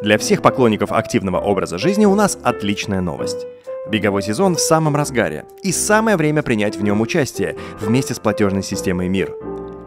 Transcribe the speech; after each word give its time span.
Для 0.00 0.16
всех 0.16 0.42
поклонников 0.42 0.92
активного 0.92 1.38
образа 1.38 1.76
жизни 1.76 2.04
у 2.04 2.14
нас 2.14 2.38
отличная 2.42 3.00
новость. 3.00 3.46
Беговой 3.90 4.22
сезон 4.22 4.54
в 4.54 4.60
самом 4.60 4.94
разгаре, 4.94 5.44
и 5.64 5.72
самое 5.72 6.16
время 6.16 6.42
принять 6.42 6.76
в 6.76 6.82
нем 6.82 7.00
участие 7.00 7.56
вместе 7.80 8.14
с 8.14 8.20
платежной 8.20 8.62
системой 8.62 9.08
МИР. 9.08 9.34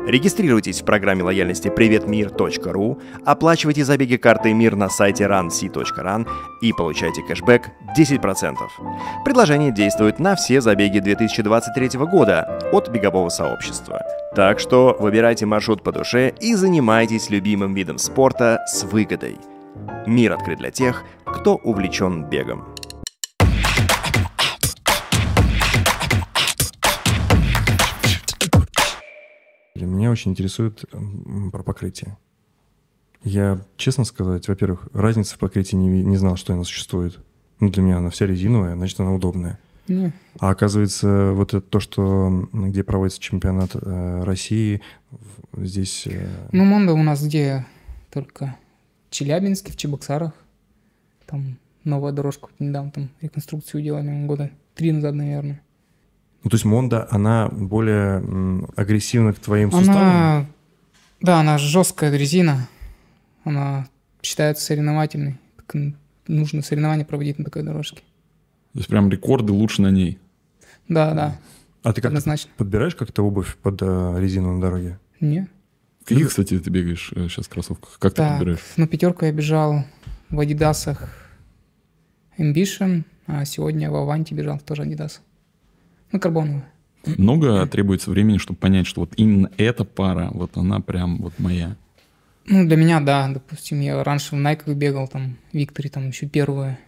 Регистрируйтесь 0.05 0.81
в 0.81 0.85
программе 0.85 1.23
лояльности 1.23 1.69
приветмир.ру, 1.69 2.99
оплачивайте 3.23 3.85
забеги 3.85 4.17
картой 4.17 4.51
МИР 4.51 4.75
на 4.75 4.89
сайте 4.89 5.25
runc.run 5.25 6.27
и 6.61 6.73
получайте 6.73 7.21
кэшбэк 7.21 7.69
10%. 7.97 8.55
Предложение 9.23 9.71
действует 9.71 10.19
на 10.19 10.35
все 10.35 10.59
забеги 10.59 10.99
2023 10.99 11.99
года 11.99 12.59
от 12.73 12.89
бегового 12.89 13.29
сообщества. 13.29 14.01
Так 14.35 14.59
что 14.59 14.97
выбирайте 14.99 15.45
маршрут 15.45 15.83
по 15.83 15.91
душе 15.91 16.33
и 16.41 16.55
занимайтесь 16.55 17.29
любимым 17.29 17.73
видом 17.75 17.97
спорта 17.97 18.59
с 18.67 18.83
выгодой. 18.83 19.37
Мир 20.07 20.33
открыт 20.33 20.57
для 20.57 20.71
тех, 20.71 21.03
кто 21.25 21.55
увлечен 21.55 22.27
бегом. 22.27 22.65
Меня 29.75 30.09
очень 30.09 30.31
интересует 30.31 30.83
про 31.51 31.63
покрытие. 31.63 32.17
Я, 33.23 33.61
честно 33.77 34.03
сказать, 34.03 34.47
во-первых, 34.47 34.87
разницы 34.93 35.35
в 35.35 35.37
покрытии 35.37 35.75
не, 35.75 36.01
не 36.01 36.17
знал, 36.17 36.37
что 36.37 36.53
она 36.53 36.63
существует. 36.63 37.19
Ну, 37.59 37.69
для 37.69 37.83
меня 37.83 37.97
она 37.97 38.09
вся 38.09 38.25
резиновая, 38.25 38.75
значит, 38.75 38.99
она 38.99 39.13
удобная. 39.13 39.59
Не. 39.87 40.11
А 40.39 40.49
оказывается, 40.49 41.33
вот 41.33 41.53
это 41.53 41.61
то, 41.61 41.79
что 41.79 42.49
где 42.51 42.83
проводится 42.83 43.21
чемпионат 43.21 43.71
э, 43.75 44.23
России, 44.23 44.81
здесь... 45.55 46.07
Э... 46.07 46.47
Ну, 46.51 46.65
Монда 46.65 46.93
у 46.93 47.03
нас 47.03 47.23
где 47.23 47.67
только 48.11 48.55
Челябинске, 49.11 49.71
в 49.71 49.77
Чебоксарах. 49.77 50.33
Там 51.27 51.57
новая 51.83 52.11
дорожка 52.11 52.47
недавно 52.59 52.91
там 52.91 53.09
реконструкцию 53.21 53.83
делали 53.83 54.25
года 54.25 54.49
три 54.73 54.91
назад, 54.91 55.13
наверное. 55.13 55.61
Ну, 56.43 56.49
то 56.49 56.55
есть 56.55 56.65
Монда, 56.65 57.07
она 57.11 57.49
более 57.49 58.65
агрессивна 58.75 59.33
к 59.33 59.39
твоим 59.39 59.69
она... 59.69 59.77
суставам? 59.77 60.47
Да, 61.19 61.39
она 61.39 61.57
жесткая 61.59 62.15
резина. 62.17 62.67
Она 63.43 63.87
считается 64.23 64.65
соревновательной. 64.65 65.37
Так 65.57 65.75
нужно 66.27 66.63
соревнования 66.63 67.05
проводить 67.05 67.37
на 67.37 67.45
такой 67.45 67.63
дорожке. 67.63 68.01
То 68.73 68.79
есть 68.79 68.87
прям 68.87 69.09
рекорды 69.09 69.53
лучше 69.53 69.81
на 69.81 69.91
ней? 69.91 70.17
Да, 70.87 71.13
да. 71.13 71.37
А 71.83 71.93
ты 71.93 72.01
как 72.01 72.09
Однозначно. 72.09 72.51
подбираешь 72.57 72.95
как-то 72.95 73.23
обувь 73.23 73.55
под 73.57 73.81
э, 73.81 74.15
резину 74.19 74.53
на 74.53 74.61
дороге? 74.61 74.99
Не. 76.01 76.05
Какие, 76.05 76.25
кстати, 76.25 76.59
ты 76.59 76.69
бегаешь 76.69 77.11
э, 77.15 77.27
сейчас 77.27 77.45
в 77.45 77.49
кроссовках? 77.49 77.97
Как 77.99 78.13
так, 78.13 78.27
ты 78.27 78.33
подбираешь? 78.33 78.59
На 78.77 78.87
пятерку 78.87 79.25
я 79.25 79.31
бежал 79.31 79.85
в 80.29 80.39
Адидасах 80.39 81.09
Ambition, 82.37 83.03
а 83.27 83.45
сегодня 83.45 83.91
в 83.91 83.95
Аванте 83.95 84.35
бежал 84.35 84.59
тоже 84.59 84.83
Адидас. 84.83 85.21
Ну, 86.11 86.19
карбоновая. 86.19 86.65
Много 87.05 87.65
требуется 87.67 88.11
времени, 88.11 88.37
чтобы 88.37 88.59
понять, 88.59 88.85
что 88.87 89.01
вот 89.01 89.13
именно 89.15 89.49
эта 89.57 89.85
пара, 89.85 90.29
вот 90.33 90.57
она 90.57 90.79
прям 90.81 91.17
вот 91.17 91.33
моя. 91.39 91.75
Ну, 92.45 92.67
для 92.67 92.75
меня, 92.75 92.99
да. 92.99 93.29
Допустим, 93.29 93.79
я 93.79 94.03
раньше 94.03 94.35
в 94.35 94.39
Nike 94.39 94.73
бегал, 94.73 95.07
там, 95.07 95.37
в 95.51 95.57
Викторе, 95.57 95.89
там, 95.89 96.09
еще 96.09 96.27
первая. 96.27 96.79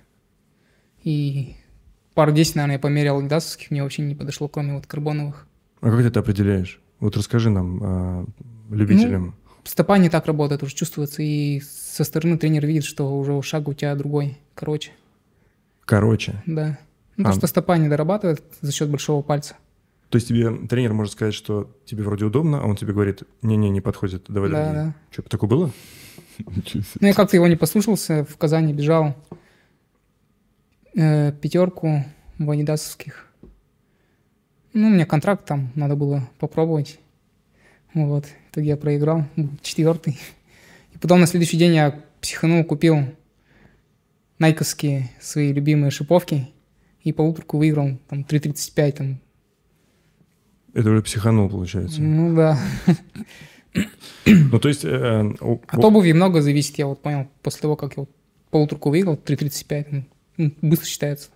И 1.03 1.55
пару 2.13 2.31
десять, 2.31 2.55
наверное, 2.55 2.75
я 2.75 2.79
померял 2.79 3.19
адидасовских, 3.19 3.71
мне 3.71 3.83
вообще 3.83 4.01
не 4.01 4.15
подошло, 4.15 4.47
кроме 4.47 4.73
вот 4.73 4.87
карбоновых. 4.87 5.47
А 5.81 5.89
как 5.89 5.99
ты 5.99 6.07
это 6.07 6.19
определяешь? 6.19 6.79
Вот 6.99 7.17
расскажи 7.17 7.49
нам, 7.49 7.79
э, 7.81 8.25
любителям. 8.75 9.25
Ну, 9.25 9.33
стопа 9.63 9.97
не 9.97 10.09
так 10.09 10.25
работает, 10.25 10.63
уже 10.63 10.75
чувствуется, 10.75 11.21
и 11.23 11.61
со 11.61 12.03
стороны 12.03 12.37
тренер 12.37 12.65
видит, 12.65 12.83
что 12.83 13.17
уже 13.17 13.41
шаг 13.41 13.67
у 13.67 13.73
тебя 13.73 13.95
другой, 13.95 14.37
короче. 14.55 14.91
Короче? 15.85 16.41
Да. 16.45 16.77
Ну, 17.17 17.29
а. 17.29 17.33
что 17.33 17.47
стопа 17.47 17.77
не 17.77 17.89
дорабатывает 17.89 18.43
за 18.61 18.71
счет 18.71 18.89
большого 18.89 19.21
пальца. 19.21 19.55
То 20.09 20.17
есть 20.17 20.27
тебе 20.27 20.67
тренер 20.67 20.93
может 20.93 21.13
сказать, 21.13 21.33
что 21.33 21.75
тебе 21.85 22.03
вроде 22.03 22.25
удобно, 22.25 22.61
а 22.61 22.65
он 22.65 22.75
тебе 22.75 22.93
говорит, 22.93 23.23
не-не, 23.41 23.69
не 23.69 23.81
подходит, 23.81 24.25
давай 24.27 24.51
да, 24.51 24.63
другие. 24.63 24.83
Да. 24.85 24.95
Что, 25.11 25.21
такое 25.23 25.49
было? 25.49 25.71
Ну, 26.99 27.07
я 27.07 27.13
как-то 27.13 27.37
его 27.37 27.47
не 27.47 27.55
послушался, 27.55 28.25
в 28.25 28.37
Казани 28.37 28.73
бежал 28.73 29.15
э, 30.95 31.31
пятерку 31.31 32.03
в. 32.39 33.27
Ну, 34.73 34.87
у 34.87 34.89
меня 34.89 35.05
контракт 35.05 35.45
там, 35.45 35.71
надо 35.75 35.95
было 35.95 36.27
попробовать. 36.39 36.99
Вот, 37.93 38.25
в 38.25 38.51
итоге 38.51 38.67
я 38.69 38.77
проиграл, 38.77 39.25
четвертый. 39.61 40.19
И 40.93 40.97
потом 40.97 41.19
на 41.19 41.27
следующий 41.27 41.57
день 41.57 41.75
я 41.75 42.03
психанул, 42.21 42.63
купил 42.63 42.97
найковские 44.39 45.11
свои 45.21 45.53
любимые 45.53 45.91
шиповки 45.91 46.49
и 47.01 47.11
по 47.11 47.21
утрку 47.21 47.57
выиграл 47.57 47.99
там 48.09 48.21
3.35 48.21 48.91
там 48.93 49.19
это 50.73 50.89
уже 50.89 51.01
психанул, 51.03 51.49
получается. 51.49 52.01
Ну 52.01 52.35
да. 52.35 52.59
Ну, 54.25 54.59
то 54.59 54.69
есть... 54.69 54.85
Э, 54.85 55.33
От 55.39 55.83
обуви 55.83 56.13
много 56.13 56.41
зависит, 56.41 56.77
я 56.77 56.87
вот 56.87 57.01
понял. 57.01 57.27
После 57.41 57.61
того, 57.61 57.75
как 57.75 57.97
я 57.97 58.01
вот 58.01 58.09
полуторку 58.49 58.89
выиграл, 58.89 59.15
3.35, 59.15 60.03
ну, 60.37 60.51
быстро 60.61 60.87
считается. 60.87 61.29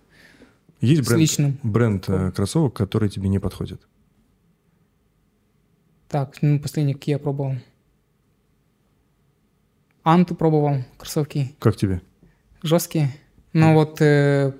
Есть 0.80 1.08
бренд, 1.08 1.60
бренд 1.62 2.08
э, 2.08 2.32
кроссовок, 2.32 2.74
который 2.74 3.08
тебе 3.08 3.28
не 3.28 3.38
подходит? 3.38 3.82
Так, 6.08 6.38
ну, 6.40 6.58
последний 6.58 6.94
какие 6.94 7.14
я 7.14 7.18
пробовал. 7.18 7.54
Анту 10.02 10.34
пробовал, 10.34 10.84
кроссовки. 10.96 11.54
Как 11.58 11.76
тебе? 11.76 12.00
Жесткие. 12.62 13.10
Но 13.52 13.74
вот 13.74 14.00
э, 14.00 14.54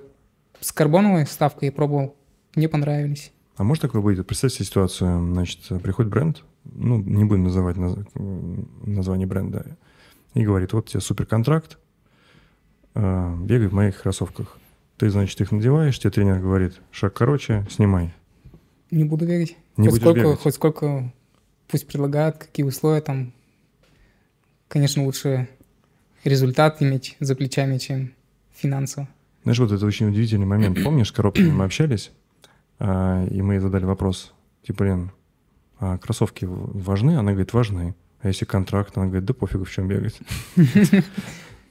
с 0.59 0.71
карбоновой 0.71 1.25
вставкой 1.25 1.67
я 1.67 1.71
пробовал, 1.71 2.15
мне 2.55 2.69
понравились. 2.69 3.31
А 3.57 3.63
может 3.63 3.81
такое 3.81 4.01
быть? 4.01 4.25
Представь 4.25 4.53
себе 4.53 4.65
ситуацию, 4.65 5.33
значит, 5.33 5.81
приходит 5.81 6.11
бренд, 6.11 6.43
ну, 6.65 7.01
не 7.01 7.25
будем 7.25 7.45
называть 7.45 7.77
наз... 7.77 7.97
название 8.13 9.27
бренда, 9.27 9.77
и 10.35 10.43
говорит, 10.43 10.73
вот 10.73 10.87
тебе 10.89 11.01
суперконтракт, 11.01 11.79
э, 12.93 13.35
бегай 13.41 13.67
в 13.67 13.73
моих 13.73 14.01
кроссовках. 14.01 14.59
Ты, 14.97 15.09
значит, 15.09 15.41
их 15.41 15.51
надеваешь, 15.51 15.97
тебе 15.97 16.11
тренер 16.11 16.39
говорит, 16.39 16.79
шаг 16.91 17.13
короче, 17.13 17.65
снимай. 17.71 18.13
Не 18.91 19.03
буду 19.03 19.25
бегать. 19.25 19.57
Не 19.77 19.87
хоть 19.87 19.99
будешь 19.99 20.01
сколько, 20.01 20.19
бегать. 20.19 20.39
хоть 20.39 20.55
сколько 20.55 21.13
пусть 21.69 21.87
предлагают, 21.87 22.37
какие 22.37 22.65
условия 22.65 23.01
там. 23.01 23.31
Конечно, 24.67 25.03
лучше 25.03 25.47
результат 26.23 26.81
иметь 26.81 27.15
за 27.19 27.35
плечами, 27.35 27.77
чем 27.77 28.13
финансово. 28.53 29.07
Знаешь, 29.43 29.59
вот 29.59 29.71
это 29.71 29.85
очень 29.85 30.09
удивительный 30.09 30.45
момент. 30.45 30.79
Помнишь, 30.83 31.07
с 31.07 31.11
коробками 31.11 31.51
мы 31.51 31.65
общались? 31.65 32.11
А, 32.79 33.25
и 33.25 33.41
мы 33.41 33.55
ей 33.55 33.59
задали 33.59 33.85
вопрос, 33.85 34.33
типа, 34.63 34.83
Лен, 34.83 35.11
а 35.79 35.97
кроссовки 35.97 36.45
важны? 36.45 37.17
Она 37.17 37.31
говорит, 37.31 37.53
важны. 37.53 37.95
А 38.21 38.27
если 38.27 38.45
контракт? 38.45 38.97
Она 38.97 39.05
говорит, 39.07 39.25
да 39.25 39.33
пофигу, 39.33 39.63
в 39.63 39.71
чем 39.71 39.87
бегать. 39.87 40.19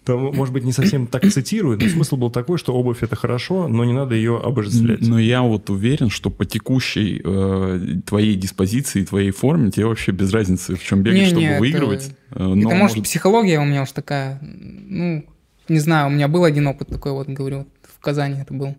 То, 0.08 0.16
может 0.16 0.54
быть, 0.54 0.64
не 0.64 0.72
совсем 0.72 1.06
так 1.06 1.30
цитирует, 1.30 1.82
но 1.82 1.88
смысл 1.90 2.16
был 2.16 2.30
такой, 2.30 2.56
что 2.56 2.72
обувь 2.72 3.02
это 3.02 3.14
хорошо, 3.14 3.68
но 3.68 3.84
не 3.84 3.92
надо 3.92 4.14
ее 4.14 4.38
обожествлять. 4.38 5.02
Но 5.02 5.18
я 5.18 5.42
вот 5.42 5.68
уверен, 5.68 6.08
что 6.08 6.30
по 6.30 6.46
текущей 6.46 7.20
э, 7.22 8.00
твоей 8.06 8.34
диспозиции, 8.34 9.04
твоей 9.04 9.32
форме 9.32 9.70
тебе 9.70 9.84
вообще 9.84 10.12
без 10.12 10.32
разницы, 10.32 10.76
в 10.76 10.82
чем 10.82 11.02
бегать, 11.02 11.20
Не, 11.20 11.26
чтобы 11.26 11.42
не, 11.42 11.58
выигрывать. 11.58 12.10
Это, 12.30 12.42
э, 12.42 12.46
это 12.46 12.54
но 12.54 12.70
может, 12.70 13.02
психология 13.02 13.60
у 13.60 13.66
меня 13.66 13.82
уж 13.82 13.92
такая, 13.92 14.40
ну, 14.40 15.26
не 15.68 15.78
знаю, 15.78 16.06
у 16.06 16.10
меня 16.10 16.26
был 16.26 16.44
один 16.44 16.66
опыт 16.68 16.88
такой, 16.88 17.12
вот, 17.12 17.28
говорю, 17.28 17.58
вот 17.58 17.68
в 17.82 18.00
Казани 18.00 18.40
это 18.40 18.54
был. 18.54 18.76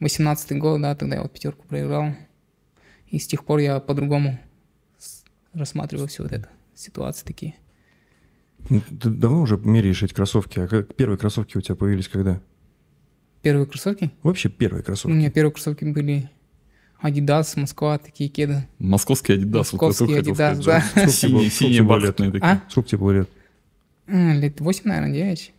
18 0.00 0.58
год, 0.58 0.82
да, 0.82 0.94
тогда 0.94 1.16
я 1.16 1.22
вот 1.22 1.32
пятерку 1.32 1.66
проиграл. 1.66 2.10
И 3.06 3.18
с 3.18 3.26
тех 3.26 3.46
пор 3.46 3.60
я 3.60 3.80
по-другому 3.80 4.38
рассматриваю 5.54 6.06
всю 6.06 6.24
вот 6.24 6.32
эту 6.32 6.48
ситуацию 6.74 7.26
такие. 7.26 7.54
Ну, 8.68 8.80
Ты 9.00 9.10
давно 9.10 9.42
уже 9.42 9.56
меряешь 9.58 10.02
эти 10.02 10.14
кроссовки, 10.14 10.58
а 10.60 10.66
как 10.68 10.94
первые 10.94 11.18
кроссовки 11.18 11.56
у 11.58 11.60
тебя 11.60 11.74
появились 11.74 12.08
когда? 12.08 12.40
Первые 13.42 13.66
кроссовки? 13.66 14.10
Вообще 14.22 14.48
первые 14.48 14.82
У 14.82 14.84
кроссовки. 14.84 15.14
меня 15.14 15.30
первые 15.30 15.52
кроссовки 15.52 15.84
были 15.84 16.30
Adidas, 17.02 17.58
Москва, 17.58 17.98
такие 17.98 18.30
кеды. 18.30 18.66
Московский 18.78 19.32
Адидас, 19.34 19.72
Московский 19.72 20.22
сказать. 20.22 20.64
да. 20.64 20.80
Синие, 21.08 21.50
синие 21.50 21.82
бархатные 21.82 22.30
такие. 22.30 22.46
А? 22.48 22.62
Сколько 22.70 22.90
тебе 22.90 22.98
было 22.98 23.10
лет? 23.12 23.28
Лет 24.06 24.60
8, 24.60 24.82
наверное, 24.84 25.12
9. 25.12 25.52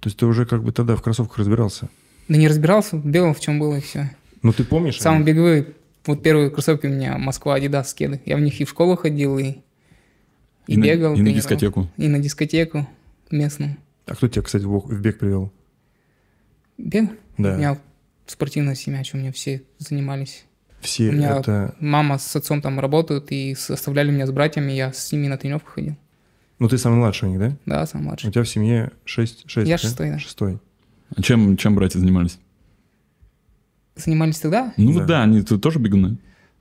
То 0.00 0.06
есть 0.08 0.18
ты 0.18 0.26
уже 0.26 0.44
как 0.46 0.62
бы 0.62 0.72
тогда 0.72 0.96
в 0.96 1.02
кроссовках 1.02 1.38
разбирался? 1.38 1.88
Да 2.28 2.36
не 2.36 2.46
разбирался, 2.48 2.96
бегал 2.96 3.32
в 3.34 3.40
чем 3.40 3.58
было 3.58 3.76
и 3.76 3.80
все. 3.80 4.10
Ну 4.42 4.52
ты 4.52 4.64
помнишь? 4.64 5.00
Самые 5.00 5.24
беговые, 5.24 5.74
вот 6.06 6.22
первые 6.22 6.50
кроссовки 6.50 6.86
у 6.86 6.90
меня 6.90 7.16
Москва, 7.18 7.58
Adidas, 7.58 7.94
кеды. 7.94 8.20
Я 8.26 8.36
в 8.36 8.40
них 8.40 8.60
и 8.60 8.64
в 8.64 8.70
школу 8.70 8.96
ходил, 8.96 9.38
и, 9.38 9.56
и, 10.70 10.74
И 10.74 10.76
на- 10.76 10.84
бегал. 10.84 11.14
и 11.16 11.20
на 11.22 11.32
дискотеку. 11.32 11.88
И 11.96 12.06
на 12.06 12.20
дискотеку 12.20 12.86
местную. 13.30 13.76
А 14.06 14.14
кто 14.14 14.28
тебя, 14.28 14.42
кстати, 14.42 14.62
в 14.64 15.00
бег 15.00 15.18
привел? 15.18 15.52
Бег? 16.78 17.10
Да. 17.38 17.54
У 17.54 17.58
меня 17.58 17.78
спортивная 18.26 18.76
семья, 18.76 19.02
что 19.02 19.16
у 19.16 19.20
меня 19.20 19.32
все 19.32 19.62
занимались. 19.78 20.44
Все 20.80 21.08
У 21.10 21.12
меня 21.12 21.38
это... 21.38 21.74
мама 21.80 22.18
с 22.18 22.36
отцом 22.36 22.62
там 22.62 22.78
работают 22.78 23.32
и 23.32 23.56
оставляли 23.68 24.12
меня 24.12 24.26
с 24.26 24.30
братьями, 24.30 24.70
я 24.72 24.92
с 24.92 25.10
ними 25.12 25.26
на 25.26 25.36
тренировку 25.36 25.72
ходил. 25.72 25.96
Ну, 26.60 26.68
ты 26.68 26.78
самый 26.78 26.96
младший 26.98 27.28
у 27.28 27.32
них, 27.32 27.40
да? 27.40 27.56
Да, 27.66 27.86
самый 27.86 28.02
У 28.02 28.06
младший. 28.06 28.30
тебя 28.30 28.44
в 28.44 28.48
семье 28.48 28.92
шесть, 29.04 29.42
шесть 29.50 29.68
Я 29.68 29.74
да? 29.74 29.78
шестой, 29.78 30.10
да. 30.10 30.18
Шестой. 30.20 30.58
А 31.16 31.20
чем, 31.22 31.56
чем 31.56 31.74
братья 31.74 31.98
занимались? 31.98 32.38
Занимались 33.96 34.38
тогда? 34.38 34.72
Ну 34.76 34.92
Да. 35.00 35.04
да, 35.04 35.22
они 35.24 35.42
тоже 35.42 35.78
бегуны? 35.80 36.16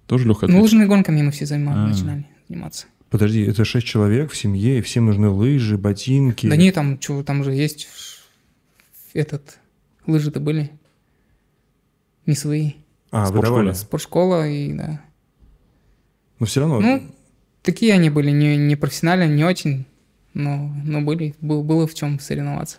Тоже 0.07 0.27
легкая 0.27 0.49
Ну, 0.49 0.61
лыжными 0.61 0.85
гонками 0.85 1.21
мы 1.21 1.31
все 1.31 1.45
занимались, 1.45 1.79
А. 1.79 1.87
начинали 1.93 2.25
заниматься. 2.49 2.87
Подожди, 3.09 3.41
это 3.41 3.65
шесть 3.65 3.87
человек 3.87 4.31
в 4.31 4.37
семье, 4.37 4.77
и 4.77 4.81
всем 4.81 5.07
нужны 5.07 5.29
лыжи, 5.29 5.77
ботинки. 5.77 6.47
Да 6.47 6.55
не, 6.55 6.71
там, 6.71 6.99
чё, 6.99 7.23
там 7.23 7.43
же 7.43 7.53
есть 7.53 7.87
этот, 9.13 9.57
лыжи-то 10.05 10.39
были. 10.39 10.71
Не 12.25 12.35
свои. 12.35 12.73
А, 13.11 13.25
Спортшколе. 13.25 13.51
выдавали. 13.51 13.73
Спортшкола 13.73 14.47
и, 14.47 14.73
да. 14.73 15.01
Но 16.37 16.45
все 16.45 16.59
равно. 16.61 16.79
Ну, 16.79 17.01
такие 17.63 17.93
они 17.93 18.11
были, 18.11 18.29
не, 18.29 18.55
не 18.57 18.75
профессиональные, 18.75 19.29
не 19.29 19.43
очень, 19.43 19.85
но, 20.35 20.71
но 20.85 21.01
были, 21.01 21.35
был, 21.41 21.63
было 21.63 21.87
в 21.87 21.95
чем 21.95 22.19
соревноваться. 22.19 22.77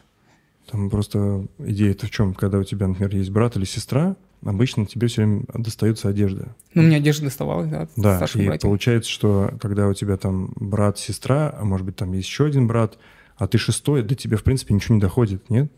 Там 0.71 0.89
просто 0.89 1.49
идея-то 1.59 2.07
в 2.07 2.11
чем, 2.11 2.35
когда 2.35 2.59
у 2.59 2.65
тебя, 2.65 2.87
например, 2.87 3.15
есть 3.17 3.31
брат 3.31 3.57
или 3.57 3.65
сестра, 3.65 4.17
обычно 4.45 4.87
тебе 4.87 5.09
все 5.09 5.23
время 5.25 5.45
достается 5.55 6.09
одежда. 6.09 6.55
Ну, 6.75 6.83
мне 6.83 6.97
одежда 6.97 7.25
доставалась, 7.25 7.69
да, 7.69 7.83
от 7.83 7.91
Да, 7.97 8.17
старших 8.17 8.43
и 8.43 8.47
братьев. 8.47 8.63
получается, 8.63 9.11
что 9.11 9.53
когда 9.61 9.89
у 9.89 9.95
тебя 9.95 10.17
там 10.17 10.53
брат, 10.57 10.99
сестра, 10.99 11.55
а 11.59 11.65
может 11.65 11.87
быть 11.87 11.97
там 11.97 12.13
есть 12.13 12.29
еще 12.29 12.47
один 12.47 12.67
брат, 12.67 12.99
а 13.37 13.47
ты 13.49 13.59
шестой, 13.59 14.03
до 14.03 14.15
тебя 14.15 14.37
в 14.37 14.43
принципе 14.43 14.75
ничего 14.75 14.95
не 14.97 15.01
доходит, 15.01 15.49
нет? 15.51 15.71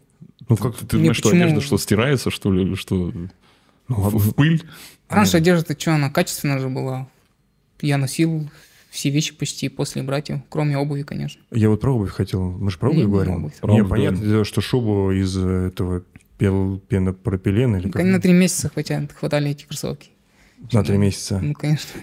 Ну 0.49 0.57
как? 0.57 0.77
Ты 0.77 0.97
Не, 0.97 1.03
думаешь, 1.03 1.17
что 1.17 1.31
почему? 1.31 1.45
одежда 1.45 1.61
что, 1.61 1.79
стирается, 1.79 2.31
что 2.31 2.53
ли, 2.53 2.63
или 2.63 2.75
что? 2.75 2.95
Ну, 2.95 3.31
в, 3.89 3.99
ладно. 4.05 4.19
в 4.19 4.35
пыль? 4.35 4.63
Раньше 5.09 5.37
одежда, 5.39 5.75
что, 5.79 5.95
она 5.95 6.11
качественная 6.11 6.59
же 6.59 6.69
была. 6.69 7.09
Я 7.81 7.99
носил 7.99 8.49
все 8.91 9.11
вещи 9.11 9.35
почти 9.35 9.69
после 9.69 10.03
братьев, 10.03 10.41
кроме 10.49 10.77
обуви, 10.79 11.03
конечно. 11.03 11.43
Я 11.51 11.69
вот 11.71 11.81
про 11.81 11.95
обувь 11.95 12.11
хотел. 12.11 12.43
Мы 12.53 12.71
же 12.71 12.79
про 12.79 12.91
обувь 12.91 13.05
говорим. 13.05 13.35
обувь. 13.37 13.55
Про 13.61 13.73
Не, 13.73 13.81
обувь 13.81 13.91
понятно, 13.91 14.19
говорим. 14.21 14.45
что 14.45 14.61
шубу 14.61 15.11
из 15.13 15.37
этого 15.37 16.03
пел- 16.43 16.79
пенопропилена 16.89 17.77
или 17.77 17.89
как? 17.91 18.03
На 18.05 18.21
три 18.21 18.33
месяца 18.33 18.69
хватали, 18.69 19.09
хватали 19.15 19.51
эти 19.51 19.65
кроссовки. 19.65 20.11
На 20.73 20.83
три 20.83 20.97
месяца. 20.99 21.39
Ну, 21.41 21.55
конечно. 21.55 22.01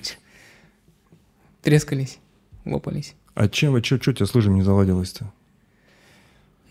Трескались, 1.62 2.19
лопались. 2.65 3.15
А 3.36 3.47
чем, 3.50 3.81
что, 3.83 4.01
что 4.01 4.12
у 4.12 4.13
тебя 4.13 4.25
с 4.25 4.33
лыжами 4.36 4.56
не 4.56 4.62
заладилось-то? 4.63 5.31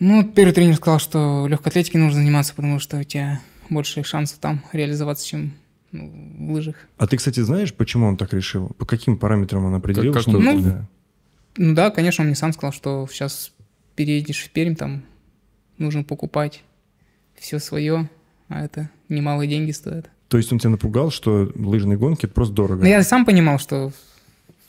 Ну, 0.00 0.24
первый 0.24 0.52
тренер 0.52 0.76
сказал, 0.76 0.98
что 0.98 1.46
легкой 1.48 1.68
атлетикой 1.68 2.00
нужно 2.00 2.20
заниматься, 2.20 2.54
потому 2.54 2.78
что 2.78 2.98
у 2.98 3.02
тебя 3.04 3.40
больше 3.68 4.02
шансов 4.04 4.38
там 4.38 4.64
реализоваться, 4.72 5.26
чем 5.26 5.54
ну, 5.92 6.10
в 6.48 6.52
лыжах. 6.52 6.76
А 6.96 7.06
ты, 7.06 7.16
кстати, 7.16 7.40
знаешь, 7.40 7.74
почему 7.74 8.06
он 8.06 8.16
так 8.16 8.32
решил? 8.32 8.68
По 8.78 8.86
каким 8.86 9.18
параметрам 9.18 9.64
он 9.64 9.74
определил, 9.74 10.12
как 10.12 10.22
что... 10.22 10.30
он- 10.38 10.44
Ну, 10.44 10.62
да. 10.62 10.88
Ну 11.56 11.74
да, 11.74 11.90
конечно, 11.90 12.22
он 12.22 12.28
мне 12.28 12.36
сам 12.36 12.52
сказал, 12.52 12.72
что 12.72 13.06
сейчас 13.10 13.52
переедешь 13.96 14.44
в 14.44 14.50
Пермь, 14.50 14.74
там 14.76 15.02
нужно 15.76 16.04
покупать 16.04 16.62
все 17.40 17.58
свое, 17.58 18.08
а 18.48 18.64
это 18.64 18.90
немалые 19.08 19.48
деньги 19.48 19.70
стоят. 19.70 20.10
То 20.28 20.36
есть 20.36 20.52
он 20.52 20.58
тебя 20.58 20.70
напугал, 20.70 21.10
что 21.10 21.50
лыжные 21.54 21.96
гонки 21.96 22.26
это 22.26 22.34
просто 22.34 22.54
дорого? 22.54 22.82
Но 22.82 22.88
я 22.88 23.02
сам 23.02 23.24
понимал, 23.24 23.58
что 23.58 23.92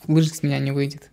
лыжик 0.06 0.34
с 0.34 0.42
меня 0.42 0.58
не 0.58 0.70
выйдет. 0.70 1.10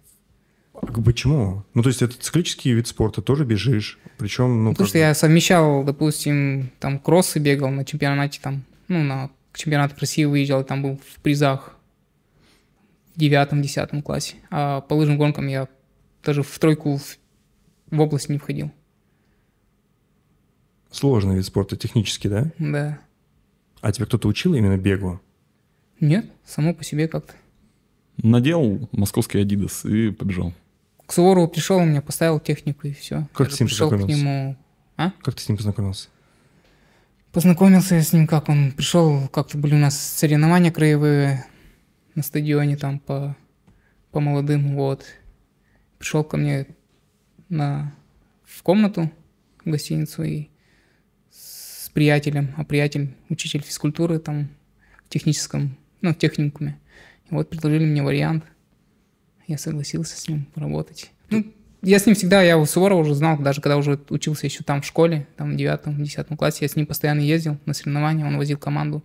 А 0.74 0.86
Почему? 1.01 1.63
Ну, 1.74 1.81
то 1.81 1.89
есть 1.89 2.01
это 2.01 2.18
циклический 2.18 2.71
вид 2.74 2.88
спорта, 2.88 3.21
тоже 3.21 3.45
бежишь, 3.45 4.00
причем, 4.18 4.63
ну, 4.63 4.71
Потому 4.71 4.86
как 4.86 4.89
что 4.89 4.98
я 5.00 5.13
совмещал, 5.13 5.83
допустим, 5.83 6.71
там 6.80 7.00
кроссы 7.00 7.39
бегал 7.39 7.71
на 7.71 7.83
чемпионате, 7.83 8.39
там, 8.42 8.63
ну, 8.88 9.04
на 9.04 9.31
чемпионат 9.54 10.00
России 10.00 10.24
выезжал, 10.25 10.63
там 10.63 10.83
был 10.83 10.98
в 10.98 11.21
призах 11.21 11.75
в 13.15 13.19
девятом-десятом 13.19 14.01
классе. 14.01 14.36
А 14.51 14.81
по 14.81 14.94
лыжным 14.94 15.18
гонкам 15.18 15.48
я 15.48 15.68
даже 16.24 16.44
в 16.44 16.59
тройку 16.59 16.98
в, 16.98 17.18
в 17.89 18.00
область 18.00 18.30
не 18.30 18.38
входил. 18.38 18.71
Сложный 20.92 21.36
вид 21.36 21.45
спорта, 21.45 21.75
технически, 21.75 22.28
да? 22.28 22.51
Да. 22.60 23.00
А 23.81 23.92
тебя 23.92 24.06
кто-то 24.06 24.28
учил 24.28 24.54
именно 24.54 24.78
бегу? 24.78 25.22
Нет, 26.00 26.25
само 26.45 26.74
по 26.74 26.84
себе 26.84 27.07
как-то. 27.07 27.34
Надел 28.18 28.89
московский 28.92 29.39
Адидас 29.39 29.86
и 29.86 30.12
побежал. 30.12 30.54
К 31.06 31.13
Суворову 31.13 31.48
пришел, 31.48 31.78
он 31.78 31.89
мне 31.89 32.01
поставил 32.01 32.39
технику 32.39 32.88
и 32.88 32.94
все. 32.94 33.28
Как 33.34 33.50
ты 33.50 33.56
с 33.56 33.60
ним 33.60 33.68
пришел 33.68 33.89
к 33.89 33.92
познакомился? 33.92 34.24
нему. 34.24 34.57
А? 34.98 35.12
Как 35.22 35.36
ты 35.36 35.42
с 35.42 35.48
ним 35.50 35.57
познакомился? 35.57 36.10
Познакомился 37.31 37.95
я 37.95 38.01
с 38.01 38.13
ним, 38.13 38.25
как 38.25 38.50
он 38.50 38.72
пришел, 38.72 39.28
как-то 39.28 39.57
были 39.57 39.75
у 39.75 39.78
нас 39.78 39.98
соревнования 39.98 40.72
краевые 40.72 41.45
на 42.16 42.24
стадионе 42.24 42.78
там 42.78 43.00
по, 43.00 43.38
по 44.12 44.19
молодым, 44.19 44.75
вот. 44.75 45.06
Пришел 46.00 46.24
ко 46.24 46.38
мне 46.38 46.68
на, 47.50 47.94
в 48.44 48.63
комнату, 48.63 49.12
в 49.63 49.69
гостиницу 49.69 50.24
и 50.24 50.50
приятелем, 51.98 52.54
а 52.58 52.64
приятель 52.64 53.10
учитель 53.28 53.64
физкультуры 53.64 54.20
там 54.20 54.50
в 55.08 55.10
техническом, 55.10 55.76
ну, 56.02 56.14
в 56.14 56.18
техникуме. 56.20 56.78
И 57.28 57.34
вот 57.34 57.50
предложили 57.50 57.86
мне 57.86 58.04
вариант. 58.04 58.44
Я 59.48 59.58
согласился 59.58 60.16
с 60.16 60.28
ним 60.28 60.46
поработать. 60.54 61.10
Ну, 61.32 61.52
я 61.82 61.98
с 61.98 62.06
ним 62.06 62.14
всегда, 62.14 62.44
я 62.44 62.60
у 62.60 62.68
Суворова 62.68 63.00
уже 63.00 63.16
знал, 63.16 63.40
даже 63.40 63.62
когда 63.62 63.78
уже 63.78 64.00
учился 64.10 64.46
еще 64.46 64.64
там 64.64 64.84
в 64.84 64.86
школе, 64.86 65.26
там 65.38 65.54
в 65.54 65.56
девятом, 65.56 66.04
десятом 66.04 66.38
классе, 66.38 66.60
я 66.62 66.68
с 66.68 66.76
ним 66.76 66.86
постоянно 66.86 67.22
ездил 67.22 67.58
на 67.66 67.74
соревнования, 67.74 68.28
он 68.28 68.38
возил 68.38 68.60
команду 68.60 69.04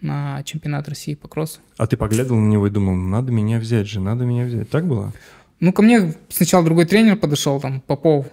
на 0.00 0.44
чемпионат 0.44 0.88
России 0.88 1.16
по 1.16 1.26
кроссу. 1.26 1.58
А 1.76 1.88
ты 1.88 1.96
поглядывал 1.96 2.38
на 2.38 2.48
него 2.48 2.68
и 2.68 2.70
думал, 2.70 2.94
надо 2.94 3.32
меня 3.32 3.58
взять 3.58 3.88
же, 3.88 3.98
надо 3.98 4.24
меня 4.24 4.44
взять. 4.44 4.70
Так 4.70 4.86
было? 4.86 5.12
Ну, 5.58 5.72
ко 5.72 5.82
мне 5.82 6.14
сначала 6.28 6.64
другой 6.64 6.84
тренер 6.84 7.16
подошел, 7.16 7.60
там, 7.60 7.80
Попов, 7.80 8.28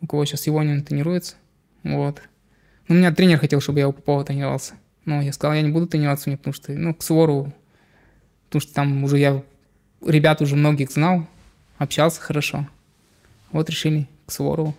у 0.00 0.06
кого 0.06 0.24
сейчас 0.24 0.48
Ивонин 0.48 0.82
тренируется, 0.82 1.34
вот. 1.82 2.22
У 2.92 2.94
меня 2.94 3.10
тренер 3.10 3.38
хотел, 3.38 3.62
чтобы 3.62 3.78
я 3.78 3.88
у 3.88 3.92
Попова 3.92 4.22
тренировался. 4.22 4.74
Но 5.06 5.22
я 5.22 5.32
сказал, 5.32 5.54
я 5.56 5.62
не 5.62 5.70
буду 5.70 5.86
тренироваться 5.86 6.28
у 6.28 6.30
него, 6.30 6.36
потому 6.38 6.52
что, 6.52 6.72
ну, 6.72 6.94
к 6.94 7.02
Суворову, 7.02 7.54
потому 8.48 8.60
что 8.60 8.74
там 8.74 9.02
уже 9.02 9.18
я 9.18 9.42
ребят 10.06 10.42
уже 10.42 10.56
многих 10.56 10.90
знал, 10.92 11.26
общался 11.78 12.20
хорошо. 12.20 12.68
Вот 13.50 13.70
решили 13.70 14.08
к 14.26 14.30
Суворову. 14.30 14.76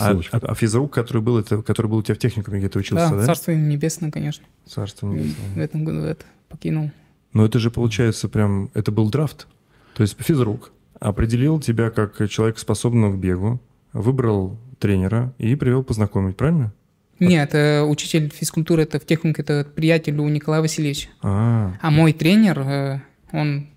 А, 0.00 0.18
а- 0.32 0.38
а 0.38 0.54
физрук, 0.54 0.94
который 0.94 1.20
был, 1.20 1.38
это, 1.38 1.62
который 1.62 1.88
был 1.88 1.98
у 1.98 2.02
тебя 2.02 2.14
в 2.14 2.18
техникуме, 2.18 2.58
где 2.60 2.70
ты 2.70 2.78
учился, 2.78 3.10
да, 3.10 3.16
да? 3.16 3.26
царство 3.26 3.50
им 3.50 3.68
небесное, 3.68 4.10
конечно. 4.10 4.46
Царство 4.64 5.08
В 5.08 5.12
небесное. 5.12 5.62
этом 5.62 5.84
году 5.84 6.00
это 6.06 6.24
покинул. 6.48 6.90
Но 7.34 7.44
это 7.44 7.58
же 7.58 7.70
получается 7.70 8.30
прям, 8.30 8.70
это 8.72 8.90
был 8.92 9.10
драфт. 9.10 9.46
То 9.94 10.02
есть 10.02 10.16
физрук 10.18 10.72
определил 11.00 11.60
тебя 11.60 11.90
как 11.90 12.30
человека, 12.30 12.58
способного 12.60 13.12
к 13.14 13.18
бегу, 13.18 13.60
выбрал 13.92 14.56
тренера 14.78 15.32
и 15.38 15.54
привел 15.56 15.82
познакомить, 15.82 16.36
правильно? 16.36 16.72
Нет, 17.18 17.54
учитель 17.88 18.30
физкультуры, 18.30 18.82
это 18.82 19.00
в 19.00 19.06
технике, 19.06 19.40
это 19.42 19.64
приятель 19.74 20.18
у 20.18 20.28
Николая 20.28 20.60
Васильевича. 20.60 21.08
А, 21.22 21.72
А 21.80 21.90
мой 21.90 22.12
тренер, 22.12 22.58
э, 22.60 23.00
он 23.32 23.68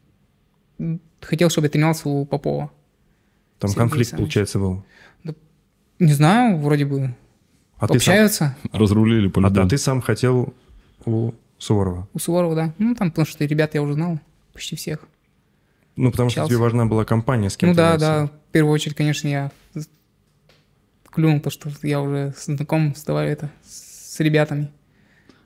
хотел, 1.21 1.49
чтобы 1.49 1.67
я 1.67 1.71
тренировался 1.71 2.09
у 2.09 2.25
Попова. 2.25 2.71
там 3.59 3.69
Сергей 3.69 3.79
конфликт, 3.81 4.13
Александрович. 4.13 4.33
получается, 4.33 4.59
был. 4.59 4.83
Не 5.99 6.13
знаю, 6.13 6.57
вроде 6.57 6.85
бы 6.85 7.13
А 7.77 7.87
ты, 7.87 7.93
сам, 7.93 7.97
общаются 7.97 8.57
Разрулили 8.71 9.27
по 9.27 9.45
а, 9.45 9.49
да, 9.49 9.67
ты 9.67 9.77
сам 9.77 9.99
хотел 10.01 10.53
у 11.05 11.33
Суворова. 11.57 12.07
у 12.13 12.19
Суворова, 12.19 12.55
да. 12.55 12.73
Ну, 12.77 12.95
там, 12.95 13.09
потому 13.11 13.25
что 13.25 13.43
ребят 13.45 13.73
я 13.73 13.81
уже 13.81 13.93
знал, 13.93 14.19
почти 14.53 14.75
всех. 14.77 14.99
Ну, 15.97 16.11
потому 16.11 16.29
что 16.29 16.41
Общался. 16.41 16.55
тебе 16.55 16.63
важна 16.63 16.85
была 16.85 17.03
компания, 17.03 17.49
с 17.49 17.57
кем 17.57 17.69
ну 17.69 17.75
да, 17.75 17.97
да, 17.97 18.27
в 18.27 18.51
первую 18.53 18.73
очередь, 18.73 18.95
конечно, 18.95 19.27
я 19.27 19.51
клюнул 21.19 21.41
то, 21.41 21.49
что 21.49 21.69
я 21.83 22.01
уже 22.01 22.33
знаком 22.37 22.95
с, 22.95 23.03
это, 23.07 23.51
с 23.67 24.19
ребятами. 24.21 24.69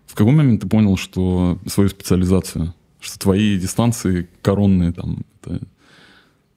В 0.05 0.13
какой 0.13 0.33
момент 0.33 0.61
ты 0.61 0.67
понял, 0.67 0.97
что 0.97 1.59
свою 1.65 1.89
специализацию, 1.89 2.75
что 2.99 3.17
твои 3.17 3.57
дистанции 3.57 4.29
коронные, 4.43 4.91
там, 4.91 5.23
это 5.41 5.61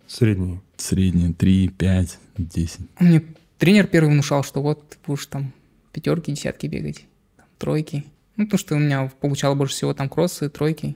Средний. 0.07 0.61
средние 0.77 1.33
3, 1.33 1.69
5, 1.69 2.19
10? 2.37 2.81
Мне 3.01 3.23
тренер 3.57 3.87
первый 3.87 4.11
внушал, 4.11 4.45
что 4.45 4.61
вот 4.61 4.87
ты 4.91 4.97
будешь 5.07 5.27
там 5.27 5.53
пятерки, 5.93 6.33
десятки 6.33 6.67
бегать, 6.67 7.07
там, 7.37 7.47
тройки. 7.57 8.05
Ну, 8.37 8.45
потому 8.45 8.59
что 8.59 8.75
у 8.75 8.79
меня 8.79 9.11
получало 9.21 9.55
больше 9.55 9.75
всего 9.75 9.95
там 9.95 10.11
кроссы, 10.11 10.51
тройки. 10.51 10.95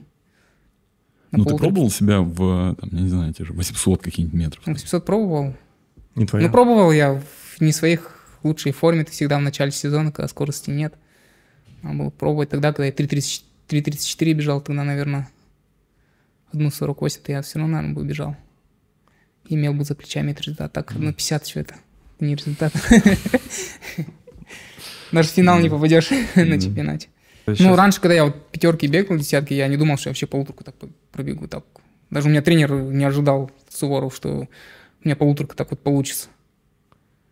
Ну, 1.31 1.45
ты 1.45 1.57
пробовал 1.57 1.89
себя 1.89 2.21
в, 2.21 2.75
там, 2.75 2.89
не 2.91 3.09
знаю, 3.09 3.33
те 3.33 3.45
же 3.45 3.53
800 3.53 3.99
каких-нибудь 3.99 4.33
метров? 4.33 4.67
800 4.67 5.03
пробовал. 5.03 5.55
Не 6.13 6.27
твоя? 6.27 6.45
Ну, 6.45 6.51
пробовал 6.51 6.91
я 6.91 7.19
в 7.61 7.63
не 7.63 7.71
своих 7.71 8.17
лучшей 8.43 8.71
форме, 8.71 9.03
это 9.03 9.11
всегда 9.11 9.37
в 9.37 9.41
начале 9.41 9.71
сезона, 9.71 10.11
когда 10.11 10.27
скорости 10.27 10.71
нет. 10.71 10.95
Надо 11.83 11.97
было 11.97 12.09
пробовать 12.09 12.49
тогда, 12.49 12.73
когда 12.73 12.85
я 12.85 12.91
3.30 12.91 13.43
3.34 13.69 14.33
бежал, 14.33 14.61
тогда, 14.61 14.83
наверное, 14.83 15.29
1.48 16.53 17.19
то 17.23 17.31
я 17.31 17.41
все 17.41 17.59
равно, 17.59 17.75
наверное, 17.75 17.95
бы 17.95 18.03
бежал. 18.03 18.35
Имел 19.47 19.73
бы 19.73 19.85
за 19.85 19.95
плечами 19.95 20.31
этот 20.31 20.45
результат. 20.45 20.73
Так, 20.73 20.93
на 20.95 21.13
50 21.13 21.43
все 21.45 21.59
это 21.61 21.75
не 22.19 22.35
результат. 22.35 22.73
Даже 25.11 25.29
в 25.29 25.31
финал 25.31 25.59
не 25.59 25.69
попадешь 25.69 26.09
на 26.35 26.59
чемпионате. 26.59 27.09
Ну, 27.45 27.75
раньше, 27.75 28.01
когда 28.01 28.15
я 28.15 28.25
вот 28.25 28.51
пятерки 28.51 28.87
бегал, 28.87 29.17
десятки, 29.17 29.53
я 29.53 29.67
не 29.67 29.77
думал, 29.77 29.97
что 29.97 30.09
я 30.09 30.11
вообще 30.11 30.25
полуторку 30.25 30.63
так 30.63 30.75
пробегу. 31.11 31.47
Так. 31.47 31.63
Даже 32.09 32.27
у 32.27 32.31
меня 32.31 32.41
тренер 32.41 32.73
не 32.73 33.05
ожидал, 33.05 33.51
Суворов, 33.69 34.15
что 34.15 34.39
у 34.39 34.47
меня 35.03 35.15
полуторка 35.15 35.55
так 35.55 35.69
вот 35.69 35.79
получится. 35.79 36.27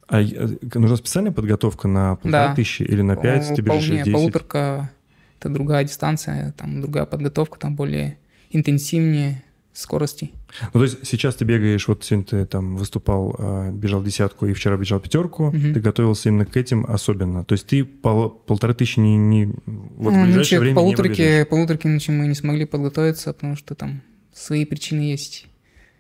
А 0.10 0.22
э, 0.22 0.48
нужна 0.74 0.96
специальная 0.98 1.32
подготовка 1.32 1.88
на 1.88 2.16
полторы 2.16 2.32
Да. 2.32 2.56
тысячи 2.56 2.84
или 2.84 3.02
на 3.02 3.16
пять? 3.16 3.54
Ты 3.56 3.62
бежишь 3.62 3.90
не, 3.90 3.98
10? 4.04 4.14
полуторка— 4.14 4.92
это 5.40 5.50
другая 5.50 5.84
дистанция, 5.84 6.54
там 6.58 6.82
другая 6.82 7.06
подготовка, 7.06 7.60
там 7.60 7.76
более 7.76 8.18
интенсивнее 8.50 9.44
скорости. 9.74 10.32
Ну, 10.74 10.80
то 10.80 10.84
есть 10.84 11.08
сейчас 11.08 11.36
ты 11.36 11.46
бегаешь, 11.46 11.88
вот 11.88 12.04
сегодня 12.04 12.26
ты 12.26 12.46
там 12.46 12.76
выступал, 12.76 13.36
а, 13.38 13.72
бежал 13.72 14.04
десятку 14.04 14.48
и 14.48 14.54
вчера 14.54 14.76
бежал 14.78 15.00
пятерку, 15.00 15.52
Мгм. 15.52 15.74
ты 15.74 15.80
готовился 15.80 16.30
именно 16.30 16.46
к 16.46 16.58
этим 16.58 16.86
особенно. 16.86 17.46
То 17.46 17.54
есть 17.54 17.68
ты 17.68 17.86
пол- 17.86 18.30
полторы 18.32 18.74
тысячи 18.74 19.00
не, 19.00 19.16
не- 19.16 19.46
вот 19.46 19.56
в 19.66 20.18
ну, 20.18 20.24
ближайшее 20.26 20.38
ночью 20.38 20.58
к 20.58 20.62
время 20.62 20.74
не 20.76 20.82
полуторке, 20.82 21.14
пробежишь. 21.24 21.48
полуторке 21.48 21.88
ночью 21.88 22.16
мы 22.16 22.28
не 22.28 22.36
смогли 22.36 22.66
подготовиться, 22.66 23.32
потому 23.32 23.56
что 23.56 23.76
там 23.76 24.02
свои 24.34 24.66
причины 24.66 25.02
есть. 25.02 25.48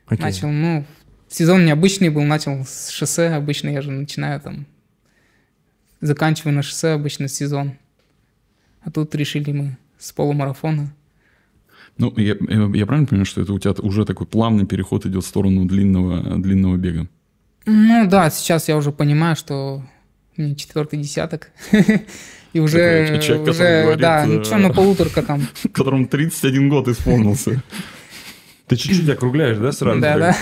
Окей. 0.07 0.23
Начал, 0.25 0.49
ну, 0.49 0.83
сезон 1.29 1.65
необычный 1.65 2.09
был, 2.09 2.23
начал 2.23 2.65
с 2.65 2.89
шоссе, 2.89 3.27
обычно 3.29 3.69
я 3.69 3.81
же 3.81 3.91
начинаю 3.91 4.39
там, 4.41 4.65
заканчиваю 6.01 6.55
на 6.55 6.63
шоссе 6.63 6.89
обычно 6.89 7.27
сезон. 7.27 7.73
А 8.81 8.91
тут 8.91 9.13
решили 9.15 9.51
мы 9.51 9.77
с 9.97 10.11
полумарафона. 10.11 10.93
Ну, 11.97 12.13
я, 12.17 12.35
я- 12.47 12.71
я 12.73 12.85
правильно 12.85 13.07
понимаю, 13.07 13.25
что 13.25 13.41
это 13.41 13.51
у 13.53 13.59
тебя 13.59 13.73
уже 13.79 14.05
такой 14.05 14.25
плавный 14.25 14.65
переход 14.65 15.05
идет 15.05 15.23
в 15.23 15.27
сторону 15.27 15.65
длинного, 15.65 16.37
длинного 16.39 16.77
бега? 16.77 17.07
Ну 17.65 18.07
да, 18.07 18.29
сейчас 18.29 18.69
я 18.69 18.77
уже 18.77 18.91
понимаю, 18.91 19.35
что 19.35 19.83
мне 20.37 20.55
четвертый 20.55 20.99
десяток. 20.99 21.51
И 22.53 22.59
уже, 22.59 23.19
человек, 23.21 23.47
уже, 23.49 23.81
говорит, 23.83 23.99
да, 24.01 24.23
э, 24.23 24.27
ну 24.27 24.43
что, 24.43 24.57
на 24.57 24.69
полуторка 24.71 25.21
там. 25.21 25.41
Которому 25.73 26.07
31 26.07 26.69
год 26.69 26.87
исполнился. 26.87 27.61
Ты 28.69 28.75
чуть-чуть 28.75 29.09
округляешь, 29.09 29.57
да, 29.57 29.71
сразу? 29.71 29.99
Да, 29.99 30.17
да. 30.17 30.35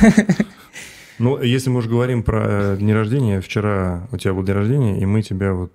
Ну, 1.18 1.42
если 1.42 1.70
мы 1.72 1.80
уже 1.80 1.90
говорим 1.90 2.22
про 2.22 2.76
дни 2.78 2.94
рождения, 2.94 3.42
вчера 3.42 4.08
у 4.12 4.18
тебя 4.18 4.34
был 4.34 4.44
день 4.44 4.54
рождения, 4.56 5.02
и 5.02 5.06
мы 5.06 5.24
тебя 5.24 5.54
вот, 5.54 5.72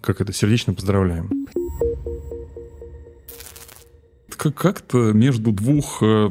как 0.00 0.20
это, 0.22 0.32
сердечно 0.32 0.72
поздравляем. 0.72 1.48
Как- 4.36 4.54
Как-то 4.54 5.12
между 5.12 5.52
двух 5.52 6.02
э, 6.02 6.30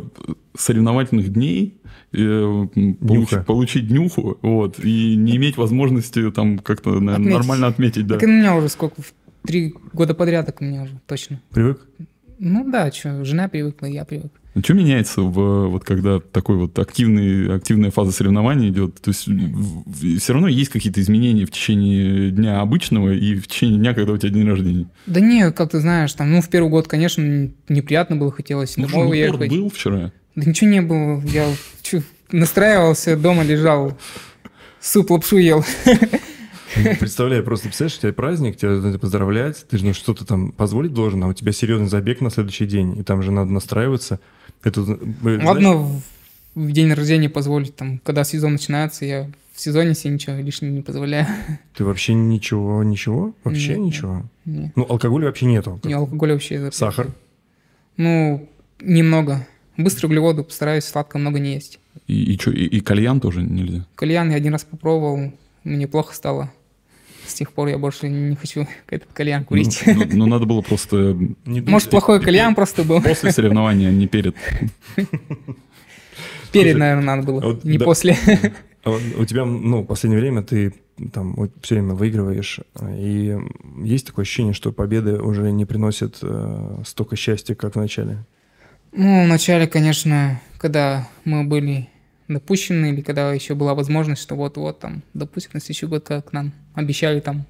соревновательных 0.58 1.32
дней 1.32 1.78
э, 2.14 2.68
получить, 2.74 3.00
Нюха. 3.32 3.44
получить 3.44 3.90
нюху, 3.92 4.38
вот, 4.42 4.80
и 4.84 5.16
не 5.16 5.36
иметь 5.38 5.58
возможности 5.58 6.32
там 6.32 6.58
как-то, 6.60 6.90
наверное, 7.00 7.14
Отметить. 7.16 7.34
нормально 7.38 7.68
отметить, 7.68 8.08
да. 8.08 8.16
Так 8.16 8.24
и 8.24 8.26
у 8.26 8.30
меня 8.30 8.56
уже 8.56 8.68
сколько, 8.70 8.96
три 9.44 9.76
года 9.94 10.14
подряд, 10.16 10.46
так 10.48 10.62
у 10.62 10.66
меня 10.66 10.84
уже 10.84 11.00
точно. 11.06 11.40
Привык? 11.52 11.86
Ну 12.40 12.70
да, 12.70 12.92
что, 12.92 13.24
жена 13.24 13.48
привыкла, 13.48 13.86
я 13.86 14.04
привык. 14.06 14.32
Что 14.62 14.74
меняется, 14.74 15.22
в, 15.22 15.70
вот 15.70 15.86
когда 15.86 16.20
такой 16.20 16.58
вот 16.58 16.78
активный, 16.78 17.56
активная 17.56 17.90
фаза 17.90 18.12
соревнований 18.12 18.70
идет? 18.70 19.00
То 19.02 19.12
есть 19.12 19.30
все 20.22 20.34
равно 20.34 20.50
есть 20.50 20.70
какие-то 20.70 21.00
изменения 21.00 21.46
в 21.46 21.52
течение 21.52 22.32
дня 22.32 22.60
обычного 22.60 23.14
и 23.14 23.36
в 23.36 23.48
течение 23.48 23.80
дня, 23.80 23.94
когда 23.94 24.12
у 24.12 24.18
тебя 24.18 24.30
день 24.30 24.48
рождения. 24.48 24.88
Да 25.06 25.22
не, 25.22 25.52
как 25.52 25.72
ты 25.72 25.80
знаешь, 25.80 26.12
там, 26.14 26.32
ну, 26.32 26.42
в 26.42 26.50
первый 26.50 26.70
год, 26.70 26.90
конечно, 26.90 27.50
неприятно 27.70 28.18
было, 28.18 28.32
хотелось 28.32 28.76
Ну, 28.76 28.88
домой 28.88 29.12
уехать. 29.12 29.50
был 29.50 29.70
вчера? 29.70 30.12
Да 30.36 30.44
ничего 30.50 30.70
не 30.70 30.82
было, 30.82 31.22
я 31.28 31.48
чё, 31.82 32.02
настраивался, 32.32 33.16
дома 33.16 33.44
лежал, 33.44 33.98
суп 34.82 35.12
лапшу 35.12 35.38
ел. 35.38 35.64
Представляю, 37.00 37.44
просто 37.44 37.68
представляешь, 37.68 37.98
у 37.98 38.02
тебя 38.02 38.14
праздник, 38.14 38.58
тебя 38.58 38.72
надо 38.72 38.98
поздравлять, 38.98 39.66
ты 39.70 39.78
же 39.78 39.86
ну, 39.86 39.94
что-то 39.94 40.26
там 40.26 40.52
позволить 40.52 40.94
должен, 40.94 41.24
а 41.24 41.28
у 41.28 41.34
тебя 41.34 41.52
серьезный 41.52 41.88
забег 41.88 42.22
на 42.22 42.30
следующий 42.30 42.66
день, 42.66 42.98
и 42.98 43.04
там 43.04 43.22
же 43.24 43.32
надо 43.32 43.52
настраиваться. 43.52 44.20
Это, 44.64 44.82
э, 44.82 45.40
Ладно, 45.44 45.76
в, 45.78 46.02
в 46.56 46.72
день 46.72 46.94
рождения 46.94 47.30
позволить, 47.30 47.76
там, 47.76 48.00
когда 48.04 48.24
сезон 48.24 48.54
начинается, 48.54 49.06
я 49.06 49.30
в 49.54 49.60
сезоне 49.60 49.94
себе 49.96 50.14
ничего 50.14 50.36
лишнего 50.38 50.72
не 50.72 50.82
позволяю. 50.82 51.28
Ты 51.76 51.84
вообще 51.84 52.14
ничего, 52.14 52.84
ничего? 52.84 53.34
Вообще 53.44 53.70
Нет, 53.70 53.78
нет. 53.78 53.86
ничего? 53.88 54.24
Не, 54.46 54.72
Ну, 54.76 54.86
алкоголя 54.90 55.26
вообще 55.28 55.46
нету. 55.46 55.80
не 55.84 55.94
алкоголь 55.94 56.32
вообще. 56.34 56.60
запрещен. 56.60 56.78
Сахар? 56.80 57.08
Ну, 57.98 58.50
немного. 58.80 59.46
Быстрые 59.78 60.10
углеводы 60.10 60.44
постараюсь 60.44 60.84
сладко 60.86 61.18
много 61.18 61.40
не 61.40 61.54
есть. 61.56 61.80
И, 62.08 62.34
и, 62.34 62.38
чё, 62.38 62.52
и, 62.52 62.66
и 62.66 62.80
кальян 62.82 63.20
тоже 63.20 63.42
нельзя? 63.42 63.86
Кальян 63.96 64.30
я 64.30 64.36
один 64.36 64.54
раз 64.54 64.64
попробовал, 64.64 65.34
мне 65.64 65.88
плохо 65.88 66.14
стало. 66.16 66.52
С 67.32 67.34
тех 67.34 67.54
пор 67.54 67.70
я 67.70 67.78
больше 67.78 68.10
не 68.10 68.36
хочу 68.36 68.68
этот 68.90 69.14
кальян 69.14 69.46
курить. 69.46 69.82
Ну, 69.86 69.94
ну, 69.94 70.06
ну, 70.12 70.26
надо 70.26 70.46
было 70.46 70.62
просто 70.62 71.18
Не 71.46 71.62
Может, 71.62 71.90
плохой 71.90 72.22
кальян 72.22 72.54
просто 72.56 72.84
был. 72.84 73.02
после 73.02 73.32
соревнования, 73.32 73.88
а 73.88 73.92
не 73.92 74.08
перед. 74.08 74.36
Перед, 76.52 76.78
наверное, 76.78 77.16
надо 77.16 77.24
было, 77.24 77.42
а 77.42 77.60
не 77.64 77.80
после. 77.80 78.18
А 78.84 78.92
У 78.92 79.24
тебя, 79.24 79.46
ну, 79.46 79.84
в 79.84 79.86
последнее 79.86 80.20
время 80.20 80.44
ты 80.44 80.74
там 81.14 81.34
все 81.62 81.76
время 81.76 81.94
выигрываешь, 81.94 82.60
и 82.82 83.38
есть 83.82 84.08
такое 84.08 84.24
ощущение, 84.24 84.54
что 84.54 84.74
победы 84.74 85.14
уже 85.22 85.50
не 85.52 85.64
приносят 85.66 86.18
э, 86.22 86.82
столько 86.86 87.16
счастья, 87.16 87.56
как 87.56 87.76
в 87.76 87.80
начале. 87.80 88.26
Ну, 88.92 89.24
вначале, 89.24 89.68
конечно, 89.68 90.42
когда 90.58 91.08
мы 91.24 91.46
были 91.46 91.88
допущены, 92.28 92.88
или 92.88 93.02
когда 93.02 93.32
еще 93.32 93.56
была 93.56 93.74
возможность, 93.76 94.22
что 94.22 94.36
вот-вот 94.36 94.80
там, 94.80 95.04
допустим, 95.14 95.52
на 95.54 95.60
следующий 95.62 95.86
год, 95.86 96.04
как 96.06 96.34
нам 96.34 96.52
обещали 96.74 97.20
там 97.20 97.46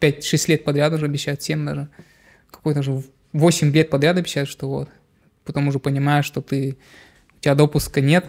5-6 0.00 0.50
лет 0.50 0.64
подряд 0.64 0.92
уже 0.92 1.06
обещают, 1.06 1.42
7 1.42 1.64
даже, 1.64 1.88
какой-то 2.50 2.82
же 2.82 3.02
8 3.32 3.72
лет 3.72 3.90
подряд 3.90 4.16
обещают, 4.16 4.48
что 4.48 4.68
вот. 4.68 4.88
Потом 5.44 5.68
уже 5.68 5.78
понимаешь, 5.78 6.24
что 6.24 6.40
ты, 6.40 6.76
у 7.36 7.40
тебя 7.40 7.54
допуска 7.54 8.00
нет, 8.00 8.24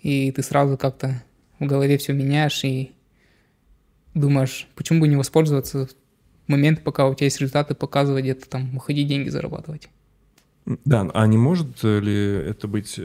и 0.00 0.30
ты 0.30 0.42
сразу 0.42 0.76
как-то 0.76 1.22
в 1.58 1.66
голове 1.66 1.98
все 1.98 2.12
меняешь 2.12 2.64
и 2.64 2.92
думаешь, 4.14 4.68
почему 4.76 5.00
бы 5.00 5.08
не 5.08 5.16
воспользоваться 5.16 5.86
в 5.86 5.90
момент, 6.46 6.82
пока 6.84 7.08
у 7.08 7.14
тебя 7.14 7.26
есть 7.26 7.40
результаты, 7.40 7.74
показывать 7.74 8.24
где-то 8.24 8.48
там, 8.48 8.76
уходить 8.76 9.08
деньги 9.08 9.28
зарабатывать. 9.28 9.88
Да, 10.66 11.10
а 11.12 11.26
не 11.26 11.36
может 11.36 11.82
ли 11.82 12.14
это 12.14 12.68
быть... 12.68 12.98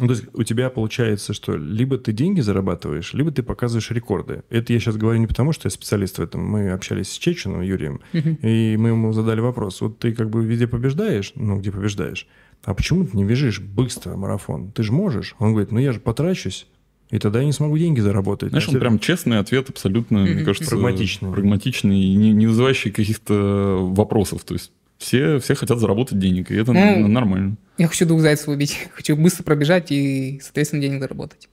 ну, 0.00 0.06
то 0.06 0.12
есть 0.14 0.24
у 0.32 0.42
тебя 0.42 0.70
получается, 0.70 1.34
что 1.34 1.56
либо 1.56 1.98
ты 1.98 2.12
деньги 2.12 2.40
зарабатываешь, 2.40 3.12
либо 3.14 3.30
ты 3.30 3.42
показываешь 3.42 3.90
рекорды. 3.90 4.42
Это 4.50 4.72
я 4.72 4.80
сейчас 4.80 4.96
говорю 4.96 5.20
не 5.20 5.26
потому, 5.26 5.52
что 5.52 5.66
я 5.66 5.70
специалист 5.70 6.18
в 6.18 6.22
этом. 6.22 6.44
Мы 6.44 6.70
общались 6.70 7.10
с 7.12 7.18
Чеченом 7.18 7.60
Юрием, 7.62 8.00
и 8.12 8.76
мы 8.78 8.88
ему 8.90 9.12
задали 9.12 9.40
вопрос. 9.40 9.80
Вот 9.80 9.98
ты 9.98 10.12
как 10.12 10.30
бы 10.30 10.44
везде 10.44 10.66
побеждаешь, 10.66 11.32
ну, 11.34 11.58
где 11.58 11.70
побеждаешь, 11.70 12.26
а 12.64 12.74
почему 12.74 13.04
ты 13.04 13.16
не 13.16 13.24
бежишь 13.24 13.60
быстро 13.60 14.16
марафон? 14.16 14.70
Ты 14.72 14.82
же 14.82 14.92
можешь. 14.92 15.34
Он 15.38 15.50
говорит, 15.52 15.72
ну 15.72 15.78
я 15.78 15.92
же 15.92 16.00
потрачусь, 16.00 16.66
и 17.10 17.18
тогда 17.18 17.40
я 17.40 17.44
не 17.44 17.52
смогу 17.52 17.76
деньги 17.76 18.00
заработать. 18.00 18.50
Знаешь, 18.50 18.68
он 18.68 18.78
прям 18.78 18.98
честный 18.98 19.38
ответ, 19.38 19.68
абсолютно, 19.68 20.20
мне 20.20 20.44
кажется, 20.44 20.70
Прагматичный. 20.70 21.32
прагматичный 21.32 22.00
и 22.00 22.14
не, 22.14 22.32
не 22.32 22.46
вызывающий 22.46 22.90
каких-то 22.90 23.78
вопросов. 23.80 24.44
То 24.44 24.54
есть 24.54 24.72
все, 24.98 25.38
все 25.40 25.54
хотят 25.54 25.78
заработать 25.80 26.18
денег, 26.18 26.50
и 26.50 26.54
это 26.54 26.72
Ну, 26.72 27.08
нормально. 27.08 27.56
Я 27.82 27.88
хочу 27.88 28.06
двух 28.06 28.20
зайцев 28.20 28.46
убить. 28.46 28.78
Хочу 28.94 29.16
быстро 29.16 29.42
пробежать 29.42 29.90
и, 29.90 30.38
соответственно, 30.40 30.80
денег 30.80 31.00
заработать. 31.00 31.48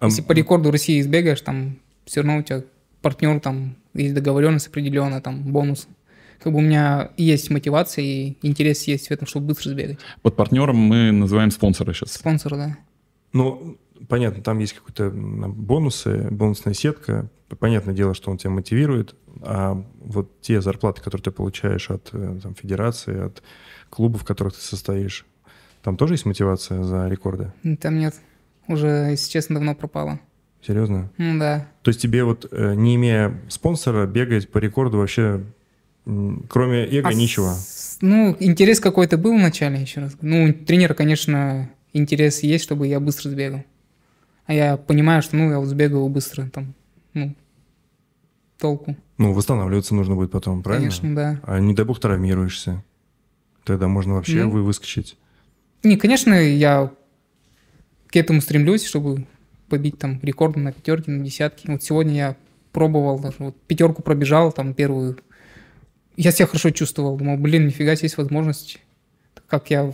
А 0.00 0.06
Если 0.06 0.22
по 0.22 0.32
рекорду 0.32 0.72
России 0.72 1.00
избегаешь, 1.00 1.40
там 1.40 1.78
все 2.04 2.22
равно 2.22 2.38
у 2.38 2.42
тебя 2.42 2.64
партнер, 3.00 3.38
там 3.38 3.76
есть 3.94 4.12
договоренность 4.12 4.66
определенная, 4.66 5.20
там 5.20 5.40
бонус. 5.52 5.86
Как 6.40 6.52
бы 6.52 6.58
у 6.58 6.62
меня 6.62 7.12
есть 7.16 7.50
мотивация 7.50 8.04
и 8.04 8.36
интерес 8.42 8.88
есть 8.88 9.06
в 9.06 9.10
этом, 9.12 9.28
чтобы 9.28 9.46
быстро 9.46 9.70
сбегать. 9.70 9.98
Под 10.22 10.34
партнером 10.34 10.74
мы 10.74 11.12
называем 11.12 11.52
спонсора 11.52 11.92
сейчас. 11.92 12.14
Спонсор, 12.14 12.56
да. 12.56 12.76
Ну, 13.32 13.78
понятно, 14.08 14.42
там 14.42 14.58
есть 14.58 14.72
какие-то 14.72 15.10
бонусы, 15.10 16.26
бонусная 16.32 16.74
сетка. 16.74 17.30
Понятное 17.60 17.94
дело, 17.94 18.14
что 18.14 18.32
он 18.32 18.38
тебя 18.38 18.50
мотивирует. 18.50 19.14
А 19.42 19.80
вот 20.00 20.40
те 20.40 20.60
зарплаты, 20.60 21.02
которые 21.02 21.22
ты 21.22 21.30
получаешь 21.30 21.88
от 21.88 22.08
э, 22.10 22.40
там, 22.42 22.56
федерации, 22.56 23.26
от 23.26 23.44
клубов, 23.90 24.22
в 24.22 24.24
которых 24.24 24.54
ты 24.54 24.60
состоишь, 24.60 25.24
там 25.82 25.96
тоже 25.96 26.14
есть 26.14 26.26
мотивация 26.26 26.82
за 26.82 27.08
рекорды? 27.08 27.52
Там 27.80 27.98
нет. 27.98 28.14
Уже, 28.66 29.08
если 29.10 29.30
честно, 29.30 29.56
давно 29.56 29.74
пропало. 29.74 30.20
Серьезно? 30.66 31.10
Ну 31.18 31.38
да. 31.38 31.68
То 31.82 31.90
есть 31.90 32.00
тебе 32.02 32.24
вот, 32.24 32.46
э, 32.50 32.74
не 32.74 32.96
имея 32.96 33.40
спонсора, 33.48 34.06
бегать 34.06 34.50
по 34.50 34.58
рекорду 34.58 34.98
вообще, 34.98 35.42
кроме 36.04 36.84
эго, 36.86 37.08
А 37.08 37.14
ничего? 37.14 37.52
с- 37.54 37.98
Ну, 38.00 38.36
интерес 38.40 38.80
какой-то 38.80 39.16
был 39.18 39.34
вначале, 39.36 39.80
еще 39.80 40.00
раз. 40.00 40.16
Ну, 40.20 40.52
тренера, 40.52 40.94
конечно, 40.94 41.70
интерес 41.92 42.42
есть, 42.42 42.64
чтобы 42.64 42.86
я 42.88 42.98
быстро 43.00 43.30
сбегал. 43.30 43.64
А 44.46 44.52
я 44.54 44.76
понимаю, 44.76 45.22
что, 45.22 45.36
ну, 45.36 45.50
я 45.50 45.58
вот 45.58 45.66
сбегал 45.66 46.08
быстро, 46.08 46.48
там, 46.52 46.74
ну, 47.14 47.34
толку. 48.58 48.96
Ну, 49.18 49.32
восстанавливаться 49.32 49.94
нужно 49.94 50.14
будет 50.14 50.30
потом, 50.30 50.62
правильно? 50.62 50.88
Конечно, 50.88 51.14
да. 51.14 51.40
А 51.44 51.58
не 51.60 51.74
дай 51.74 51.84
бог 51.84 52.00
травмируешься. 52.00 52.82
Тогда 53.64 53.88
можно 53.88 54.14
вообще 54.14 54.44
Ну. 54.44 54.50
вы 54.50 54.62
выскочить. 54.62 55.16
Не, 55.82 55.96
конечно, 55.96 56.34
я 56.34 56.90
к 58.08 58.16
этому 58.16 58.40
стремлюсь, 58.40 58.86
чтобы 58.86 59.26
побить 59.68 59.98
там 59.98 60.18
рекорды 60.22 60.60
на 60.60 60.72
пятерки, 60.72 61.10
на 61.10 61.24
десятки. 61.24 61.70
Вот 61.70 61.82
сегодня 61.82 62.14
я 62.14 62.36
пробовал 62.72 63.18
даже, 63.18 63.36
вот 63.38 63.60
пятерку 63.66 64.02
пробежал, 64.02 64.52
там 64.52 64.74
первую. 64.74 65.18
Я 66.16 66.32
себя 66.32 66.46
хорошо 66.46 66.70
чувствовал. 66.70 67.16
Думал, 67.16 67.36
блин, 67.36 67.66
нифига 67.66 67.94
себе 67.94 68.06
есть 68.06 68.18
возможность. 68.18 68.78
Как 69.46 69.70
я 69.70 69.92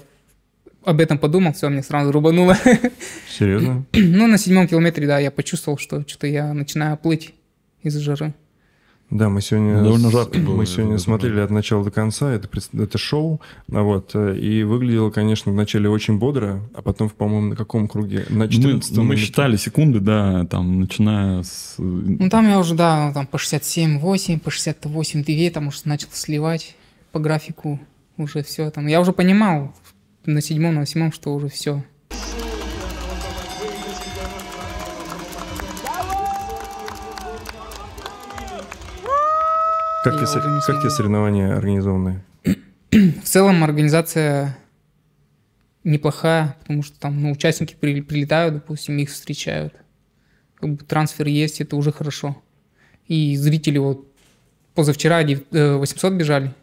об 0.84 1.00
этом 1.00 1.18
подумал, 1.18 1.52
все, 1.52 1.68
мне 1.68 1.82
сразу 1.82 2.12
рубануло. 2.12 2.56
Серьезно? 3.28 3.84
ну, 3.92 4.26
на 4.26 4.38
седьмом 4.38 4.68
километре, 4.68 5.06
да, 5.06 5.18
я 5.18 5.30
почувствовал, 5.30 5.78
что 5.78 6.06
что-то 6.06 6.26
я 6.26 6.52
начинаю 6.52 6.96
плыть 6.96 7.34
из-за 7.82 8.00
жары. 8.00 8.34
Да, 9.10 9.28
мы 9.28 9.40
сегодня, 9.42 9.82
Довольно 9.82 10.10
жарко 10.10 10.38
было, 10.38 10.56
мы 10.56 10.66
сегодня 10.66 10.98
смотрели 10.98 11.40
от 11.40 11.50
начала 11.50 11.84
до 11.84 11.90
конца, 11.90 12.32
это, 12.32 12.48
это 12.72 12.98
шоу, 12.98 13.40
а 13.70 13.82
вот, 13.82 14.14
и 14.16 14.62
выглядело, 14.64 15.10
конечно, 15.10 15.52
вначале 15.52 15.88
очень 15.88 16.18
бодро, 16.18 16.60
а 16.74 16.82
потом, 16.82 17.10
по-моему, 17.10 17.50
на 17.50 17.56
каком 17.56 17.86
круге? 17.86 18.26
На 18.30 18.46
Мы, 18.46 18.50
14 18.50 18.96
мы 18.98 19.16
считали 19.16 19.56
секунды, 19.56 20.00
да, 20.00 20.46
там, 20.46 20.80
начиная 20.80 21.42
с... 21.42 21.74
Ну, 21.78 22.28
там 22.28 22.48
я 22.48 22.58
уже, 22.58 22.74
да, 22.74 23.12
там 23.12 23.26
по 23.26 23.36
67-8, 23.36 24.40
по 24.40 24.48
68-2, 24.48 25.50
там 25.50 25.68
уже 25.68 25.80
начал 25.84 26.08
сливать 26.12 26.74
по 27.14 27.20
графику 27.20 27.78
уже 28.16 28.42
все. 28.42 28.70
Там. 28.70 28.86
Я 28.88 29.00
уже 29.00 29.12
понимал 29.12 29.72
на 30.26 30.40
седьмом, 30.40 30.74
на 30.74 30.80
восьмом, 30.80 31.12
что 31.12 31.34
уже 31.34 31.48
все. 31.48 31.84
Как, 40.04 40.20
те, 40.20 40.26
как 40.66 40.82
те 40.82 40.90
соревнования 40.90 41.56
организованы? 41.56 42.22
В 42.90 43.22
целом 43.24 43.64
организация 43.64 44.56
неплохая, 45.82 46.56
потому 46.60 46.82
что 46.82 46.98
там 47.00 47.20
ну, 47.22 47.32
участники 47.32 47.74
при- 47.78 48.00
прилетают, 48.02 48.54
допустим, 48.54 48.96
их 48.98 49.10
встречают. 49.10 49.74
Как 50.56 50.70
бы 50.70 50.84
трансфер 50.84 51.26
есть, 51.26 51.60
это 51.60 51.76
уже 51.76 51.90
хорошо. 51.92 52.36
И 53.06 53.36
зрители 53.36 53.78
вот 53.78 54.06
позавчера 54.74 55.22
дев- 55.24 55.44
э, 55.52 55.74
800 55.76 56.12
бежали. 56.14 56.54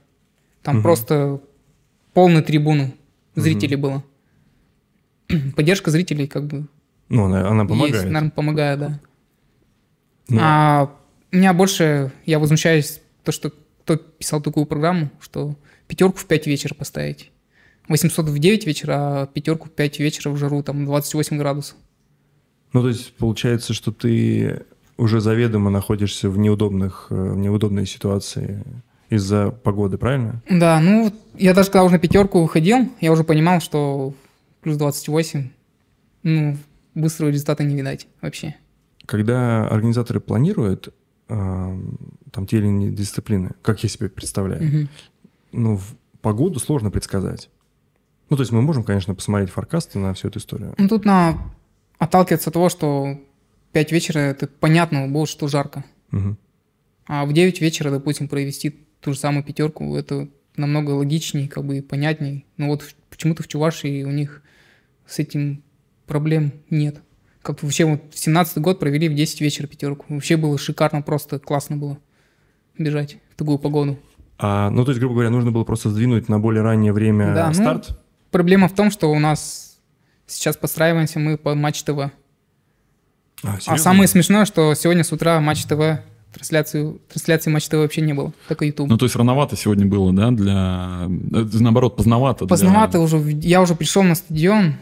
Там 0.64 0.76
Мгм. 0.76 0.84
просто 0.84 1.42
полные 2.14 2.44
трибуны 2.44 2.94
зрителей 3.36 3.76
было. 3.76 4.04
Поддержка 5.56 5.92
зрителей 5.92 6.28
как 6.28 6.46
бы 6.46 6.68
Ну, 7.10 7.26
она, 7.26 7.48
она 7.50 7.66
помогает. 7.66 7.94
есть, 7.96 8.06
наверное, 8.06 8.32
помогает, 8.32 8.80
да. 8.80 9.00
Ну, 10.30 10.38
А 10.42 10.96
у 11.32 11.36
меня 11.36 11.54
больше, 11.54 12.12
я 12.26 12.40
возмущаюсь, 12.40 13.02
то, 13.24 13.32
что 13.32 13.52
кто 13.84 13.98
писал 13.98 14.42
такую 14.42 14.66
программу, 14.66 15.10
что 15.20 15.56
пятерку 15.88 16.18
в 16.18 16.26
5 16.26 16.48
вечера 16.48 16.74
поставить. 16.74 17.32
800 17.88 18.28
в 18.28 18.40
9 18.40 18.66
вечера, 18.68 18.94
а 18.94 19.28
пятерку 19.28 19.68
в 19.68 19.72
5 19.72 20.00
вечера 20.00 20.30
в 20.30 20.38
жару, 20.38 20.64
там 20.64 20.86
28 20.86 21.38
градусов. 21.38 21.76
ну, 22.74 22.82
то 22.82 22.90
есть 22.90 23.14
получается, 23.14 23.74
что 23.74 23.92
ты 23.92 24.64
уже 24.98 25.20
заведомо 25.20 25.70
находишься 25.70 26.30
в 26.30 26.38
неудобных, 26.38 27.08
э, 27.10 27.16
в 27.16 27.38
неудобной 27.38 27.86
ситуации 27.86 28.64
из-за 29.10 29.50
погоды, 29.50 29.98
правильно? 29.98 30.42
Да, 30.50 30.80
ну, 30.80 31.12
я 31.38 31.54
даже 31.54 31.70
когда 31.70 31.84
уже 31.84 31.96
на 31.96 32.00
пятерку 32.00 32.42
выходил, 32.42 32.90
я 33.02 33.12
уже 33.12 33.24
понимал, 33.24 33.60
что 33.62 34.14
плюс 34.62 34.78
28, 34.78 35.50
ну, 36.24 36.58
быстрого 36.96 37.30
результата 37.30 37.64
не 37.64 37.76
видать 37.76 38.08
вообще. 38.22 38.56
Когда 39.06 39.68
организаторы 39.68 40.20
планируют 40.20 40.94
там 42.32 42.48
те 42.48 42.58
или 42.58 42.66
иные 42.68 42.92
дисциплины, 42.92 43.52
как 43.62 43.84
я 43.84 43.90
себе 43.90 44.10
представляю, 44.10 44.90
ну, 45.52 45.78
в 45.78 45.96
погоду 46.22 46.60
сложно 46.60 46.92
предсказать. 46.92 47.50
Ну, 48.30 48.38
то 48.38 48.42
есть 48.44 48.52
мы 48.52 48.62
можем, 48.62 48.84
конечно, 48.84 49.14
посмотреть 49.16 49.50
форкасты 49.50 50.00
на 50.00 50.14
всю 50.14 50.30
эту 50.30 50.40
историю. 50.40 50.74
Ну, 50.78 50.88
тут 50.88 51.04
на 51.06 51.38
отталкиваться 51.98 52.50
от 52.50 52.54
того, 52.54 52.70
что 52.70 53.18
5 53.74 53.92
вечера, 53.92 54.20
это 54.20 54.48
понятно 54.48 55.08
было, 55.08 55.26
что 55.28 55.48
жарко. 55.48 55.84
Мгм. 56.12 56.38
А 57.08 57.26
в 57.26 57.34
9 57.34 57.60
вечера, 57.62 57.92
допустим, 57.92 58.28
провести 58.30 58.70
ту 59.02 59.14
же 59.14 59.20
самую 59.20 59.44
пятерку, 59.44 59.96
это 59.96 60.30
намного 60.56 60.92
логичнее, 60.92 61.50
как 61.50 61.66
бы 61.66 61.78
и 61.78 61.82
понятней. 61.82 62.46
Но 62.58 62.68
вот 62.68 62.84
в- 62.84 62.96
почему-то 63.10 63.44
в 63.44 63.48
Чувашии 63.48 64.04
у 64.04 64.12
них 64.12 64.42
с 65.06 65.20
этим 65.20 65.64
проблем 66.08 66.54
нет. 66.70 67.02
Как 67.42 67.64
вообще 67.64 67.86
вот 67.86 68.02
17 68.14 68.58
год 68.60 68.80
провели 68.80 69.10
в 69.10 69.16
10 69.16 69.42
вечера 69.42 69.68
пятерку. 69.68 70.06
Вообще 70.10 70.38
было 70.38 70.58
шикарно, 70.58 71.02
просто 71.02 71.40
классно 71.40 71.78
было 71.78 71.98
бежать 72.78 73.18
в 73.34 73.36
такую 73.38 73.58
погоду. 73.58 73.98
А, 74.38 74.70
ну, 74.70 74.84
то 74.86 74.92
есть, 74.92 75.00
грубо 75.00 75.16
говоря, 75.16 75.30
нужно 75.30 75.52
было 75.52 75.64
просто 75.64 75.90
сдвинуть 75.90 76.30
на 76.30 76.40
более 76.40 76.62
раннее 76.64 76.94
время 76.94 77.34
Да, 77.34 77.48
ну, 77.48 77.54
старт. 77.54 78.00
Проблема 78.32 78.68
в 78.68 78.74
том, 78.76 78.92
что 78.92 79.12
у 79.12 79.20
нас 79.20 79.78
сейчас 80.28 80.56
подстраиваемся 80.58 81.20
мы 81.20 81.38
по 81.38 81.54
Матч 81.56 81.84
ТВ. 81.84 81.90
А, 82.00 82.12
А 83.44 83.60
серьезно? 83.60 83.78
самое 83.78 84.08
смешное, 84.08 84.46
что 84.46 84.74
сегодня 84.76 85.04
с 85.04 85.12
утра 85.12 85.40
Матч 85.42 85.64
ТВ, 85.66 86.00
трансляцию, 86.34 87.02
трансляции 87.12 87.50
Матч 87.52 87.68
ТВ 87.68 87.74
вообще 87.74 88.02
не 88.02 88.14
было, 88.14 88.34
только 88.48 88.66
YouTube. 88.66 88.88
Ну, 88.90 88.98
то 88.98 89.06
есть 89.06 89.16
рановато 89.16 89.56
сегодня 89.56 89.86
было, 89.86 90.14
да, 90.14 90.30
для... 90.32 91.08
э, 91.34 91.46
Наоборот, 91.60 91.96
поздновато. 91.98 92.46
для- 92.46 92.50
Поздновато 92.50 93.00
уже, 93.00 93.18
в- 93.18 93.28
я 93.40 93.62
уже 93.62 93.76
пришел 93.76 94.04
на 94.04 94.16
стадион 94.16 94.76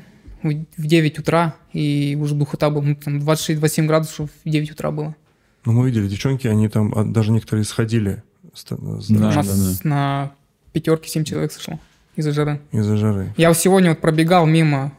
в 0.44 0.66
в 0.78 0.86
9 0.88 1.20
утра, 1.20 1.56
и 1.74 2.18
уже 2.20 2.36
духота 2.36 2.70
была, 2.70 2.84
ну, 2.84 2.96
там 2.96 3.20
26-27 3.20 3.86
градусов 3.88 4.30
в 4.46 4.50
9 4.50 4.72
утра 4.72 4.92
было. 4.92 5.16
Ну, 5.66 5.74
мы 5.74 5.88
видели, 5.88 6.08
девчонки, 6.08 6.48
они 6.48 6.70
там, 6.70 6.94
а, 6.96 7.04
даже 7.04 7.32
некоторые 7.32 7.66
сходили 7.66 8.24
с- 8.54 8.62
с- 8.64 8.68
Да, 8.70 8.76
У 8.76 9.32
да, 9.32 9.36
нас 9.36 9.84
на 9.84 10.32
пятерке 10.74 11.10
7 11.10 11.24
человек 11.26 11.52
сошло 11.52 11.80
из-за 12.16 12.32
жары. 12.32 12.60
из-за 12.72 12.96
жары. 12.98 13.34
Я 13.38 13.54
сегодня 13.54 13.90
вот 13.92 14.00
пробегал 14.00 14.46
мимо, 14.46 14.94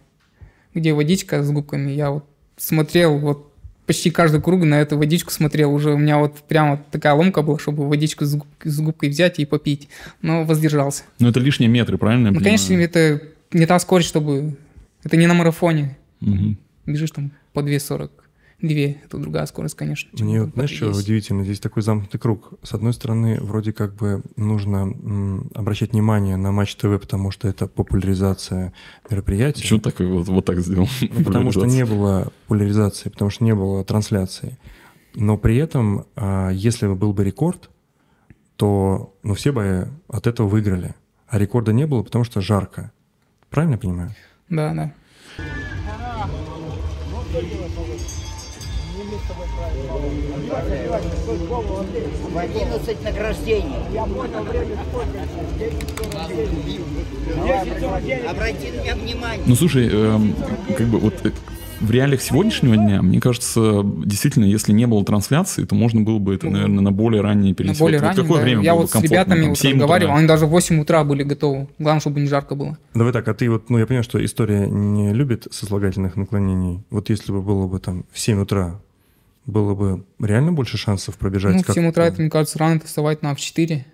где 0.75 0.93
водичка 0.93 1.43
с 1.43 1.51
губками, 1.51 1.91
я 1.91 2.11
вот 2.11 2.27
смотрел 2.57 3.19
вот 3.19 3.47
почти 3.87 4.11
каждый 4.11 4.41
круг 4.41 4.63
на 4.65 4.77
эту 4.81 4.97
водичку 4.99 5.33
смотрел, 5.33 5.73
уже 5.75 5.93
у 5.95 5.99
меня 5.99 6.19
вот 6.19 6.37
прям 6.43 6.73
вот 6.73 6.87
такая 6.91 7.15
ломка 7.15 7.43
была, 7.43 7.59
чтобы 7.59 7.89
водичку 7.89 8.25
с, 8.25 8.37
губ- 8.37 8.47
с 8.63 8.79
губкой 8.81 9.09
взять 9.09 9.39
и 9.41 9.47
попить, 9.47 9.89
но 10.23 10.45
воздержался. 10.45 11.03
Ну, 11.19 11.29
это 11.29 11.41
лишние 11.41 11.69
метры, 11.69 11.99
правильно? 11.99 12.31
Ну, 12.31 12.39
конечно, 12.39 12.75
это 12.75 13.21
не 13.53 13.67
та 13.67 13.79
скорость, 13.81 14.09
чтобы... 14.09 14.55
Это 15.03 15.17
не 15.17 15.27
на 15.27 15.35
марафоне. 15.35 15.97
Мгм. 16.21 16.59
Бежишь 16.87 17.11
там 17.11 17.33
по 17.53 17.61
2.42, 17.61 18.97
это 19.05 19.19
другая 19.19 19.47
скорость, 19.47 19.75
конечно. 19.75 20.11
Мне 20.23 20.43
вот, 20.43 20.53
знаешь, 20.55 20.71
что 20.71 20.87
3.10. 20.91 20.99
удивительно? 21.01 21.45
Здесь 21.45 21.61
такой 21.61 21.83
замкнутый 21.83 22.21
круг. 22.21 22.55
С 22.63 22.75
одной 22.75 22.93
стороны, 22.93 23.39
вроде 23.41 23.73
как 23.73 23.95
бы 23.95 24.23
нужно 24.37 24.77
м, 24.77 25.51
обращать 25.55 25.93
внимание 25.93 26.37
на 26.37 26.53
Матч 26.53 26.75
ТВ, 26.77 27.01
потому 27.01 27.31
что 27.31 27.49
это 27.49 27.67
популяризация 27.67 28.73
мероприятия. 29.09 29.63
Почему 29.63 29.81
так 29.81 29.99
вот, 30.01 30.29
вот 30.29 30.45
так 30.45 30.61
сделал? 30.61 30.89
Ну, 31.01 31.25
потому 31.25 31.53
что 31.53 31.65
не 31.65 31.85
было 31.85 32.33
популяризации, 32.47 33.09
потому 33.09 33.31
что 33.31 33.45
не 33.45 33.55
было 33.55 33.85
трансляции. 33.85 34.59
Но 35.15 35.37
при 35.37 35.57
этом, 35.57 36.07
а, 36.15 36.51
если 36.51 36.87
бы 36.87 36.95
был 36.95 37.13
бы 37.13 37.25
рекорд, 37.25 37.71
то 38.57 39.17
ну, 39.23 39.35
все 39.35 39.53
бы 39.53 39.89
от 40.09 40.27
этого 40.27 40.47
выиграли. 40.47 40.95
А 41.27 41.39
рекорда 41.39 41.73
не 41.73 41.87
было, 41.87 42.03
потому 42.03 42.25
что 42.25 42.41
жарко. 42.41 42.93
Правильно 43.49 43.75
я 43.75 43.79
понимаю? 43.79 44.15
Да, 44.51 44.75
да. 44.75 44.91
В 52.31 52.39
11 52.39 53.05
награждений. 53.05 53.77
Обрати 58.29 58.71
на 58.73 58.81
меня 58.83 58.95
внимание. 58.97 59.45
Ну, 59.47 59.55
слушай, 59.55 59.89
эм, 59.89 60.35
как 60.77 60.89
бы 60.89 60.99
вот 60.99 61.15
э, 61.25 61.31
в 61.81 61.91
реалиях 61.91 62.21
сегодняшнего 62.21 62.77
дня, 62.77 63.01
мне 63.03 63.21
кажется, 63.21 63.83
действительно, 64.05 64.45
если 64.45 64.73
не 64.73 64.87
было 64.87 65.05
трансляции, 65.05 65.65
то 65.65 65.75
можно 65.75 66.03
было 66.03 66.19
бы 66.19 66.35
это, 66.35 66.49
наверное, 66.49 66.83
на 66.83 66.93
более 66.93 67.23
раннее 67.23 67.51
На 67.51 67.55
перенести. 67.55 67.81
более 67.81 67.99
Вот 68.01 68.07
раннее, 68.07 68.23
какое 68.23 68.39
да. 68.39 68.45
время 68.45 68.63
Я 68.63 68.75
вот 68.75 68.91
с 68.91 68.95
ребятами 69.01 69.41
Там, 69.41 69.49
вот 69.51 69.59
7 69.59 69.71
утра? 69.71 69.79
разговаривал, 69.81 70.15
они 70.17 70.27
даже 70.27 70.47
в 70.47 70.51
8 70.51 70.81
утра 70.81 71.05
были 71.05 71.23
готовы. 71.23 71.69
Главное, 71.79 72.01
чтобы 72.01 72.21
не 72.21 72.27
жарко 72.29 72.55
было. 72.55 72.77
Давай 72.95 73.13
так, 73.13 73.27
а 73.29 73.35
ты 73.35 73.49
вот, 73.51 73.71
ну 73.71 73.79
я 73.79 73.87
понимаю, 73.87 74.05
что 74.05 74.23
история 74.25 74.67
не 74.67 75.13
любит 75.15 75.47
сослагательных 75.51 76.17
наклонений. 76.17 76.83
Вот 76.91 77.09
если 77.09 77.33
бы 77.33 77.41
было 77.41 77.67
бы 77.67 77.79
там 77.81 78.05
в 78.13 78.19
7 78.19 78.41
утра, 78.43 78.79
было 79.47 79.75
бы 79.75 80.05
реально 80.21 80.53
больше 80.53 80.77
шансов 80.77 81.17
пробежать? 81.17 81.55
Ну, 81.57 81.63
в 81.63 81.67
как- 81.67 81.75
7 81.75 81.87
утра, 81.89 82.05
это, 82.07 82.21
мне 82.21 82.31
кажется, 82.31 82.59
рано 82.59 82.81
вставать 82.85 83.23
надо 83.23 83.37
в 83.37 83.41
4. 83.41 83.87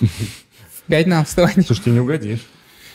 В 0.00 0.82
5 0.88 1.06
надо 1.06 1.24
вставать. 1.26 1.66
Слушай, 1.66 1.82
тебе 1.84 1.92
не 1.94 2.00
угодишь. 2.00 2.40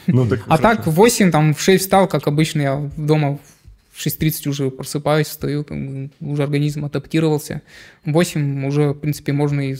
Ну, 0.08 0.26
так 0.28 0.40
А 0.48 0.58
хорошо. 0.58 0.62
так 0.78 0.88
в 0.88 0.92
8, 0.92 1.32
там, 1.32 1.54
в 1.54 1.62
6 1.62 1.84
встал, 1.84 2.08
как 2.08 2.28
обычно, 2.28 2.62
я 2.62 2.90
дома 2.98 3.40
в 3.92 4.06
6.30 4.06 4.50
уже 4.50 4.72
просыпаюсь, 4.72 5.28
встаю, 5.28 5.64
как 5.64 5.78
бы 5.78 6.10
уже 6.20 6.44
организм 6.44 6.86
адаптировался. 6.86 7.62
В 8.06 8.12
8 8.12 8.66
уже, 8.66 8.90
в 8.92 9.00
принципе, 9.00 9.34
можно 9.34 9.72
и 9.72 9.76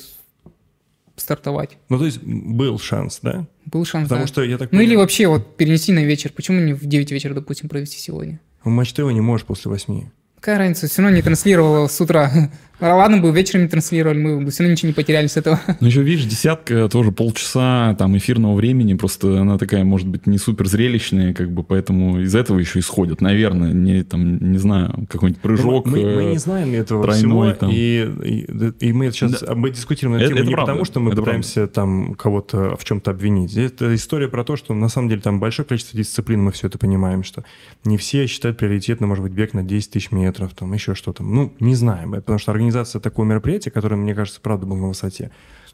стартовать. 1.16 1.78
Ну, 1.90 2.00
то 2.00 2.06
есть 2.06 2.20
был 2.24 2.80
шанс, 2.80 3.20
да? 3.22 3.46
Был 3.66 3.86
шанс, 3.86 4.06
Потому 4.06 4.22
да. 4.24 4.28
что 4.28 4.44
я 4.44 4.58
так 4.58 4.72
Ну 4.72 4.80
или 4.80 4.88
понимаю, 4.88 5.00
вообще 5.02 5.28
вот 5.28 5.58
перенести 5.58 5.92
на 5.92 6.04
вечер. 6.04 6.32
Почему 6.34 6.60
не 6.62 6.74
в 6.74 6.86
9 6.86 7.12
вечера, 7.12 7.34
допустим, 7.34 7.70
провести 7.70 8.00
сегодня? 8.00 8.40
в 8.64 8.70
Матч 8.70 8.94
ТВ 8.94 9.00
не 9.12 9.22
можешь 9.22 9.46
после 9.46 9.70
8. 9.72 10.10
Какая 10.36 10.58
разница, 10.58 10.88
все 10.88 11.02
равно 11.02 11.16
не 11.18 11.22
транслировала 11.22 11.88
с 11.88 12.00
утра 12.02 12.50
ладно 12.82 13.18
бы 13.18 13.32
вечером 13.32 13.68
транслировали, 13.68 14.18
мы 14.18 14.42
бы 14.42 14.52
все 14.52 14.64
равно 14.64 14.74
ничего 14.74 14.88
не 14.90 14.94
потеряли 14.94 15.28
с 15.28 15.38
этого. 15.38 15.60
Ну, 15.80 15.88
еще, 15.88 16.02
видишь, 16.02 16.26
десятка 16.26 16.88
тоже 16.90 17.12
полчаса 17.12 17.96
там 17.98 18.18
эфирного 18.18 18.56
времени, 18.56 18.94
просто 18.94 19.42
она 19.42 19.58
такая, 19.58 19.84
может 19.84 20.08
быть, 20.08 20.28
не 20.28 20.38
супер 20.38 20.68
зрелищная, 20.68 21.34
как 21.34 21.52
бы, 21.52 21.64
поэтому 21.64 22.20
из 22.22 22.36
этого 22.36 22.60
еще 22.60 22.80
исходят, 22.80 23.22
наверное, 23.22 23.72
не, 23.74 24.04
там, 24.04 24.52
не 24.52 24.58
знаю, 24.58 25.08
какой-нибудь 25.10 25.42
прыжок. 25.42 25.86
Мы, 25.86 25.98
мы 26.04 26.24
э, 26.24 26.30
не 26.32 26.38
знаем 26.38 26.74
этого 26.74 27.04
тройной 27.04 27.20
всего, 27.20 27.52
там. 27.54 27.70
и, 27.72 28.10
и, 28.24 28.88
и 28.88 28.94
мы 28.94 29.12
сейчас 29.12 29.44
мы 29.56 29.70
дискутируем 29.72 30.18
на 30.18 30.22
Это- 30.24 30.30
тему 30.30 30.40
это 30.40 30.48
не 30.48 30.54
правда, 30.54 30.72
потому, 30.72 30.86
что 30.86 31.00
мы 31.00 31.12
это 31.12 31.22
пытаемся 31.22 31.68
там 31.68 32.16
кого-то 32.16 32.76
в 32.78 32.84
чем-то 32.86 33.12
обвинить. 33.12 33.56
Это 33.58 33.94
история 33.96 34.28
про 34.28 34.44
то, 34.44 34.56
что 34.56 34.74
на 34.74 34.90
самом 34.90 35.10
деле 35.10 35.22
там 35.22 35.40
большое 35.40 35.68
количество 35.68 35.98
дисциплин, 35.98 36.42
мы 36.44 36.52
все 36.52 36.68
это 36.68 36.78
понимаем, 36.78 37.24
что 37.24 37.44
не 37.84 37.98
все 37.98 38.26
считают 38.28 38.58
приоритетно, 38.58 39.08
может 39.08 39.24
быть, 39.24 39.34
бег 39.34 39.54
на 39.54 39.64
10 39.64 39.92
тысяч 39.92 40.12
метров, 40.12 40.54
там 40.54 40.74
еще 40.74 40.96
что-то. 40.96 41.24
Ну, 41.24 41.54
не 41.60 41.76
знаем, 41.76 42.14
Это 42.14 42.22
потому 42.22 42.40
что 42.40 42.52
организация 42.70 43.00
такого 43.02 43.26
мероприятия, 43.26 43.72
которое, 43.72 43.96
мне 43.96 44.14
кажется, 44.14 44.40
правда 44.42 44.66
было 44.66 44.78
на 44.78 44.88
высоте. 44.90 45.32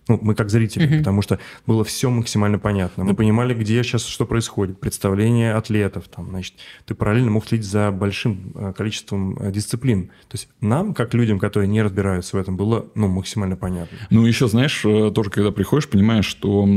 Ну, 0.08 0.20
мы 0.22 0.36
как 0.36 0.52
зрители, 0.52 0.86
Мгм. 0.86 0.98
потому 1.00 1.22
что 1.24 1.40
было 1.66 1.84
все 1.84 2.12
максимально 2.12 2.60
понятно. 2.60 3.04
Мы 3.04 3.16
понимали, 3.16 3.56
где 3.56 3.82
сейчас 3.82 4.06
что 4.06 4.26
происходит, 4.28 4.80
представление 4.80 5.54
атлетов, 5.56 6.08
там, 6.16 6.30
значит, 6.30 6.54
ты 6.86 6.94
параллельно 6.94 7.32
мог 7.32 7.48
следить 7.48 7.66
за 7.66 7.92
большим 7.92 8.52
э, 8.54 8.74
количеством 8.78 9.36
э, 9.40 9.52
дисциплин. 9.52 10.10
То 10.30 10.36
есть 10.36 10.48
нам, 10.62 10.94
как 10.94 11.16
людям, 11.16 11.40
которые 11.40 11.68
не 11.68 11.82
разбираются 11.82 12.38
в 12.38 12.40
этом, 12.40 12.56
было, 12.56 12.86
ну, 12.94 13.08
максимально 13.08 13.56
понятно. 13.58 13.98
Ну, 14.12 14.28
еще, 14.28 14.48
знаешь, 14.48 14.86
э, 14.86 15.12
тоже, 15.14 15.32
когда 15.32 15.52
приходишь, 15.52 15.90
понимаешь, 15.90 16.26
что 16.28 16.68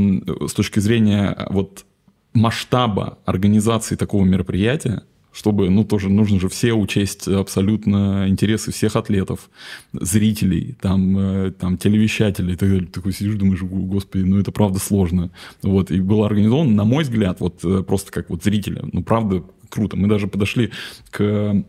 с 0.47 0.53
точки 0.53 0.79
зрения 0.79 1.45
вот 1.51 1.85
масштаба 2.33 3.19
организации 3.25 3.95
такого 3.95 4.25
мероприятия, 4.25 5.03
чтобы, 5.31 5.69
ну, 5.69 5.83
тоже 5.83 6.09
нужно 6.09 6.39
же 6.39 6.49
все 6.49 6.73
учесть 6.73 7.27
абсолютно 7.27 8.25
интересы 8.27 8.71
всех 8.71 8.95
атлетов, 8.95 9.49
зрителей, 9.93 10.75
там, 10.81 11.17
э, 11.17 11.51
там 11.51 11.77
телевещателей 11.77 12.53
и 12.53 12.57
так 12.57 12.69
далее. 12.69 12.87
Такой 12.87 13.13
сидишь, 13.13 13.35
думаешь, 13.35 13.61
«О, 13.61 13.65
господи, 13.65 14.23
ну 14.23 14.39
это 14.39 14.51
правда 14.51 14.79
сложно. 14.79 15.31
Вот, 15.61 15.91
и 15.91 16.01
было 16.01 16.25
организовано, 16.25 16.71
на 16.71 16.83
мой 16.83 17.03
взгляд, 17.03 17.39
вот 17.39 17.63
э, 17.63 17.83
просто 17.83 18.11
как 18.11 18.29
вот 18.29 18.43
зрителя, 18.43 18.83
ну, 18.91 19.03
правда 19.03 19.43
круто. 19.69 19.97
Мы 19.97 20.07
даже 20.07 20.27
подошли 20.27 20.71
к 21.11 21.63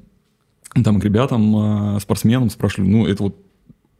там 0.85 1.01
к 1.01 1.05
ребятам, 1.05 1.97
э, 1.97 2.01
спортсменам, 2.01 2.51
спрашивали, 2.51 2.89
ну, 2.89 3.07
это 3.07 3.25
вот 3.25 3.37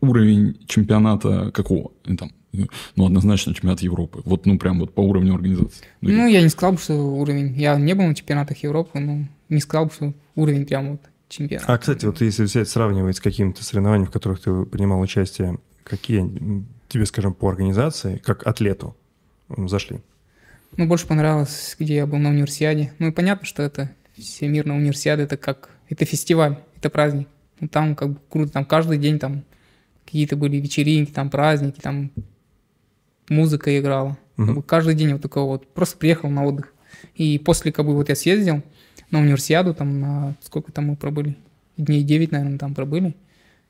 уровень 0.01 0.59
чемпионата 0.67 1.51
какого? 1.53 1.93
Там, 2.05 2.29
э, 2.29 2.40
ну, 2.53 3.07
однозначно 3.07 3.55
чемпионат 3.55 3.81
Европы. 3.81 4.23
Вот, 4.25 4.47
ну, 4.47 4.59
прям 4.59 4.81
вот 4.81 4.95
по 4.95 5.01
уровню 5.01 5.35
организации. 5.35 5.85
Ну, 6.01 6.11
Ну, 6.11 6.27
я 6.27 6.43
не 6.43 6.49
сказал 6.49 6.73
бы, 6.73 6.79
что 6.79 6.95
уровень... 6.95 7.55
Я 7.57 7.77
не 7.77 7.95
был 7.95 8.05
на 8.05 8.15
чемпионатах 8.15 8.59
Европы, 8.59 8.99
но 8.99 9.27
не 9.49 9.61
сказал 9.61 9.87
бы, 9.87 9.93
что 9.93 10.15
уровень 10.35 10.67
прям 10.67 10.93
вот 10.93 11.01
чемпионат. 11.29 11.69
А, 11.69 11.79
кстати, 11.79 12.05
вот 12.07 12.21
если 12.21 12.45
взять, 12.45 12.69
сравнивать 12.69 13.17
с 13.17 13.21
какими-то 13.21 13.65
соревнованиями, 13.65 14.09
в 14.09 14.11
которых 14.11 14.41
ты 14.41 14.65
принимал 14.65 15.01
участие, 15.01 15.59
какие 15.85 16.29
тебе, 16.89 17.07
скажем, 17.07 17.35
по 17.35 17.49
организации, 17.49 18.17
как 18.19 18.47
атлету, 18.47 18.97
зашли? 19.49 20.01
Ну, 20.77 20.87
больше 20.87 21.07
понравилось, 21.07 21.77
где 21.79 21.97
я 21.97 22.07
был 22.07 22.19
на 22.19 22.31
универсиаде. 22.31 22.93
Ну, 22.99 23.09
и 23.09 23.13
понятно, 23.13 23.47
что 23.47 23.63
это 23.63 23.91
всемирная 24.17 24.77
универсиада, 24.77 25.23
это 25.23 25.37
как... 25.37 25.71
Это 25.89 26.05
фестиваль, 26.05 26.59
это 26.77 26.91
праздник. 26.91 27.29
Ну, 27.59 27.69
там 27.69 27.97
как 27.97 28.11
бы 28.11 28.21
круто, 28.29 28.53
там 28.53 28.65
каждый 28.65 28.99
день 28.99 29.19
там 29.19 29.45
какие-то 30.05 30.37
были 30.37 30.57
вечеринки, 30.57 31.11
там 31.11 31.31
праздники, 31.31 31.81
там 31.81 32.13
музыка 33.31 33.79
играла. 33.79 34.19
Как 34.37 34.55
бы 34.55 34.63
каждый 34.63 34.95
день 34.95 35.13
вот 35.13 35.23
такого 35.23 35.53
вот. 35.53 35.67
Просто 35.73 35.97
приехал 35.97 36.29
на 36.29 36.45
отдых. 36.45 36.75
И 37.15 37.39
после, 37.39 37.73
как 37.73 37.87
бы, 37.87 37.95
вот 37.95 38.09
я 38.11 38.15
съездил 38.15 38.63
на 39.11 39.21
универсиаду, 39.21 39.75
там, 39.75 40.01
на 40.01 40.37
сколько 40.43 40.73
там 40.73 40.87
мы 40.87 40.97
пробыли? 40.97 41.37
Дней 41.77 42.03
9, 42.03 42.33
наверное, 42.33 42.59
там 42.59 42.75
пробыли. 42.75 43.15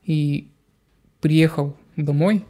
И 0.05 0.49
приехал 1.21 1.77
домой, 1.97 2.45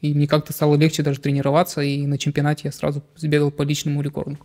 и 0.00 0.12
мне 0.12 0.26
как-то 0.26 0.52
стало 0.52 0.76
легче 0.76 1.02
даже 1.02 1.20
тренироваться, 1.20 1.80
и 1.80 2.06
на 2.06 2.18
чемпионате 2.18 2.62
я 2.64 2.72
сразу 2.72 3.02
сбегал 3.16 3.50
по 3.50 3.62
личному 3.62 4.02
рекорду. 4.02 4.38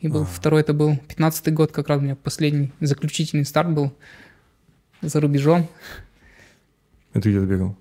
И 0.00 0.08
был 0.08 0.24
второй, 0.24 0.60
это 0.60 0.72
был 0.72 0.92
15-й 1.08 1.52
год, 1.52 1.72
как 1.72 1.88
раз 1.88 1.98
у 1.98 2.02
меня 2.02 2.16
последний, 2.16 2.72
заключительный 2.80 3.44
старт 3.44 3.72
был 3.72 3.92
за 5.00 5.20
рубежом. 5.20 5.68
Это 7.12 7.28
где 7.30 7.40
ты 7.40 7.46
бегал? 7.46 7.76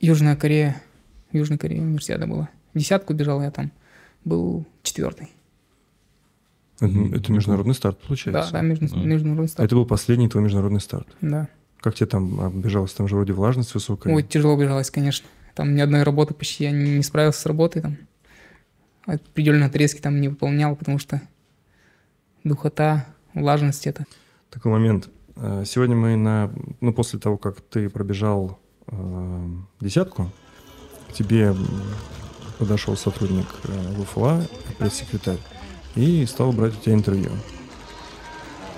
Южная 0.00 0.36
Корея, 0.36 0.80
Южная 1.32 1.58
Корея 1.58 1.80
универсиада 1.82 2.26
была. 2.26 2.48
Десятку 2.74 3.14
бежал 3.14 3.42
я 3.42 3.50
там, 3.50 3.70
был 4.24 4.64
четвертый. 4.82 5.28
Это, 6.80 7.32
международный 7.32 7.74
старт, 7.74 7.98
Да, 8.00 8.06
получается. 8.08 8.52
да, 8.52 8.60
между- 8.60 8.88
Да. 8.88 8.96
международный 8.96 9.48
старт. 9.48 9.64
Это 9.66 9.74
был 9.76 9.86
последний 9.86 10.28
твой 10.28 10.42
международный 10.42 10.80
старт. 10.80 11.06
Да. 11.20 11.48
Как 11.80 11.94
тебе 11.94 12.06
там 12.06 12.40
а, 12.40 12.50
бежалось? 12.50 12.92
Там 12.92 13.06
же 13.08 13.14
вроде 13.14 13.32
влажность 13.32 13.74
высокая. 13.74 14.12
Ой, 14.14 14.22
тяжело 14.22 14.56
бежалось, 14.56 14.90
конечно. 14.90 15.26
Там 15.54 15.74
ни 15.76 15.80
одной 15.80 16.02
работы 16.02 16.34
почти 16.34 16.64
я 16.64 16.70
не, 16.72 16.96
не 16.96 17.02
справился 17.02 17.40
с 17.40 17.46
работой 17.46 17.82
там. 17.82 17.96
Определенные 19.06 19.66
отрезки 19.66 20.00
там 20.00 20.20
не 20.20 20.28
выполнял, 20.28 20.74
потому 20.74 20.98
что 20.98 21.20
духота, 22.44 23.06
влажность 23.34 23.86
это. 23.86 24.04
Такой 24.50 24.72
момент. 24.72 25.08
Э, 25.36 25.64
Сегодня 25.66 25.94
мы 25.96 26.16
на, 26.16 26.52
ну, 26.80 26.92
после 26.92 27.18
того, 27.18 27.36
как 27.36 27.60
ты 27.60 27.88
пробежал 27.90 28.58
э, 28.88 29.48
десятку, 29.80 30.30
к 31.12 31.14
тебе 31.14 31.54
подошел 32.58 32.96
сотрудник 32.96 33.46
э, 33.64 34.02
ВФЛА, 34.04 34.46
пресс-секретарь, 34.78 35.38
и 35.94 36.24
стал 36.26 36.52
брать 36.52 36.74
у 36.74 36.80
тебя 36.80 36.94
интервью. 36.94 37.30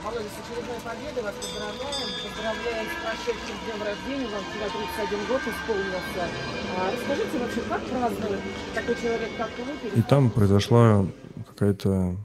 Володя, 0.02 0.24
с 0.24 0.38
очередной 0.42 0.80
победой 0.82 1.22
вас 1.22 1.34
поздравляем. 1.40 2.08
Поздравляем 2.24 2.86
с 2.86 2.96
прошедшим 3.04 3.56
днем 3.64 3.82
рождения. 3.86 4.28
Вам 4.34 4.44
вчера 4.50 4.66
31 4.98 5.26
год 5.26 5.40
исполнился. 5.46 6.28
А, 6.76 6.92
расскажите 6.92 7.38
вообще, 7.38 7.60
как 7.68 7.82
празднует 7.84 8.40
такой 8.74 8.94
человек, 8.96 9.30
как 9.38 9.50
вы? 9.58 9.98
И 9.98 10.02
там 10.02 10.30
произошла 10.30 11.06
какая-то... 11.50 12.16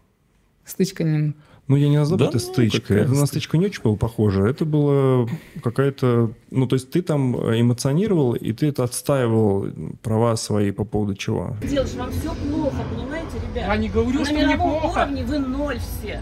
Стычка 0.70 1.04
не... 1.04 1.34
Ну, 1.68 1.76
я 1.76 1.88
не 1.88 1.98
назову 1.98 2.18
Да, 2.18 2.26
это 2.26 2.40
стычкой. 2.40 3.02
Это 3.02 3.12
на 3.12 3.26
стычку 3.28 3.58
не 3.58 3.66
очень 3.68 3.84
было 3.84 3.96
похоже. 3.96 4.48
Это 4.50 4.66
было 4.66 5.30
какая-то... 5.64 6.32
Ну, 6.50 6.66
то 6.68 6.76
есть 6.76 6.90
ты 6.90 7.02
там 7.04 7.36
эмоционировал, 7.36 8.34
и 8.34 8.54
ты 8.54 8.68
это 8.70 8.84
отстаивал 8.84 9.68
права 10.02 10.36
свои 10.36 10.72
по 10.72 10.84
поводу 10.84 11.14
чего? 11.16 11.56
Делаешь, 11.62 11.94
вам 11.94 12.12
все 12.12 12.34
плохо, 12.34 12.78
понимаете, 12.96 13.36
ребят? 13.36 13.68
Я 13.68 13.78
не 13.78 13.90
говорю, 13.90 14.20
На 14.20 14.26
что 14.26 14.34
мировом 14.34 14.74
неплохо. 14.76 14.98
уровне 15.00 15.24
вы 15.26 15.40
ноль 15.40 15.80
все. 15.80 16.22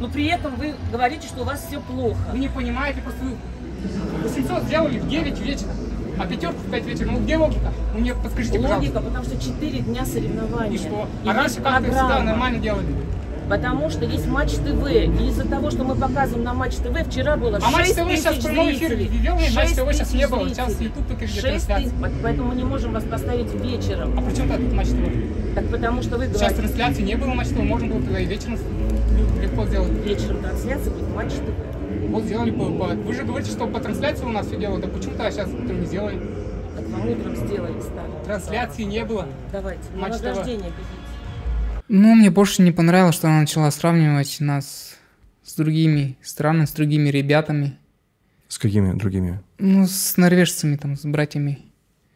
Но 0.00 0.08
при 0.08 0.26
этом 0.26 0.56
вы 0.56 0.74
говорите, 0.90 1.26
что 1.26 1.42
у 1.42 1.44
вас 1.44 1.64
все 1.66 1.80
плохо. 1.80 2.18
Вы 2.32 2.38
не 2.40 2.48
понимаете, 2.48 3.00
просто 3.00 3.24
вы 3.24 3.36
800 4.24 4.64
сделали 4.64 4.98
в 4.98 5.08
9 5.08 5.40
вечера, 5.40 5.70
а 6.18 6.26
пятерку 6.26 6.58
в 6.58 6.70
5 6.70 6.86
вечера. 6.86 7.10
Ну 7.12 7.20
где 7.20 7.36
логика? 7.38 7.72
Ну 7.94 8.00
мне 8.00 8.14
подскажите, 8.14 8.58
Логика, 8.58 8.74
пожалуйста. 8.74 9.00
потому 9.00 9.24
что 9.24 9.40
4 9.42 9.78
дня 9.80 10.04
соревнований. 10.04 10.74
И 10.74 10.78
что? 10.78 11.08
И 11.24 11.28
А 11.28 11.32
раньше 11.32 11.62
как-то 11.62 11.84
всегда 11.84 12.22
нормально 12.22 12.58
делали. 12.58 12.86
Потому 13.48 13.90
что 13.90 14.04
есть 14.04 14.26
Матч 14.26 14.52
ТВ. 14.52 14.86
И 14.90 15.28
из-за 15.28 15.46
того, 15.46 15.70
что 15.70 15.84
мы 15.84 15.94
показываем 15.94 16.44
на 16.44 16.54
Матч 16.54 16.76
ТВ, 16.76 17.06
вчера 17.08 17.36
было 17.36 17.58
А 17.62 17.70
Матч 17.70 17.86
6 17.88 17.96
ТВ 17.96 18.10
сейчас 18.16 18.34
тысяч 18.36 18.44
прямой 18.46 18.72
эфир 18.74 18.94
ввел, 18.94 19.34
и 19.36 19.54
Матч 19.54 19.68
6 19.68 19.76
ТВ 19.76 19.92
сейчас 19.92 20.12
не 20.14 20.18
тысяч 20.20 20.30
было. 20.30 20.48
Сейчас. 20.48 20.80
YouTube 20.80 21.06
только 21.08 21.24
ведет 21.24 21.34
6 21.42 21.42
трансляцию. 21.66 21.90
тысяч, 21.90 22.12
поэтому 22.22 22.48
мы 22.48 22.54
не 22.54 22.64
можем 22.64 22.92
вас 22.92 23.04
поставить 23.04 23.52
вечером. 23.54 24.18
А 24.18 24.22
при 24.22 24.34
чем 24.34 24.48
тут 24.48 24.72
Матч 24.72 24.88
ТВ? 24.88 25.54
Так 25.54 25.66
потому 25.68 26.02
что 26.02 26.16
вы 26.16 26.26
Сейчас 26.26 26.38
говорите, 26.40 26.56
трансляции 26.62 27.02
не 27.02 27.14
было 27.16 27.34
Матч 27.34 27.48
ТВ, 27.48 27.58
можно 27.58 27.88
было 27.88 28.02
тогда 28.02 28.18
и 28.20 28.24
вечером 28.26 28.58
легко 29.42 29.66
сделать. 29.66 29.90
вечером 30.04 30.42
трансляция 30.42 30.90
будет 30.92 31.14
Матч 31.14 31.32
ТВ. 31.32 32.08
Вот 32.08 32.24
сделали 32.24 32.50
по, 32.50 32.64
по- 32.66 32.94
Вы 32.94 33.12
же 33.14 33.22
говорите, 33.24 33.50
что 33.50 33.66
по 33.66 33.80
трансляции 33.80 34.24
у 34.24 34.30
нас 34.30 34.46
все 34.46 34.56
делают, 34.56 34.84
а 34.84 34.88
почему 34.88 35.12
тогда 35.12 35.30
сейчас 35.30 35.48
утром 35.48 35.80
не 35.80 35.86
сделали? 35.86 36.18
Так 36.76 36.88
вам 36.88 37.08
утром 37.08 37.36
сделали 37.36 37.80
старт. 37.80 38.24
Трансляции 38.24 38.82
не 38.84 39.04
было. 39.04 39.26
Давайте, 39.52 39.82
Матч 39.94 40.14
ТВ. 40.18 40.46
Ну, 41.94 42.14
мне 42.14 42.30
больше 42.30 42.62
не 42.62 42.72
понравилось, 42.72 43.16
что 43.16 43.28
она 43.28 43.40
начала 43.40 43.70
сравнивать 43.70 44.38
нас 44.40 44.96
с 45.44 45.54
другими 45.56 46.16
странами, 46.22 46.64
с 46.64 46.70
другими 46.70 47.10
ребятами. 47.10 47.76
С 48.48 48.58
какими 48.58 48.94
другими? 48.94 49.42
Ну, 49.58 49.86
с 49.86 50.16
норвежцами, 50.16 50.76
там, 50.76 50.96
с 50.96 51.02
братьями. 51.02 51.58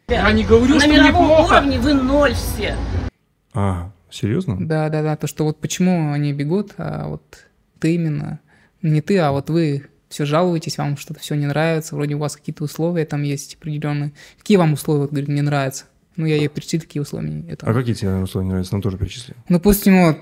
Я 0.09 0.33
не 0.33 0.45
говорю, 0.45 0.77
на 0.77 0.81
что 0.81 0.89
мировом 0.91 1.25
неплохо. 1.25 1.53
уровне 1.57 1.79
вы 1.79 1.93
ноль 1.93 2.33
все. 2.33 2.75
А, 3.53 3.93
серьезно? 4.09 4.57
Да, 4.59 4.89
да, 4.89 5.03
да. 5.03 5.15
То, 5.15 5.27
что 5.27 5.45
вот 5.45 5.61
почему 5.61 6.11
они 6.11 6.33
бегут, 6.33 6.73
а 6.79 7.09
вот 7.09 7.47
ты 7.79 7.97
именно, 7.97 8.41
не 8.81 9.03
ты, 9.03 9.19
а 9.19 9.31
вот 9.31 9.51
вы 9.51 9.89
все 10.09 10.25
жалуетесь, 10.25 10.79
вам 10.79 10.97
что-то 10.97 11.21
все 11.21 11.35
не 11.35 11.45
нравится, 11.45 11.97
вроде 11.97 12.15
у 12.15 12.19
вас 12.19 12.37
какие-то 12.37 12.65
условия 12.65 13.05
там 13.05 13.25
есть 13.25 13.57
определенные. 13.57 14.15
Какие 14.39 14.57
вам 14.57 14.73
условия, 14.73 15.03
вот, 15.03 15.11
говорит, 15.11 15.29
не 15.29 15.43
нравятся? 15.43 15.85
Ну, 16.17 16.27
я 16.27 16.37
ей 16.37 16.49
перечислил, 16.49 16.81
какие 16.81 17.01
условия. 17.01 17.45
Это. 17.49 17.67
А 17.67 17.75
какие 17.75 17.95
тебе 17.95 18.15
условия 18.17 18.47
не 18.47 18.51
нравятся? 18.51 18.75
Нам 18.75 18.83
тоже 18.83 18.97
перечисли. 18.97 19.35
Ну, 19.49 19.57
допустим, 19.57 20.03
вот, 20.03 20.19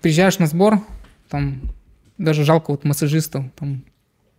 приезжаешь 0.00 0.38
на 0.38 0.46
сбор, 0.46 0.80
там, 1.28 1.60
даже 2.18 2.44
жалко 2.44 2.70
вот 2.70 2.84
массажистов, 2.84 3.44
там, 3.56 3.84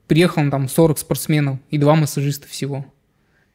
приехал 0.08 0.50
там 0.50 0.68
40 0.68 0.98
спортсменов 1.00 1.60
и 1.70 1.78
два 1.78 1.96
массажиста 1.96 2.48
всего. 2.48 2.86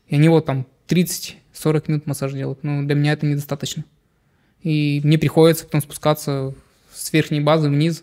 И 0.06 0.14
они 0.16 0.28
вот 0.28 0.46
там 0.46 0.66
30-40 0.88 1.84
минут 1.88 2.06
массаж 2.06 2.32
делают. 2.32 2.62
Ну, 2.62 2.84
для 2.84 2.94
меня 2.94 3.12
это 3.12 3.26
недостаточно. 3.26 3.84
И 4.62 5.00
мне 5.04 5.18
приходится 5.18 5.64
потом 5.64 5.80
спускаться 5.80 6.54
с 6.92 7.12
верхней 7.12 7.40
базы 7.40 7.68
вниз 7.68 8.02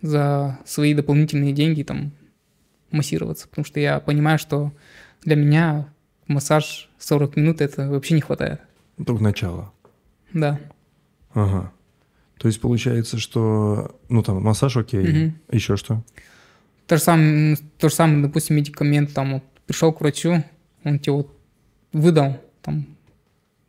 за 0.00 0.58
свои 0.64 0.94
дополнительные 0.94 1.52
деньги, 1.52 1.82
там, 1.82 2.12
массироваться. 2.90 3.48
Потому 3.48 3.64
что 3.64 3.80
я 3.80 3.98
понимаю, 4.00 4.38
что 4.38 4.72
для 5.24 5.36
меня 5.36 5.88
массаж 6.26 6.88
40 6.98 7.36
минут 7.36 7.60
это 7.60 7.88
вообще 7.88 8.14
не 8.14 8.20
хватает. 8.20 8.60
Только 9.06 9.22
начало. 9.22 9.72
Да. 10.32 10.60
Ага. 11.34 11.72
То 12.38 12.48
есть 12.48 12.60
получается, 12.60 13.18
что, 13.18 13.98
ну 14.08 14.22
там, 14.22 14.42
массаж 14.42 14.76
окей, 14.76 15.02
Мгм. 15.06 15.38
еще 15.50 15.76
что? 15.76 16.02
То 16.86 16.96
же 16.96 17.02
самое, 17.02 17.56
то 17.78 17.88
же 17.88 17.94
самое, 17.94 18.22
допустим, 18.22 18.56
медикамент, 18.56 19.12
там, 19.12 19.34
вот, 19.34 19.44
пришел 19.66 19.92
к 19.92 20.00
врачу, 20.00 20.42
он 20.84 20.98
тебе 20.98 21.12
вот 21.14 21.36
выдал, 21.92 22.40
там, 22.62 22.86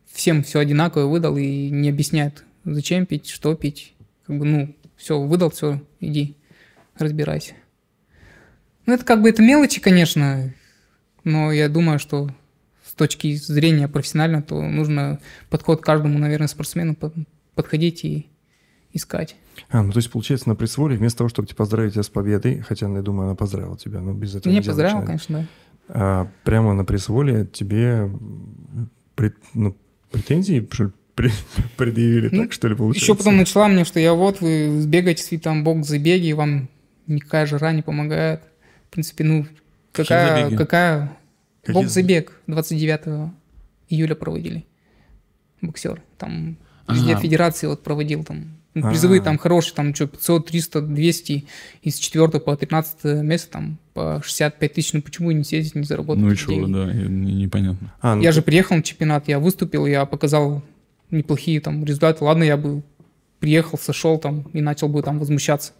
всем 0.06 0.42
все 0.42 0.60
одинаково 0.60 1.06
выдал 1.06 1.36
и 1.36 1.68
не 1.70 1.88
объясняет, 1.90 2.44
зачем 2.64 3.06
пить, 3.06 3.28
что 3.28 3.54
пить. 3.54 3.94
Как 4.26 4.38
бы, 4.38 4.44
ну, 4.44 4.74
все, 4.96 5.20
выдал, 5.20 5.50
все, 5.50 5.82
иди, 6.00 6.36
разбирайся. 6.96 7.54
Ну, 8.86 8.94
это 8.94 9.04
как 9.04 9.20
бы, 9.22 9.28
это 9.28 9.42
мелочи, 9.42 9.80
конечно, 9.80 10.54
но 11.24 11.52
я 11.52 11.68
думаю, 11.68 11.98
что 11.98 12.30
точки 13.00 13.34
зрения 13.34 13.88
профессионально, 13.88 14.42
то 14.42 14.60
нужно 14.62 15.18
подход 15.48 15.80
к 15.80 15.84
каждому, 15.84 16.18
наверное, 16.18 16.46
спортсмену 16.48 16.94
под- 16.94 17.14
подходить 17.54 18.04
и 18.04 18.28
искать. 18.92 19.36
А, 19.70 19.82
ну 19.82 19.92
то 19.92 19.98
есть 19.98 20.10
получается 20.10 20.48
на 20.48 20.54
пресс-воле 20.54 20.96
вместо 20.96 21.18
того, 21.18 21.28
чтобы 21.28 21.48
поздравить 21.48 21.92
тебя 21.94 22.02
с 22.02 22.08
победой, 22.08 22.60
хотя, 22.60 22.88
я 22.88 23.02
думаю, 23.02 23.26
она 23.28 23.34
поздравила 23.36 23.76
тебя, 23.78 24.00
но 24.00 24.12
без 24.12 24.34
этого 24.34 24.50
Меня 24.50 24.58
нельзя 24.60 24.70
поздравил, 24.70 24.96
начинать. 24.98 25.06
конечно, 25.06 25.38
да. 25.40 25.46
А 25.92 26.28
прямо 26.44 26.74
на 26.74 26.84
пресс-воле 26.84 27.46
тебе 27.52 28.10
пред- 29.16 29.36
ну, 29.54 29.76
претензии 30.10 30.60
предъявили, 31.76 32.28
Ну, 32.32 32.42
так 32.44 32.52
что 32.52 32.68
ли, 32.68 32.74
получается? 32.74 33.04
Еще 33.12 33.14
потом 33.16 33.36
начала 33.36 33.68
мне, 33.68 33.84
что 33.84 34.00
я 34.00 34.14
вот, 34.14 34.40
вы 34.40 34.80
сбегаете 34.80 35.22
свои 35.22 35.38
там 35.38 35.64
бог 35.64 35.84
забеги, 35.84 36.32
вам 36.32 36.68
никакая 37.06 37.46
жара 37.46 37.72
не 37.72 37.82
помогает. 37.82 38.40
В 38.88 38.92
принципе, 38.92 39.24
ну, 39.24 39.46
какая, 39.92 40.56
какая 40.56 41.16
Какие 41.62 41.74
бог 41.82 41.88
забеги? 41.90 42.12
забег 42.26 42.40
29 42.46 43.30
июля 43.88 44.14
проводили. 44.14 44.64
Боксер. 45.60 46.02
Там 46.18 46.56
везде 46.88 47.12
Ага. 47.12 47.20
федерации 47.22 47.66
вот 47.66 47.82
проводил 47.82 48.24
там. 48.24 48.56
ну, 48.74 48.86
А. 48.86 48.90
Призовые 48.90 49.20
там 49.20 49.36
хорошие, 49.36 49.74
там 49.74 49.94
что, 49.94 50.06
500, 50.06 50.46
300, 50.46 50.80
200, 50.82 51.44
из 51.82 51.96
4 51.98 52.40
по 52.40 52.56
13 52.56 53.22
место 53.22 53.50
там 53.50 53.78
по 53.94 54.20
65 54.24 54.72
тысяч, 54.74 54.92
ну 54.92 55.02
почему 55.02 55.32
не 55.32 55.42
съездить, 55.44 55.74
не 55.74 55.82
заработать? 55.82 56.22
Ну 56.22 56.30
и 56.30 56.34
что, 56.36 56.52
деньги? 56.52 56.72
да, 56.72 56.86
непонятно. 56.92 57.92
А, 58.00 58.14
ну 58.14 58.22
Я 58.22 58.30
ты- 58.30 58.36
же 58.36 58.42
приехал 58.42 58.76
на 58.76 58.82
чемпионат, 58.82 59.26
я 59.28 59.38
выступил, 59.40 59.86
я 59.86 60.06
показал 60.06 60.62
неплохие 61.10 61.60
там 61.60 61.84
результаты. 61.84 62.22
Ладно, 62.24 62.44
я 62.44 62.56
бы 62.56 62.82
приехал, 63.40 63.76
сошел 63.76 64.18
там 64.18 64.42
и 64.52 64.60
начал 64.60 64.88
бы 64.88 65.02
там 65.02 65.18
возмущаться. 65.18 65.72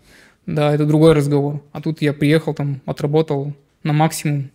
Да, 0.47 0.75
это 0.75 0.85
другой 0.85 1.13
разговор. 1.13 1.63
А 1.73 1.81
тут 1.81 2.03
я 2.03 2.13
приехал 2.13 2.55
там, 2.55 2.81
отработал 2.87 3.55
на 3.85 3.93
максимум, 3.93 4.51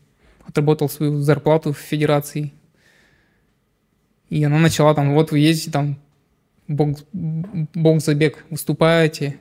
отработал 0.48 0.90
свою 0.90 1.22
зарплату 1.22 1.74
в 1.74 1.78
федерации. 1.78 2.54
И 4.30 4.44
она 4.44 4.60
начала 4.60 4.94
там, 4.94 5.14
вот 5.14 5.32
вы 5.32 5.40
ездите 5.40 5.72
там, 5.72 5.98
бог, 6.68 6.98
бог 7.12 8.02
забег, 8.02 8.46
выступаете, 8.50 9.40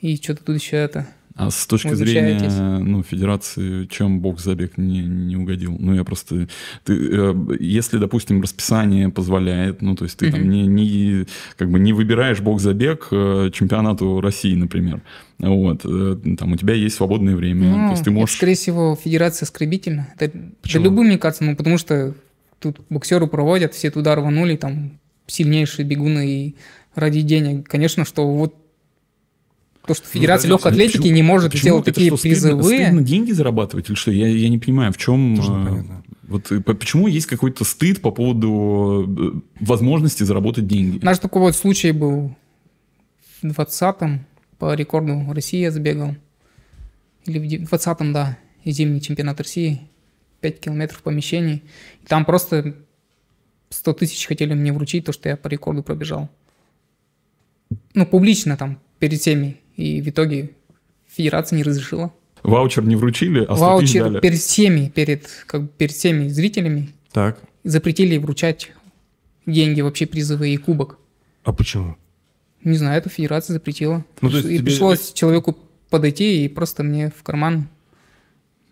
и 0.00 0.16
что-то 0.16 0.44
тут 0.44 0.56
еще 0.56 0.76
это. 0.76 1.06
А 1.34 1.50
с 1.50 1.66
точки 1.66 1.94
зрения 1.94 2.78
ну, 2.78 3.02
федерации, 3.02 3.86
чем 3.86 4.20
бокс 4.20 4.44
забег 4.44 4.76
не, 4.76 5.00
не 5.00 5.36
угодил? 5.36 5.76
Ну, 5.78 5.94
я 5.94 6.04
просто... 6.04 6.48
Ты, 6.84 6.92
э, 6.92 7.34
если, 7.58 7.98
допустим, 7.98 8.42
расписание 8.42 9.08
позволяет, 9.08 9.80
ну, 9.82 9.94
то 9.94 10.04
есть 10.04 10.18
ты 10.18 10.30
там 10.30 10.48
не, 10.48 10.66
не, 10.66 11.26
как 11.56 11.70
бы 11.70 11.78
не 11.78 11.92
выбираешь 11.92 12.40
бокс 12.40 12.62
забег 12.62 13.08
э, 13.10 13.50
чемпионату 13.52 14.20
России, 14.20 14.54
например, 14.54 15.00
вот, 15.38 15.82
э, 15.84 16.16
там 16.38 16.52
у 16.52 16.56
тебя 16.56 16.74
есть 16.74 16.96
свободное 16.96 17.34
время, 17.34 17.68
Ну, 17.68 17.76
то 17.86 17.90
есть 17.92 18.04
ты 18.04 18.10
это, 18.10 18.18
можешь... 18.18 18.36
скорее 18.36 18.54
всего, 18.54 18.96
федерация 19.02 19.46
оскорбительна. 19.46 20.08
Это 20.18 20.36
да 20.36 20.44
Почему? 20.60 20.84
любым, 20.84 21.06
мне 21.06 21.18
кажется, 21.18 21.44
ну, 21.44 21.56
потому 21.56 21.78
что 21.78 22.14
тут 22.58 22.80
боксеры 22.90 23.26
проводят, 23.26 23.74
все 23.74 23.90
туда 23.90 24.14
рванули, 24.14 24.56
там, 24.56 24.98
сильнейшие 25.26 25.86
бегуны 25.86 26.28
и 26.28 26.56
ради 26.94 27.22
денег. 27.22 27.68
Конечно, 27.68 28.04
что 28.04 28.30
вот 28.30 28.54
то, 29.86 29.94
что 29.94 30.06
Федерация 30.06 30.48
Ну, 30.48 30.54
легкой 30.56 30.72
атлетики 30.72 30.98
почему- 30.98 31.14
не 31.14 31.22
может 31.22 31.50
почему? 31.52 31.62
сделать 31.62 31.82
Это 31.88 31.94
такие 31.94 32.10
что, 32.10 32.16
стыдно- 32.16 32.30
призовые. 32.34 32.84
Стыдно 32.86 33.02
деньги 33.02 33.32
зарабатывать 33.32 33.88
или 33.88 33.96
что? 33.96 34.10
Я, 34.12 34.28
я 34.28 34.48
не 34.48 34.58
понимаю, 34.58 34.92
в 34.92 34.96
чем... 34.98 35.36
Тоже 35.36 35.52
э, 35.52 35.56
непонятно. 35.60 36.02
Вот 36.28 36.52
э, 36.52 36.60
по- 36.60 36.74
почему 36.74 37.08
есть 37.08 37.26
какой-то 37.26 37.64
стыд 37.64 38.00
по 38.00 38.10
поводу 38.12 39.42
э, 39.58 39.64
возможности 39.64 40.22
заработать 40.22 40.66
деньги? 40.66 41.04
Наш 41.04 41.18
такой 41.18 41.42
вот 41.42 41.56
случай 41.56 41.90
был 41.92 42.34
в 43.42 43.46
20-м, 43.46 44.24
по 44.58 44.74
рекорду 44.74 45.24
России 45.32 45.58
я 45.60 45.70
сбегал. 45.72 46.14
Или 47.26 47.38
в 47.40 47.46
де- 47.46 47.58
20-м, 47.58 48.12
да, 48.12 48.38
зимний 48.64 49.00
чемпионат 49.00 49.40
России. 49.40 49.80
5 50.40 50.58
километров 50.60 51.02
помещений. 51.02 51.62
И 52.02 52.06
там 52.06 52.24
просто 52.24 52.74
100 53.70 53.92
тысяч 53.94 54.26
хотели 54.26 54.54
мне 54.54 54.72
вручить, 54.72 55.04
то, 55.04 55.12
что 55.12 55.28
я 55.28 55.36
по 55.36 55.46
рекорду 55.48 55.82
пробежал. 55.84 56.28
Ну, 57.94 58.06
публично 58.06 58.56
там, 58.56 58.78
перед 58.98 59.20
всеми. 59.20 59.58
И 59.76 60.00
в 60.02 60.08
итоге 60.08 60.50
федерация 61.08 61.56
не 61.56 61.62
разрешила. 61.62 62.12
Ваучер 62.42 62.84
не 62.84 62.96
вручили, 62.96 63.40
а 63.48 63.54
100 63.56 63.80
тысяч 63.80 63.94
Ваучер 63.94 64.04
дали. 64.04 64.20
перед 64.20 64.38
всеми, 64.38 64.88
перед, 64.94 65.26
как 65.46 65.62
бы 65.62 65.68
перед 65.68 65.92
всеми 65.92 66.28
зрителями 66.28 66.90
Так, 67.12 67.38
запретили 67.64 68.18
вручать 68.18 68.72
деньги, 69.46 69.80
вообще 69.80 70.06
призовые 70.06 70.54
и 70.54 70.56
кубок. 70.56 70.98
а 71.44 71.52
почему? 71.52 71.96
Не 72.64 72.76
знаю, 72.76 72.98
это 72.98 73.08
федерация 73.08 73.54
запретила. 73.54 74.04
Ну, 74.20 74.30
то 74.30 74.36
есть 74.36 74.48
и 74.48 74.54
тебе- 74.58 74.64
пришлось 74.66 75.12
человеку 75.12 75.56
подойти 75.90 76.44
и 76.44 76.48
просто 76.48 76.82
мне 76.84 77.10
в 77.16 77.22
карман 77.22 77.68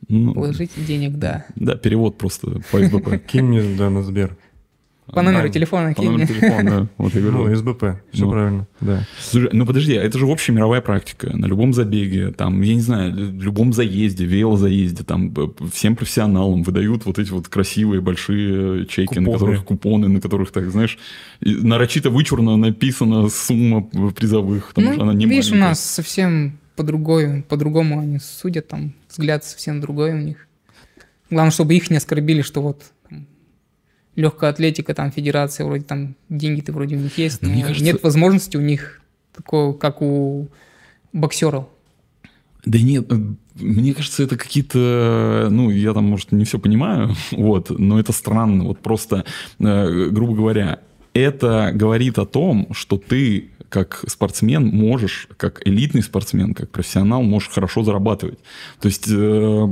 Ну, 0.08 0.32
положить 0.34 0.70
денег, 0.86 1.16
да. 1.18 1.46
Да, 1.56 1.76
перевод 1.76 2.18
просто 2.18 2.60
по 2.70 2.78
СБП. 2.84 3.18
Кинь 3.26 3.44
мне, 3.46 3.76
да, 3.76 3.90
на 3.90 4.02
Сбер. 4.02 4.36
По 5.12 5.22
номеру 5.22 5.48
Да, 5.48 5.52
телефона 5.52 5.94
По 5.94 6.02
номеру 6.02 6.18
мне. 6.18 6.26
телефона, 6.26 6.70
да. 6.70 6.86
Вот 6.98 7.14
я 7.14 7.20
Ну, 7.20 7.32
говорю. 7.38 7.56
СБП, 7.56 7.84
все 8.12 8.24
Ну. 8.24 8.30
правильно, 8.30 8.66
да. 8.80 9.04
Слушай, 9.18 9.50
ну 9.52 9.66
подожди, 9.66 9.96
а 9.96 10.02
это 10.02 10.18
же 10.18 10.26
общая 10.26 10.52
мировая 10.52 10.80
практика. 10.80 11.36
На 11.36 11.46
любом 11.46 11.72
забеге, 11.72 12.30
там, 12.32 12.60
я 12.62 12.74
не 12.74 12.80
знаю, 12.80 13.12
в 13.12 13.42
любом 13.42 13.72
заезде, 13.72 14.24
велозаезде, 14.24 15.04
там, 15.04 15.34
всем 15.72 15.96
профессионалам 15.96 16.62
выдают 16.62 17.04
вот 17.06 17.18
эти 17.18 17.30
вот 17.30 17.48
красивые 17.48 18.00
большие 18.00 18.86
чеки, 18.86 19.18
на 19.20 19.32
которых 19.32 19.64
купоны, 19.64 20.08
на 20.08 20.20
которых, 20.20 20.50
так, 20.52 20.70
знаешь, 20.70 20.98
нарочито 21.40 22.10
вычурно 22.10 22.56
написана 22.56 23.28
сумма 23.28 23.82
призовых, 24.12 24.68
потому 24.68 24.92
что 24.92 25.02
она 25.02 25.12
Ну, 25.12 25.18
не 25.18 25.26
видишь, 25.26 25.52
у 25.52 25.56
нас 25.56 25.80
совсем 25.80 26.58
по-другому, 26.76 27.42
по-другому 27.42 27.98
они 28.00 28.18
судят, 28.18 28.68
там 28.68 28.92
взгляд 29.10 29.44
совсем 29.44 29.80
другой 29.80 30.12
у 30.14 30.18
них. 30.18 30.46
Главное, 31.30 31.50
чтобы 31.52 31.74
их 31.74 31.90
не 31.90 31.96
оскорбили, 31.98 32.42
что 32.42 32.60
вот 32.62 32.82
легкая 34.16 34.50
атлетика, 34.50 34.94
там 34.94 35.10
федерация, 35.12 35.64
вроде 35.66 35.84
там 35.84 36.14
деньги-то 36.28 36.72
вроде 36.72 36.96
у 36.96 37.00
них 37.00 37.16
есть, 37.18 37.42
Но 37.42 37.48
но 37.48 37.54
мне 37.54 37.62
кажется- 37.62 37.84
нет 37.84 38.02
возможности 38.02 38.56
у 38.56 38.60
них 38.60 39.00
такого, 39.34 39.72
как 39.72 40.02
у 40.02 40.48
боксеров. 41.12 41.66
Да 42.64 42.78
нет, 42.78 43.10
э, 43.10 43.16
мне 43.56 43.94
кажется, 43.94 44.22
это 44.22 44.36
какие-то, 44.36 45.48
ну, 45.50 45.70
я 45.70 45.94
там, 45.94 46.04
может, 46.04 46.32
не 46.32 46.44
все 46.44 46.58
понимаю, 46.58 47.14
вот, 47.32 47.70
но 47.70 47.98
это 47.98 48.12
странно, 48.12 48.64
вот 48.64 48.80
просто, 48.80 49.24
э, 49.58 50.08
грубо 50.10 50.34
говоря, 50.34 50.80
это 51.14 51.70
говорит 51.74 52.18
о 52.18 52.26
том, 52.26 52.68
что 52.72 52.96
ты 52.98 53.50
как 53.70 54.04
спортсмен 54.08 54.66
можешь, 54.66 55.28
как 55.36 55.66
элитный 55.66 56.02
спортсмен, 56.02 56.54
как 56.54 56.70
профессионал, 56.70 57.22
можешь 57.22 57.48
хорошо 57.48 57.82
зарабатывать. 57.82 58.38
То 58.80 58.88
есть 58.88 59.06
э, 59.08 59.68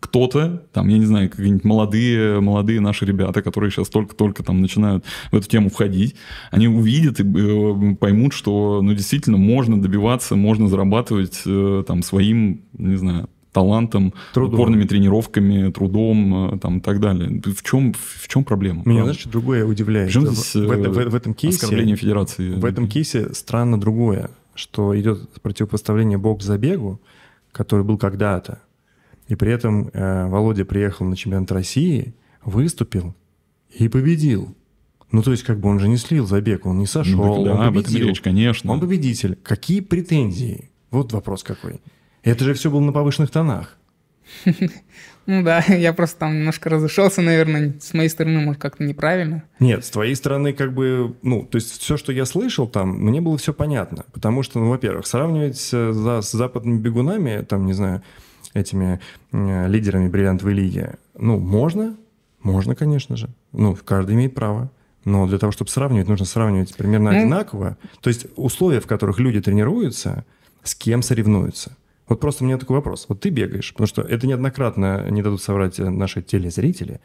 кто-то, 0.00 0.64
там, 0.72 0.88
я 0.88 0.98
не 0.98 1.04
знаю, 1.04 1.28
какие-нибудь 1.28 1.64
молодые, 1.64 2.40
молодые 2.40 2.80
наши 2.80 3.04
ребята, 3.04 3.42
которые 3.42 3.70
сейчас 3.70 3.90
только-только 3.90 4.42
там 4.42 4.60
начинают 4.62 5.04
в 5.30 5.36
эту 5.36 5.48
тему 5.48 5.68
входить, 5.68 6.16
они 6.50 6.66
увидят 6.66 7.20
и 7.20 7.22
э, 7.22 7.94
поймут, 7.96 8.32
что, 8.32 8.80
ну, 8.82 8.94
действительно, 8.94 9.36
можно 9.36 9.80
добиваться, 9.80 10.34
можно 10.34 10.68
зарабатывать 10.68 11.42
э, 11.44 11.84
там 11.86 12.02
своим, 12.02 12.62
не 12.72 12.96
знаю, 12.96 13.28
талантом, 13.52 14.14
Трудом. 14.32 14.54
упорными 14.60 14.84
тренировками, 14.84 15.70
трудом, 15.70 16.54
э, 16.54 16.58
там, 16.58 16.78
и 16.78 16.80
так 16.80 17.00
далее. 17.00 17.40
В 17.44 17.62
чем, 17.62 17.92
в 17.94 18.28
чем 18.28 18.44
проблема? 18.44 18.82
Меня, 18.84 19.00
правда? 19.02 19.12
знаешь, 19.14 19.24
другое 19.26 19.64
удивляет. 19.64 20.14
В- 20.14 20.20
здесь, 20.32 20.54
в, 20.54 20.70
э, 20.70 20.80
этом- 20.80 20.92
в- 20.92 21.10
в 21.10 21.14
этом 21.14 21.34
кейсе, 21.34 21.56
оскорбление 21.56 21.96
федерации? 21.96 22.50
в 22.54 22.64
этом 22.64 22.86
кейсе 22.88 23.32
странно 23.34 23.80
другое, 23.80 24.30
что 24.54 24.98
идет 25.00 25.28
противопоставление 25.42 26.18
бокс 26.18 26.44
забегу, 26.44 27.00
который 27.52 27.84
был 27.84 27.98
когда-то, 27.98 28.60
и 29.28 29.34
при 29.34 29.50
этом 29.52 29.90
э, 29.92 30.28
Володя 30.28 30.64
приехал 30.64 31.06
на 31.06 31.16
чемпионат 31.16 31.50
России, 31.52 32.14
выступил 32.44 33.14
и 33.78 33.88
победил. 33.88 34.54
Ну, 35.12 35.22
то 35.22 35.32
есть, 35.32 35.42
как 35.42 35.58
бы 35.58 35.68
он 35.68 35.80
же 35.80 35.88
не 35.88 35.96
слил 35.96 36.24
забег, 36.26 36.66
он 36.66 36.78
не 36.78 36.86
сошел, 36.86 37.24
Ну, 37.38 37.44
да, 37.44 37.54
он 37.54 37.60
об 37.62 37.72
этом 37.78 37.84
победил. 37.92 38.08
речь, 38.08 38.20
конечно. 38.20 38.72
Он 38.72 38.78
победитель. 38.78 39.36
Какие 39.42 39.80
претензии? 39.80 40.70
Вот 40.92 41.12
вопрос 41.12 41.42
какой. 41.42 41.80
Это 42.22 42.44
же 42.44 42.54
все 42.54 42.70
было 42.70 42.80
на 42.80 42.92
повышенных 42.92 43.30
тонах. 43.30 43.76
Ну 45.26 45.42
да, 45.44 45.60
я 45.68 45.92
просто 45.92 46.18
там 46.20 46.34
немножко 46.38 46.70
разошелся, 46.70 47.20
наверное, 47.22 47.74
с 47.80 47.92
моей 47.94 48.08
стороны, 48.08 48.40
может, 48.40 48.60
как-то 48.60 48.82
неправильно. 48.82 49.44
Нет, 49.60 49.84
с 49.84 49.90
твоей 49.90 50.16
стороны, 50.16 50.52
как 50.52 50.72
бы, 50.72 51.14
ну, 51.22 51.44
то 51.44 51.56
есть 51.56 51.78
все, 51.78 51.96
что 51.96 52.10
я 52.10 52.24
слышал 52.24 52.66
там, 52.66 52.88
мне 52.98 53.20
было 53.20 53.36
все 53.38 53.52
понятно. 53.52 54.04
Потому 54.12 54.42
что, 54.42 54.58
ну, 54.58 54.70
во-первых, 54.70 55.06
сравнивать 55.06 55.56
с, 55.58 55.92
за- 55.92 56.22
с 56.22 56.32
западными 56.32 56.78
бегунами, 56.78 57.42
там, 57.42 57.66
не 57.66 57.74
знаю, 57.74 58.02
этими 58.54 58.98
э, 59.30 59.68
лидерами 59.68 60.08
бриллиантовой 60.08 60.54
лиги, 60.54 60.90
ну, 61.16 61.38
можно, 61.38 61.96
Можно, 62.42 62.74
конечно 62.74 63.16
же. 63.16 63.28
Ну, 63.52 63.76
каждый 63.84 64.14
имеет 64.14 64.34
право. 64.34 64.70
Но 65.04 65.26
для 65.26 65.38
того, 65.38 65.52
чтобы 65.52 65.70
сравнивать, 65.70 66.08
нужно 66.08 66.24
сравнивать 66.24 66.74
примерно 66.74 67.12
Ну. 67.12 67.18
одинаково. 67.18 67.76
То 68.00 68.08
есть 68.08 68.26
условия, 68.36 68.80
в 68.80 68.86
которых 68.86 69.18
люди 69.20 69.40
тренируются, 69.42 70.24
с 70.64 70.74
кем 70.74 71.02
соревнуются. 71.02 71.76
Вот 72.10 72.18
просто 72.18 72.42
у 72.42 72.46
меня 72.48 72.58
такой 72.58 72.74
вопрос. 72.76 73.06
Вот 73.08 73.20
ты 73.20 73.30
бегаешь, 73.30 73.72
потому 73.72 73.86
что 73.86 74.02
это 74.02 74.26
неоднократно 74.26 75.08
не 75.10 75.22
дадут 75.22 75.40
соврать 75.40 75.78
э, 75.78 75.88
наши 75.88 76.22
телезрители. 76.22 77.00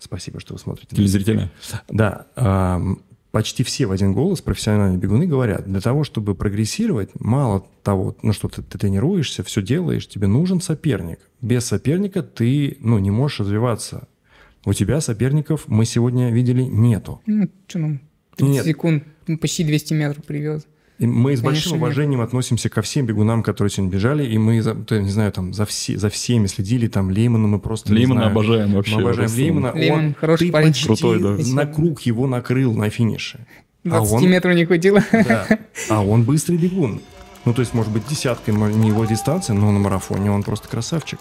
Спасибо, 0.00 0.40
что 0.40 0.54
вы 0.54 0.58
смотрите. 0.58 0.96
Телезрители. 0.96 1.48
Да, 1.88 2.26
ам, 2.34 3.00
почти 3.30 3.62
все 3.62 3.86
в 3.86 3.92
один 3.92 4.12
голос 4.12 4.40
профессиональные 4.40 4.98
бегуны 4.98 5.28
говорят, 5.28 5.66
для 5.66 5.80
того, 5.80 6.02
чтобы 6.02 6.34
прогрессировать, 6.34 7.10
мало 7.14 7.64
того, 7.84 8.16
ну 8.22 8.32
что 8.32 8.48
ты, 8.48 8.62
ты 8.62 8.76
тренируешься, 8.76 9.44
все 9.44 9.62
делаешь, 9.62 10.08
тебе 10.08 10.26
нужен 10.26 10.60
соперник. 10.60 11.20
Без 11.40 11.66
соперника 11.66 12.24
ты, 12.24 12.76
ну, 12.80 12.98
не 12.98 13.12
можешь 13.12 13.38
развиваться. 13.38 14.08
У 14.64 14.72
тебя 14.72 15.00
соперников, 15.00 15.68
мы 15.68 15.84
сегодня 15.84 16.32
видели, 16.32 16.62
нету. 16.62 17.20
Ну, 17.24 17.48
что 17.68 17.78
нам, 17.78 18.00
30 18.34 18.52
Нет. 18.52 18.64
секунд, 18.64 19.04
ну, 19.28 19.38
почти 19.38 19.62
200 19.62 19.94
метров 19.94 20.24
привез. 20.24 20.66
И 21.00 21.06
мы 21.06 21.34
с 21.34 21.40
Конечно, 21.40 21.44
большим 21.46 21.72
нет. 21.72 21.80
уважением 21.82 22.20
относимся 22.20 22.68
ко 22.68 22.82
всем 22.82 23.06
бегунам, 23.06 23.42
которые 23.42 23.70
сегодня 23.72 23.90
бежали, 23.92 24.24
и 24.24 24.36
мы, 24.36 24.60
за, 24.60 24.74
то, 24.74 24.94
я 24.94 25.00
не 25.02 25.08
знаю, 25.08 25.32
там, 25.32 25.52
за, 25.54 25.64
все, 25.64 25.96
за 25.98 26.10
всеми 26.10 26.46
следили, 26.46 26.88
там, 26.88 27.10
Леймана 27.10 27.48
мы 27.48 27.58
просто 27.58 27.90
не 27.90 28.00
Леймана 28.00 28.20
знаю. 28.20 28.32
обожаем 28.32 28.74
вообще. 28.74 28.96
Мы 28.96 29.02
обожаем. 29.02 29.30
Леймана. 29.34 29.72
Лейман 29.74 29.98
Он- 30.08 30.14
хороший 30.14 30.46
ты 30.48 30.52
парень. 30.52 30.68
почти 30.68 30.86
Крутой, 30.86 31.20
да. 31.22 31.36
на 31.54 31.66
круг 31.66 32.02
его 32.02 32.26
накрыл 32.26 32.74
на 32.74 32.90
финише. 32.90 33.46
А 33.86 33.88
20 33.96 34.12
он- 34.14 34.28
метров 34.30 34.54
не 34.54 34.66
хватило. 34.66 35.02
Да. 35.10 35.46
А 35.88 36.04
он 36.04 36.24
быстрый 36.24 36.58
бегун. 36.58 37.00
Ну, 37.46 37.54
то 37.54 37.60
есть, 37.60 37.72
может 37.72 37.90
быть, 37.90 38.06
десяткой 38.06 38.52
не 38.54 38.88
его 38.88 39.06
дистанция, 39.06 39.54
но 39.56 39.72
на 39.72 39.78
марафоне 39.78 40.30
он 40.30 40.42
просто 40.42 40.68
красавчик. 40.68 41.18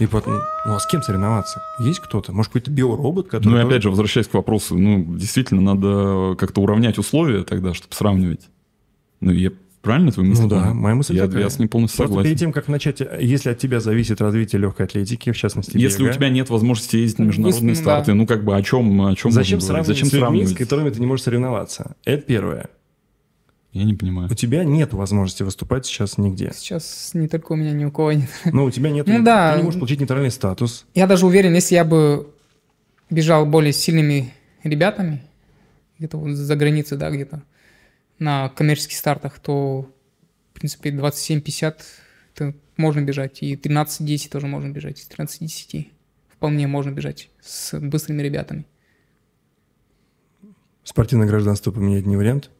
И 0.00 0.06
потом, 0.06 0.40
ну 0.66 0.74
а 0.74 0.80
с 0.80 0.86
кем 0.86 1.00
соревноваться? 1.00 1.62
Есть 1.78 2.00
кто-то? 2.00 2.32
Может, 2.32 2.48
какой-то 2.50 2.72
биоробот, 2.72 3.28
который... 3.28 3.52
Ну 3.52 3.58
и 3.58 3.60
опять 3.62 3.82
же, 3.84 3.90
возвращаясь 3.90 4.26
к 4.26 4.34
вопросу, 4.34 4.76
ну, 4.76 5.04
действительно, 5.16 5.60
надо 5.60 6.34
как-то 6.36 6.60
уравнять 6.60 6.98
условия 6.98 7.44
тогда, 7.44 7.72
чтобы 7.72 7.94
сравнивать. 7.94 8.48
Ну, 9.22 9.30
я 9.32 9.50
правильно 9.80 10.12
твою 10.12 10.28
мысль 10.28 10.42
Ну 10.42 10.48
да, 10.48 10.74
моя 10.74 10.94
мысль 10.94 11.16
я, 11.16 11.26
такая. 11.26 11.44
я 11.44 11.50
с 11.50 11.58
ней 11.58 11.66
полностью 11.68 11.96
Просто 11.96 12.10
согласен. 12.12 12.28
перед 12.28 12.38
тем, 12.40 12.52
как 12.52 12.68
начать, 12.68 13.00
если 13.20 13.50
от 13.50 13.58
тебя 13.58 13.80
зависит 13.80 14.20
развитие 14.20 14.60
легкой 14.60 14.86
атлетики, 14.86 15.32
в 15.32 15.36
частности, 15.36 15.78
Если 15.78 16.02
у 16.02 16.06
бега, 16.06 16.14
тебя 16.16 16.28
нет 16.28 16.50
возможности 16.50 16.96
ездить 16.96 17.18
на 17.20 17.24
международные 17.24 17.70
Есть, 17.70 17.80
ну 17.80 17.86
да. 17.86 17.92
старты, 17.96 18.14
ну 18.14 18.26
как 18.26 18.44
бы 18.44 18.54
о 18.56 18.62
чем, 18.62 19.00
о 19.00 19.14
чем 19.16 19.30
зачем 19.32 19.60
сравнивать 19.60 19.86
Зачем 19.88 20.08
с 20.08 20.12
людьми, 20.12 20.20
сравнивать? 20.20 20.50
с 20.54 20.56
которыми 20.56 20.90
ты 20.90 21.00
не 21.00 21.06
можешь 21.06 21.24
соревноваться? 21.24 21.96
Это 22.04 22.22
первое. 22.22 22.68
Я 23.72 23.84
не 23.84 23.94
понимаю. 23.94 24.28
У 24.30 24.34
тебя 24.34 24.64
нет 24.64 24.92
возможности 24.92 25.44
выступать 25.44 25.86
сейчас 25.86 26.18
нигде. 26.18 26.52
Сейчас 26.54 27.12
не 27.14 27.26
только 27.26 27.52
у 27.52 27.56
меня, 27.56 27.72
ни 27.72 27.86
у 27.86 27.90
кого 27.90 28.12
нет. 28.12 28.28
Ну, 28.44 28.64
у 28.64 28.70
тебя 28.70 28.90
нет... 28.90 29.06
Ну 29.06 29.22
да. 29.24 29.52
Ты 29.54 29.58
не 29.60 29.64
можешь 29.64 29.80
получить 29.80 29.98
нейтральный 30.00 30.30
статус. 30.30 30.84
Я 30.94 31.06
даже 31.06 31.24
уверен, 31.24 31.54
если 31.54 31.74
я 31.76 31.84
бы 31.84 32.28
бежал 33.08 33.46
более 33.46 33.72
сильными 33.72 34.32
ребятами, 34.62 35.22
где-то 35.98 36.18
вот 36.18 36.32
за 36.36 36.54
границей, 36.56 36.98
да, 36.98 37.10
где-то, 37.10 37.42
на 38.22 38.48
коммерческих 38.50 38.96
стартах, 38.96 39.38
то, 39.40 39.90
в 40.50 40.54
принципе, 40.54 40.90
27-50 40.90 41.76
это 42.34 42.54
можно 42.76 43.00
бежать, 43.00 43.42
и 43.42 43.56
13-10 43.56 44.30
тоже 44.30 44.46
можно 44.46 44.68
бежать, 44.68 45.00
и 45.00 45.22
13-10 45.22 45.88
вполне 46.28 46.66
можно 46.66 46.90
бежать 46.90 47.30
с 47.40 47.78
быстрыми 47.78 48.22
ребятами. 48.22 48.64
Спортивное 50.84 51.26
гражданство 51.26 51.70
поменять 51.70 52.06
не 52.06 52.16
вариант. 52.16 52.50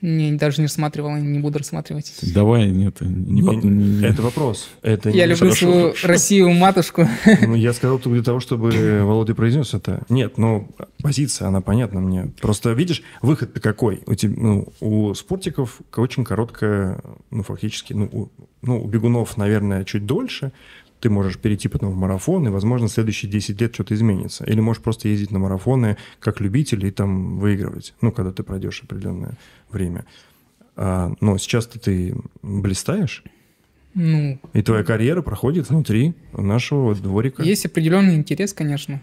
Не, 0.00 0.32
даже 0.36 0.60
не 0.60 0.66
рассматривал, 0.66 1.16
не 1.16 1.40
буду 1.40 1.58
рассматривать. 1.58 2.12
Давай, 2.22 2.68
нет, 2.70 3.00
не, 3.00 3.40
Не- 3.42 3.56
не- 3.56 4.04
Это 4.06 4.22
вопрос. 4.22 4.68
Это 4.82 5.10
Я 5.10 5.26
не- 5.26 5.32
люблю 5.32 5.50
Хорошо. 5.50 5.66
свою 5.72 5.94
Россию, 6.04 6.50
матушку. 6.52 7.08
Ну, 7.42 7.54
я 7.56 7.72
сказал 7.72 7.98
только 7.98 8.14
для 8.14 8.22
того, 8.24 8.38
чтобы 8.40 8.70
Володя 9.04 9.34
произнес 9.34 9.74
это. 9.74 10.02
Нет, 10.08 10.38
ну, 10.38 10.68
позиция, 11.02 11.48
она 11.48 11.60
понятна 11.60 12.00
мне. 12.00 12.30
Просто, 12.40 12.72
видишь, 12.72 13.02
выход-то 13.22 13.60
какой? 13.60 14.02
У, 14.06 14.14
тебя, 14.14 14.34
ну, 14.36 14.68
у 14.80 15.14
спортиков 15.14 15.80
очень 15.96 16.24
короткая, 16.24 17.00
ну, 17.30 17.42
фактически, 17.42 17.92
ну 17.92 18.08
у, 18.12 18.28
ну, 18.62 18.80
у 18.82 18.86
бегунов, 18.86 19.36
наверное, 19.36 19.84
чуть 19.84 20.06
дольше. 20.06 20.52
Ты 21.00 21.10
можешь 21.10 21.38
перейти 21.38 21.68
потом 21.68 21.90
в 21.90 21.96
марафон, 21.96 22.46
и, 22.46 22.50
возможно, 22.50 22.88
следующие 22.88 23.30
10 23.30 23.60
лет 23.60 23.74
что-то 23.74 23.94
изменится. 23.94 24.44
Или 24.44 24.60
можешь 24.60 24.82
просто 24.82 25.08
ездить 25.08 25.30
на 25.30 25.38
марафоны 25.38 25.96
как 26.18 26.40
любитель 26.40 26.84
и 26.86 26.90
там 26.90 27.38
выигрывать, 27.38 27.94
ну, 28.00 28.10
когда 28.12 28.32
ты 28.32 28.42
пройдешь 28.42 28.82
определенное 28.82 29.38
время. 29.70 30.04
А, 30.76 31.12
но 31.20 31.38
сейчас-то 31.38 31.78
ты 31.78 32.14
блистаешь, 32.42 33.22
Ну, 33.94 34.38
и 34.52 34.62
твоя 34.62 34.84
карьера 34.84 35.22
проходит 35.22 35.68
внутри 35.70 36.14
нашего 36.32 36.94
дворика. 36.94 37.42
Есть 37.42 37.66
определенный 37.66 38.14
интерес, 38.14 38.52
конечно. 38.52 39.02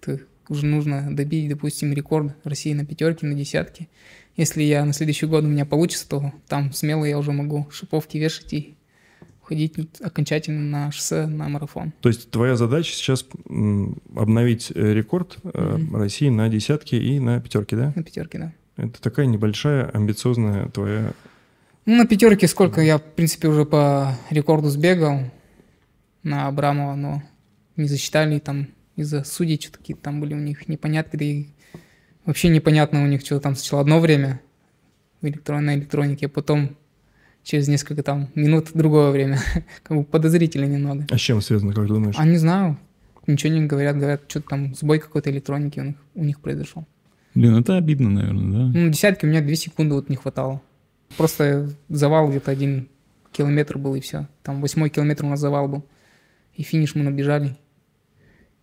Это 0.00 0.20
уже 0.48 0.66
нужно 0.66 1.14
добить, 1.14 1.48
допустим, 1.48 1.92
рекорд 1.92 2.34
России 2.44 2.74
на 2.74 2.84
пятерке, 2.84 3.26
на 3.26 3.34
десятке. 3.34 3.88
Если 4.36 4.62
я 4.62 4.84
на 4.84 4.92
следующий 4.92 5.26
год 5.26 5.44
у 5.44 5.48
меня 5.48 5.64
получится, 5.64 6.08
то 6.08 6.32
там 6.48 6.72
смело 6.72 7.04
я 7.04 7.18
уже 7.18 7.32
могу 7.32 7.68
шиповки 7.70 8.18
вешать 8.18 8.52
и 8.52 8.74
уходить 9.42 9.76
окончательно 10.00 10.60
на 10.60 10.92
шоссе, 10.92 11.26
на 11.26 11.48
марафон. 11.48 11.92
То 12.00 12.08
есть 12.08 12.30
твоя 12.30 12.56
задача 12.56 12.92
сейчас 12.92 13.26
обновить 14.14 14.72
э, 14.74 14.92
рекорд 14.94 15.38
Мгм. 15.42 15.96
России 15.96 16.28
на 16.28 16.48
десятке 16.48 16.98
и 16.98 17.18
на 17.18 17.40
пятерке, 17.40 17.76
да? 17.76 17.92
На 17.94 18.02
пятерке, 18.02 18.38
да. 18.38 18.52
Это 18.76 19.00
такая 19.02 19.26
небольшая, 19.26 19.90
амбициозная 19.90 20.68
твоя... 20.68 21.12
Ну, 21.84 21.96
на 21.96 22.06
пятерке 22.06 22.46
сколько? 22.46 22.80
Я, 22.80 22.98
в 22.98 23.02
принципе, 23.02 23.48
уже 23.48 23.64
по 23.64 24.16
рекорду 24.30 24.68
сбегал 24.68 25.20
на 26.22 26.46
Абрамова, 26.46 26.94
но 26.94 27.22
не 27.76 27.88
засчитали 27.88 28.38
там 28.38 28.68
из-за 28.96 29.24
судей, 29.24 29.58
что-то 29.60 29.78
какие-то 29.78 30.02
там 30.02 30.20
были 30.20 30.34
у 30.34 30.38
них 30.38 30.68
непонятки, 30.68 31.16
да 31.16 31.24
и 31.24 31.46
вообще 32.24 32.48
непонятно 32.48 33.02
у 33.02 33.06
них, 33.06 33.22
что 33.22 33.40
там 33.40 33.56
сначала 33.56 33.82
одно 33.82 33.98
время 33.98 34.40
в 35.20 35.26
электронной 35.26 35.76
электронике, 35.76 36.26
а 36.26 36.28
потом 36.28 36.76
через 37.42 37.68
несколько 37.68 38.02
там 38.02 38.28
минут 38.34 38.70
другое 38.74 39.10
время. 39.10 39.38
как 39.82 39.96
бы 39.96 40.04
подозрительно 40.04 40.66
немного. 40.66 41.06
А 41.10 41.18
с 41.18 41.20
чем 41.20 41.40
связано, 41.40 41.72
как 41.72 41.86
думаешь? 41.86 42.14
А 42.18 42.24
не 42.24 42.36
знаю, 42.36 42.78
ничего 43.26 43.52
не 43.52 43.66
говорят, 43.66 43.96
говорят, 43.96 44.22
что-то 44.28 44.48
там 44.50 44.74
сбой 44.74 44.98
какой-то 44.98 45.30
электроники 45.30 45.80
у 45.80 45.84
них, 45.84 45.96
у 46.14 46.24
них 46.24 46.40
произошел. 46.40 46.86
Блин, 47.34 47.56
это 47.56 47.76
обидно, 47.76 48.10
наверное, 48.10 48.52
да? 48.52 48.78
Ну, 48.78 48.86
на 48.86 48.92
десятке 48.92 49.26
у 49.26 49.30
меня 49.30 49.40
две 49.40 49.56
секунды 49.56 49.94
вот 49.94 50.08
не 50.08 50.16
хватало. 50.16 50.60
Просто 51.16 51.70
завал 51.88 52.28
где-то 52.28 52.50
один 52.50 52.88
километр 53.32 53.78
был, 53.78 53.94
и 53.94 54.00
все. 54.00 54.28
Там 54.42 54.60
восьмой 54.60 54.90
километр 54.90 55.24
у 55.24 55.28
нас 55.28 55.40
завал 55.40 55.68
был. 55.68 55.86
И 56.54 56.62
финиш 56.62 56.94
мы 56.94 57.02
набежали. 57.02 57.56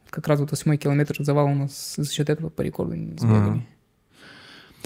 Как 0.10 0.28
раз 0.28 0.40
вот 0.40 0.52
восьмой 0.52 0.78
километр 0.78 1.16
завал 1.20 1.48
у 1.48 1.56
нас 1.56 1.96
за 1.98 2.12
счет 2.12 2.30
этого 2.30 2.50
по 2.50 2.62
рекорду 2.62 2.96
не 2.96 3.18
сбегали. 3.18 3.66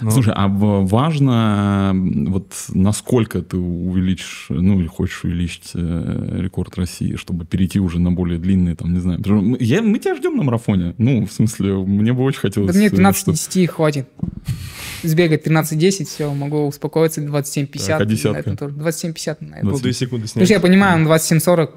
Ну, 0.01 0.10
Слушай, 0.12 0.34
а 0.36 0.47
важно, 0.47 1.91
вот 1.93 2.51
насколько 2.69 3.41
ты 3.41 3.58
увеличишь, 3.58 4.47
ну 4.49 4.79
или 4.79 4.88
хочешь 4.88 5.23
увеличить 5.23 5.71
э, 5.75 6.39
рекорд 6.41 6.75
России, 6.77 7.15
чтобы 7.15 7.45
перейти 7.45 7.79
уже 7.79 7.99
на 7.99 8.12
более 8.12 8.39
длинные, 8.39 8.75
там, 8.75 8.93
не 8.93 8.99
знаю. 8.99 9.19
Потому 9.19 9.56
Я, 9.60 9.82
мы 9.82 9.99
тебя 9.99 10.15
ждем 10.15 10.36
на 10.36 10.43
марафоне. 10.43 10.95
Ну, 10.97 11.25
в 11.27 11.32
смысле, 11.32 11.75
мне 11.75 12.12
бы 12.12 12.23
очень 12.23 12.39
хотелось... 12.39 12.73
Да 12.73 12.77
мне 12.77 12.88
э, 12.88 12.89
13-10 12.89 13.67
хватит. 13.67 14.10
Сбегать 15.03 15.45
13-10, 15.45 16.06
все, 16.06 16.34
могу 16.34 16.65
успокоиться, 16.67 17.21
27-50. 17.21 17.88
Так, 17.88 18.01
а 18.01 18.06
десятка? 18.06 18.39
этом 18.39 18.58
тоже. 18.58 18.75
27-50 18.75 19.38
на 19.41 19.56
этом. 19.56 19.67
20. 19.69 19.84
две 19.84 19.93
секунды 19.93 20.27
Потому 20.27 20.45
снять. 20.45 20.45
что 20.45 20.53
я 20.56 20.60
понимаю, 20.60 20.99
на 20.99 21.08
27-40, 21.13 21.69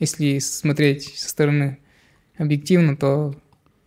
если 0.00 0.38
смотреть 0.38 1.14
со 1.16 1.28
стороны 1.28 1.78
объективно, 2.38 2.96
то 2.96 3.34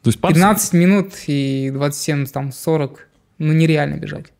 То 0.04 0.10
есть 0.10 0.19
пар- 0.19 0.34
15 0.34 0.73
минут 0.73 1.13
и 1.28 1.71
27, 1.73 2.28
там, 2.28 2.51
40, 2.51 3.08
ну, 3.38 3.54
нереально 3.54 3.95
бежать. 3.95 4.34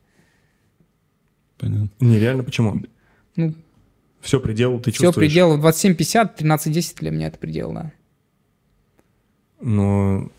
Понятно. 1.58 1.90
Нереально, 2.00 2.44
почему? 2.44 2.82
Ну, 3.36 3.54
Все 4.22 4.40
предел 4.40 4.80
ты 4.80 4.92
все 4.92 5.06
чувствуешь. 5.06 5.32
предел 5.32 5.58
27-50, 5.60 6.38
13-10 6.38 7.00
для 7.00 7.12
меня 7.12 7.28
это 7.28 7.38
предел, 7.38 7.72
да. 7.74 7.92
Но 9.62 10.30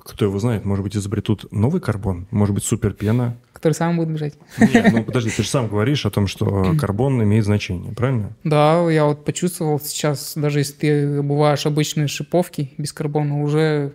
кто 0.00 0.24
его 0.24 0.38
знает, 0.38 0.64
может 0.64 0.82
быть, 0.82 0.96
изобретут 0.96 1.50
новый 1.52 1.80
карбон, 1.80 2.26
может 2.30 2.54
быть, 2.54 2.64
суперпена. 2.64 3.36
Который 3.52 3.74
сам 3.74 3.96
будет 3.96 4.08
бежать. 4.08 4.34
Нет, 4.58 4.92
ну 4.92 5.04
подожди, 5.04 5.30
ты 5.30 5.42
же 5.42 5.48
сам 5.48 5.68
говоришь 5.68 6.06
о 6.06 6.10
том, 6.10 6.26
что 6.26 6.74
карбон 6.78 7.22
имеет 7.22 7.44
значение, 7.44 7.92
правильно? 7.92 8.32
Да, 8.42 8.90
я 8.90 9.04
вот 9.04 9.24
почувствовал 9.24 9.78
сейчас, 9.80 10.32
даже 10.34 10.60
если 10.60 10.72
ты 10.74 11.16
обуваешь 11.18 11.66
обычные 11.66 12.08
шиповки 12.08 12.72
без 12.78 12.92
карбона, 12.92 13.42
уже 13.42 13.92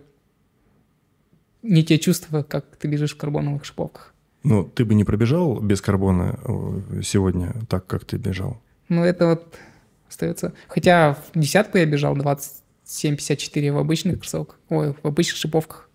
не 1.68 1.84
те 1.84 1.98
чувства, 1.98 2.42
как 2.42 2.76
ты 2.76 2.88
бежишь 2.88 3.14
в 3.14 3.16
карбоновых 3.16 3.64
шиповках. 3.64 4.14
Ну, 4.42 4.64
ты 4.64 4.84
бы 4.84 4.94
не 4.94 5.04
пробежал 5.04 5.60
без 5.60 5.80
карбона 5.80 6.38
э, 6.44 7.02
сегодня 7.02 7.54
так, 7.68 7.86
как 7.86 8.04
ты 8.04 8.16
бежал. 8.16 8.60
Ну, 8.88 9.02
это 9.02 9.26
вот 9.26 9.58
остается... 10.08 10.52
Хотя 10.68 11.14
в 11.14 11.38
десятку 11.38 11.78
я 11.78 11.86
бежал 11.86 12.16
27-54 12.16 13.72
в 13.72 13.78
обычных 13.78 14.20
кроссовках, 14.20 14.58
ой, 14.68 14.94
в 15.02 15.06
обычных 15.06 15.36
шиповках. 15.36 15.90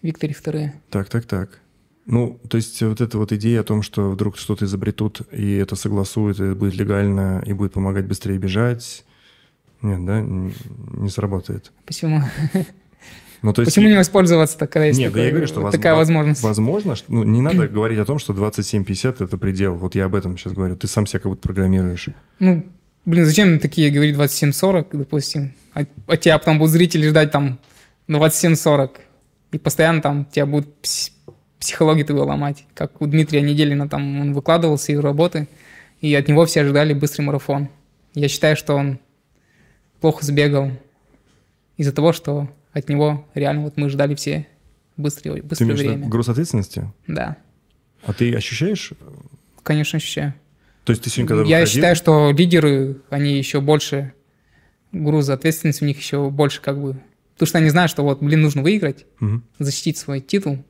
Викторе 0.00 0.32
вторые. 0.32 0.80
Так, 0.90 1.08
так, 1.08 1.26
так. 1.26 1.60
Ну, 2.06 2.40
то 2.48 2.56
есть 2.56 2.80
вот 2.82 3.02
эта 3.02 3.18
вот 3.18 3.32
идея 3.32 3.60
о 3.60 3.64
том, 3.64 3.82
что 3.82 4.10
вдруг 4.10 4.38
что-то 4.38 4.64
изобретут, 4.64 5.20
и 5.30 5.56
это 5.56 5.76
согласуют, 5.76 6.40
и 6.40 6.44
это 6.44 6.54
будет 6.54 6.74
легально, 6.74 7.42
и 7.44 7.52
будет 7.52 7.74
помогать 7.74 8.06
быстрее 8.06 8.38
бежать, 8.38 9.04
нет, 9.82 10.04
да, 10.06 10.22
не 10.22 11.10
сработает. 11.10 11.70
Почему? 11.84 12.22
Ну, 13.42 13.52
то 13.52 13.62
есть... 13.62 13.72
Почему 13.74 13.88
не 13.90 13.96
воспользоваться, 13.96 14.58
когда 14.58 14.86
есть 14.86 14.98
Нет, 14.98 15.12
да 15.12 15.14
такой- 15.18 15.24
я 15.26 15.30
говорю, 15.30 15.46
что 15.46 15.60
воз- 15.60 15.72
такая 15.72 15.92
во- 15.92 15.98
возможность? 16.00 16.42
Возможно, 16.42 16.96
что, 16.96 17.12
ну, 17.12 17.22
не 17.24 17.40
надо 17.40 17.68
говорить 17.68 17.98
о 17.98 18.04
том, 18.04 18.18
что 18.18 18.32
27-50 18.32 19.24
это 19.24 19.38
предел. 19.38 19.74
Вот 19.74 19.94
я 19.94 20.06
об 20.06 20.14
этом 20.14 20.36
сейчас 20.36 20.52
говорю. 20.54 20.76
Ты 20.76 20.86
сам 20.88 21.06
себя 21.06 21.20
как 21.20 21.30
будто 21.30 21.42
программируешь. 21.42 22.08
Ну, 22.40 22.66
блин, 23.04 23.24
зачем 23.24 23.58
такие 23.60 23.90
говорить 23.90 24.16
27-40, 24.16 24.86
допустим, 24.92 25.54
а, 25.74 25.84
а 26.06 26.16
тебя 26.16 26.38
потом 26.38 26.58
будут 26.58 26.72
зрители 26.72 27.08
ждать 27.08 27.30
там 27.30 27.58
27-40, 28.08 28.90
и 29.52 29.58
постоянно 29.58 30.02
там 30.02 30.24
тебя 30.24 30.46
будут 30.46 30.68
пс- 30.82 31.12
психологию 31.60 32.06
твою 32.06 32.24
ломать, 32.24 32.64
как 32.74 33.00
у 33.00 33.06
Дмитрия 33.06 33.40
Неделина, 33.40 33.88
там 33.88 34.20
он 34.20 34.32
выкладывался 34.34 34.92
из 34.92 34.98
работы, 35.00 35.48
и 36.00 36.14
от 36.14 36.28
него 36.28 36.44
все 36.46 36.60
ожидали 36.62 36.92
быстрый 36.92 37.22
марафон. 37.22 37.68
Я 38.14 38.28
считаю, 38.28 38.56
что 38.56 38.74
он 38.74 38.98
плохо 40.00 40.24
сбегал 40.24 40.70
из-за 41.76 41.92
того, 41.92 42.12
что 42.12 42.48
от 42.78 42.88
него 42.88 43.26
реально 43.34 43.62
вот 43.64 43.76
мы 43.76 43.88
ждали 43.90 44.14
все 44.14 44.46
быстрое, 44.96 45.36
Ты 45.36 45.42
быстрое 45.42 45.72
виду 45.74 45.88
время. 45.88 46.08
груз 46.08 46.28
ответственности? 46.28 46.90
Да, 47.06 47.36
А 48.04 48.12
ты 48.12 48.34
ощущаешь? 48.34 48.92
конечно, 49.62 49.96
ощущаю. 49.98 50.34
То 50.84 50.92
есть 50.92 51.02
ты 51.02 51.10
сегодня, 51.10 51.28
когда 51.28 51.42
Я 51.44 51.58
выходил- 51.60 51.66
считаю, 51.74 51.96
что 51.96 52.30
лидеры, 52.32 52.96
они 53.10 53.36
еще 53.36 53.60
больше 53.60 54.12
груза 54.92 55.34
ответственности 55.34 55.84
у 55.84 55.86
них 55.86 55.98
еще 55.98 56.30
больше 56.30 56.60
как 56.62 56.80
бы... 56.80 57.00
Потому 57.34 57.46
что 57.48 57.58
они 57.58 57.68
знают, 57.68 57.90
что 57.90 58.02
вот, 58.02 58.20
блин, 58.22 58.40
нужно 58.40 58.62
выиграть, 58.62 59.04
Мгм. 59.20 59.44
защитить 59.58 59.98
свой 59.98 60.20
титул, 60.20 60.64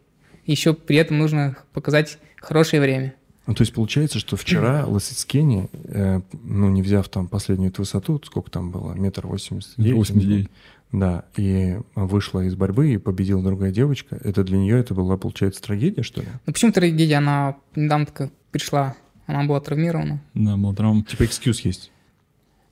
и 0.44 0.50
еще 0.50 0.74
при 0.74 0.96
этом 0.96 1.18
нужно 1.18 1.56
показать 1.72 2.18
хорошее 2.36 2.82
время. 2.82 3.14
Ну, 3.46 3.54
то 3.54 3.62
есть 3.62 3.72
получается, 3.72 4.18
что 4.18 4.36
вчера 4.36 4.84
Лосицкени, 4.86 5.70
э, 5.84 6.20
ну, 6.42 6.68
не 6.68 6.82
взяв 6.82 7.08
там 7.08 7.28
последнюю 7.28 7.70
эту 7.70 7.82
высоту, 7.82 8.20
сколько 8.24 8.50
там 8.50 8.70
было, 8.70 8.92
метр 8.94 9.26
восемьдесят 9.26 9.74
девять, 9.78 9.94
89. 9.96 10.48
Да, 10.92 11.24
и 11.36 11.78
вышла 11.94 12.40
из 12.40 12.54
борьбы 12.54 12.94
и 12.94 12.98
победила 12.98 13.42
другая 13.42 13.70
девочка. 13.70 14.18
Это 14.24 14.42
для 14.42 14.56
нее 14.56 14.78
это 14.78 14.94
была, 14.94 15.18
получается, 15.18 15.60
трагедия, 15.60 16.02
что 16.02 16.22
ли? 16.22 16.28
Ну 16.46 16.52
почему 16.52 16.72
трагедия? 16.72 17.16
Она 17.16 17.56
недавно 17.76 18.06
только 18.06 18.30
пришла, 18.50 18.96
она 19.26 19.44
была 19.44 19.60
травмирована. 19.60 20.22
Да, 20.32 20.56
был 20.56 20.74
травм. 20.74 21.04
Типа 21.04 21.26
экскьюз 21.26 21.60
есть. 21.60 21.90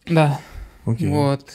Да, 0.07 0.41
Окей. 0.87 1.09
вот. 1.09 1.51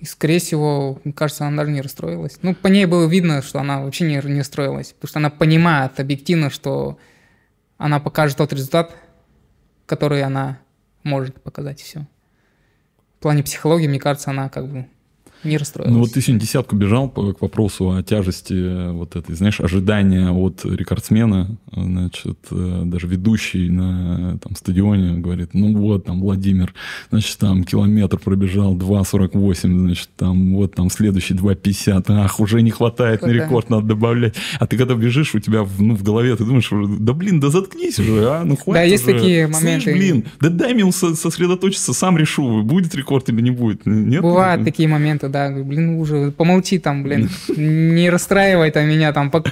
И, 0.00 0.04
скорее 0.04 0.40
всего, 0.40 1.00
мне 1.04 1.14
кажется, 1.14 1.46
она 1.46 1.58
даже 1.58 1.70
не 1.70 1.80
расстроилась. 1.80 2.36
Ну, 2.42 2.56
по 2.56 2.66
ней 2.66 2.86
было 2.86 3.06
видно, 3.06 3.40
что 3.40 3.60
она 3.60 3.82
вообще 3.84 4.04
не, 4.04 4.20
не 4.28 4.38
расстроилась. 4.38 4.94
Потому 4.94 5.08
что 5.08 5.18
она 5.20 5.30
понимает 5.30 6.00
объективно, 6.00 6.50
что 6.50 6.98
она 7.78 8.00
покажет 8.00 8.38
тот 8.38 8.52
результат, 8.52 8.96
который 9.86 10.24
она 10.24 10.58
может 11.04 11.40
показать, 11.40 11.80
и 11.80 11.84
все. 11.84 12.06
В 13.18 13.22
плане 13.22 13.44
психологии, 13.44 13.86
мне 13.86 14.00
кажется, 14.00 14.30
она 14.30 14.48
как 14.48 14.68
бы 14.68 14.88
не 15.44 15.56
расстроилась. 15.56 15.92
Ну 15.94 16.00
вот 16.00 16.12
ты 16.12 16.20
сегодня 16.20 16.40
десятку 16.40 16.76
бежал 16.76 17.08
по- 17.08 17.32
к 17.32 17.40
вопросу 17.42 17.90
о 17.90 18.02
тяжести 18.02 18.54
э, 18.54 18.92
вот 18.92 19.16
этой, 19.16 19.34
знаешь, 19.34 19.60
ожидания 19.60 20.30
от 20.30 20.64
рекордсмена, 20.64 21.56
значит, 21.72 22.38
э, 22.50 22.82
даже 22.84 23.06
ведущий 23.06 23.68
на 23.70 24.34
э, 24.34 24.38
там, 24.42 24.56
стадионе 24.56 25.18
говорит, 25.18 25.50
ну 25.54 25.76
вот 25.76 26.04
там 26.04 26.20
Владимир, 26.20 26.74
значит, 27.10 27.38
там 27.38 27.64
километр 27.64 28.18
пробежал 28.18 28.76
2.48, 28.76 29.54
значит, 29.78 30.08
там 30.16 30.54
вот 30.54 30.74
там 30.74 30.90
следующий 30.90 31.34
2.50, 31.34 32.04
ах, 32.08 32.40
уже 32.40 32.62
не 32.62 32.70
хватает 32.70 33.22
на 33.22 33.28
Хватает. 33.28 33.44
рекорд, 33.46 33.70
надо 33.70 33.86
добавлять. 33.88 34.34
А 34.58 34.66
ты 34.66 34.76
когда 34.76 34.94
бежишь, 34.94 35.34
у 35.34 35.38
тебя 35.38 35.62
в, 35.62 35.80
ну, 35.82 35.94
в 35.96 36.02
голове, 36.02 36.34
ты 36.36 36.44
думаешь, 36.44 36.70
да 37.00 37.12
блин, 37.12 37.40
да 37.40 37.48
заткнись 37.50 37.98
уже, 37.98 38.28
а, 38.28 38.44
ну 38.44 38.56
хватит 38.56 38.74
Да, 38.74 38.82
есть 38.82 39.04
уже. 39.06 39.14
такие 39.18 39.46
Слышь, 39.48 39.62
моменты. 39.62 39.92
блин, 39.92 40.24
да 40.40 40.48
дай 40.48 40.74
мне 40.74 40.90
со- 40.92 41.14
сосредоточиться, 41.14 41.92
сам 41.92 42.16
решу, 42.18 42.62
будет 42.62 42.94
рекорд 42.94 43.28
или 43.28 43.40
не 43.40 43.50
будет. 43.50 43.86
Нет? 43.86 44.22
Бывают 44.22 44.64
такие 44.64 44.88
моменты, 44.88 45.28
да, 45.32 45.50
блин, 45.50 45.96
уже 45.98 46.30
помолчи 46.30 46.78
там, 46.78 47.02
блин, 47.02 47.28
не 47.56 48.08
расстраивай 48.10 48.70
там 48.70 48.86
меня 48.88 49.12
там. 49.12 49.30
пок- 49.30 49.50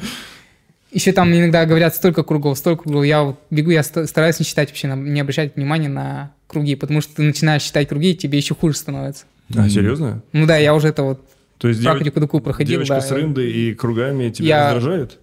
Еще 0.93 1.12
там 1.12 1.33
иногда 1.33 1.64
говорят 1.66 1.95
столько 1.95 2.22
кругов, 2.22 2.59
столько 2.59 2.83
кругов. 2.85 3.05
Я 3.05 3.22
вот 3.22 3.41
бегу, 3.51 3.70
я 3.70 3.83
ста- 3.83 4.07
стараюсь 4.07 4.39
не 4.39 4.45
считать 4.47 4.68
вообще, 4.68 4.89
не 4.89 5.20
обращать 5.20 5.57
внимания 5.57 5.89
на 5.89 6.33
круги, 6.47 6.74
потому 6.76 7.01
что 7.01 7.16
ты 7.16 7.22
начинаешь 7.22 7.62
считать 7.62 7.89
круги, 7.89 8.11
и 8.12 8.16
тебе 8.16 8.39
еще 8.39 8.55
хуже 8.55 8.76
становится. 8.76 9.24
А, 9.57 9.68
серьезно? 9.68 10.22
Ну 10.33 10.47
да, 10.47 10.57
я 10.59 10.74
уже 10.74 10.89
это 10.89 11.03
вот 11.03 11.20
То 11.59 11.68
есть 11.68 11.83
практику 11.83 12.20
такую 12.20 12.41
проходил, 12.41 12.72
девочка 12.74 12.95
да. 12.97 13.01
с 13.01 13.11
рындой 13.11 13.51
и 13.51 13.74
кругами 13.74 14.31
тебя 14.31 14.47
Я- 14.49 14.74
раздражает? 14.74 15.18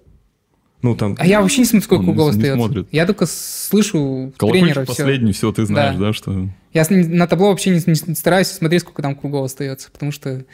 Ну, 0.81 0.95
там... 0.95 1.15
А 1.17 1.25
я 1.25 1.41
вообще 1.41 1.59
не 1.59 1.65
смотрю, 1.65 1.83
сколько 1.85 2.03
не 2.11 2.29
остается. 2.29 2.55
смотрит. 2.55 2.87
Я 2.91 3.05
только 3.05 3.25
слышу 3.25 4.31
Колокольчик 4.37 4.65
тренера 4.73 4.83
все. 4.85 4.95
последний, 4.95 5.31
все, 5.31 5.51
ты 5.51 5.65
знаешь, 5.65 5.95
Да. 5.97 6.05
да, 6.07 6.13
что... 6.13 6.49
Я 6.73 6.85
на 6.89 7.25
табло 7.27 7.49
вообще 7.49 7.71
не, 7.71 7.81
не 7.85 8.15
стараюсь 8.15 8.47
смотреть, 8.47 8.81
сколько 8.81 9.01
там 9.01 9.15
кругов 9.15 9.45
остается, 9.45 9.89
потому 9.91 10.11
что, 10.11 10.45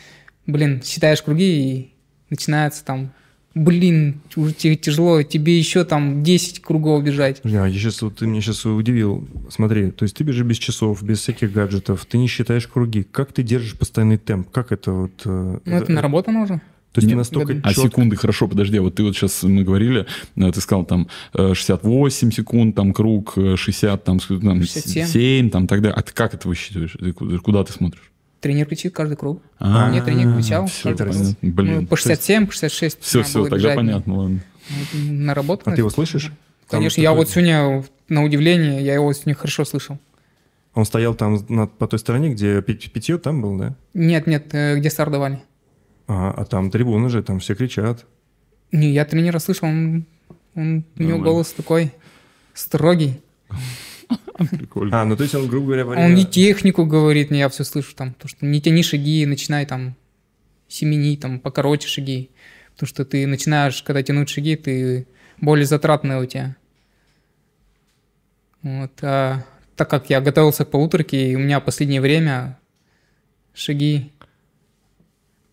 блин, 0.47 0.81
считаешь 0.83 1.21
круги 1.21 1.43
и 1.73 1.93
начинается 2.29 2.85
там, 2.85 3.11
блин, 3.55 4.21
уже 4.35 4.53
тебе 4.53 4.75
тяжело, 4.75 5.21
тебе 5.23 5.57
еще 5.57 5.83
там 5.83 6.23
10 6.23 6.61
кругов 6.61 7.03
бежать. 7.03 7.41
Я, 7.43 7.65
я 7.67 7.73
сейчас, 7.77 8.01
вот 8.01 8.17
ты 8.17 8.25
меня 8.25 8.41
сейчас 8.41 8.65
удивил. 8.65 9.27
Смотри, 9.49 9.91
то 9.91 10.03
есть 10.03 10.15
ты 10.15 10.23
бежишь 10.23 10.45
без 10.45 10.57
часов, 10.57 11.03
без 11.03 11.19
всяких 11.19 11.51
гаджетов, 11.51 12.05
ты 12.05 12.17
не 12.17 12.27
считаешь 12.27 12.67
круги. 12.67 13.03
Как 13.03 13.33
ты 13.33 13.43
держишь 13.43 13.77
постоянный 13.77 14.17
темп? 14.17 14.49
Как 14.51 14.71
это 14.71 14.91
вот... 14.91 15.21
э, 15.25 15.59
Ну, 15.65 15.75
это 15.75 15.91
наработано 15.91 16.43
уже. 16.43 16.61
То 16.93 16.99
есть 16.99 17.07
ты 17.09 17.15
Нет, 17.15 17.17
настолько 17.17 17.59
А 17.63 17.73
секунды, 17.73 18.15
хорошо, 18.15 18.47
подожди, 18.47 18.77
вот 18.79 18.95
ты 18.95 19.03
вот 19.03 19.15
сейчас 19.15 19.41
мы 19.43 19.63
говорили, 19.63 20.05
э, 20.35 20.51
ты 20.51 20.61
сказал 20.61 20.85
там 20.85 21.07
э, 21.33 21.53
68 21.55 22.31
секунд, 22.31 22.75
там 22.75 22.93
круг, 22.93 23.33
э, 23.35 23.55
60, 23.57 24.03
там, 24.03 24.19
с- 24.19 24.27
там 24.27 24.61
67. 24.61 25.07
7, 25.07 25.49
там 25.49 25.67
так 25.67 25.81
далее. 25.81 25.95
А 25.97 26.01
ты 26.03 26.13
как 26.13 26.35
это 26.35 26.47
высчитываешь? 26.47 26.95
Ты 26.99 27.11
куда, 27.13 27.63
ты 27.63 27.73
смотришь? 27.73 28.11
Тренер 28.41 28.67
кричит 28.67 28.93
каждый 28.93 29.17
круг. 29.17 29.41
А, 29.57 29.89
Мне 29.89 30.01
тренер 30.03 30.35
кричал. 30.35 30.67
всё, 30.67 30.95
каждый. 30.95 31.35
Ну, 31.41 31.51
Блин, 31.51 31.87
по 31.87 31.95
67, 31.95 32.45
по 32.45 32.51
66. 32.53 32.97
все, 33.01 33.23
все, 33.23 33.41
тогда 33.43 33.57
бежать. 33.57 33.75
понятно, 33.75 34.15
ладно. 34.15 34.43
Ну, 34.93 35.13
Наработано. 35.13 35.73
А 35.73 35.75
ты 35.75 35.81
его 35.81 35.89
слышишь? 35.89 36.31
Там 36.69 36.79
Конечно, 36.79 37.01
я 37.01 37.13
вот 37.13 37.27
сегодня, 37.29 37.83
на 38.09 38.23
удивление, 38.23 38.83
я 38.83 38.93
его 38.95 39.11
сегодня 39.13 39.33
хорошо 39.35 39.65
слышал. 39.65 39.97
Он 40.75 40.85
стоял 40.85 41.15
там 41.15 41.39
на- 41.49 41.67
по 41.67 41.87
той 41.87 41.99
стороне, 41.99 42.29
где 42.29 42.61
пить- 42.61 42.91
питье 42.91 43.17
там 43.17 43.41
был, 43.41 43.57
да? 43.57 43.75
Нет, 43.93 44.27
нет, 44.27 44.53
э, 44.53 44.77
где 44.77 44.89
старт 44.89 45.11
давали. 45.11 45.41
Ага, 46.07 46.41
а 46.41 46.45
там 46.45 46.69
трибуны 46.71 47.09
же, 47.09 47.23
там 47.23 47.39
все 47.39 47.55
кричат. 47.55 48.05
Не, 48.71 48.91
я 48.91 49.05
тренера 49.05 49.39
слышал, 49.39 49.67
он, 49.67 50.05
он- 50.55 50.83
у 50.97 51.03
него 51.03 51.19
голос 51.19 51.51
такой 51.53 51.91
строгий. 52.53 53.21
Прикольно. 54.51 55.01
А, 55.01 55.05
ну 55.05 55.15
то 55.15 55.23
есть 55.23 55.35
он, 55.35 55.47
грубо 55.47 55.67
говоря, 55.67 55.85
Он 55.85 56.13
не 56.15 56.25
технику 56.25 56.85
говорит, 56.85 57.31
не 57.31 57.39
я 57.39 57.49
все 57.49 57.63
слышу 57.63 57.95
там, 57.95 58.13
то 58.13 58.27
что 58.27 58.45
не 58.45 58.61
тяни 58.61 58.83
шаги, 58.83 59.25
начинай 59.25 59.65
там 59.65 59.95
семени, 60.67 61.15
там 61.15 61.39
покороче 61.39 61.87
шаги. 61.87 62.29
Потому 62.73 62.87
что 62.87 63.05
ты 63.05 63.27
начинаешь, 63.27 63.81
когда 63.83 64.01
тянуть 64.01 64.29
шаги, 64.29 64.55
ты 64.55 65.07
более 65.39 65.65
затратные 65.65 66.19
у 66.21 66.25
тебя. 66.25 66.55
Вот, 68.63 68.91
а 69.01 69.43
так 69.75 69.89
как 69.89 70.09
я 70.09 70.21
готовился 70.21 70.65
к 70.65 70.71
полуторке, 70.71 71.31
и 71.31 71.35
у 71.35 71.39
меня 71.39 71.59
последнее 71.59 72.01
время 72.01 72.57
шаги 73.53 74.11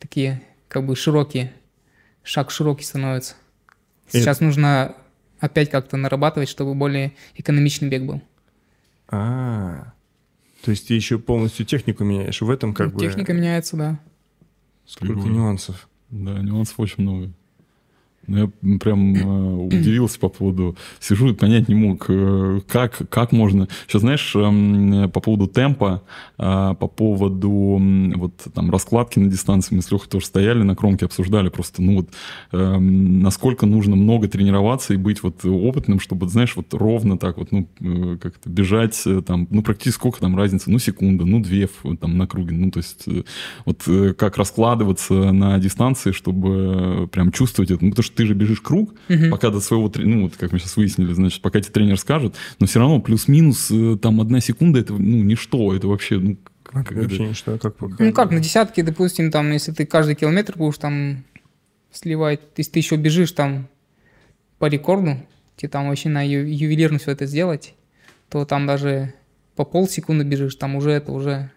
такие, 0.01 0.43
как 0.69 0.85
бы 0.85 0.97
широкие, 0.97 1.53
шаг 2.25 2.51
широкий 2.51 2.85
становится. 2.85 3.35
Сейчас 4.09 4.41
нужно 4.41 4.97
опять 5.39 5.71
как-то 5.71 5.97
нарабатывать, 5.97 6.49
чтобы 6.49 6.75
более 6.75 7.13
экономичный 7.37 7.89
бег 7.89 8.03
был. 8.03 8.21
А, 9.09 9.93
то 10.63 10.71
есть 10.71 10.89
ты 10.89 10.95
еще 10.95 11.19
полностью 11.19 11.65
технику 11.67 12.05
меняешь. 12.05 12.41
В 12.41 12.51
этом 12.51 12.75
как 12.75 12.93
бы 12.93 13.01
Техника 13.01 13.33
меняется, 13.33 13.77
да. 13.77 14.01
сколько 14.87 15.15
Прикольно. 15.15 15.35
нюансов. 15.37 15.89
Да, 16.11 16.39
нюансов 16.39 16.79
очень 16.81 17.03
много. 17.03 17.33
Ну, 18.31 18.39
Я 18.63 18.79
прям 18.79 19.15
э, 19.15 19.67
удивился 19.67 20.21
по 20.21 20.29
поводу... 20.29 20.77
Сижу 21.01 21.31
и 21.31 21.35
понять 21.35 21.69
не 21.69 21.75
мог, 21.75 22.07
э, 22.09 22.61
как, 22.69 23.01
как 23.09 23.33
можно... 23.33 23.67
Сейчас, 23.89 24.03
знаешь, 24.03 24.37
эм, 24.37 25.11
по 25.11 25.21
поводу 25.21 25.49
темпа, 25.49 26.03
э, 26.39 26.75
по 26.79 26.87
поводу 26.87 27.81
вот 28.15 28.35
там 28.55 28.71
раскладки 28.71 29.19
на 29.19 29.29
дистанции, 29.29 29.75
мы 29.75 29.83
с 29.83 29.91
Лехой 29.91 30.09
тоже 30.09 30.27
стояли 30.27 30.63
на 30.63 30.77
кромке, 30.77 31.07
обсуждали 31.07 31.49
просто, 31.49 31.83
ну 31.83 31.97
вот, 31.97 32.11
эм, 32.53 33.21
насколько 33.21 33.67
нужно 33.67 33.97
много 33.97 34.29
тренироваться 34.29 34.95
и 34.95 34.97
быть 34.97 35.25
вот 35.25 35.45
опытным, 35.45 35.99
чтобы, 35.99 36.29
знаешь, 36.29 36.55
вот 36.55 36.73
ровно 36.73 37.19
так 37.19 37.37
вот, 37.37 37.51
ну, 37.51 37.67
как-то 38.21 38.49
бежать 38.49 39.03
там, 39.27 39.49
ну, 39.51 39.63
практически 39.63 39.97
сколько 39.97 40.21
там 40.21 40.37
разницы, 40.37 40.71
ну, 40.71 40.79
секунда, 40.79 41.25
ну, 41.25 41.41
две 41.41 41.69
там 42.01 42.17
на 42.17 42.29
круге, 42.29 42.55
ну, 42.55 42.71
то 42.71 42.79
есть 42.79 43.07
вот 43.65 43.83
как 44.17 44.37
раскладываться 44.37 45.15
на 45.33 45.59
дистанции, 45.59 46.13
чтобы 46.13 47.09
прям 47.11 47.33
чувствовать 47.33 47.73
это. 47.73 47.85
Ну, 47.85 47.91
потому 47.91 48.05
что 48.05 48.20
ты 48.21 48.27
же 48.27 48.35
бежишь 48.35 48.61
круг, 48.61 48.95
Мгм. 49.09 49.31
пока 49.31 49.51
до 49.51 49.61
своего, 49.61 49.91
ну, 49.97 50.25
вот 50.25 50.37
как 50.37 50.53
мы 50.53 50.59
сейчас 50.59 50.77
выяснили, 50.77 51.13
значит, 51.13 51.41
пока 51.43 51.61
тебе 51.61 51.73
тренер 51.73 51.99
скажет, 51.99 52.35
но 52.59 52.67
все 52.67 52.79
равно 52.81 53.01
плюс-минус 53.01 53.71
э, 53.71 53.97
там 54.01 54.21
одна 54.21 54.41
секунда, 54.41 54.79
это, 54.81 54.93
ну, 54.93 55.23
ничто, 55.23 55.75
это 55.75 55.89
вообще, 55.89 56.19
ну, 56.19 56.37
как, 56.63 56.87
как 56.89 56.93
это- 56.93 57.01
Вообще 57.03 57.29
ничто, 57.29 57.59
как 57.59 57.77
пока. 57.77 57.97
Ну 58.05 58.13
как, 58.13 58.31
на 58.31 58.41
десятке, 58.41 58.83
допустим, 58.83 59.31
там, 59.31 59.51
если 59.53 59.73
ты 59.73 59.87
каждый 59.87 60.15
километр 60.15 60.55
будешь 60.57 60.79
там 60.79 61.25
сливать, 61.93 62.41
если 62.57 62.73
ты 62.73 62.79
еще 62.81 62.97
бежишь 62.97 63.33
там 63.33 63.69
по 64.59 64.67
рекорду, 64.67 65.17
тебе 65.57 65.69
там 65.71 65.89
вообще 65.89 66.09
на 66.09 66.23
ю- 66.23 66.47
ювелирно 66.47 66.99
все 66.99 67.13
это 67.13 67.27
сделать, 67.27 67.75
то 68.29 68.45
там 68.45 68.67
даже 68.67 69.15
по 69.57 69.65
полсекунды 69.65 70.25
бежишь, 70.25 70.55
там 70.55 70.77
уже 70.77 70.91
это 70.91 71.13
уже 71.13 71.51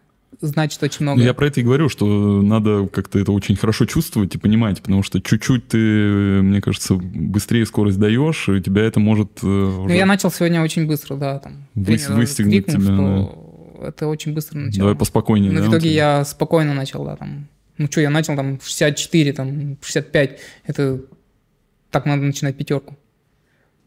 значит 0.47 0.81
очень 0.83 1.03
много. 1.03 1.19
Ну, 1.19 1.25
я 1.25 1.33
про 1.33 1.47
это 1.47 1.59
и 1.59 1.63
говорю, 1.63 1.89
что 1.89 2.41
надо 2.41 2.87
как-то 2.87 3.19
это 3.19 3.31
очень 3.31 3.55
хорошо 3.55 3.85
чувствовать 3.85 4.35
и 4.35 4.37
понимать, 4.37 4.81
потому 4.81 5.03
что 5.03 5.21
чуть-чуть 5.21 5.67
ты, 5.69 5.77
мне 5.77 6.61
кажется, 6.61 6.95
быстрее 6.95 7.65
скорость 7.65 7.99
даешь, 7.99 8.49
и 8.49 8.61
тебя 8.61 8.83
это 8.83 8.99
может 8.99 9.39
э, 9.43 9.45
Ну, 9.47 9.83
уже- 9.83 9.95
я 9.95 10.05
начал 10.05 10.31
сегодня 10.31 10.61
очень 10.61 10.85
быстро, 10.87 11.15
да, 11.15 11.39
там. 11.39 11.65
Вы- 11.75 11.97
выстегнуть 12.09 12.65
тебя, 12.67 12.79
что 12.79 13.79
это 13.85 14.07
очень 14.07 14.33
быстро 14.33 14.57
начало. 14.59 14.79
Давай 14.79 14.95
поспокойнее, 14.95 15.51
Но 15.51 15.59
да, 15.59 15.65
в 15.65 15.69
итоге 15.69 15.93
я 15.93 16.23
спокойно 16.25 16.73
начал, 16.73 17.05
да, 17.05 17.15
там. 17.15 17.47
Ну 17.77 17.87
что, 17.87 18.01
я 18.01 18.09
начал 18.09 18.35
там 18.35 18.59
64, 18.63 19.33
там 19.33 19.77
65. 19.81 20.39
Это 20.65 21.01
так 21.89 22.05
надо 22.05 22.21
начинать 22.23 22.55
пятерку. 22.55 22.95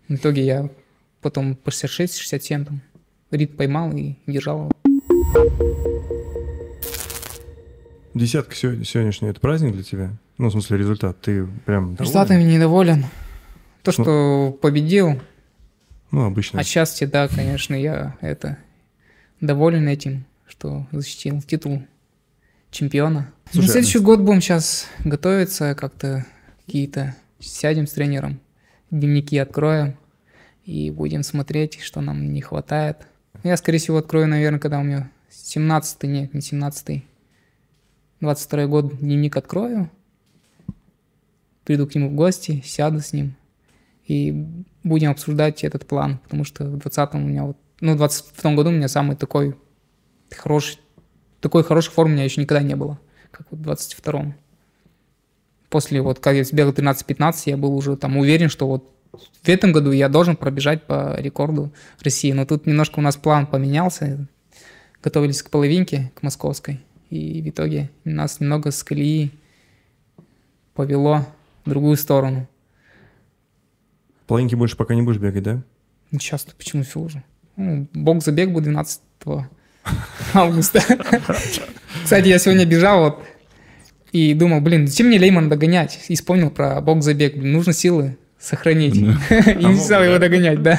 В 0.09 0.15
итоге 0.15 0.45
я 0.45 0.71
потом 1.23 1.55
по 1.57 1.71
66, 1.71 2.19
67 2.19 2.65
там 2.65 2.81
ритм 3.31 3.57
поймал 3.57 3.93
и 3.93 4.15
держал 4.27 4.71
его. 4.71 6.13
Десятка 8.17 8.55
сегодня, 8.55 8.83
сегодняшняя, 8.87 9.29
это 9.29 9.41
праздник 9.41 9.75
для 9.75 9.83
тебя? 9.83 10.11
Ну, 10.39 10.49
в 10.49 10.53
смысле, 10.53 10.79
результат. 10.79 11.21
Ты 11.21 11.47
прям 11.67 11.95
доволен? 11.95 11.99
Результатами 11.99 12.43
недоволен. 12.45 13.05
То, 13.83 13.93
что 13.93 14.59
победил, 14.63 15.21
Ну, 16.11 16.25
обычно. 16.25 16.59
отчасти, 16.59 17.05
да, 17.05 17.29
конечно, 17.29 17.75
я 17.75 18.17
это 18.23 18.57
доволен 19.43 19.87
этим, 19.87 20.25
что 20.49 20.87
защитил 20.93 21.43
титул 21.43 21.83
чемпиона. 22.71 23.31
Слушай, 23.53 23.67
На 23.67 23.73
следующий 23.73 23.99
год 23.99 24.21
будем 24.21 24.41
сейчас 24.41 24.87
готовиться 25.05 25.75
как-то 25.75 26.25
какие-то 26.65 27.15
сядем 27.39 27.87
с 27.87 27.93
тренером, 27.93 28.41
дневники 28.91 29.37
откроем 29.37 29.95
и 30.65 30.91
будем 30.91 31.23
смотреть, 31.23 31.81
что 31.83 32.01
нам 32.01 32.33
не 32.33 32.41
хватает. 32.41 33.07
Я, 33.45 33.59
скорее 33.59 33.77
всего, 33.77 33.99
открою, 33.99 34.27
наверное, 34.27 34.59
когда 34.59 34.79
у 34.79 34.85
меня 34.85 35.11
17-й, 35.31 36.09
нет, 36.09 36.33
не 36.33 36.41
17-й, 36.41 37.05
22 38.21 38.67
год 38.67 38.99
дневник 38.99 39.37
открою, 39.37 39.91
приду 41.65 41.87
к 41.87 41.95
нему 41.95 42.11
в 42.11 42.15
гости, 42.15 42.63
сяду 42.65 43.01
с 43.01 43.13
ним 43.13 43.37
и 44.07 44.47
будем 44.85 45.11
обсуждать 45.11 45.65
этот 45.65 45.87
план, 45.87 46.19
потому 46.19 46.45
что 46.45 46.65
в 46.65 46.77
20-м 46.77 47.25
у 47.25 47.27
меня 47.27 47.45
вот, 47.45 47.57
ну, 47.81 47.95
в 47.95 47.97
22 47.97 48.55
году 48.55 48.71
у 48.71 48.73
меня 48.73 48.89
самый 48.89 49.17
такой 49.17 49.57
хороший, 50.31 50.79
такой 51.41 51.65
хорошей 51.65 51.91
формы 51.91 52.13
у 52.13 52.15
меня 52.15 52.25
еще 52.25 52.41
никогда 52.41 52.63
не 52.63 52.77
было, 52.77 52.99
как 53.31 53.47
вот 53.51 53.61
в 53.61 53.69
22-м. 53.69 54.35
После 55.69 56.01
вот, 56.01 56.21
как 56.21 56.37
я 56.37 56.45
сбегал 56.45 56.73
13-15, 56.73 57.43
я 57.47 57.57
был 57.57 57.75
уже 57.75 57.97
там 57.97 58.17
уверен, 58.17 58.49
что 58.49 58.69
вот 58.69 58.93
в 59.43 59.49
этом 59.49 59.73
году 59.73 59.91
я 59.91 60.09
должен 60.09 60.37
пробежать 60.37 60.85
по 60.85 61.17
рекорду 61.19 61.73
России. 62.03 62.33
Но 62.33 62.47
тут 62.47 62.67
немножко 62.67 62.99
у 62.99 63.03
нас 63.03 63.17
план 63.17 63.47
поменялся. 63.47 64.27
Готовились 65.03 65.43
к 65.43 65.51
половинке, 65.51 66.13
к 66.15 66.23
московской. 66.23 66.81
И 67.11 67.43
в 67.43 67.49
итоге 67.49 67.91
нас 68.05 68.41
немного 68.41 68.71
с 68.71 68.83
колеи 68.83 69.31
повело 70.75 71.27
в 71.65 71.71
другую 71.71 71.97
сторону. 71.97 72.49
Половинки 74.27 74.55
больше 74.55 74.77
пока 74.77 74.95
не 74.95 75.03
будешь 75.03 75.21
бегать, 75.21 75.43
да? 75.43 75.63
Ну, 76.11 76.19
Сейчас 76.19 76.45
почему 76.45 76.83
все 76.83 77.01
уже? 77.01 77.23
Ну, 77.57 77.87
бог 77.93 78.23
забег 78.23 78.51
был 78.51 78.61
12 78.61 79.01
августа. 80.35 80.81
Кстати, 82.05 82.29
я 82.29 82.39
сегодня 82.39 82.65
бежал 82.65 83.01
вот 83.05 83.25
и 84.13 84.35
думал, 84.35 84.61
блин, 84.61 84.87
зачем 84.87 85.09
мне 85.09 85.19
Лейман 85.19 85.49
догонять? 85.49 86.05
И 86.09 86.15
вспомнил 86.17 86.51
про 86.51 86.81
бог 86.81 87.03
забег. 87.03 87.37
Блин, 87.37 87.53
нужно 87.53 87.73
силы 87.73 88.17
сохранить. 88.39 88.97
И 88.97 89.01
не 89.65 89.77
стал 89.77 90.05
его 90.05 90.19
догонять, 90.19 90.63
да. 90.63 90.79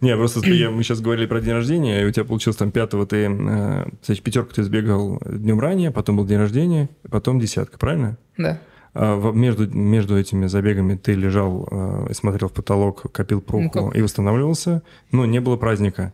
Не, 0.00 0.16
просто 0.16 0.40
мы 0.70 0.82
сейчас 0.82 1.00
говорили 1.00 1.26
про 1.26 1.40
день 1.40 1.52
рождения, 1.54 2.02
и 2.02 2.04
у 2.04 2.10
тебя 2.10 2.24
получилось 2.24 2.56
там 2.56 2.70
пятого, 2.70 3.06
ты, 3.06 3.26
э, 3.28 3.84
значит, 4.04 4.22
пятерку 4.24 4.52
ты 4.54 4.62
сбегал 4.62 5.20
днем 5.26 5.60
ранее, 5.60 5.90
потом 5.90 6.16
был 6.16 6.26
день 6.26 6.38
рождения, 6.38 6.88
потом 7.10 7.40
десятка, 7.40 7.78
правильно? 7.78 8.16
Да. 8.36 8.60
А 8.94 9.16
в- 9.16 9.34
между, 9.34 9.68
между 9.68 10.18
этими 10.18 10.46
забегами 10.46 10.96
ты 10.96 11.12
лежал 11.14 11.68
э, 11.70 12.06
и 12.10 12.14
смотрел 12.14 12.48
в 12.48 12.52
потолок, 12.52 13.10
копил 13.12 13.40
пробку 13.40 13.88
как? 13.88 13.96
и 13.96 14.02
восстанавливался, 14.02 14.82
но 15.12 15.26
не 15.26 15.40
было 15.40 15.56
праздника. 15.56 16.12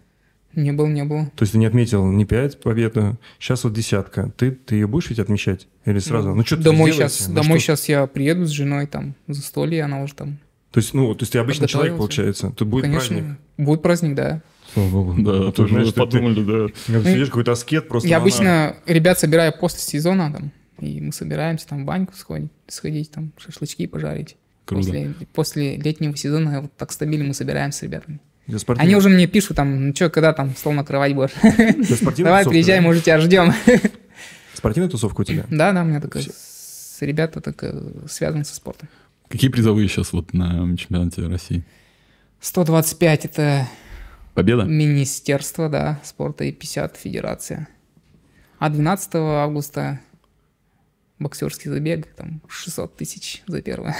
Не 0.54 0.72
было, 0.72 0.86
не 0.86 1.04
было. 1.04 1.24
То 1.34 1.42
есть 1.42 1.52
ты 1.52 1.58
не 1.58 1.66
отметил 1.66 2.06
ни 2.06 2.24
пять 2.24 2.60
победу, 2.60 3.16
сейчас 3.40 3.64
вот 3.64 3.72
десятка. 3.72 4.30
Ты, 4.36 4.52
ты 4.52 4.76
ее 4.76 4.86
будешь 4.86 5.10
ведь 5.10 5.18
отмечать? 5.18 5.66
Или 5.84 5.98
сразу? 5.98 6.32
Ну, 6.34 6.44
что 6.44 6.56
домой 6.56 6.92
сейчас, 6.92 7.26
домой 7.26 7.58
сейчас 7.58 7.88
я 7.88 8.06
приеду 8.06 8.46
с 8.46 8.50
женой, 8.50 8.86
там, 8.86 9.14
за 9.26 9.42
столье, 9.42 9.82
она 9.82 10.02
уже 10.02 10.14
там. 10.14 10.38
То 10.74 10.80
есть, 10.80 10.92
ну, 10.92 11.14
то 11.14 11.22
есть 11.22 11.32
ты 11.32 11.38
обычный 11.38 11.68
человек, 11.68 11.96
получается. 11.96 12.50
Тут 12.50 12.66
будет 12.68 12.82
Конечно, 12.82 13.16
праздник. 13.16 13.38
будет 13.56 13.82
праздник, 13.82 14.14
да. 14.16 14.42
Слава 14.72 14.88
богу. 14.88 15.14
Да, 15.22 15.46
Ты 15.46 15.52
тоже 15.52 15.68
знаешь, 15.72 15.88
что 15.88 15.94
ты- 15.94 16.00
подумали, 16.18 16.42
да. 16.44 16.74
Как 16.92 17.04
сидишь, 17.06 17.28
какой-то 17.28 17.52
аскет 17.52 17.88
просто. 17.88 18.08
я 18.08 18.16
обычно 18.16 18.76
ребят 18.86 19.18
собираю 19.20 19.52
после 19.58 19.78
сезона, 19.80 20.32
там, 20.32 20.50
и 20.80 21.00
мы 21.00 21.12
собираемся 21.12 21.68
там 21.68 21.84
в 21.84 21.86
баньку 21.86 22.14
сходить, 22.16 22.50
сходить 22.66 23.10
там, 23.12 23.32
шашлычки 23.38 23.86
пожарить. 23.86 24.36
Круто. 24.64 24.84
После, 24.84 25.14
после 25.32 25.76
летнего 25.76 26.16
сезона 26.16 26.62
вот 26.62 26.76
так 26.76 26.90
стабильно 26.90 27.24
мы 27.26 27.34
собираемся 27.34 27.78
с 27.78 27.82
ребятами. 27.82 28.18
Для 28.48 28.58
спортивных- 28.58 28.82
Они 28.88 28.96
уже 28.96 29.08
мне 29.10 29.26
пишут 29.28 29.56
там, 29.56 29.86
ну 29.88 29.94
что, 29.94 30.10
когда 30.10 30.32
там 30.32 30.56
стол 30.56 30.72
накрывать 30.72 31.14
будешь? 31.14 31.30
Давай, 32.18 32.44
приезжай, 32.44 32.78
да? 32.78 32.82
мы 32.82 32.90
уже 32.90 33.00
тебя 33.00 33.20
ждем. 33.20 33.52
Спортивная 34.54 34.90
тусовка 34.90 35.20
у 35.20 35.24
тебя? 35.24 35.44
Да, 35.50 35.72
да, 35.72 35.82
у 35.82 35.84
меня 35.84 36.00
такая, 36.00 36.22
с- 36.24 36.96
ребята 37.00 37.40
так 37.40 37.62
связаны 38.08 38.44
со 38.44 38.54
спортом. 38.56 38.88
Какие 39.34 39.50
призовые 39.50 39.88
сейчас 39.88 40.12
вот 40.12 40.32
на 40.32 40.76
чемпионате 40.76 41.26
России? 41.26 41.64
125 42.38 43.24
это 43.24 43.66
Победа? 44.32 44.62
Министерство, 44.62 45.68
да, 45.68 46.00
спорта 46.04 46.44
и 46.44 46.52
50 46.52 46.96
федерация. 46.96 47.66
А 48.60 48.70
12 48.70 49.10
августа 49.16 50.00
боксерский 51.18 51.68
забег, 51.68 52.06
там 52.14 52.42
600 52.46 52.96
тысяч 52.96 53.42
за 53.48 53.60
первое. 53.60 53.96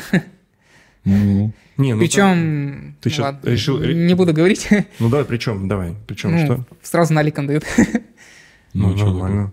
Ну, 1.05 1.53
Не, 1.79 1.95
ну, 1.95 2.01
Причем, 2.01 2.95
ты 3.01 3.11
щас 3.11 3.19
ладно, 3.19 3.49
решил- 3.51 3.81
не 3.81 4.15
буду 4.15 4.33
говорить, 4.33 4.69
Ну 5.01 5.09
давай, 5.11 5.25
причем, 5.25 5.67
давай. 5.67 5.97
Причем 6.07 6.31
ну, 6.31 6.45
что? 6.45 6.65
сразу 6.81 7.13
наликом 7.13 7.49
дают. 7.49 7.65
Ну, 8.73 8.95
ну, 8.95 8.97
нормально. 8.97 9.53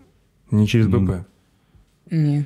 Не 0.51 0.67
через 0.67 0.85
Ну, 0.85 0.99
БП. 1.07 1.25
Не. 2.11 2.45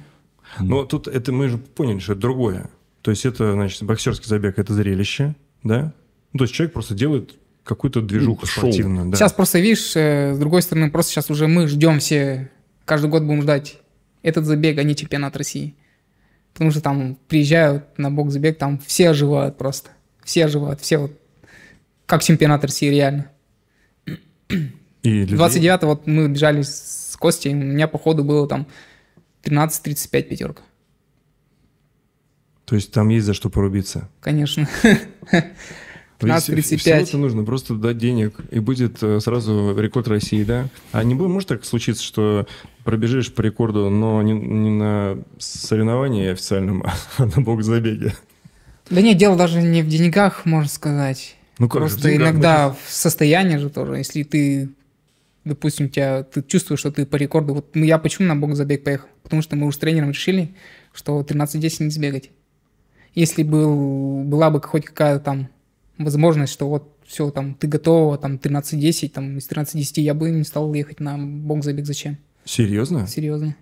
Но 0.62 0.86
тут 0.86 1.10
это 1.10 1.34
мы 1.34 1.50
же 1.50 1.58
поняли, 1.58 2.00
что 2.00 2.14
это 2.14 2.22
другое. 2.22 2.70
То 3.06 3.12
есть 3.12 3.24
это, 3.24 3.54
значит, 3.54 3.84
боксерский 3.84 4.28
забег– 4.28 4.56
это 4.58 4.74
зрелище, 4.74 5.36
да? 5.62 5.94
Ну, 6.34 6.40
то 6.40 6.46
есть 6.46 6.56
человек 6.56 6.74
просто 6.74 6.96
делает 6.96 7.36
какую-то 7.64 8.02
движуху 8.02 8.48
шоу. 8.48 8.64
спортивную. 8.64 9.12
Да. 9.12 9.16
Сейчас 9.16 9.32
просто, 9.32 9.60
видишь, 9.60 9.96
э, 9.96 10.34
с 10.34 10.40
другой 10.40 10.64
стороны, 10.64 10.90
просто 10.90 11.12
сейчас 11.12 11.30
уже 11.30 11.46
мы 11.48 11.68
ждем 11.68 12.00
все, 12.00 12.50
каждый 12.84 13.12
год 13.12 13.22
будем 13.22 13.44
ждать 13.44 13.78
этот 14.24 14.46
забег, 14.46 14.80
а 14.80 14.84
не 14.84 14.96
чемпионат 14.96 15.38
России. 15.38 15.76
Потому 16.54 16.72
что 16.72 16.82
там 16.82 17.16
приезжают 17.28 17.86
на 18.00 18.10
бок 18.10 18.32
забег, 18.32 18.58
там 18.58 18.80
все 18.80 19.12
оживают 19.12 19.56
просто. 19.56 19.92
Все 20.24 20.46
оживают, 20.46 20.82
все 20.82 20.98
вот 20.98 21.12
как 22.08 22.24
чемпионат 22.24 22.64
России 22.64 22.90
реально. 22.90 23.30
И 24.48 24.58
людей- 25.04 25.36
29 25.36 25.84
вот 25.84 26.08
мы 26.08 26.28
бежали 26.28 26.64
с 26.64 27.16
Костей, 27.20 27.54
у 27.54 27.56
меня 27.56 27.88
по 27.88 28.00
ходу 28.00 28.24
было 28.24 28.48
там 28.48 28.66
13-35 29.44 30.24
пятерка. 30.24 30.64
То 32.66 32.76
есть 32.76 32.92
там 32.92 33.10
есть 33.10 33.26
за 33.26 33.34
что 33.34 33.50
порубиться. 33.50 34.10
Конечно. 34.22 34.68
То 36.18 36.28
есть 36.28 36.50
15-35. 36.50 36.78
Всего-то 36.78 37.18
нужно 37.18 37.44
просто 37.44 37.76
дать 37.76 37.98
денег, 37.98 38.36
и 38.50 38.60
будет 38.60 39.04
э, 39.04 39.20
сразу 39.20 39.76
рекорд 39.78 40.08
России, 40.08 40.44
да? 40.44 40.70
А 40.94 41.04
не 41.04 41.14
будет, 41.14 41.30
может 41.30 41.50
так 41.50 41.66
случиться, 41.66 42.04
что 42.04 42.48
пробежишь 42.86 43.34
по 43.34 43.42
рекорду, 43.42 43.90
но 43.90 44.22
не, 44.22 44.32
не 44.32 44.70
на 44.70 45.18
соревновании 45.38 46.30
официальном, 46.30 46.84
а 47.18 47.26
на 47.26 47.42
бокс-забеге? 47.42 48.16
Да 48.90 49.02
нет, 49.02 49.18
дело 49.18 49.36
даже 49.36 49.62
не 49.62 49.82
в 49.82 49.88
деньгах, 49.88 50.46
можно 50.46 50.70
сказать. 50.70 51.36
Ну 51.60 51.68
как 51.68 51.82
же, 51.82 51.88
Просто 51.90 52.10
деньгах, 52.10 52.30
иногда 52.30 52.70
в 52.72 52.92
состоянии 52.92 53.58
же 53.58 53.70
тоже, 53.70 53.98
если 53.98 54.24
ты, 54.24 54.70
допустим, 55.44 55.90
тебя, 55.90 56.24
ты 56.24 56.42
чувствуешь, 56.44 56.80
что 56.80 56.92
ты 56.92 57.06
по 57.06 57.18
рекорду, 57.18 57.56
вот 57.56 57.76
ну, 57.76 57.84
я 57.84 57.98
почему 57.98 58.28
на 58.28 58.38
бок 58.38 58.56
забег 58.56 58.86
поехал? 58.86 59.08
Потому 59.22 59.42
что 59.42 59.58
мы 59.58 59.68
уже 59.68 59.76
с 59.76 59.80
тренером 59.80 60.12
решили, 60.12 60.56
что 60.94 61.20
13-10 61.20 61.84
не 61.84 61.90
сбегать. 61.90 62.30
Если 63.16 63.44
был, 63.44 64.24
была 64.26 64.50
бы 64.50 64.62
хоть 64.62 64.86
какая-то 64.86 65.24
там 65.24 65.48
возможность, 65.98 66.52
что 66.54 66.68
вот 66.68 66.92
все, 67.08 67.30
там, 67.32 67.54
ты 67.54 67.68
готова, 67.68 68.18
там, 68.18 68.36
13-10, 68.36 69.10
там, 69.10 69.38
из 69.38 69.48
13-10 69.50 70.02
я 70.02 70.14
бы 70.14 70.30
не 70.32 70.44
стал 70.44 70.74
ехать 70.74 71.00
на 71.00 71.18
бок 71.18 71.64
забег, 71.64 71.86
зачем? 71.86 72.18
Серьезно? 72.44 73.08
Серьезно. 73.08 73.56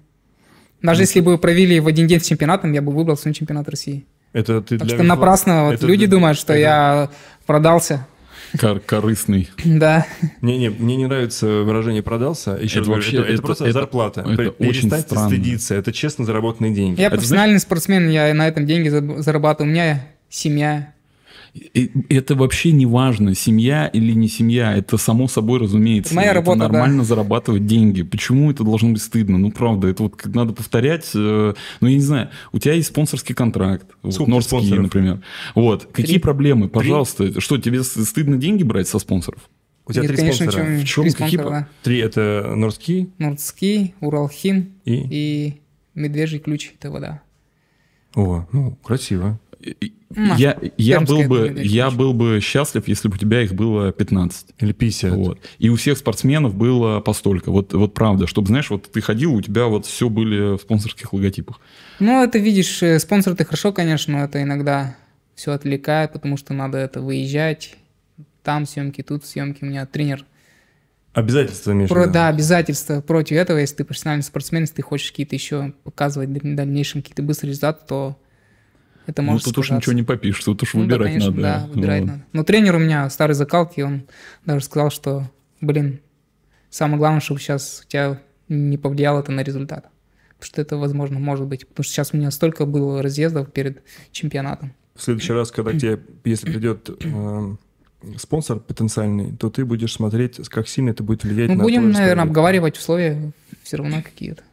Даже 0.82 1.04
если 1.04 1.20
бы 1.22 1.38
провели 1.38 1.80
в 1.80 1.88
один 1.88 2.08
день 2.08 2.20
с 2.20 2.26
чемпионатом, 2.26 2.74
я 2.74 2.82
бы 2.82 2.92
выбрал 2.92 3.16
свой 3.16 3.34
чемпионат 3.34 3.70
России. 3.70 4.06
Это 4.34 4.62
ты 4.62 4.78
Так 4.80 4.88
для 4.88 4.98
что 4.98 5.04
напрасно 5.06 5.66
вот 5.66 5.76
это 5.76 5.86
люди 5.86 6.08
для- 6.08 6.18
думают, 6.18 6.38
что 6.38 6.54
это- 6.54 6.60
я 6.60 7.10
продался. 7.46 8.08
Кор- 8.60 8.80
корыстный. 8.80 9.50
Да. 9.66 10.06
Не, 10.42 10.58
не, 10.58 10.70
мне 10.70 10.96
не 10.96 11.06
нравится 11.08 11.46
выражение 11.64 12.02
продался. 12.04 12.52
Еще 12.62 12.80
Это 12.82 12.90
вообще- 12.90 13.18
это, 13.18 13.24
это 13.26 13.34
это- 13.34 13.42
просто 13.42 13.64
это- 13.66 13.74
зарплата. 13.74 14.22
это 14.22 14.50
очень 14.50 14.58
Перестаньте 14.82 15.08
странно. 15.08 15.28
стыдиться. 15.30 15.76
Это 15.76 15.92
честно 15.92 16.26
заработанные 16.26 16.74
деньги. 16.74 17.00
Я 17.00 17.08
Это 17.08 17.16
профессиональный 17.18 17.60
спортсмен, 17.60 18.10
я 18.10 18.34
на 18.34 18.48
этом 18.48 18.66
деньги 18.66 18.90
за- 18.90 19.22
зарабатываю. 19.22 19.72
У 19.72 19.74
меня 19.74 20.06
семья. 20.30 20.93
И 21.54 21.92
это 22.10 22.34
вообще 22.36 22.72
не 22.72 22.88
важно, 22.88 23.36
семья 23.36 23.86
или 23.88 24.12
не 24.14 24.28
семья, 24.28 24.76
это 24.76 24.98
само 24.98 25.28
собой 25.28 25.60
разумеется. 25.60 26.16
Моя 26.16 26.30
это 26.32 26.36
работа, 26.40 26.60
да. 26.62 26.68
нормально 26.68 27.04
зарабатывать 27.04 27.68
деньги. 27.68 28.02
Почему 28.02 28.50
это 28.50 28.64
должно 28.64 28.90
быть 28.92 29.04
стыдно? 29.04 29.38
Ну, 29.38 29.52
правда, 29.52 29.88
это 29.88 30.02
вот 30.04 30.16
как 30.16 30.34
надо 30.34 30.54
повторять. 30.54 31.12
э, 31.14 31.54
Ну, 31.80 31.88
я 31.88 31.94
не 31.96 32.02
знаю, 32.02 32.30
у 32.54 32.58
тебя 32.60 32.74
есть 32.74 32.88
спонсорский 32.88 33.36
контракт, 33.36 33.86
вот, 34.02 34.16
Сколько 34.16 34.32
Ski, 34.32 34.42
спонсоров? 34.42 34.84
например. 34.84 35.22
Вот, 35.54 35.86
какие 35.92 36.18
проблемы? 36.18 36.70
Пожалуйста, 36.70 37.40
что, 37.40 37.60
тебе 37.60 37.84
стыдно 37.84 38.38
деньги 38.38 38.64
брать 38.64 38.88
со 38.88 38.98
спонсоров? 38.98 39.48
У 39.86 39.92
тебя 39.94 40.04
Нет, 40.04 40.12
три 40.12 40.18
конечно, 40.18 40.46
спонсора. 40.52 40.66
чем- 40.66 40.80
В 40.80 40.86
чем 40.86 41.04
три 41.04 41.12
какие? 41.14 41.40
спонсора, 41.40 41.62
по- 41.62 41.84
Три 41.84 41.98
это 42.00 42.54
Нордский 42.56 43.10
Нордский, 43.20 43.94
Уралхим 44.00 44.74
и... 44.86 45.06
и 45.10 45.54
Медвежий 45.94 46.40
ключ– 46.40 46.72
это 46.80 46.90
вода. 46.90 47.22
О, 48.16 48.48
ну, 48.52 48.76
красиво. 48.84 49.40
Я, 50.16 50.58
я, 50.78 51.00
Пермская 51.00 51.28
был 51.28 51.28
бы, 51.28 51.62
я 51.64 51.90
был 51.90 52.14
бы 52.14 52.40
счастлив, 52.42 52.88
если 52.88 53.08
бы 53.08 53.16
у 53.16 53.18
тебя 53.18 53.42
их 53.42 53.54
было 53.54 53.92
15. 53.92 54.48
Или 54.60 54.72
50. 54.72 55.12
Вот. 55.14 55.40
И 55.58 55.70
у 55.70 55.76
всех 55.76 55.98
спортсменов 55.98 56.56
было 56.56 57.00
постолько. 57.00 57.52
Вот, 57.52 57.74
вот 57.74 57.94
правда, 57.94 58.28
чтобы, 58.28 58.48
знаешь, 58.48 58.70
вот 58.70 58.92
ты 58.92 59.02
ходил, 59.02 59.34
у 59.34 59.42
тебя 59.42 59.66
вот 59.66 59.86
все 59.86 60.10
были 60.10 60.58
в 60.58 60.62
спонсорских 60.62 61.14
логотипах. 61.14 61.60
Ну, 62.00 62.24
это, 62.24 62.38
видишь, 62.38 62.84
э, 62.84 63.00
спонсор 63.00 63.36
ты 63.36 63.46
хорошо, 63.46 63.74
конечно, 63.74 64.20
но 64.20 64.26
это 64.26 64.42
иногда 64.42 64.96
все 65.36 65.52
отвлекает, 65.52 66.14
потому 66.14 66.38
что 66.38 66.54
надо 66.54 66.78
это 66.78 67.02
выезжать. 67.02 67.76
Там 68.44 68.66
съемки, 68.66 69.02
тут 69.02 69.26
съемки. 69.26 69.64
У 69.64 69.68
меня 69.68 69.86
тренер. 69.86 70.26
Обязательства, 71.14 71.72
имеешь 71.72 71.90
в 71.90 71.94
Про, 71.94 72.04
виду? 72.04 72.14
да, 72.14 72.28
обязательства 72.28 73.02
против 73.02 73.38
этого. 73.38 73.58
Если 73.58 73.78
ты 73.78 73.84
профессиональный 73.84 74.24
спортсмен, 74.24 74.64
если 74.64 74.76
ты 74.76 74.82
хочешь 74.82 75.12
какие-то 75.12 75.36
еще 75.36 75.74
показывать 75.84 76.30
в 76.30 76.56
дальнейшем 76.56 77.02
какие-то 77.02 77.22
быстрые 77.22 77.52
результаты, 77.52 77.86
то 77.88 78.18
это 79.06 79.22
Ну, 79.22 79.40
тут 79.40 79.58
уж 79.58 79.72
ничего 79.72 79.94
не 79.94 80.04
попишешь, 80.04 80.44
тут 80.44 80.64
уж 80.64 80.74
Ну 80.74 80.82
да, 80.82 80.98
выбирать 80.98 81.08
конечно, 81.14 81.32
надо. 81.32 81.42
Да, 81.42 81.68
выбирать 81.74 82.02
Вот. 82.02 82.08
надо. 82.08 82.26
Но 82.34 82.44
тренер 82.44 82.76
у 82.76 82.80
меня 82.80 83.10
старый 83.10 83.36
закалки, 83.36 83.82
он 83.82 84.04
даже 84.46 84.66
сказал, 84.66 84.92
что, 84.92 85.30
блин, 85.62 86.00
самое 86.70 86.98
главное, 86.98 87.22
чтобы 87.22 87.40
сейчас 87.40 87.84
у 87.86 87.90
тебя 87.90 88.22
не 88.50 88.78
повлияло 88.78 89.20
это 89.20 89.32
на 89.32 89.42
результат. 89.42 89.90
Потому 90.40 90.46
что 90.46 90.62
это, 90.62 90.78
возможно, 90.78 91.20
может 91.20 91.46
быть. 91.48 91.68
Потому 91.68 91.84
что 91.84 91.94
сейчас 91.94 92.14
у 92.14 92.18
меня 92.18 92.32
столько 92.32 92.66
было 92.66 93.02
разъездов 93.02 93.52
перед 93.52 93.84
чемпионатом. 94.12 94.74
В 94.96 95.02
следующий 95.02 95.34
раз, 95.34 95.52
когда 95.52 95.72
тебе, 95.72 96.00
если 96.26 96.52
придет 96.52 96.90
э, 96.90 97.56
спонсор 98.18 98.60
потенциальный, 98.60 99.36
то 99.36 99.50
ты 99.50 99.66
будешь 99.66 99.94
смотреть, 99.94 100.38
как 100.50 100.68
сильно 100.68 100.90
это 100.90 101.04
будет 101.04 101.24
влиять 101.24 101.50
Мы 101.50 101.56
на 101.56 101.64
будем, 101.64 101.92
наверное, 101.92 102.26
обговаривать 102.26 102.78
условия 102.78 103.32
все 103.64 103.78
равно 103.78 104.02
какие-то. 104.02 104.44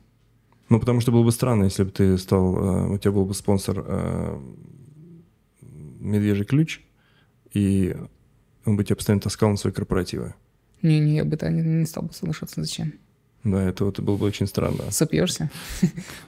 Ну, 0.70 0.78
потому 0.78 1.00
что 1.00 1.10
было 1.10 1.24
бы 1.24 1.32
странно, 1.32 1.64
если 1.64 1.82
бы 1.82 1.90
ты 1.90 2.16
стал, 2.16 2.56
э, 2.56 2.94
у 2.94 2.98
тебя 2.98 3.10
был 3.10 3.26
бы 3.26 3.34
спонсор 3.34 3.84
э, 3.86 4.38
Медвежий 5.98 6.46
ключ, 6.46 6.80
и 7.52 7.94
он 8.64 8.76
бы 8.76 8.84
тебя 8.84 8.96
постоянно 8.96 9.20
таскал 9.20 9.50
на 9.50 9.56
свои 9.56 9.72
корпоративы. 9.72 10.34
Не-не, 10.80 11.16
я 11.16 11.24
бы 11.24 11.34
это 11.34 11.50
не, 11.50 11.60
не 11.60 11.86
стал 11.86 12.04
бы 12.04 12.14
соглашаться. 12.14 12.62
Зачем? 12.62 12.94
Да, 13.44 13.62
это 13.68 13.84
вот 13.84 14.00
было 14.00 14.16
бы 14.16 14.26
очень 14.26 14.46
странно. 14.46 14.90
Сопьешься? 14.90 15.50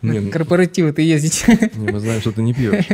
Не, 0.03 0.20
ну, 0.20 0.30
корпоративы 0.30 0.93
ты 0.93 1.03
ездить. 1.03 1.45
не, 1.74 1.90
мы 1.90 2.01
знаем, 2.01 2.20
что 2.20 2.32
ты 2.32 2.43
не 2.43 2.53
пьешь. 2.53 2.88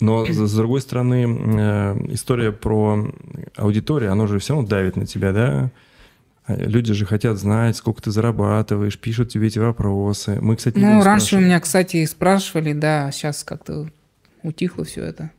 Но 0.00 0.26
с 0.26 0.36
с 0.36 0.54
другой 0.56 0.80
стороны, 0.80 1.24
э, 1.24 2.12
история 2.12 2.50
про 2.50 3.14
аудиторию, 3.54 4.10
она 4.10 4.26
же 4.26 4.40
все 4.40 4.54
равно 4.54 4.68
давит 4.68 4.96
на 4.96 5.06
тебя, 5.06 5.32
да? 5.32 5.70
А 6.44 6.54
Люди 6.56 6.92
же 6.92 7.06
хотят 7.06 7.38
знать, 7.38 7.76
сколько 7.76 8.02
ты 8.02 8.10
зарабатываешь, 8.10 8.98
пишут 8.98 9.30
тебе 9.30 9.46
эти 9.46 9.58
вопросы. 9.58 10.38
Мы, 10.40 10.56
кстати, 10.56 10.76
не 10.76 10.84
Ну, 10.84 11.02
раньше 11.02 11.36
у 11.36 11.40
меня, 11.40 11.60
кстати, 11.60 12.04
спрашивали, 12.04 12.72
да, 12.72 13.10
сейчас 13.12 13.44
как-то 13.44 13.88
утихло 14.42 14.84
все 14.84 15.04
это. 15.04 15.30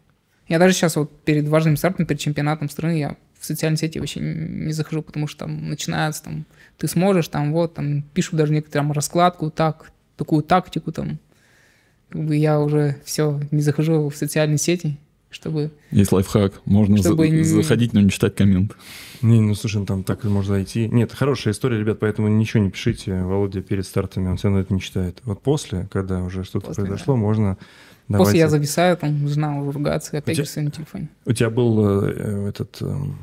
Я 0.48 0.60
даже 0.60 0.74
сейчас 0.74 0.96
вот 0.96 1.24
перед 1.24 1.48
важным 1.48 1.78
стартом, 1.78 2.06
перед 2.06 2.22
чемпионатом 2.22 2.70
страны, 2.70 3.00
я 3.00 3.18
в 3.40 3.46
социальные 3.46 3.78
сети 3.78 4.00
вообще 4.00 4.22
не 4.22 4.72
захожу, 4.72 5.02
потому 5.02 5.28
что 5.28 5.40
там 5.40 5.70
начинается, 5.70 6.24
там, 6.24 6.46
ты 6.78 6.88
сможешь, 6.88 7.28
там, 7.28 7.52
вот, 7.52 7.74
там, 7.74 8.04
пишут 8.14 8.36
даже 8.36 8.54
некоторые 8.54 8.88
там, 8.88 8.92
раскладку, 8.94 9.52
так, 9.52 9.92
такую 10.16 10.44
тактику, 10.44 10.94
там. 10.94 11.20
Как 12.10 12.24
бы 12.24 12.36
я 12.36 12.60
уже 12.62 12.98
все, 13.04 13.42
не 13.52 13.62
захожу 13.62 14.10
в 14.10 14.16
социальные 14.16 14.60
сети, 14.60 14.98
чтобы... 15.34 15.72
Есть 15.92 16.12
лайфхак. 16.12 16.54
Можно 16.66 16.98
за- 16.98 17.04
Чтобы 17.10 17.30
не- 17.30 17.44
заходить, 17.44 17.94
но 17.94 18.02
не 18.02 18.10
читать 18.10 18.36
коммент. 18.36 18.76
Не, 19.22 19.40
ну 19.42 19.56
слушай, 19.56 19.78
ну, 19.78 19.86
там 19.86 20.04
так 20.04 20.24
можно 20.26 20.56
зайти. 20.56 20.88
Нет, 20.88 21.14
хорошая 21.14 21.54
история, 21.54 21.80
ребят, 21.80 22.00
поэтому 22.00 22.28
ничего 22.28 22.64
не 22.64 22.70
пишите. 22.72 23.22
Володя 23.24 23.62
перед 23.62 23.86
стартами, 23.86 24.28
он 24.30 24.38
все 24.38 24.48
равно 24.48 24.62
это 24.62 24.74
не 24.74 24.82
читает. 24.82 25.20
Вот 25.24 25.42
после, 25.42 25.88
когда 25.92 26.22
уже 26.24 26.44
что-то 26.44 26.68
После, 26.68 26.84
произошло, 26.86 27.16
можно 27.16 27.58
давайте. 28.10 28.26
После 28.28 28.40
я 28.40 28.50
зависаю, 28.50 28.98
там, 28.98 29.28
жена 29.28 29.58
уже 29.62 29.72
ругается, 29.72 30.18
опять 30.18 30.36
тебя- 30.36 30.44
же 30.46 30.50
в 30.50 30.54
своем 30.54 30.72
телефоне. 30.72 31.10
У 31.26 31.32
тебя 31.34 31.50
был 31.50 32.04
э, 32.06 32.50
этот... 32.50 32.82
эм, 32.82 33.18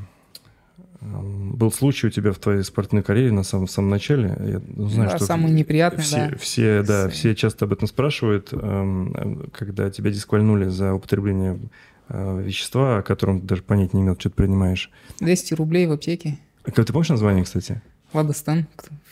эм, 1.03 1.53
был 1.57 1.71
случай 1.73 2.07
у 2.07 2.11
тебя 2.11 2.33
в 2.33 2.39
твоей 2.39 2.63
спортивной 2.63 3.03
карьере 3.03 3.33
на 3.33 3.43
самом, 3.43 3.67
в 3.67 3.71
самом 3.71 3.91
начале. 3.91 4.29
Я 4.41 4.61
ну, 4.75 4.89
знаю, 4.89 5.11
Да, 5.11 5.17
что 5.17 5.27
самый 5.27 5.53
неприятный, 5.53 6.03
все, 6.03 6.29
да. 6.31 6.37
все, 6.39 6.83
да, 6.83 7.11
С- 7.11 7.13
все 7.13 7.35
часто 7.35 7.67
об 7.67 7.73
этом 7.75 7.89
спрашивают, 7.89 8.49
эм, 8.53 9.51
когда 9.53 9.91
тебя 9.91 10.11
дисквальнули 10.11 10.69
за 10.69 10.95
употребление 10.95 11.55
э, 11.55 11.59
вещества, 12.11 12.99
о 12.99 13.03
котором 13.03 13.41
ты 13.41 13.47
даже 13.47 13.63
понять 13.63 13.95
не 13.95 14.03
имел, 14.03 14.15
что 14.19 14.31
ты 14.31 14.37
принимаешь. 14.37 14.91
200 15.21 15.55
рублей 15.55 15.87
в 15.87 15.93
аптеке. 15.93 16.39
А 16.65 16.71
Как 16.71 16.87
ты 16.87 16.93
помнишь 16.93 17.09
название, 17.11 17.45
кстати? 17.45 17.81
Ладостен. 18.13 18.67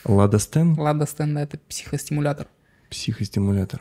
Ладостен? 0.05 0.79
Ладостен, 0.79 1.35
да, 1.35 1.43
это 1.43 1.59
психостимулятор. 1.69 2.47
Психостимулятор. 2.91 3.81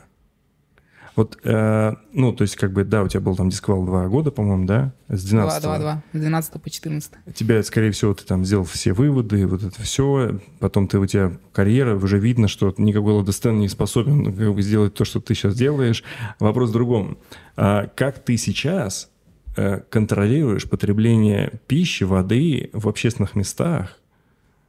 Вот, 1.18 1.36
э, 1.42 1.94
ну, 2.12 2.32
то 2.32 2.42
есть, 2.42 2.54
как 2.54 2.72
бы, 2.72 2.84
да, 2.84 3.02
у 3.02 3.08
тебя 3.08 3.18
был 3.18 3.34
там 3.34 3.48
дисквал 3.48 3.84
два 3.84 4.06
года, 4.06 4.30
по-моему, 4.30 4.66
да? 4.66 4.92
С 5.08 5.24
12 5.24 5.62
2, 5.62 5.78
2, 5.78 5.78
2. 5.80 6.02
С 6.12 6.20
12 6.20 6.62
по 6.62 6.70
14. 6.70 7.12
Тебя, 7.34 7.60
скорее 7.64 7.90
всего, 7.90 8.14
ты 8.14 8.24
там 8.24 8.44
сделал 8.44 8.62
все 8.62 8.92
выводы, 8.92 9.44
вот 9.48 9.64
это 9.64 9.82
все. 9.82 10.38
Потом 10.60 10.86
ты, 10.86 11.00
у 11.00 11.06
тебя 11.06 11.36
карьера, 11.50 11.96
уже 11.96 12.20
видно, 12.20 12.46
что 12.46 12.72
никакой 12.78 13.14
Ладостен 13.14 13.58
не 13.58 13.66
способен 13.66 14.26
как 14.26 14.54
бы, 14.54 14.62
сделать 14.62 14.94
то, 14.94 15.04
что 15.04 15.20
ты 15.20 15.34
сейчас 15.34 15.56
делаешь. 15.56 16.04
Вопрос 16.38 16.70
в 16.70 16.72
другом. 16.72 17.18
А 17.56 17.88
как 17.88 18.20
ты 18.20 18.36
сейчас 18.36 19.10
э, 19.56 19.80
контролируешь 19.90 20.70
потребление 20.70 21.60
пищи, 21.66 22.04
воды 22.04 22.70
в 22.72 22.88
общественных 22.88 23.34
местах? 23.34 23.98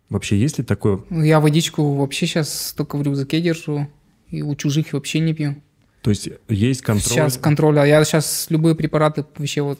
Вообще 0.09 0.35
есть 0.35 0.57
ли 0.57 0.63
такое? 0.63 1.03
Ну, 1.11 1.23
Я 1.23 1.41
водичку 1.41 1.93
вообще 1.93 2.25
сейчас 2.25 2.73
только 2.75 2.97
в 2.97 3.03
рюкзаке 3.03 3.39
держу. 3.39 3.87
И 4.29 4.41
у 4.41 4.55
чужих 4.55 4.93
вообще 4.93 5.19
не 5.19 5.35
пью. 5.35 5.61
То 6.01 6.09
есть 6.11 6.29
есть 6.47 6.81
контроль? 6.81 7.03
Сейчас 7.11 7.37
контроль. 7.37 7.79
А 7.79 7.85
я 7.85 8.03
сейчас 8.03 8.47
любые 8.49 8.75
препараты 8.75 9.25
вообще 9.35 9.61
вот 9.61 9.79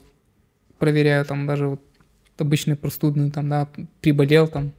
проверяю. 0.77 1.25
Там 1.25 1.47
даже 1.47 1.67
вот 1.67 1.81
обычные 2.37 2.75
простудные, 2.75 3.31
там, 3.31 3.49
да, 3.49 3.67
приболел 4.01 4.47
там, 4.47 4.71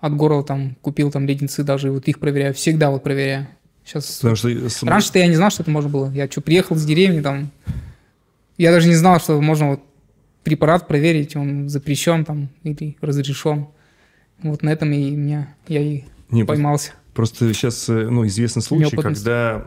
от 0.00 0.14
горла 0.14 0.44
там 0.44 0.76
купил 0.82 1.10
там 1.10 1.26
леденцы 1.26 1.62
даже, 1.62 1.90
вот 1.90 2.06
их 2.08 2.18
проверяю. 2.18 2.54
Всегда 2.54 2.90
вот 2.90 3.02
проверяю. 3.02 3.48
Сейчас 3.84 4.16
Потому 4.16 4.36
что 4.36 4.48
с- 4.68 4.82
Раньше-то 4.82 5.18
я 5.18 5.26
не 5.28 5.36
знал, 5.36 5.50
что 5.50 5.62
это 5.62 5.70
можно 5.70 5.88
было. 5.90 6.10
Я 6.12 6.26
что, 6.28 6.40
приехал 6.40 6.76
с 6.76 6.84
деревни 6.84 7.20
там. 7.20 7.50
Я 8.58 8.72
даже 8.72 8.88
не 8.88 8.94
знал, 8.94 9.20
что 9.20 9.40
можно 9.40 9.70
вот 9.70 9.80
препарат 10.42 10.88
проверить, 10.88 11.36
он 11.36 11.68
запрещен 11.68 12.24
там 12.24 12.48
или 12.62 12.96
разрешен. 13.00 13.68
Вот 14.42 14.62
на 14.62 14.70
этом 14.70 14.92
и 14.92 15.10
меня 15.10 15.54
я 15.68 15.80
и 15.80 16.04
Не, 16.30 16.44
поймался. 16.44 16.92
Просто 17.16 17.52
сейчас 17.54 17.88
ну, 17.88 18.26
известны 18.26 18.60
случаи, 18.60 18.94
когда 18.94 19.64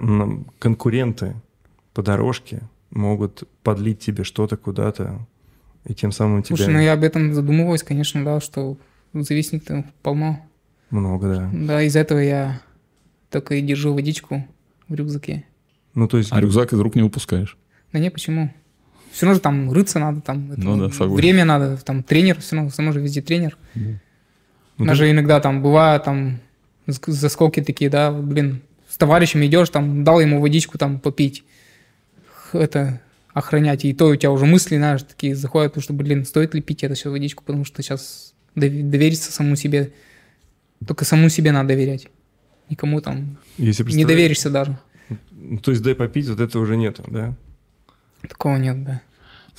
конкуренты 0.59 1.35
по 1.95 2.03
дорожке 2.03 2.61
могут 2.91 3.43
подлить 3.63 3.99
тебе 3.99 4.23
что-то 4.23 4.55
куда-то, 4.55 5.27
и 5.85 5.95
тем 5.95 6.11
самым 6.11 6.43
тебя 6.43 6.57
Слушай, 6.57 6.73
ну 6.73 6.79
я 6.79 6.93
об 6.93 7.03
этом 7.03 7.33
задумываюсь, 7.33 7.81
конечно, 7.81 8.23
да, 8.23 8.39
что 8.39 8.77
зависимых 9.13 9.63
полно. 10.03 10.45
много, 10.91 11.33
да. 11.33 11.49
Да, 11.51 11.81
из-за 11.81 11.99
этого 11.99 12.19
я 12.19 12.61
только 13.31 13.55
и 13.55 13.61
держу 13.61 13.95
водичку 13.95 14.47
в 14.87 14.93
рюкзаке. 14.93 15.43
Ну, 15.95 16.07
то 16.07 16.17
есть, 16.19 16.31
А 16.31 16.39
рюкзак 16.39 16.73
из 16.73 16.79
рук 16.79 16.95
не 16.95 17.01
выпускаешь. 17.01 17.57
Да 17.91 17.97
не, 17.97 18.11
почему? 18.11 18.53
Все 19.11 19.25
равно 19.25 19.35
же 19.35 19.41
там 19.41 19.71
рыться 19.71 19.97
надо, 19.97 20.21
там 20.21 20.51
это 20.51 20.61
Ну 20.61 20.77
да, 20.77 20.89
согласен. 20.93 21.15
время 21.15 21.45
надо, 21.45 21.77
там 21.77 22.03
тренер, 22.03 22.39
все 22.39 22.55
равно, 22.55 22.69
все 22.69 22.83
равно 22.83 22.93
же 22.93 23.01
везде 23.01 23.23
тренер. 23.23 23.57
ну, 23.73 24.85
Даже 24.85 25.09
иногда 25.09 25.39
там 25.39 25.63
бывает 25.63 26.03
там 26.03 26.39
заскоки 26.91 27.61
такие, 27.61 27.89
да, 27.89 28.11
блин, 28.11 28.61
с 28.87 28.97
товарищем 28.97 29.45
идешь, 29.45 29.69
там 29.69 30.03
дал 30.03 30.19
ему 30.19 30.41
водичку 30.41 30.77
там 30.77 30.99
попить, 30.99 31.43
это 32.53 33.01
охранять, 33.33 33.85
и 33.85 33.93
то 33.93 34.07
у 34.07 34.15
тебя 34.15 34.31
уже 34.31 34.45
мысли, 34.45 34.77
знаешь, 34.77 35.03
такие 35.03 35.35
заходят, 35.35 35.71
потому 35.71 35.83
что, 35.83 35.93
блин, 35.93 36.25
стоит 36.25 36.53
ли 36.53 36.61
пить 36.61 36.83
это 36.83 36.95
все 36.95 37.11
водичку, 37.11 37.43
потому 37.43 37.65
что 37.65 37.81
сейчас 37.81 38.33
довериться 38.55 39.31
самому 39.31 39.55
себе, 39.55 39.91
только 40.85 41.05
самому 41.05 41.29
себе 41.29 41.51
надо 41.51 41.69
доверять, 41.69 42.07
никому 42.69 43.01
там 43.01 43.37
если 43.57 43.83
не 43.91 44.05
доверишься 44.05 44.49
даже, 44.49 44.77
То 45.63 45.71
есть 45.71 45.83
дай 45.83 45.95
попить, 45.95 46.27
вот 46.27 46.39
этого 46.39 46.63
уже 46.63 46.77
нету, 46.77 47.03
да? 47.07 47.35
такого 48.27 48.57
нет, 48.57 48.83
да. 48.83 49.01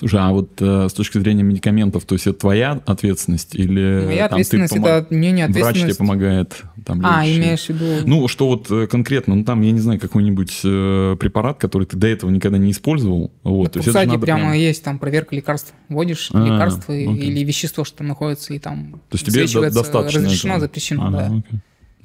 Слушай, 0.01 0.21
а 0.21 0.31
вот 0.33 0.51
э, 0.61 0.89
с 0.89 0.93
точки 0.95 1.19
зрения 1.19 1.43
медикаментов, 1.45 2.05
то 2.07 2.15
есть 2.15 2.27
это 2.27 2.41
твоя 2.41 2.81
ответственность 2.87 3.55
или 3.55 4.05
Моя 4.07 4.29
там 4.29 4.29
ты 4.29 4.33
ответственность 4.43 4.73
помо- 4.77 4.89
это 4.89 5.15
не 5.15 5.31
не 5.31 5.43
врач 5.43 5.53
тебе 5.53 5.63
ответственность. 5.63 5.99
помогает? 5.99 6.63
Там, 6.85 7.01
А, 7.05 7.23
лечащий? 7.23 7.39
имеешь 7.41 7.65
в 7.67 7.69
виду... 7.69 8.09
Ну, 8.09 8.27
что 8.29 8.49
вот 8.49 8.71
э, 8.71 8.87
конкретно, 8.87 9.35
ну 9.37 9.45
там, 9.45 9.61
я 9.61 9.71
не 9.73 9.79
знаю, 9.81 10.01
какой-нибудь 10.01 10.61
э, 10.65 11.17
препарат, 11.21 11.59
который 11.59 11.87
ты 11.87 11.97
до 11.99 12.07
этого 12.07 12.31
никогда 12.31 12.57
не 12.59 12.71
использовал. 12.71 13.31
Вот, 13.45 13.77
На 13.77 13.83
то 13.83 13.93
надо 13.93 14.19
прямо 14.19 14.41
прям- 14.41 14.53
есть 14.55 14.83
там 14.83 14.99
проверка 14.99 15.37
лекарств. 15.37 15.75
Вводишь 15.91 16.31
А, 16.33 16.43
лекарство 16.43 16.95
окей. 16.95 17.07
или 17.17 17.45
вещество, 17.45 17.85
что 17.85 17.99
там 17.99 18.09
находится, 18.09 18.55
и 18.55 18.59
там 18.59 19.03
То 19.11 19.19
есть 19.19 19.27
тебе 19.27 19.43
достаточно 19.71 20.21
разрешено, 20.23 20.55
этого? 20.55 20.61
запрещено, 20.67 21.07
Ага, 21.09 21.17
да. 21.19 21.27
окей. 21.27 21.61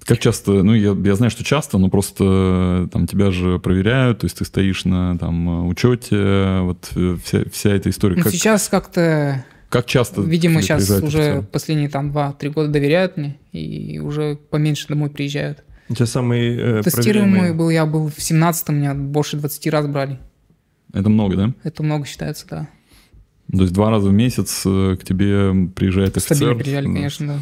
Как 0.05 0.19
часто, 0.19 0.51
ну 0.63 0.73
я, 0.75 0.91
я 1.03 1.15
знаю, 1.15 1.31
что 1.31 1.43
часто, 1.43 1.79
но 1.79 1.89
просто 1.89 2.85
э, 2.85 2.87
там 2.91 3.07
тебя 3.07 3.31
же 3.31 3.57
проверяют, 3.57 4.19
то 4.19 4.25
есть 4.25 4.37
ты 4.37 4.45
стоишь 4.45 4.85
на 4.85 5.17
там 5.17 5.49
э, 5.49 5.67
учете, 5.67 6.59
вот 6.61 6.91
э, 6.95 7.17
вся, 7.23 7.39
вся 7.51 7.71
эта 7.71 7.89
история. 7.89 8.15
Ну, 8.17 8.21
Как, 8.23 8.31
сейчас 8.31 8.69
как-то, 8.69 9.43
как 9.69 9.87
часто? 9.87 10.21
видимо, 10.21 10.61
сейчас 10.61 10.87
уже 11.01 11.41
последние 11.51 11.89
там 11.89 12.11
2-3 12.11 12.49
года 12.51 12.69
доверяют 12.69 13.17
мне, 13.17 13.39
и 13.51 13.97
уже 13.97 14.35
поменьше 14.51 14.87
домой 14.89 15.09
приезжают. 15.09 15.63
У 15.89 15.95
тебя 15.95 16.05
самый 16.05 16.55
э, 16.55 16.81
Тестируемый 16.83 17.39
проверяемый- 17.39 17.53
был, 17.57 17.69
я 17.71 17.85
был 17.87 18.07
в 18.09 18.17
17-м, 18.19 18.75
меня 18.75 18.93
больше 18.93 19.37
20 19.37 19.67
раз 19.71 19.87
брали. 19.87 20.19
Это 20.93 21.09
много, 21.09 21.35
да? 21.35 21.53
Это 21.63 21.81
много 21.81 22.05
считается, 22.05 22.45
да. 22.49 22.67
То 23.51 23.61
есть 23.61 23.73
два 23.73 23.89
раза 23.89 24.09
в 24.09 24.13
месяц 24.13 24.61
к 24.63 24.97
тебе 25.03 25.67
приезжает 25.75 26.15
офицер? 26.17 26.35
Стабильно 26.37 26.55
приезжали, 26.59 26.85
конечно, 26.85 27.27
да. 27.27 27.39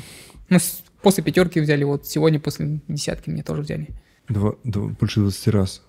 Ну, 0.50 0.60
с- 0.60 0.83
после 1.04 1.24
пятерки 1.24 1.60
взяли, 1.60 1.84
вот 1.84 2.08
сегодня 2.08 2.40
после 2.40 2.80
десятки 2.88 3.30
меня 3.30 3.44
тоже 3.44 3.62
взяли. 3.62 3.90
Два- 4.30 4.56
два- 4.64 4.88
больше 4.88 5.20
20 5.20 5.48
раз. 5.50 5.82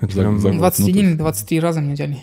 Это 0.00 0.12
За- 0.14 0.20
прям- 0.22 0.38
за 0.40 0.48
год. 0.50 0.58
21 0.58 0.86
ну, 0.86 0.92
то 0.94 0.98
или 1.00 1.06
есть- 1.08 1.18
23 1.18 1.60
раза 1.60 1.80
меня 1.80 1.92
взяли. 1.94 2.18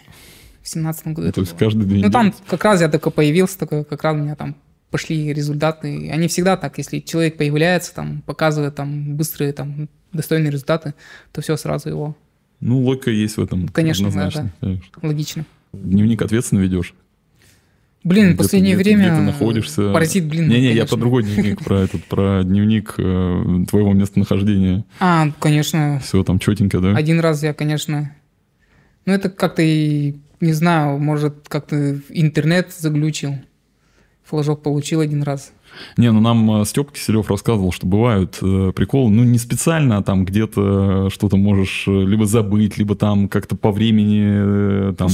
В 0.61 0.67
17 0.69 1.07
году 1.07 1.27
Ну, 1.27 1.31
то 1.31 1.41
есть 1.41 1.51
было. 1.53 1.59
каждые 1.59 1.85
две 1.87 2.01
Ну, 2.01 2.09
там 2.11 2.33
как 2.47 2.63
раз 2.63 2.81
я 2.81 2.89
только 2.89 3.09
появился, 3.09 3.59
только 3.59 3.83
как 3.83 4.03
раз 4.03 4.15
у 4.15 4.19
меня 4.19 4.35
там 4.35 4.55
пошли 4.91 5.33
результаты. 5.33 6.09
Они 6.11 6.27
всегда 6.27 6.55
так, 6.57 6.77
если 6.77 6.99
человек 6.99 7.37
появляется, 7.37 7.93
там, 7.95 8.21
показывает 8.21 8.75
там 8.75 9.15
быстрые, 9.15 9.51
там, 9.53 9.89
достойные 10.13 10.51
результаты, 10.51 10.93
то 11.31 11.41
все 11.41 11.57
сразу 11.57 11.89
его. 11.89 12.15
Ну, 12.59 12.79
логика 12.79 13.09
есть 13.11 13.37
в 13.37 13.43
этом. 13.43 13.67
Конечно, 13.67 14.05
да, 14.05 14.09
однозначно, 14.09 14.53
конечно. 14.61 14.85
Логично. 15.01 15.45
Дневник 15.73 16.21
ответственно 16.21 16.59
ведешь? 16.59 16.93
Блин, 18.03 18.33
в 18.33 18.37
последнее 18.37 18.75
где-то- 18.75 18.89
время 18.89 19.09
где 19.09 19.15
ты 19.17 19.21
находишься? 19.21 19.93
паразит, 19.93 20.25
блин. 20.25 20.49
Не-не, 20.49 20.63
я 20.65 20.69
конечно. 20.69 20.87
про 20.87 20.97
другой 20.97 21.23
дневник, 21.23 21.63
про 21.63 21.79
этот, 21.79 22.03
про 22.05 22.43
дневник 22.43 22.95
э, 22.97 23.65
твоего 23.69 23.93
местонахождения. 23.93 24.83
А, 24.99 25.29
конечно. 25.39 26.01
Все 26.03 26.23
там 26.23 26.39
четенько, 26.39 26.79
да? 26.79 26.95
Один 26.95 27.19
раз 27.19 27.43
я, 27.43 27.53
конечно... 27.53 28.13
Ну, 29.05 29.13
это 29.13 29.29
как-то 29.29 29.61
и, 29.61 30.15
не 30.39 30.53
знаю, 30.53 30.97
может, 30.97 31.47
как-то 31.49 31.99
интернет 32.09 32.71
заглючил. 32.77 33.35
Флажок 34.23 34.63
получил 34.63 35.01
один 35.01 35.23
раз. 35.23 35.51
Не, 35.97 36.11
ну 36.11 36.21
нам 36.21 36.61
э, 36.61 36.65
Степ 36.65 36.91
Киселев 36.91 37.29
рассказывал, 37.29 37.71
что 37.71 37.87
бывают 37.87 38.37
э, 38.41 38.71
приколы, 38.75 39.09
ну 39.11 39.23
не 39.23 39.37
специально, 39.37 39.97
а 39.97 40.03
там 40.03 40.23
где-то 40.23 41.09
что-то 41.09 41.35
можешь 41.35 41.85
э, 41.87 41.91
либо 41.91 42.25
забыть, 42.25 42.77
либо 42.77 42.95
там 42.95 43.27
как-то 43.27 43.55
по 43.55 43.71
времени 43.71 44.89
э, 44.89 44.93
там. 44.97 45.09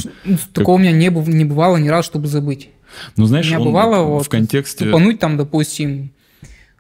Такого 0.54 0.76
у 0.76 0.78
меня 0.78 0.92
не, 0.92 1.08
не 1.08 1.46
бывало 1.46 1.78
ни 1.78 1.88
разу, 1.88 2.04
чтобы 2.06 2.28
забыть. 2.28 2.70
Ну 3.16 3.26
знаешь, 3.26 3.46
у 3.48 3.50
меня 3.50 3.60
он 3.60 3.66
бывало 3.68 4.04
в 4.04 4.10
вот 4.10 4.28
контексте... 4.28 4.86
Тупануть 4.86 5.20
там, 5.20 5.38
допустим, 5.38 6.12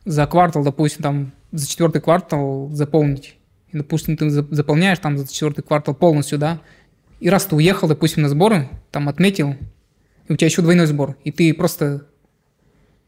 за 0.05 0.25
квартал, 0.25 0.63
допустим, 0.63 1.03
там 1.03 1.31
за 1.51 1.67
четвертый 1.67 2.01
квартал 2.01 2.69
заполнить. 2.71 3.35
И, 3.71 3.77
допустим, 3.77 4.17
ты 4.17 4.29
за- 4.29 4.47
заполняешь 4.49 4.99
там 4.99 5.17
за 5.17 5.31
четвертый 5.31 5.61
квартал 5.61 5.93
полностью, 5.95 6.39
да, 6.39 6.61
и 7.19 7.29
раз 7.29 7.45
ты 7.45 7.55
уехал, 7.55 7.87
допустим, 7.87 8.23
на 8.23 8.29
сборы, 8.29 8.69
там 8.91 9.09
отметил, 9.09 9.55
и 10.27 10.33
у 10.33 10.35
тебя 10.35 10.47
еще 10.47 10.61
двойной 10.61 10.87
сбор, 10.87 11.17
и 11.23 11.31
ты 11.31 11.53
просто 11.53 12.05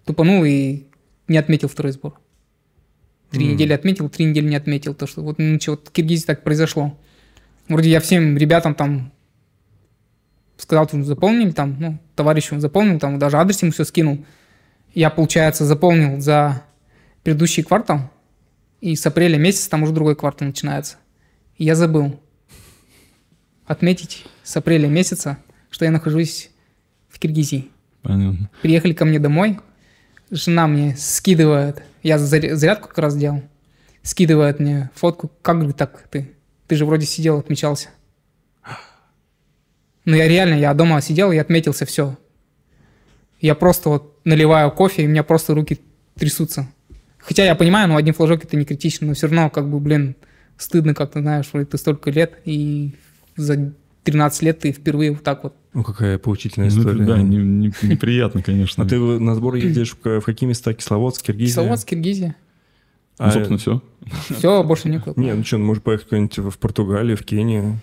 тупанул 0.05 0.43
и 0.43 0.83
не 1.27 1.37
отметил 1.37 1.67
второй 1.67 1.93
сбор. 1.93 2.19
Три 3.31 3.45
М. 3.45 3.53
недели 3.53 3.71
отметил, 3.73 4.09
три 4.09 4.25
недели 4.25 4.47
не 4.49 4.55
отметил. 4.55 4.93
То, 4.93 5.07
что 5.07 5.21
вот 5.21 5.39
ничего, 5.39 5.77
вот 5.77 5.87
в 5.87 5.91
Киргизии 5.91 6.25
так 6.25 6.43
произошло. 6.43 6.99
Вроде 7.69 7.89
я 7.89 8.01
всем 8.01 8.37
ребятам 8.37 8.75
там 8.75 9.13
сказал, 10.57 10.87
что 10.87 11.01
заполнили 11.03 11.51
там, 11.51 11.77
ну, 11.79 11.99
товарищу 12.21 12.59
заполнил, 12.59 12.99
там 12.99 13.17
даже 13.17 13.37
адрес 13.37 13.61
ему 13.63 13.71
все 13.71 13.83
скинул. 13.83 14.23
Я, 14.93 15.09
получается, 15.09 15.65
заполнил 15.65 16.19
за 16.21 16.61
предыдущий 17.23 17.63
квартал, 17.63 18.11
и 18.79 18.95
с 18.95 19.03
апреля 19.07 19.37
месяца 19.37 19.71
там 19.71 19.81
уже 19.81 19.91
другой 19.91 20.15
квартал 20.15 20.47
начинается. 20.47 20.97
И 21.57 21.65
я 21.65 21.73
забыл 21.75 22.19
отметить 23.65 24.25
с 24.43 24.55
апреля 24.55 24.87
месяца, 24.87 25.37
что 25.71 25.85
я 25.85 25.91
нахожусь 25.91 26.51
в 27.09 27.17
Киргизии. 27.17 27.69
Понятно. 28.03 28.51
Приехали 28.61 28.93
ко 28.93 29.05
мне 29.05 29.17
домой, 29.17 29.59
жена 30.29 30.67
мне 30.67 30.95
скидывает, 30.95 31.81
я 32.03 32.17
заря- 32.17 32.53
зарядку 32.53 32.89
как 32.89 32.99
раз 32.99 33.15
делал, 33.17 33.41
скидывает 34.03 34.59
мне 34.59 34.91
фотку, 34.93 35.31
как 35.41 35.57
говорит, 35.57 35.77
так 35.77 36.07
ты, 36.09 36.31
ты 36.67 36.75
же 36.75 36.85
вроде 36.85 37.07
сидел, 37.07 37.39
отмечался. 37.39 37.89
Ну 40.05 40.15
я 40.15 40.27
реально, 40.27 40.55
я 40.55 40.73
дома 40.73 41.01
сидел 41.01 41.31
и 41.31 41.37
отметился, 41.37 41.85
все. 41.85 42.17
Я 43.39 43.55
просто 43.55 43.89
вот 43.89 44.17
наливаю 44.23 44.71
кофе, 44.71 45.03
и 45.03 45.07
у 45.07 45.09
меня 45.09 45.23
просто 45.23 45.53
руки 45.53 45.79
трясутся. 46.15 46.67
Хотя 47.17 47.45
я 47.45 47.55
понимаю, 47.55 47.87
ну 47.87 47.95
один 47.97 48.13
флажок 48.13 48.43
это 48.43 48.57
не 48.57 48.65
критично, 48.65 49.07
но 49.07 49.13
все 49.13 49.27
равно 49.27 49.49
как 49.49 49.69
бы, 49.69 49.79
блин, 49.79 50.15
стыдно 50.57 50.93
как-то, 50.93 51.21
знаешь, 51.21 51.47
вроде 51.51 51.67
ты 51.67 51.77
столько 51.77 52.09
лет, 52.11 52.39
и 52.45 52.93
за 53.35 53.73
13 54.03 54.41
лет 54.43 54.59
ты 54.59 54.71
впервые 54.71 55.11
вот 55.11 55.23
так 55.23 55.43
вот. 55.43 55.55
Ну, 55.73 55.83
какая 55.83 56.17
поучительная 56.17 56.69
Ну, 56.71 56.79
история. 56.79 57.05
да, 57.05 57.17
не- 57.21 57.37
не- 57.37 57.73
неприятно, 57.83 58.41
конечно. 58.43 58.83
А 58.83 58.87
ты 58.87 58.97
на 58.99 59.35
сбор 59.35 59.55
ездишь 59.55 59.95
в, 60.03 60.21
какие 60.21 60.49
места? 60.49 60.73
Кисловодск, 60.73 61.21
Киргизия? 61.23 61.47
Кисловодск, 61.55 61.87
Киргизия. 61.87 62.35
Ну, 63.19 63.25
А, 63.25 63.31
собственно, 63.31 63.57
все. 63.59 63.81
Все, 64.37 64.63
больше 64.63 64.89
никуда. 64.89 65.21
Не, 65.21 65.33
ну 65.33 65.43
что, 65.43 65.57
ну, 65.59 65.65
может 65.65 65.83
поехать 65.83 66.07
куда-нибудь 66.09 66.37
в 66.39 66.57
Португалию, 66.57 67.15
в 67.15 67.23
Кению? 67.23 67.79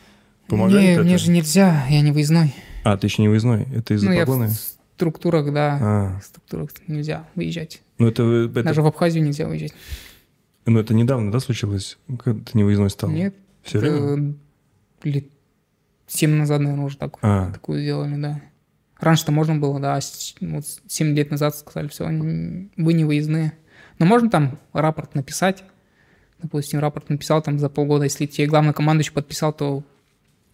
Помогает 0.49 0.81
Не, 0.83 0.93
это? 0.95 1.03
мне 1.03 1.19
же 1.19 1.31
нельзя, 1.31 1.87
я 1.89 2.01
не 2.01 2.11
выездной. 2.11 2.55
А, 2.85 2.97
ты 2.97 3.07
еще 3.07 3.23
не 3.23 3.29
выездной? 3.29 3.67
Это 3.75 3.95
из-за 3.95 4.07
ну, 4.07 4.13
я 4.13 4.21
погоны? 4.21 4.49
в 4.49 4.53
структурах, 4.97 5.53
да, 5.53 5.79
А, 5.81 6.21
в 6.21 6.25
структурах 6.25 6.71
нельзя 6.87 7.27
выезжать. 7.35 7.83
ну 7.99 8.09
это, 8.09 8.23
это, 8.23 8.63
Даже 8.63 8.83
в 8.83 8.87
Абхазию 8.87 9.23
нельзя 9.25 9.47
выезжать. 9.47 9.75
ну 10.67 10.79
это 10.81 10.95
недавно, 10.95 11.31
да, 11.31 11.41
случилось? 11.41 11.99
Когда 12.25 12.41
ты 12.45 12.51
не 12.57 12.65
выездной 12.65 12.91
стал? 12.91 13.11
Нет, 13.11 13.35
Все 13.63 13.79
время? 13.79 14.35
лет 15.03 15.27
7 16.07 16.31
назад, 16.31 16.61
наверное, 16.61 16.87
уже 16.87 16.97
так, 16.97 17.19
А, 17.21 17.53
такую 17.53 17.83
сделали, 17.83 18.17
да. 18.21 18.41
Раньше-то 18.99 19.31
можно 19.31 19.55
было, 19.57 19.79
да, 19.79 19.97
а 19.97 20.01
вот 20.41 20.65
7 20.89 21.15
лет 21.15 21.31
назад 21.31 21.55
сказали, 21.55 21.89
все, 21.89 22.05
вы 22.07 22.93
не 22.95 23.05
выездные. 23.05 23.53
Но 23.99 24.07
можно 24.07 24.31
там 24.31 24.59
рапорт 24.73 25.15
написать, 25.15 25.63
допустим, 26.43 26.79
рапорт 26.79 27.11
написал 27.11 27.43
там 27.43 27.59
за 27.59 27.69
полгода, 27.69 28.05
если 28.05 28.27
тебе 28.27 28.47
главный 28.47 28.73
командующий 28.73 29.13
подписал, 29.13 29.53
то 29.53 29.85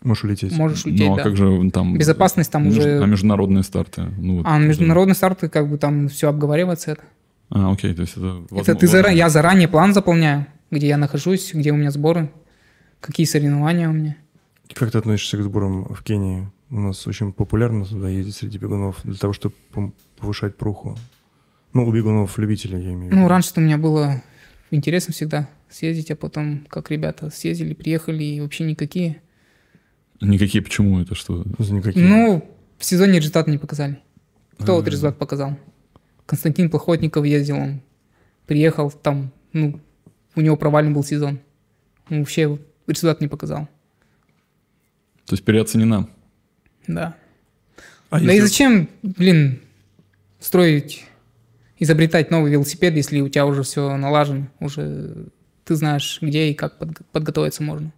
можешь 0.05 0.25
улететь. 0.25 0.53
можешь 0.57 0.85
улететь, 0.85 1.07
Ну, 1.09 1.15
а 1.15 1.17
да. 1.17 1.23
как 1.25 1.37
же 1.37 1.71
там... 1.71 1.97
Безопасность 1.99 2.51
там 2.53 2.65
меж- 2.69 2.79
уже... 2.79 3.03
А 3.03 3.07
международные 3.07 3.63
старты? 3.65 4.03
Ну, 4.19 4.37
вот 4.39 4.47
А 4.47 4.59
это- 4.59 4.67
международные 4.69 5.15
старты, 5.17 5.49
как 5.49 5.69
бы 5.69 5.77
там 5.79 6.09
все 6.09 6.29
обговаривается 6.29 6.93
это. 6.93 7.03
А, 7.51 7.73
окей, 7.73 7.93
то 7.95 8.03
есть 8.03 8.17
это... 8.17 8.27
Это 8.27 8.55
возможно- 8.55 8.75
ты 8.77 8.87
зара... 8.87 9.11
я 9.11 9.29
заранее 9.29 9.69
план 9.69 9.93
заполняю, 9.95 10.47
где 10.71 10.87
я 10.89 10.97
нахожусь, 10.97 11.53
где 11.53 11.73
у 11.73 11.77
меня 11.77 11.91
сборы, 11.91 12.31
какие 13.01 13.27
соревнования 13.27 13.89
у 13.89 13.93
меня. 13.93 14.17
Как 14.73 14.91
ты 14.91 14.99
относишься 14.99 15.37
к 15.37 15.43
сборам 15.43 15.85
в 15.85 16.03
Кении? 16.03 16.49
У 16.71 16.81
нас 16.81 17.07
очень 17.07 17.33
популярно 17.33 17.85
туда 17.85 18.09
ездить 18.09 18.35
среди 18.37 18.59
бегунов 18.59 18.97
для 19.05 19.15
того, 19.15 19.33
чтобы 19.33 19.55
повышать 20.19 20.57
пруху. 20.57 20.97
Ну, 21.73 21.87
у 21.87 21.93
бегунов-любителей, 21.93 22.79
я 22.83 22.89
имею 22.95 23.01
в 23.01 23.05
виду. 23.13 23.17
Ну, 23.17 23.29
раньше-то 23.29 23.61
у 23.61 23.65
меня 23.65 23.79
было 23.79 24.23
интересно 24.71 25.13
всегда 25.13 25.49
съездить, 25.69 26.11
а 26.11 26.17
потом, 26.17 26.65
как 26.69 26.91
ребята 26.91 27.31
съездили, 27.31 27.75
приехали, 27.75 28.23
и 28.25 28.41
вообще 28.41 28.65
никакие. 28.65 29.21
Никакие 30.21 30.63
почему 30.63 31.01
это 31.01 31.15
что? 31.15 31.45
Никакие. 31.59 32.05
Ну, 32.07 32.49
в 32.79 32.85
сезоне 32.85 33.19
результаты 33.19 33.51
не 33.51 33.59
показали. 33.59 33.99
Кто 34.59 34.77
вот 34.77 34.87
А. 34.87 34.91
результат 34.91 35.19
показал? 35.19 35.59
Константин 36.27 36.71
Плохотников 36.71 37.25
ездил, 37.25 37.57
он 37.57 37.81
приехал 38.47 38.91
там, 38.91 39.33
ну, 39.53 39.81
у 40.37 40.41
него 40.41 40.57
провален 40.57 40.95
был 40.95 41.05
сезон. 41.05 41.41
Он 42.11 42.21
вообще 42.21 42.59
результат 42.87 43.21
не 43.21 43.29
показал. 43.29 43.69
То 45.27 45.35
есть 45.35 45.45
переоценена. 45.45 46.09
Да. 46.87 47.17
А 48.11 48.21
Да 48.21 48.25
и 48.33 48.37
если- 48.37 48.41
зачем, 48.47 48.89
блин, 49.03 49.61
строить, 50.39 51.05
изобретать 51.79 52.31
новый 52.31 52.51
велосипед, 52.53 52.95
если 52.95 53.21
у 53.21 53.29
тебя 53.29 53.47
уже 53.47 53.63
все 53.63 53.97
налажено, 53.97 54.47
уже 54.61 55.27
ты 55.65 55.75
знаешь, 55.75 56.19
где 56.23 56.51
и 56.51 56.55
как 56.55 56.79
подго- 56.81 57.03
подготовиться 57.11 57.63
можно. 57.63 57.93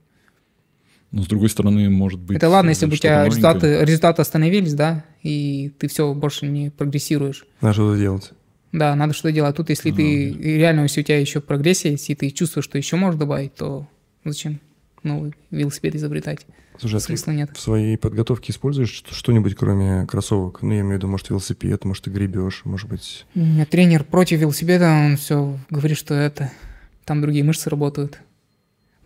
Но 1.13 1.23
с 1.23 1.27
другой 1.27 1.49
стороны, 1.49 1.89
может 1.89 2.21
быть... 2.21 2.37
Это 2.37 2.49
ладно, 2.49 2.71
если 2.71 2.87
бы 2.87 2.95
у 2.95 2.97
тебя 2.97 3.19
новенькое. 3.19 3.31
результаты, 3.31 3.85
результаты 3.85 4.23
остановились, 4.23 4.75
да, 4.75 5.05
и 5.23 5.73
ты 5.79 5.89
все 5.89 6.13
больше 6.13 6.47
не 6.47 6.71
прогрессируешь. 6.71 7.47
Надо 7.61 7.75
что-то 7.75 7.99
делать. 7.99 8.33
Да, 8.73 8.95
надо 8.95 9.15
что-то 9.15 9.33
делать. 9.33 9.55
А 9.55 9.57
тут, 9.57 9.71
если 9.71 9.91
ты 9.93 10.33
реально, 10.33 10.83
если 10.83 11.01
у 11.01 11.05
тебя 11.05 11.19
еще 11.19 11.41
прогрессия 11.41 11.93
есть, 11.93 12.11
и 12.11 12.15
ты 12.15 12.31
чувствуешь, 12.31 12.65
что 12.65 12.77
еще 12.77 12.97
можешь 12.97 13.19
добавить, 13.19 13.55
то 13.55 13.87
зачем? 14.25 14.61
новый 15.07 15.35
велосипед 15.51 15.95
изобретать. 15.95 16.47
Слушай, 16.79 16.97
а 16.97 16.99
ты 16.99 17.05
Смысла 17.07 17.31
нет. 17.31 17.51
в 17.55 17.61
своей 17.61 17.97
подготовке 17.97 18.53
используешь 18.53 18.91
что- 18.91 19.15
что-нибудь, 19.15 19.55
кроме 19.55 20.05
кроссовок? 20.07 20.61
Ну, 20.61 20.73
я 20.73 20.81
имею 20.81 20.95
в 20.95 20.97
виду, 20.99 21.09
может, 21.09 21.31
велосипед, 21.31 21.85
может, 21.85 22.05
ты 22.05 22.11
гребешь, 22.11 22.63
может 22.65 22.89
быть... 22.89 23.25
У 23.35 23.39
меня 23.39 23.65
тренер 23.65 24.05
против 24.05 24.41
велосипеда, 24.41 24.91
он 24.91 25.17
все 25.17 25.59
говорит, 25.71 25.97
что 25.97 26.13
это 26.13 26.51
там 27.07 27.23
другие 27.23 27.45
мышцы 27.45 27.71
работают. 27.71 28.19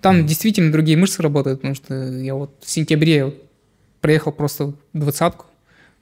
Там 0.01 0.27
действительно 0.27 0.73
другие 0.73 0.97
мышцы 0.97 1.23
работают, 1.23 1.61
потому 1.61 1.75
что 1.75 1.95
я 1.95 2.35
вот 2.35 2.57
в 2.65 2.71
сентябре 2.71 3.27
вот 3.27 3.43
проехал 4.01 4.33
просто 4.33 4.75
двадцатку, 4.93 5.47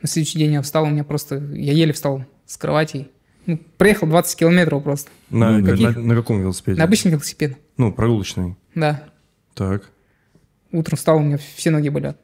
на 0.01 0.09
следующий 0.09 0.38
день 0.38 0.53
я 0.53 0.62
встал, 0.62 0.84
у 0.84 0.88
меня 0.88 1.03
просто, 1.05 1.36
я 1.53 1.72
еле 1.72 1.92
встал 1.92 2.24
с 2.46 2.57
кровати, 2.57 3.09
ну, 3.46 3.59
проехал 3.76 4.07
20 4.07 4.38
километров 4.38 4.84
просто, 4.84 5.11
На, 5.30 5.59
Ну, 5.59 5.76
на- 5.76 5.90
на 6.01 6.14
каком 6.14 6.40
велосипеде? 6.40 6.78
на 6.78 6.84
обычный 6.84 7.11
велосипед, 7.11 7.57
Ну, 7.76 7.92
прогулочный. 7.92 8.57
да. 8.74 9.05
Так. 9.55 9.90
Утром 10.70 10.96
встал, 10.96 11.16
у 11.16 11.20
меня 11.22 11.38
все 11.57 11.70
ноги 11.70 11.88
болят. 11.88 12.20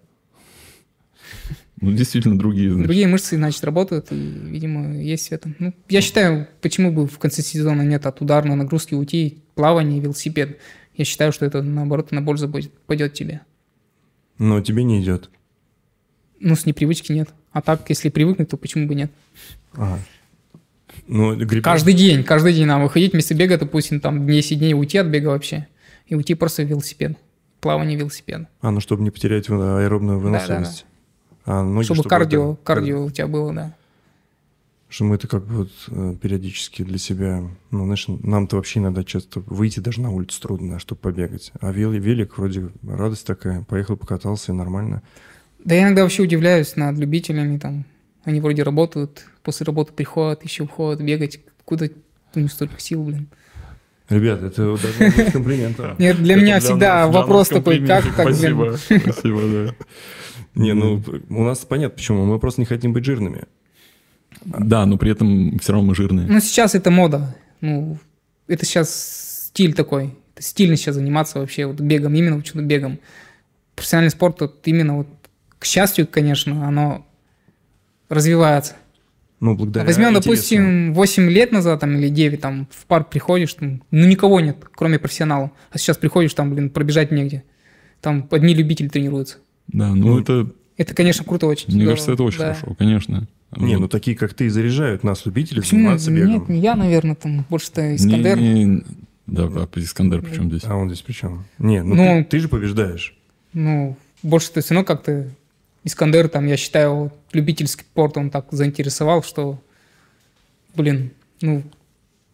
Ну, 1.80 1.92
действительно, 1.92 2.38
другие, 2.38 2.70
значит. 2.70 2.86
Другие 2.86 3.08
мышцы, 3.08 3.36
значит, 3.36 3.64
работают, 3.64 4.06
и, 4.12 4.14
видимо, 4.14 4.96
есть 4.96 5.28
в 5.28 5.32
этом. 5.32 5.56
Ну, 5.58 5.74
я 5.88 6.00
считаю, 6.00 6.46
почему 6.62 6.92
бы 6.92 7.06
в 7.06 7.18
конце 7.18 7.42
сезона 7.42 7.82
нет 7.82 8.06
от 8.06 8.20
ударной 8.20 8.54
нагрузки 8.54 8.94
уйти, 8.94 9.42
плавание, 9.54 10.00
велосипед. 10.00 10.58
Я 10.96 11.04
считаю, 11.04 11.32
что 11.32 11.44
это, 11.46 11.62
наоборот, 11.62 12.12
на 12.12 12.22
пользу 12.22 12.48
будет, 12.48 12.72
пойдет 12.86 13.14
тебе. 13.14 13.40
Но 14.38 14.60
тебе 14.60 14.84
не 14.84 15.00
идет. 15.02 15.30
Ну, 16.40 16.54
с 16.56 16.66
непривычки 16.66 17.12
нет. 17.12 17.30
А 17.52 17.62
так, 17.62 17.88
если 17.88 18.08
привыкнуть, 18.10 18.48
то 18.50 18.56
почему 18.56 18.86
бы 18.86 18.94
нет? 18.94 19.10
Ага. 19.74 19.98
Ну, 21.08 21.34
гребешь- 21.36 21.62
Каждый 21.64 21.94
день, 21.94 22.22
каждый 22.22 22.52
день 22.52 22.66
нам 22.66 22.82
выходить 22.82 23.12
вместо 23.12 23.34
бега, 23.34 23.58
допустим, 23.58 24.00
там 24.00 24.26
10 24.26 24.58
дней 24.58 24.74
уйти 24.74 24.98
от 24.98 25.06
бега 25.08 25.28
вообще. 25.28 25.66
И 26.06 26.14
уйти 26.14 26.34
просто 26.34 26.62
в 26.62 26.66
велосипед. 26.66 27.16
Плавание 27.60 27.98
велосипед. 27.98 28.46
А, 28.60 28.70
ну, 28.70 28.80
чтобы 28.80 29.02
не 29.02 29.10
потерять 29.10 29.48
в- 29.48 29.78
аэробную 29.78 30.18
Да, 30.20 30.24
да, 30.24 30.30
да. 30.30 30.38
выносливость. 30.44 30.86
А, 31.46 31.62
ноги, 31.62 31.84
чтобы, 31.86 32.04
кардио, 32.08 32.52
это- 32.52 32.62
кардио 32.62 33.04
у 33.06 33.10
тебя 33.10 33.26
было, 33.26 33.52
да. 33.52 33.74
Что 34.94 35.02
мы 35.02 35.16
это 35.16 35.26
как 35.26 35.44
бы 35.44 35.54
вот, 35.56 35.70
э, 35.88 36.14
периодически 36.22 36.84
для 36.84 36.98
себя, 36.98 37.42
ну, 37.72 37.84
знаешь, 37.84 38.06
нам-то 38.06 38.54
вообще 38.54 38.78
иногда 38.78 39.02
часто 39.02 39.40
выйти 39.40 39.80
даже 39.80 40.00
на 40.00 40.12
улицу 40.12 40.40
трудно, 40.40 40.78
чтобы 40.78 41.00
побегать. 41.00 41.50
А 41.60 41.72
вел- 41.72 41.98
велик 41.98 42.38
вроде 42.38 42.70
радость 42.86 43.26
такая, 43.26 43.62
поехал, 43.64 43.96
покатался, 43.96 44.52
и 44.52 44.54
нормально. 44.54 45.02
Да 45.64 45.74
я 45.74 45.82
иногда 45.82 46.04
вообще 46.04 46.22
удивляюсь 46.22 46.76
над 46.76 46.96
любителями, 46.96 47.58
там, 47.58 47.86
они 48.22 48.40
вроде 48.40 48.62
работают, 48.62 49.26
после 49.42 49.64
работы 49.64 49.92
приходят, 49.92 50.44
еще 50.44 50.62
уходят 50.62 51.02
бегать. 51.02 51.40
Откуда 51.58 51.90
у 52.36 52.38
них 52.38 52.52
столько 52.52 52.78
сил, 52.78 53.02
блин? 53.02 53.26
Ребят, 54.08 54.44
это 54.44 54.76
даже 54.76 55.12
быть 55.16 55.32
комплиментом. 55.32 55.96
Нет, 55.98 56.22
для 56.22 56.36
меня 56.36 56.60
всегда 56.60 57.08
вопрос 57.08 57.48
такой, 57.48 57.84
как 57.84 58.04
так, 58.14 58.28
Спасибо, 58.28 58.76
спасибо, 58.78 59.40
да. 59.42 59.74
Не, 60.54 60.72
ну, 60.72 61.02
у 61.30 61.42
нас 61.42 61.64
понятно 61.64 61.96
почему, 61.96 62.26
мы 62.26 62.38
просто 62.38 62.60
не 62.60 62.66
хотим 62.66 62.92
быть 62.92 63.04
жирными. 63.04 63.46
Да, 64.44 64.86
но 64.86 64.98
при 64.98 65.10
этом 65.10 65.58
все 65.58 65.72
равно 65.72 65.88
мы 65.88 65.94
жирные. 65.94 66.26
Ну, 66.26 66.40
сейчас 66.40 66.74
это 66.74 66.90
мода. 66.90 67.36
Ну, 67.60 67.98
это 68.46 68.64
сейчас 68.66 69.48
стиль 69.48 69.74
такой. 69.74 70.14
Это 70.34 70.42
стильно 70.42 70.76
сейчас 70.76 70.96
заниматься 70.96 71.38
вообще 71.38 71.66
вот 71.66 71.80
бегом, 71.80 72.14
именно 72.14 72.36
почему 72.36 72.62
бегом. 72.62 72.98
Профессиональный 73.76 74.10
спорт, 74.10 74.40
вот 74.40 74.60
именно 74.66 74.98
вот, 74.98 75.08
к 75.58 75.64
счастью, 75.64 76.06
конечно, 76.06 76.66
оно 76.66 77.06
развивается. 78.08 78.74
Ну, 79.40 79.54
благодаря 79.54 79.84
Возьмем, 79.86 80.10
интересу. 80.10 80.24
допустим, 80.24 80.94
8 80.94 81.30
лет 81.30 81.52
назад 81.52 81.80
там, 81.80 81.96
или 81.96 82.08
9, 82.08 82.40
там, 82.40 82.68
в 82.70 82.86
парк 82.86 83.10
приходишь, 83.10 83.54
там, 83.54 83.82
ну, 83.90 84.06
никого 84.06 84.40
нет, 84.40 84.56
кроме 84.74 84.98
профессионалов. 84.98 85.50
А 85.70 85.78
сейчас 85.78 85.98
приходишь, 85.98 86.34
там, 86.34 86.54
блин, 86.54 86.70
пробежать 86.70 87.10
негде. 87.10 87.44
Там 88.00 88.26
одни 88.30 88.54
любители 88.54 88.88
тренируются. 88.88 89.38
Да, 89.68 89.94
ну 89.94 90.18
это, 90.18 90.50
Это, 90.76 90.94
конечно, 90.94 91.24
круто 91.24 91.46
очень. 91.46 91.66
мне 91.68 91.76
здорово, 91.76 91.90
кажется, 91.92 92.12
это 92.12 92.22
очень 92.22 92.38
да. 92.38 92.54
хорошо, 92.54 92.74
конечно. 92.74 93.28
Не, 93.56 93.76
ну 93.78 93.88
такие, 93.88 94.16
как 94.16 94.34
ты, 94.34 94.48
заряжают 94.50 95.04
нас, 95.04 95.24
любителей, 95.26 95.62
заниматься 95.62 96.10
Нет, 96.10 96.28
бегом. 96.28 96.46
не 96.48 96.60
я, 96.60 96.74
наверное, 96.74 97.14
там, 97.14 97.44
больше-то 97.48 97.82
Не- 97.82 97.96
Искандер. 97.96 98.38
не- 98.40 98.82
Да, 99.26 99.44
а 99.44 99.68
Искандер 99.76 100.22
причем 100.22 100.48
здесь? 100.50 100.64
А 100.64 100.74
он 100.76 100.88
здесь 100.88 101.02
при 101.02 101.12
чем? 101.12 101.44
Не, 101.58 101.82
ну, 101.82 101.94
Ну, 101.94 102.04
ты, 102.04 102.24
ты 102.24 102.38
же 102.40 102.48
побеждаешь. 102.48 103.16
Ну, 103.52 103.96
больше-то 104.22 104.60
все 104.60 104.74
равно 104.74 104.84
как-то 104.86 105.28
Искандер, 105.84 106.28
там, 106.28 106.46
я 106.46 106.56
считаю, 106.56 107.12
любительский 107.32 107.82
спорт, 107.84 108.16
он 108.16 108.30
так 108.30 108.46
заинтересовал, 108.50 109.22
что, 109.22 109.60
блин, 110.74 111.10
ну, 111.40 111.62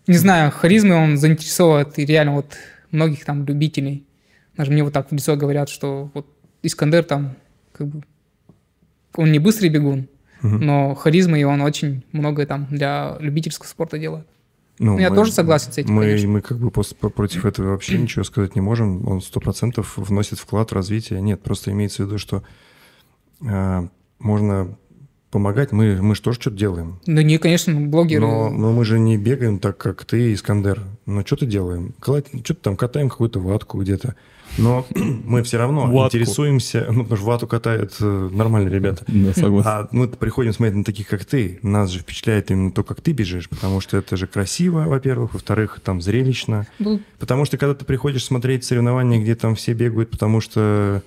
не 0.06 0.16
знаю, 0.16 0.50
харизмой 0.50 0.96
он 0.96 1.16
заинтересовывает 1.18 1.98
и 1.98 2.04
реально 2.04 2.34
вот 2.34 2.56
многих 2.90 3.24
там 3.24 3.44
любителей. 3.44 4.04
Даже 4.56 4.70
мне 4.72 4.82
вот 4.84 4.92
так 4.92 5.10
в 5.10 5.12
лицо 5.14 5.36
говорят, 5.36 5.68
что 5.68 6.10
вот 6.14 6.26
Искандер 6.62 7.04
там, 7.04 7.34
как 7.72 7.86
бы, 7.88 8.02
он 9.14 9.32
не 9.32 9.38
быстрый 9.38 9.68
бегун, 9.68 10.08
Но 10.42 10.94
харизмой 10.94 11.44
он 11.44 11.60
очень 11.60 12.04
многое 12.12 12.46
там 12.46 12.66
для 12.70 13.16
любительского 13.20 13.66
спорта 13.66 13.98
делает. 13.98 14.26
Ну, 14.78 14.98
я 14.98 15.10
тоже 15.10 15.30
согласен 15.30 15.72
с 15.72 15.78
этим, 15.78 15.92
Мы, 15.92 16.04
конечно. 16.04 16.28
мы 16.28 16.40
как 16.40 16.56
бы 16.58 16.68
пос- 16.68 16.96
по- 16.98 17.10
против 17.10 17.44
этого 17.44 17.72
вообще 17.72 17.98
ничего 17.98 18.24
сказать 18.24 18.54
не 18.54 18.62
можем. 18.62 19.06
Он 19.06 19.20
сто 19.20 19.38
процентов 19.38 19.98
вносит 19.98 20.38
вклад 20.38 20.70
в 20.70 20.74
развитие. 20.74 21.20
Нет, 21.20 21.42
просто 21.42 21.70
имеется 21.72 22.02
в 22.02 22.06
виду, 22.06 22.16
что 22.16 22.42
а, 23.46 23.88
можно 24.18 24.78
помогать. 25.30 25.72
Мы, 25.72 26.00
мы 26.00 26.14
же 26.14 26.22
тоже 26.22 26.40
что-то 26.40 26.56
делаем. 26.56 26.98
Ну, 27.06 27.20
не, 27.20 27.36
конечно, 27.36 27.78
блогеры. 27.78 28.22
Но, 28.22 28.48
но 28.48 28.72
мы 28.72 28.86
же 28.86 28.98
не 28.98 29.18
бегаем 29.18 29.58
так, 29.58 29.76
как 29.76 30.06
ты, 30.06 30.32
Искандер. 30.32 30.80
Но 31.04 31.26
что-то 31.26 31.44
делаем? 31.44 31.94
Что-то 32.00 32.54
там 32.54 32.76
катаем 32.76 33.10
какую-то 33.10 33.38
ватку 33.38 33.80
где-то. 33.82 34.16
Но 34.58 34.86
мы 34.94 35.42
все 35.42 35.58
равно 35.58 35.86
Ватку. 35.86 36.16
интересуемся, 36.16 36.86
ну, 36.90 37.02
потому 37.02 37.16
что 37.16 37.26
вату 37.26 37.46
катают 37.46 37.94
э, 38.00 38.28
нормальные 38.32 38.74
ребята. 38.74 39.04
Да, 39.06 39.32
согласен. 39.32 39.68
А 39.68 39.88
мы 39.90 40.08
приходим 40.08 40.52
смотреть 40.52 40.76
на 40.76 40.84
таких, 40.84 41.08
как 41.08 41.24
ты. 41.24 41.58
Нас 41.62 41.90
же 41.90 42.00
впечатляет 42.00 42.50
именно 42.50 42.72
то, 42.72 42.82
как 42.84 43.00
ты 43.00 43.12
бежишь, 43.12 43.48
потому 43.48 43.80
что 43.80 43.96
это 43.96 44.16
же 44.16 44.26
красиво, 44.26 44.84
во-первых, 44.86 45.34
во-вторых, 45.34 45.80
там 45.82 46.00
зрелищно. 46.00 46.66
Ну, 46.78 47.00
Потому 47.18 47.44
что 47.44 47.58
когда 47.58 47.74
ты 47.74 47.84
приходишь 47.84 48.24
смотреть 48.24 48.64
соревнования, 48.64 49.20
где 49.20 49.34
там 49.34 49.54
все 49.54 49.72
бегают, 49.72 50.10
потому 50.10 50.40
что 50.40 51.02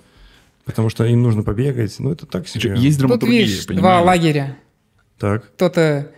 потому 0.66 0.90
что 0.90 1.06
им 1.06 1.22
нужно 1.22 1.44
побегать, 1.44 1.96
ну 2.00 2.12
это 2.12 2.26
так 2.26 2.48
себе. 2.48 2.76
Есть 2.78 2.98
Тут, 2.98 3.08
драматургия, 3.08 3.42
видишь, 3.42 3.66
два 3.66 4.02
лагеря. 4.02 4.58
Так. 5.20 5.46
Кто-то 5.56 6.12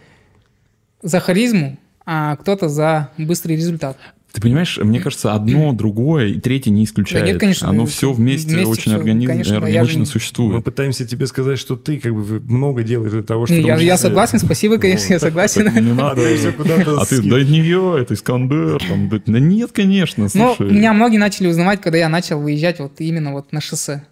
за 1.02 1.20
харизму, 1.20 1.78
а 2.06 2.36
кто-то 2.36 2.70
за 2.70 3.12
быстрый 3.18 3.56
результат. 3.56 3.98
Ты 4.36 4.42
понимаешь, 4.42 4.78
мне 4.78 5.00
кажется, 5.00 5.34
одно, 5.34 5.72
другое 5.72 6.28
и 6.28 6.40
третье 6.42 6.70
не 6.70 6.84
исключает. 6.84 7.24
Да 7.24 7.32
нет, 7.32 7.40
конечно, 7.40 7.70
Оно 7.70 7.84
ну, 7.84 7.86
все 7.86 8.12
вместе, 8.12 8.50
вместе 8.50 8.70
очень 8.70 8.92
всё, 8.92 8.98
органи- 8.98 9.26
конечно, 9.28 9.54
я 9.54 9.60
же 9.62 9.66
органично 9.66 9.94
не- 9.94 10.00
Мы 10.02 10.06
существует. 10.08 10.62
пытаемся 10.66 11.08
тебе 11.08 11.26
сказать, 11.28 11.58
что 11.58 11.78
ты 11.78 12.00
как 12.02 12.14
бы 12.14 12.42
много 12.42 12.84
делаешь 12.84 13.14
для 13.14 13.24
того, 13.24 13.46
чтобы... 13.46 13.62
я, 13.62 13.78
я 13.78 13.96
согласен, 13.98 14.40
спасибо, 14.40 14.78
конечно, 14.78 15.14
я 15.14 15.20
согласен. 15.22 15.74
Не 15.74 15.94
надо. 15.94 16.22
А 16.22 17.06
ты, 17.06 17.22
да 17.22 17.42
не 17.46 17.62
я, 17.62 17.98
это 17.98 18.14
Искандер. 18.14 18.84
там, 18.86 19.08
да, 19.08 19.22
да 19.26 19.40
нет, 19.40 19.72
конечно, 19.72 20.24
Но 20.36 20.54
слушай. 20.54 20.70
меня 20.70 20.92
многие 20.92 21.16
начали 21.18 21.48
узнавать, 21.48 21.80
когда 21.80 21.98
я 21.98 22.10
начал 22.10 22.42
выезжать 22.42 22.80
вот 22.80 23.00
именно 23.00 23.32
вот 23.32 23.54
на 23.54 23.62
шоссе, 23.62 24.04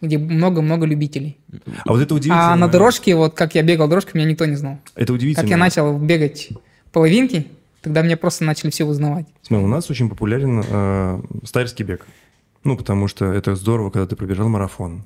где 0.00 0.16
много-много 0.16 0.86
любителей. 0.86 1.38
А 1.84 1.92
вот 1.92 2.00
это 2.00 2.14
удивительно. 2.14 2.52
А 2.52 2.56
на 2.56 2.68
дорожке, 2.68 3.16
вот 3.16 3.34
как 3.34 3.56
я 3.56 3.62
бегал 3.64 3.88
дорожкой, 3.88 4.20
меня 4.20 4.30
никто 4.30 4.46
не 4.46 4.54
знал. 4.54 4.78
Это 4.94 5.12
удивительно. 5.12 5.42
Как 5.42 5.50
я 5.50 5.56
начал 5.56 5.98
бегать 5.98 6.50
половинки, 6.92 7.48
тогда 7.82 8.02
меня 8.02 8.16
просто 8.16 8.44
начали 8.44 8.70
все 8.70 8.84
узнавать. 8.84 9.26
Смотри, 9.42 9.64
у 9.64 9.68
нас 9.68 9.90
очень 9.90 10.08
популярен 10.08 10.64
э, 10.66 11.22
стайерский 11.44 11.84
бег. 11.84 12.06
Ну, 12.64 12.76
потому 12.76 13.08
что 13.08 13.26
это 13.26 13.54
здорово, 13.56 13.90
когда 13.90 14.06
ты 14.06 14.16
пробежал 14.16 14.48
марафон. 14.48 15.02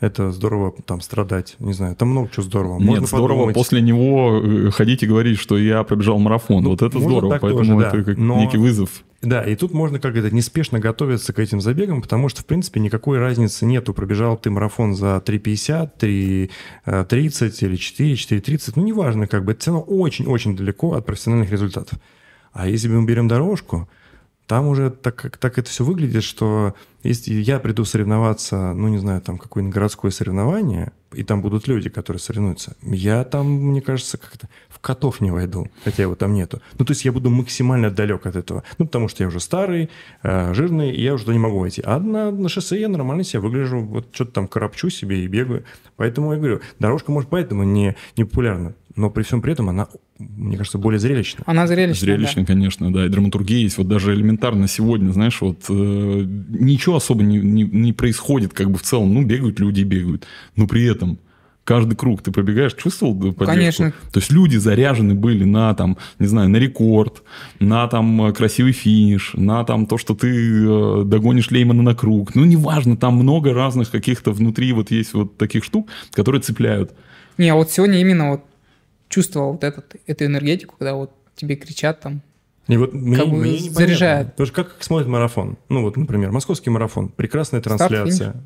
Это 0.00 0.30
здорово 0.30 0.72
там 0.86 1.00
страдать, 1.00 1.56
не 1.58 1.72
знаю, 1.72 1.96
там 1.96 2.10
много 2.10 2.30
чего 2.32 2.44
здорово. 2.44 2.78
Нет, 2.78 2.86
Можно 2.86 3.06
здорово 3.08 3.28
подумать. 3.38 3.54
после 3.56 3.80
него 3.80 4.40
э, 4.40 4.70
ходить 4.70 5.02
и 5.02 5.06
говорить, 5.08 5.40
что 5.40 5.58
я 5.58 5.82
пробежал 5.82 6.20
марафон. 6.20 6.62
Ну, 6.62 6.70
вот 6.70 6.82
это 6.82 7.00
здорово, 7.00 7.38
поэтому 7.40 7.58
тоже, 7.58 7.76
да. 7.78 7.88
это 7.88 8.04
как 8.04 8.16
Но- 8.16 8.38
некий 8.38 8.58
вызов. 8.58 9.02
Да, 9.20 9.42
и 9.42 9.56
тут 9.56 9.72
можно 9.72 9.98
как 9.98 10.14
это 10.14 10.32
неспешно 10.32 10.78
готовиться 10.78 11.32
к 11.32 11.40
этим 11.40 11.60
забегам, 11.60 12.00
потому 12.00 12.28
что, 12.28 12.42
в 12.42 12.46
принципе, 12.46 12.78
никакой 12.78 13.18
разницы 13.18 13.66
нету, 13.66 13.92
пробежал 13.92 14.36
ты 14.36 14.50
марафон 14.50 14.94
за 14.94 15.16
3.50, 15.26 15.90
3.30 16.86 17.64
или 17.66 17.76
4, 17.76 18.14
4.30, 18.14 18.72
ну, 18.76 18.84
неважно, 18.84 19.26
как 19.26 19.44
бы, 19.44 19.52
это 19.52 19.60
все 19.62 19.70
равно 19.72 19.84
очень-очень 19.86 20.56
далеко 20.56 20.92
от 20.94 21.04
профессиональных 21.04 21.50
результатов. 21.50 21.98
А 22.52 22.68
если 22.68 22.86
мы 22.86 23.04
берем 23.04 23.26
дорожку, 23.26 23.88
там 24.46 24.68
уже 24.68 24.90
так, 24.90 25.36
так 25.38 25.58
это 25.58 25.68
все 25.68 25.82
выглядит, 25.84 26.22
что 26.22 26.74
если 27.02 27.34
я 27.34 27.60
приду 27.60 27.84
соревноваться, 27.84 28.72
ну, 28.72 28.88
не 28.88 28.98
знаю, 28.98 29.20
там, 29.20 29.38
какое-нибудь 29.38 29.74
городское 29.74 30.10
соревнование, 30.10 30.92
и 31.12 31.22
там 31.22 31.40
будут 31.40 31.68
люди, 31.68 31.88
которые 31.88 32.20
соревнуются, 32.20 32.76
я 32.82 33.24
там, 33.24 33.46
мне 33.48 33.80
кажется, 33.80 34.18
как-то 34.18 34.48
в 34.68 34.78
котов 34.80 35.20
не 35.20 35.30
войду, 35.30 35.68
хотя 35.84 36.02
его 36.02 36.14
там 36.16 36.34
нету. 36.34 36.60
Ну, 36.78 36.84
то 36.84 36.92
есть 36.92 37.04
я 37.04 37.12
буду 37.12 37.30
максимально 37.30 37.90
далек 37.90 38.26
от 38.26 38.36
этого. 38.36 38.64
Ну, 38.78 38.86
потому 38.86 39.08
что 39.08 39.22
я 39.22 39.28
уже 39.28 39.40
старый, 39.40 39.90
э, 40.22 40.52
жирный, 40.54 40.90
и 40.92 41.02
я 41.02 41.14
уже 41.14 41.24
туда 41.24 41.34
не 41.34 41.38
могу 41.40 41.60
войти. 41.60 41.82
А 41.84 41.98
на, 41.98 42.30
на 42.30 42.48
шоссе 42.48 42.80
я 42.80 42.88
нормально 42.88 43.24
себя 43.24 43.40
выгляжу, 43.40 43.80
вот 43.80 44.08
что-то 44.12 44.32
там 44.32 44.48
коробчу 44.48 44.90
себе 44.90 45.24
и 45.24 45.28
бегаю. 45.28 45.64
Поэтому 45.96 46.32
я 46.32 46.38
говорю, 46.38 46.60
дорожка, 46.78 47.12
может, 47.12 47.30
поэтому 47.30 47.62
не, 47.64 47.96
не 48.16 48.24
популярна. 48.24 48.74
Но 48.98 49.10
при 49.10 49.22
всем 49.22 49.40
при 49.40 49.52
этом 49.52 49.68
она, 49.68 49.86
мне 50.18 50.56
кажется, 50.56 50.76
более 50.76 50.98
зрелищна. 50.98 51.44
Она 51.46 51.66
зрелищная, 51.66 52.16
Зрелищно, 52.16 52.44
конечно, 52.44 52.92
да. 52.92 53.06
И 53.06 53.08
драматургия 53.08 53.60
есть. 53.60 53.78
Вот 53.78 53.86
даже 53.86 54.12
элементарно 54.12 54.66
сегодня, 54.66 55.12
знаешь, 55.12 55.40
вот 55.40 55.66
э, 55.68 55.72
ничего 55.72 56.96
особо 56.96 57.22
не, 57.22 57.38
не, 57.38 57.62
не 57.62 57.92
происходит, 57.92 58.52
как 58.52 58.70
бы 58.70 58.76
в 58.76 58.82
целом. 58.82 59.14
Ну, 59.14 59.24
бегают 59.24 59.60
люди, 59.60 59.82
бегают. 59.82 60.26
Но 60.56 60.66
при 60.66 60.84
этом 60.84 61.20
каждый 61.62 61.94
круг 61.94 62.22
ты 62.22 62.32
пробегаешь, 62.32 62.74
чувствовал 62.74 63.14
поддержку? 63.14 63.46
Конечно. 63.46 63.92
То 64.12 64.18
есть 64.18 64.32
люди 64.32 64.56
заряжены 64.56 65.14
были 65.14 65.44
на 65.44 65.72
там, 65.74 65.96
не 66.18 66.26
знаю, 66.26 66.48
на 66.48 66.56
рекорд, 66.56 67.22
на 67.60 67.86
там 67.86 68.32
красивый 68.34 68.72
финиш, 68.72 69.30
на 69.34 69.62
там 69.62 69.86
то, 69.86 69.96
что 69.96 70.14
ты 70.14 70.28
э, 70.28 71.02
догонишь 71.04 71.52
Леймана 71.52 71.84
на 71.84 71.94
круг. 71.94 72.34
Ну, 72.34 72.44
неважно, 72.44 72.96
там 72.96 73.14
много 73.14 73.54
разных 73.54 73.92
каких-то 73.92 74.32
внутри 74.32 74.72
вот 74.72 74.90
есть 74.90 75.14
вот 75.14 75.36
таких 75.36 75.62
штук, 75.62 75.88
которые 76.12 76.42
цепляют. 76.42 76.90
да. 76.90 76.96
Не, 77.38 77.50
а 77.50 77.54
вот 77.54 77.70
сегодня 77.70 78.00
именно 78.00 78.30
вот 78.32 78.44
чувствовал 79.08 79.52
вот 79.52 79.64
этот, 79.64 79.96
эту 80.06 80.24
энергетику, 80.26 80.76
когда 80.78 80.94
вот 80.94 81.12
тебе 81.34 81.56
кричат 81.56 82.00
там. 82.00 82.22
И 82.66 82.76
вот 82.76 82.92
мне, 82.92 83.16
Как 83.16 83.28
бы 83.28 83.36
мне 83.38 83.58
заряжает. 83.58 84.32
Потому 84.32 84.46
что 84.46 84.64
как 84.64 84.82
смотрит 84.82 85.08
марафон? 85.08 85.56
Ну 85.68 85.82
вот, 85.82 85.96
например, 85.96 86.32
московский 86.32 86.70
марафон, 86.70 87.08
прекрасная 87.08 87.60
трансляция. 87.62 88.36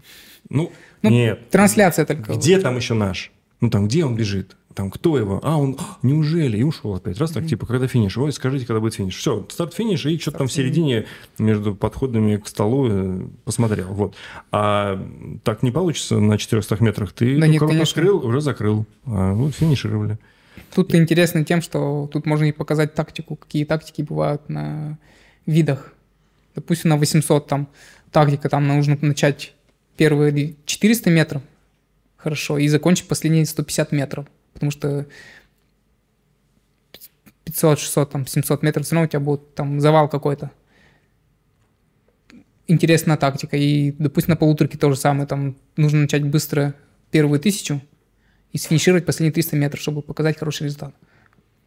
Ну, 0.48 0.72
Ну, 1.02 1.10
нет. 1.10 1.50
Трансляция 1.50 2.06
только. 2.06 2.34
Где 2.34 2.58
там 2.60 2.76
еще 2.76 2.94
наш? 2.94 3.32
Ну 3.60 3.70
там, 3.70 3.88
где 3.88 4.04
он 4.04 4.16
бежит? 4.16 4.56
Там 4.74 4.90
кто 4.90 5.18
его? 5.18 5.40
А, 5.42 5.56
он, 5.58 5.76
«А, 5.78 5.98
неужели? 6.02 6.56
И 6.56 6.62
ушел 6.62 6.94
опять. 6.94 7.18
Раз 7.18 7.32
так, 7.32 7.46
типа, 7.46 7.66
когда 7.66 7.86
финиш? 7.86 8.16
Ой, 8.16 8.32
скажите, 8.32 8.66
когда 8.66 8.80
будет 8.80 8.94
финиш. 8.94 9.16
Все, 9.16 9.46
старт-финиш, 9.50 10.06
и 10.06 10.18
что-то 10.18 10.38
там 10.38 10.48
в 10.48 10.52
середине 10.52 11.06
между 11.38 11.74
подходами 11.74 12.36
к 12.36 12.48
столу 12.48 12.88
э, 12.90 13.26
посмотрел. 13.44 13.88
Вот. 13.88 14.14
А 14.50 15.00
так 15.44 15.62
не 15.62 15.70
получится 15.70 16.18
на 16.18 16.38
400 16.38 16.82
метрах. 16.82 17.12
Ты 17.12 17.38
Да 17.38 17.46
ну, 17.46 17.52
нет, 17.52 17.62
открыл, 17.62 18.26
уже 18.26 18.40
закрыл. 18.40 18.86
А, 19.04 19.34
вот 19.34 19.54
финишировали. 19.54 20.18
Тут 20.74 20.94
интересно 20.94 21.44
тем, 21.44 21.60
что 21.60 22.08
тут 22.12 22.26
можно 22.26 22.44
и 22.44 22.52
показать 22.52 22.94
тактику, 22.94 23.36
какие 23.36 23.64
тактики 23.64 24.02
бывают 24.02 24.48
на 24.48 24.98
видах. 25.46 25.94
Допустим, 26.54 26.90
на 26.90 26.96
800 26.96 27.46
там 27.46 27.68
тактика, 28.10 28.48
там 28.48 28.66
нужно 28.66 28.98
начать 29.00 29.54
первые 29.96 30.56
400 30.64 31.10
метров, 31.10 31.42
хорошо, 32.16 32.58
и 32.58 32.68
закончить 32.68 33.08
последние 33.08 33.46
150 33.46 33.92
метров, 33.92 34.26
потому 34.52 34.70
что 34.70 35.06
500, 37.44 37.78
600, 37.78 38.10
там, 38.10 38.26
700 38.26 38.62
метров, 38.62 38.86
все 38.86 38.94
равно 38.94 39.06
у 39.06 39.08
тебя 39.08 39.20
будет 39.20 39.54
там 39.54 39.80
завал 39.80 40.08
какой-то. 40.08 40.50
Интересная 42.66 43.16
тактика. 43.16 43.56
И, 43.56 43.92
допустим, 43.98 44.30
на 44.30 44.36
полуторке 44.36 44.78
то 44.78 44.88
же 44.90 44.96
самое. 44.96 45.26
Там 45.26 45.56
нужно 45.76 46.02
начать 46.02 46.24
быстро 46.24 46.74
первую 47.10 47.40
тысячу 47.40 47.82
и 48.52 48.58
сфинишировать 48.58 49.06
последние 49.06 49.32
300 49.32 49.56
метров, 49.56 49.80
чтобы 49.80 50.02
показать 50.02 50.38
хороший 50.38 50.64
результат. 50.64 50.94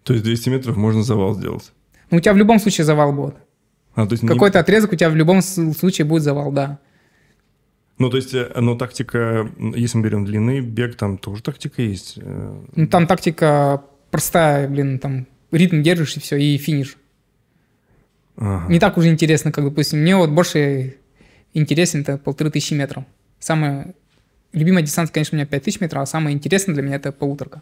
То 0.03 0.13
есть 0.13 0.23
200 0.25 0.49
метров 0.49 0.77
можно 0.77 1.03
завал 1.03 1.33
сделать. 1.35 1.71
Но 2.11 2.17
у 2.17 2.19
тебя 2.19 2.33
в 2.33 2.37
любом 2.37 2.59
случае 2.59 2.85
завал 2.85 3.11
будет. 3.13 3.35
А, 3.95 4.05
то 4.05 4.13
есть 4.13 4.23
не- 4.23 4.29
Какой-то 4.29 4.59
отрезок 4.59 4.93
у 4.93 4.95
тебя 4.95 5.09
в 5.09 5.15
любом 5.15 5.41
случае 5.41 6.05
будет 6.05 6.23
завал, 6.23 6.51
да. 6.51 6.79
Ну, 7.97 8.09
то 8.09 8.17
есть, 8.17 8.33
э, 8.33 8.51
ну, 8.59 8.77
тактика, 8.77 9.49
если 9.57 9.97
мы 9.97 10.03
берем 10.03 10.25
длины, 10.25 10.59
бег, 10.59 10.95
там 10.95 11.17
тоже 11.17 11.41
тактика 11.41 11.81
есть. 11.81 12.17
Э, 12.17 12.63
Ну, 12.75 12.87
там 12.87 13.07
тактика 13.07 13.83
простая, 14.11 14.67
блин, 14.67 14.99
там 14.99 15.27
ритм 15.51 15.81
держишь 15.81 16.17
и 16.17 16.19
все, 16.19 16.35
и 16.35 16.57
финиш. 16.57 16.97
ага. 18.37 18.71
Не 18.71 18.79
так 18.79 18.97
уже 18.97 19.09
интересно, 19.09 19.51
как, 19.51 19.63
допустим, 19.63 19.99
мне 20.01 20.15
вот 20.15 20.29
больше 20.29 20.97
интересен 21.53 22.01
это 22.01 22.17
полторы 22.17 22.51
тысячи 22.51 22.73
метров. 22.73 23.05
Самая 23.39 23.95
любимая 24.55 24.83
дистанция, 24.83 25.13
конечно, 25.13 25.35
у 25.35 25.37
меня 25.37 25.45
5000 25.45 25.81
метров, 25.81 26.01
а 26.01 26.05
самое 26.05 26.35
интересное 26.35 26.73
для 26.73 26.83
меня 26.83 26.95
это 26.95 27.11
полуторка. 27.11 27.61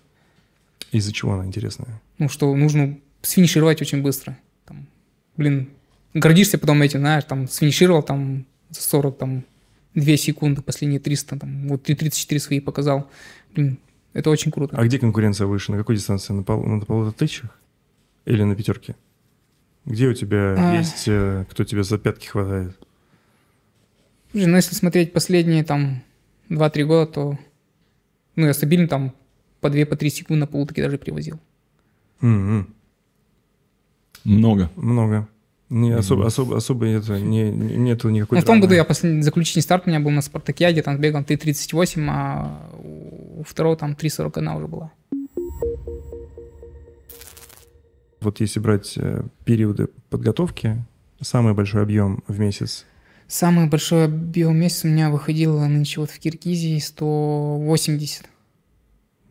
Из-за 0.92 1.12
чего 1.12 1.34
она 1.34 1.46
интересная? 1.46 2.02
Ну, 2.20 2.30
что 2.30 2.56
нужно 2.56 2.98
сфинишировать 3.22 3.82
очень 3.82 4.02
быстро. 4.02 4.38
Там, 4.66 4.86
блин, 5.36 5.70
гордишься 6.14 6.58
потом 6.58 6.82
этим, 6.82 7.00
знаешь, 7.00 7.24
там, 7.24 7.48
сфинишировал 7.48 8.04
там 8.04 8.46
за 8.70 8.82
40, 8.82 9.18
там, 9.18 9.44
2 9.96 10.18
секунды, 10.18 10.62
последние 10.62 11.00
300, 11.00 11.40
там, 11.40 11.68
вот 11.68 11.88
3.34 11.90 12.40
свои 12.40 12.60
показал. 12.60 13.10
Блин, 13.56 13.80
это 14.14 14.30
очень 14.30 14.52
круто. 14.52 14.76
А 14.78 14.86
где 14.86 15.00
конкуренция 15.00 15.48
выше? 15.48 15.72
На 15.72 15.78
какой 15.78 15.96
дистанции? 15.96 16.34
На, 16.34 16.44
пол, 16.44 16.64
на 16.64 16.86
полутора 16.86 17.14
тысячах? 17.14 17.58
Или 18.26 18.44
на 18.44 18.56
пятерке? 18.56 18.96
Где 19.86 20.08
у 20.08 20.14
тебя 20.14 20.56
А. 20.58 20.78
есть, 20.78 21.06
э, 21.08 21.46
кто 21.50 21.64
тебе 21.64 21.84
за 21.84 21.98
пятки 21.98 22.28
хватает? 22.28 22.78
Слушай, 24.32 24.48
ну, 24.48 24.56
если 24.56 24.76
смотреть 24.76 25.14
последние 25.14 25.64
там 25.64 26.02
2-3 26.54 26.84
года, 26.84 27.12
то 27.12 27.38
ну, 28.36 28.46
я 28.46 28.54
стабильно 28.54 28.88
там 28.88 29.14
по 29.62 29.68
2-3 29.68 30.10
секунды 30.10 30.40
на 30.42 30.48
полутаки 30.48 30.82
даже 30.82 30.98
привозил. 30.98 31.40
М-м, 32.22 32.74
Много. 34.24 34.70
много. 34.76 35.28
Не, 35.70 35.92
особо, 35.94 36.28
особо, 36.28 36.58
особо 36.58 36.86
это, 36.86 37.20
не, 37.20 37.50
не- 37.50 37.78
нету 37.78 38.10
никакой 38.10 38.38
Ну, 38.38 38.44
в 38.44 38.46
том 38.46 38.62
году 38.62 38.76
я 38.76 38.84
последний 38.84 39.24
заключительный 39.24 39.64
старт 39.64 39.84
у 39.88 39.90
меня 39.90 40.00
был 40.00 40.12
на 40.12 40.22
Спартакиаде, 40.22 40.84
там 40.84 41.00
бегал 41.00 41.22
3.38, 41.22 42.08
а 42.10 42.70
у 42.84 43.44
второго 43.44 43.76
там 43.76 43.94
3.41 43.94 44.58
уже 44.58 44.68
была. 44.68 44.92
Вот 48.22 48.40
если 48.40 48.60
брать 48.60 48.94
э, 48.98 49.24
периоды 49.46 49.88
подготовки, 50.10 50.78
самый 51.22 51.54
большой 51.54 51.82
объем 51.82 52.24
в 52.28 52.40
месяц. 52.40 52.86
Самый 53.28 53.68
большой 53.68 54.06
объем 54.06 54.58
месяц 54.58 54.86
у 54.86 54.88
меня 54.88 55.10
выходило 55.10 55.66
нынче 55.66 56.02
вот 56.02 56.12
в 56.12 56.20
Киргизии 56.20 56.78
180. 56.80 58.24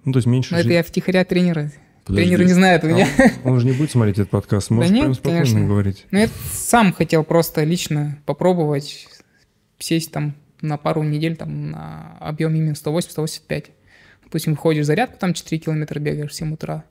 Ну, 0.05 0.13
то 0.13 0.19
есть 0.19 0.27
меньше... 0.27 0.53
Но 0.53 0.59
это 0.59 0.69
жи- 0.69 0.75
я 0.75 0.83
втихаря 0.83 1.25
тренера. 1.25 1.71
Подожди. 2.05 2.25
Тренеры 2.25 2.45
не 2.47 2.53
знают 2.53 2.83
меня. 2.83 3.07
А 3.45 3.49
Он 3.49 3.61
же 3.61 3.67
не 3.67 3.73
будет 3.73 3.93
смотреть 3.93 4.19
этот 4.19 4.31
подкаст, 4.31 4.71
можешь 4.71 4.91
нет, 4.91 5.03
прям 5.03 5.15
спокойно 5.15 5.39
конечно. 5.39 5.67
говорить. 5.67 6.07
Ну, 6.11 6.19
я 6.19 6.29
сам 6.53 6.93
хотел 6.93 7.23
просто 7.23 7.63
лично 7.63 8.19
попробовать 8.27 9.07
сесть 9.79 10.11
там 10.11 10.35
на 10.61 10.77
пару 10.79 11.03
недель 11.03 11.37
там 11.37 11.71
на 11.71 12.17
объем 12.21 12.55
именно 12.55 12.73
180-185. 12.73 13.67
Допустим, 14.25 14.53
выходишь 14.55 14.87
зарядку, 14.87 15.19
там 15.19 15.35
4 15.35 15.61
километра 15.61 16.01
бегаешь 16.01 16.31
в 16.31 16.35
7 16.35 16.55
утра. 16.55 16.85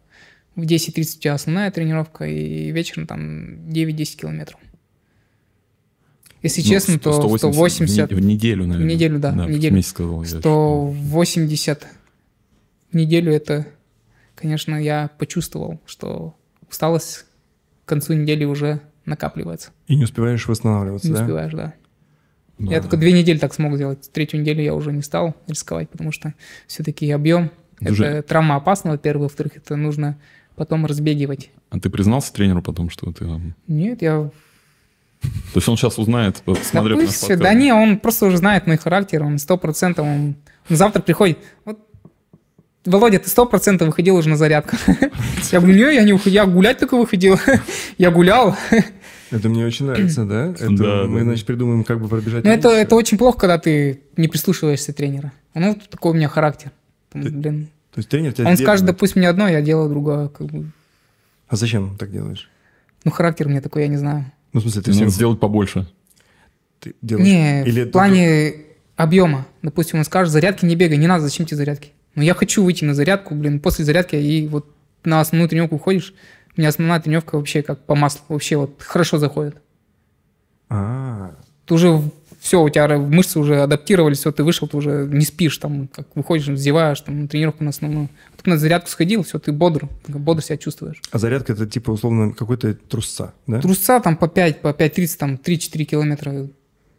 В 0.55 0.61
10.30 0.61 1.01
у 1.01 1.19
тебя 1.19 1.33
основная 1.33 1.71
тренировка, 1.71 2.25
и 2.25 2.71
вечером 2.71 3.07
там 3.07 3.67
9-10 3.69 4.17
километров. 4.17 4.59
Если 6.43 6.61
Ну, 6.61 6.67
честно, 6.69 6.97
то 6.99 7.13
180 7.13 7.53
180, 7.53 8.09
В, 8.09 8.13
не- 8.15 8.19
в 8.21 8.25
неделю, 8.25 8.65
наверное. 8.65 8.87
В 8.89 8.93
неделю, 8.95 9.19
да, 9.19 9.31
в 9.31 9.37
Да, 9.37 9.45
неделю. 9.47 9.75
месяц 9.75 9.89
сказал 9.89 10.23
я. 10.23 10.39
180 10.39 11.87
в 12.91 12.95
неделю 12.95 13.31
это, 13.31 13.67
конечно, 14.35 14.75
я 14.75 15.09
почувствовал, 15.17 15.79
что 15.85 16.35
усталость 16.69 17.25
к 17.85 17.89
концу 17.89 18.13
недели 18.13 18.43
уже 18.45 18.81
накапливается. 19.05 19.69
И 19.87 19.95
не 19.95 20.03
успеваешь 20.03 20.47
восстанавливаться, 20.47 21.07
Не 21.07 21.13
да? 21.13 21.21
успеваешь, 21.21 21.53
да. 21.53 21.73
Да. 22.57 22.71
Я 22.71 22.81
только 22.81 22.97
две 22.97 23.11
недели 23.11 23.37
так 23.39 23.53
смог 23.53 23.75
сделать. 23.75 24.11
Третью 24.11 24.41
неделю 24.41 24.61
я 24.61 24.75
уже 24.75 24.91
не 24.91 25.01
стал 25.01 25.35
рисковать, 25.47 25.89
потому 25.89 26.11
что 26.11 26.33
все-таки 26.67 27.09
объем 27.11 27.49
Даже- 27.79 28.05
это 28.05 28.27
травма 28.27 28.55
опасна, 28.55 28.91
во-первых, 28.91 29.23
во-вторых, 29.29 29.57
это 29.57 29.75
нужно 29.75 30.19
потом 30.55 30.85
разбегивать. 30.85 31.49
А 31.71 31.79
ты 31.79 31.89
признался 31.89 32.31
тренеру 32.33 32.61
потом, 32.61 32.89
что 32.89 33.11
ты... 33.11 33.27
Нет, 33.67 34.01
я... 34.01 34.29
То 35.21 35.57
есть 35.57 35.67
он 35.69 35.77
сейчас 35.77 35.97
узнает, 35.99 36.41
Да, 36.45 36.53
посмотрев 36.53 36.99
пусть 36.99 37.37
да 37.37 37.53
не, 37.53 37.73
он 37.73 37.99
просто 37.99 38.25
уже 38.25 38.37
знает 38.37 38.67
мой 38.67 38.77
характер, 38.77 39.23
он 39.23 39.37
сто 39.37 39.57
процентов, 39.57 40.05
он 40.05 40.35
он 40.69 40.75
завтра 40.75 41.01
приходит, 41.01 41.37
вот, 41.65 41.79
Володя, 42.85 43.19
ты 43.19 43.29
сто 43.29 43.45
процентов 43.45 43.87
выходил 43.87 44.15
уже 44.15 44.29
на 44.29 44.37
зарядку. 44.37 44.75
Я 45.51 45.59
говорю, 45.59 45.75
не, 45.75 45.95
я 45.95 46.03
не 46.03 46.13
выходил, 46.13 46.33
я 46.33 46.45
гулять 46.45 46.79
только 46.79 46.97
выходил. 46.97 47.39
Я 47.97 48.09
гулял. 48.09 48.55
Это 49.29 49.49
мне 49.49 49.65
очень 49.65 49.85
нравится, 49.85 50.25
да? 50.25 50.47
Это 50.47 50.69
Да, 50.69 51.03
мы, 51.07 51.19
да. 51.19 51.25
значит, 51.25 51.45
придумаем, 51.45 51.83
как 51.83 52.01
бы 52.01 52.07
пробежать. 52.07 52.43
Но 52.43 52.49
это, 52.51 52.69
лучше. 52.69 52.81
это 52.81 52.95
очень 52.95 53.17
плохо, 53.19 53.37
когда 53.39 53.59
ты 53.59 54.01
не 54.17 54.27
прислушиваешься 54.27 54.93
тренера. 54.93 55.31
Ну, 55.53 55.77
такой 55.89 56.11
у 56.11 56.13
меня 56.15 56.27
характер. 56.27 56.71
Там, 57.11 57.21
Ты- 57.21 57.29
Блин. 57.29 57.67
То 57.93 57.99
есть 57.99 58.09
тренер 58.09 58.33
тебя 58.33 58.47
Он 58.47 58.55
скажет, 58.55 58.79
сдерживает. 58.79 58.85
допустим, 58.95 59.19
мне 59.19 59.29
одно, 59.29 59.47
я 59.47 59.61
делаю 59.61 59.89
другое. 59.89 60.29
Как 60.29 60.47
бы. 60.47 60.71
А 61.49 61.55
зачем 61.55 61.97
так 61.97 62.11
делаешь? 62.11 62.49
Ну, 63.03 63.11
характер 63.11 63.47
у 63.47 63.49
меня 63.49 63.61
такой, 63.61 63.83
я 63.83 63.87
не 63.89 63.97
знаю. 63.97 64.25
Ну, 64.53 64.59
в 64.59 64.63
смысле, 64.63 64.81
ты 64.81 64.89
надо 64.91 64.97
всем 64.99 65.09
сделать 65.09 65.39
побольше. 65.39 65.87
ты 66.79 66.95
делаешь... 67.01 67.27
Не, 67.27 67.63
Или 67.63 67.81
в 67.83 67.85
ты- 67.85 67.91
плане 67.91 68.53
объема. 68.95 69.45
Допустим, 69.61 69.99
он 69.99 70.05
скажет, 70.05 70.31
зарядки 70.33 70.65
не 70.65 70.75
бегай, 70.75 70.97
не 70.97 71.07
надо, 71.07 71.23
зачем 71.23 71.45
тебе 71.45 71.57
зарядки? 71.57 71.89
Но 72.15 72.23
я 72.23 72.33
хочу 72.33 72.63
выйти 72.63 72.83
на 72.83 72.93
зарядку, 72.93 73.33
блин, 73.35 73.59
после 73.59 73.85
зарядки, 73.85 74.15
и 74.15 74.47
вот 74.47 74.65
на 75.03 75.21
основную 75.21 75.47
тренировку 75.49 75.75
уходишь, 75.77 76.13
у 76.55 76.59
меня 76.59 76.69
основная 76.69 76.99
тренировка 76.99 77.37
вообще 77.37 77.61
как 77.61 77.85
по 77.85 77.95
маслу, 77.95 78.21
вообще 78.29 78.57
вот 78.57 78.81
хорошо 78.81 79.17
заходит. 79.17 79.55
А, 80.69 81.35
Ты 81.65 81.73
уже 81.73 82.01
все, 82.41 82.61
у 82.63 82.69
тебя 82.69 82.87
мышцы 82.97 83.39
уже 83.39 83.61
адаптировались, 83.61 84.17
все, 84.17 84.31
ты 84.31 84.43
вышел, 84.43 84.67
ты 84.67 84.75
уже 84.75 85.07
не 85.11 85.23
спишь, 85.25 85.57
там, 85.59 85.87
как 85.87 86.07
выходишь, 86.15 86.47
вздеваешь, 86.47 86.99
там, 87.01 87.21
на 87.21 87.27
тренировку 87.27 87.63
на 87.63 87.69
основную. 87.69 88.09
А 88.33 88.35
Только 88.35 88.49
на 88.49 88.57
зарядку 88.57 88.89
сходил, 88.89 89.21
все, 89.23 89.37
ты 89.37 89.51
бодр, 89.51 89.87
бодро 90.07 90.41
себя 90.41 90.57
чувствуешь. 90.57 90.99
а 91.11 91.19
зарядка 91.19 91.53
это 91.53 91.67
типа 91.67 91.91
условно 91.91 92.33
какой-то 92.33 92.73
трусца, 92.73 93.33
да? 93.45 93.61
Трусца 93.61 93.99
там 93.99 94.17
по 94.17 94.27
5, 94.27 94.61
по 94.61 94.69
5.30, 94.69 95.17
там 95.17 95.35
3-4 95.35 95.83
километра 95.83 96.47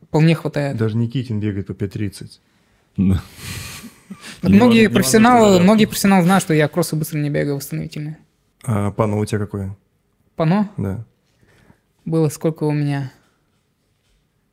вполне 0.05 0.37
хватает. 0.37 0.77
Даже 0.77 0.97
Никитин 0.97 1.41
бегает 1.41 1.67
по 1.67 1.73
5.30. 1.73 2.31
Да. 2.99 3.21
Многие 4.43 4.89
профессионалы, 4.89 5.59
многие 5.61 5.87
профессионалы 5.87 6.23
знают, 6.23 6.45
что 6.45 6.55
я 6.55 6.69
кроссы 6.69 6.95
быстро 6.95 7.19
не 7.19 7.31
бегаю, 7.31 7.57
восстановительные. 7.57 8.19
А 8.65 8.93
пано 8.93 9.19
у 9.19 9.25
тебя 9.25 9.41
какое? 9.41 9.77
Пано 10.37 10.71
Да. 10.77 11.05
было 12.05 12.29
сколько 12.29 12.63
у 12.65 12.71
меня? 12.73 13.11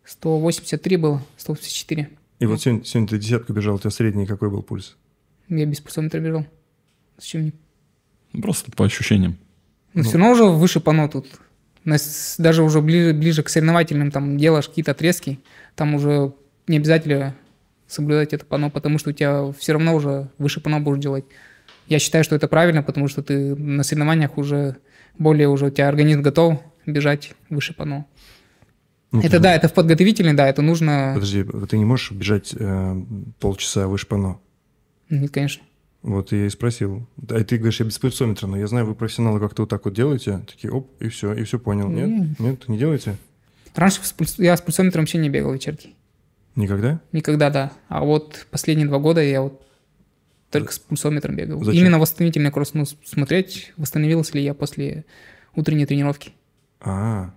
183 0.10 0.98
было, 0.98 1.22
184. 1.38 2.10
И 2.40 2.46
вот 2.48 2.62
сегодня, 2.62 2.84
сегодня 2.84 3.08
ты 3.08 3.20
десятку 3.20 3.54
бежал, 3.54 3.76
у 3.76 3.80
тебя 3.80 3.92
средний 3.92 4.26
какой 4.26 4.50
был 4.50 4.64
пульс? 4.64 4.98
Я 5.50 5.66
без 5.66 5.82
пульсометра 5.82 6.20
бежал. 6.20 6.48
Зачем 7.18 7.42
мне? 7.42 7.54
Ну, 8.34 8.42
Просто 8.42 8.72
по 8.72 8.86
ощущениям. 8.86 9.38
Ну, 9.94 10.02
все 10.02 10.18
равно 10.18 10.32
уже 10.32 10.46
выше 10.46 10.80
пано 10.80 11.10
тут. 11.10 11.28
Даже 12.40 12.64
уже 12.64 12.82
ближе, 12.82 13.14
ближе 13.14 13.44
к 13.44 13.50
соревновательным 13.50 14.10
там 14.10 14.38
делаешь 14.38 14.68
какие-то 14.68 14.92
отрезки, 14.92 15.40
там 15.76 15.94
уже 15.94 16.34
не 16.68 16.78
обязательно 16.78 17.36
соблюдать 17.88 18.34
это 18.34 18.46
пано, 18.46 18.70
потому 18.70 18.98
что 18.98 19.12
у 19.12 19.14
тебя 19.14 19.52
все 19.58 19.74
равно 19.74 19.96
уже 19.96 20.30
выше 20.40 20.60
пано 20.60 20.80
будешь 20.80 21.02
делать. 21.02 21.26
Я 21.88 22.00
считаю, 22.00 22.24
что 22.24 22.36
это 22.36 22.48
правильно, 22.48 22.82
потому 22.82 23.08
что 23.08 23.22
ты 23.22 23.56
на 23.56 23.84
соревнованиях 23.84 24.38
уже 24.38 24.78
более 25.18 25.50
уже 25.50 25.68
у 25.68 25.70
тебя 25.70 25.88
организм 25.88 26.22
готов 26.24 26.62
бежать 26.86 27.34
выше 27.50 27.74
пано. 27.74 28.06
Ну, 29.12 29.20
это 29.22 29.32
ты- 29.32 29.40
да, 29.40 29.56
это 29.56 29.68
в 29.68 29.74
подготовительный, 29.74 30.34
да, 30.34 30.48
это 30.48 30.62
нужно. 30.62 31.12
Подожди, 31.16 31.44
ты 31.68 31.78
не 31.78 31.86
можешь 31.86 32.12
бежать 32.12 32.54
э, 32.58 33.02
полчаса 33.40 33.88
выше 33.88 34.06
пано? 34.08 34.40
Нет, 35.10 35.32
конечно. 35.32 35.64
Вот 36.02 36.32
я 36.32 36.46
и 36.46 36.50
спросил. 36.50 37.08
Да, 37.18 37.40
и 37.40 37.44
ты 37.44 37.58
говоришь, 37.58 37.80
я 37.80 37.86
без 37.86 37.98
пульсометра, 38.00 38.48
но 38.48 38.58
я 38.58 38.68
знаю, 38.68 38.86
вы 38.86 38.96
профессионалы 38.96 39.40
как-то 39.40 39.64
вот 39.64 39.70
так 39.70 39.84
вот 39.86 39.94
делаете. 39.94 40.42
Такие, 40.48 40.72
оп, 40.72 40.90
и 41.02 41.10
все, 41.10 41.34
и 41.34 41.44
все 41.44 41.60
понял. 41.60 41.90
Нет? 41.90 42.08
Не. 42.08 42.36
Нет, 42.50 42.68
не 42.70 42.78
делаете? 42.78 43.18
Раньше 43.76 44.02
я 44.38 44.56
с 44.56 44.62
пульсометром 44.62 45.02
вообще 45.04 45.18
не 45.18 45.30
бегал 45.30 45.54
вечерки. 45.54 45.96
Никогда? 46.56 47.02
Никогда, 47.12 47.50
да. 47.50 47.72
А 47.88 48.04
вот 48.04 48.48
последние 48.52 48.88
два 48.88 49.00
года 49.00 49.22
я 49.24 49.42
вот 49.42 49.62
только 50.52 50.72
с 50.74 50.80
пульсометром 50.80 51.36
бегал. 51.36 51.64
Зачем? 51.64 51.82
Именно 51.82 52.00
восстановительный 52.00 52.52
кросс, 52.52 52.74
ну, 52.74 52.86
смотреть, 53.06 53.74
восстановился 53.78 54.36
ли 54.38 54.44
я 54.44 54.54
после 54.54 55.06
утренней 55.56 55.86
тренировки. 55.86 56.32
А, 56.82 57.34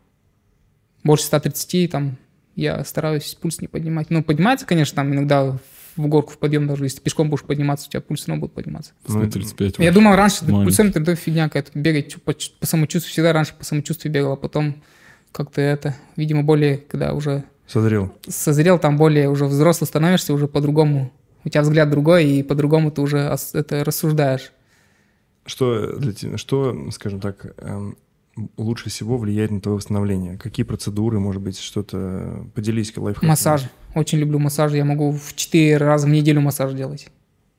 Больше 1.05 1.25
130, 1.25 1.91
там, 1.91 2.17
я 2.55 2.85
стараюсь 2.85 3.35
пульс 3.35 3.61
не 3.61 3.69
поднимать. 3.69 4.11
Ну, 4.11 4.23
поднимается, 4.23 4.67
конечно, 4.67 4.97
там 4.97 5.13
иногда 5.13 5.59
в 5.97 6.07
горку, 6.07 6.33
в 6.33 6.39
подъем 6.39 6.67
даже, 6.67 6.85
если 6.85 7.01
пешком 7.01 7.29
будешь 7.29 7.45
подниматься, 7.45 7.87
у 7.89 7.91
тебя 7.91 8.01
пульс 8.01 8.27
равно 8.27 8.41
будет 8.41 8.53
подниматься. 8.53 8.93
Ну, 9.09 9.15
135. 9.15 9.79
Я 9.79 9.93
думал, 9.93 10.17
раньше 10.17 10.45
Маленький. 10.45 10.65
пульсометр 10.65 11.03
это 11.03 11.15
фигня 11.17 11.45
какая-то, 11.45 11.79
бегать 11.79 12.15
по, 12.23 12.33
по 12.33 12.67
самочувствию, 12.67 13.13
всегда 13.13 13.33
раньше 13.33 13.55
по 13.59 13.65
самочувствию 13.65 14.13
бегал, 14.13 14.33
а 14.33 14.37
потом 14.37 14.83
как-то 15.33 15.61
это, 15.61 15.97
видимо, 16.17 16.43
более, 16.43 16.79
когда 16.79 17.13
уже 17.15 17.45
созрел. 17.67 18.13
созрел, 18.29 18.79
там 18.79 18.97
более 18.97 19.29
уже 19.29 19.47
взрослый 19.47 19.87
становишься, 19.87 20.35
уже 20.35 20.47
по-другому. 20.47 21.13
У 21.45 21.49
тебя 21.49 21.63
взгляд 21.63 21.91
другой, 21.91 22.27
и 22.27 22.43
по-другому 22.43 22.91
ты 22.91 23.01
уже 23.01 23.37
это 23.55 23.85
рассуждаешь. 23.85 24.53
Что 25.45 25.97
для 25.97 26.13
тебя, 26.13 26.39
что, 26.39 26.91
скажем 26.93 27.21
так, 27.21 27.55
эм, 27.59 27.97
лучше 28.57 28.91
всего 28.91 29.19
влияет 29.19 29.51
на 29.51 29.61
твое 29.61 29.77
восстановление? 29.77 30.39
Какие 30.39 30.65
процедуры, 30.65 31.19
может 31.21 31.43
быть, 31.43 31.59
что-то? 31.59 32.47
Поделись 32.55 32.97
лайфхаками. 32.97 33.29
Массаж. 33.29 33.65
Очень 33.95 34.19
люблю 34.19 34.39
массаж. 34.39 34.73
Я 34.73 34.85
могу 34.85 35.13
в 35.13 35.35
4 35.35 35.77
раза 35.77 36.07
в 36.07 36.11
неделю 36.11 36.41
массаж 36.41 36.73
делать. 36.73 37.09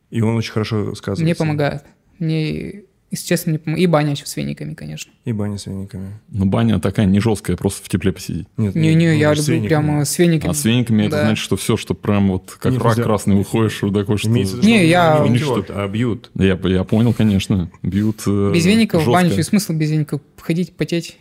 И 0.10 0.22
он 0.22 0.36
очень 0.36 0.52
хорошо 0.52 0.96
сказывается. 0.96 1.24
Мне 1.24 1.36
помогает. 1.36 1.84
Мне, 2.20 2.84
если 3.14 3.28
честно, 3.28 3.52
мне 3.52 3.60
помогает. 3.60 3.84
И 3.84 3.88
баня 3.88 4.12
еще 4.12 4.26
с 4.26 4.36
вениками, 4.36 4.74
конечно. 4.74 5.12
И 5.24 5.32
баня 5.32 5.58
с 5.58 5.68
вениками. 5.68 6.20
Ну, 6.30 6.46
баня 6.46 6.80
такая 6.80 7.06
не 7.06 7.20
жесткая, 7.20 7.56
просто 7.56 7.86
в 7.86 7.88
тепле 7.90 8.12
посидеть. 8.12 8.48
Нет, 8.58 8.74
Не-не, 8.76 9.08
ну, 9.10 9.14
я 9.14 9.30
люблю 9.34 9.44
вениками. 9.54 9.68
прямо 9.68 10.04
с 10.06 10.18
вениками. 10.18 10.52
А 10.52 10.54
с 10.54 10.66
вениками 10.66 11.04
это 11.04 11.12
Да. 11.12 11.26
значит, 11.26 11.44
что 11.44 11.56
все, 11.56 11.78
что 11.78 11.94
прям 11.94 12.32
вот 12.32 12.58
как 12.60 12.72
Нет, 12.74 12.82
рак 12.82 12.94
нельзя. 12.98 13.04
красный 13.04 13.36
выходишь, 13.36 13.82
вот 13.84 13.94
такой, 13.94 14.18
что... 14.18 14.28
Имеется 14.30 14.58
Не, 14.58 14.62
что 14.80 14.86
я- 14.86 15.20
не 15.20 15.24
Не 15.26 15.30
уничтожат, 15.36 15.66
а 15.70 15.88
бьют. 15.88 16.32
Я, 16.36 16.60
я 16.64 16.84
понял, 16.84 17.14
конечно. 17.14 17.70
Бьют 17.84 18.24
э, 18.28 18.52
Без 18.54 18.66
веников 18.66 19.06
в 19.06 19.12
баню, 19.12 19.34
и 19.38 19.44
смысл 19.44 19.74
без 19.74 19.92
веников? 19.92 20.20
Ходить, 20.42 20.76
потеть. 20.76 21.18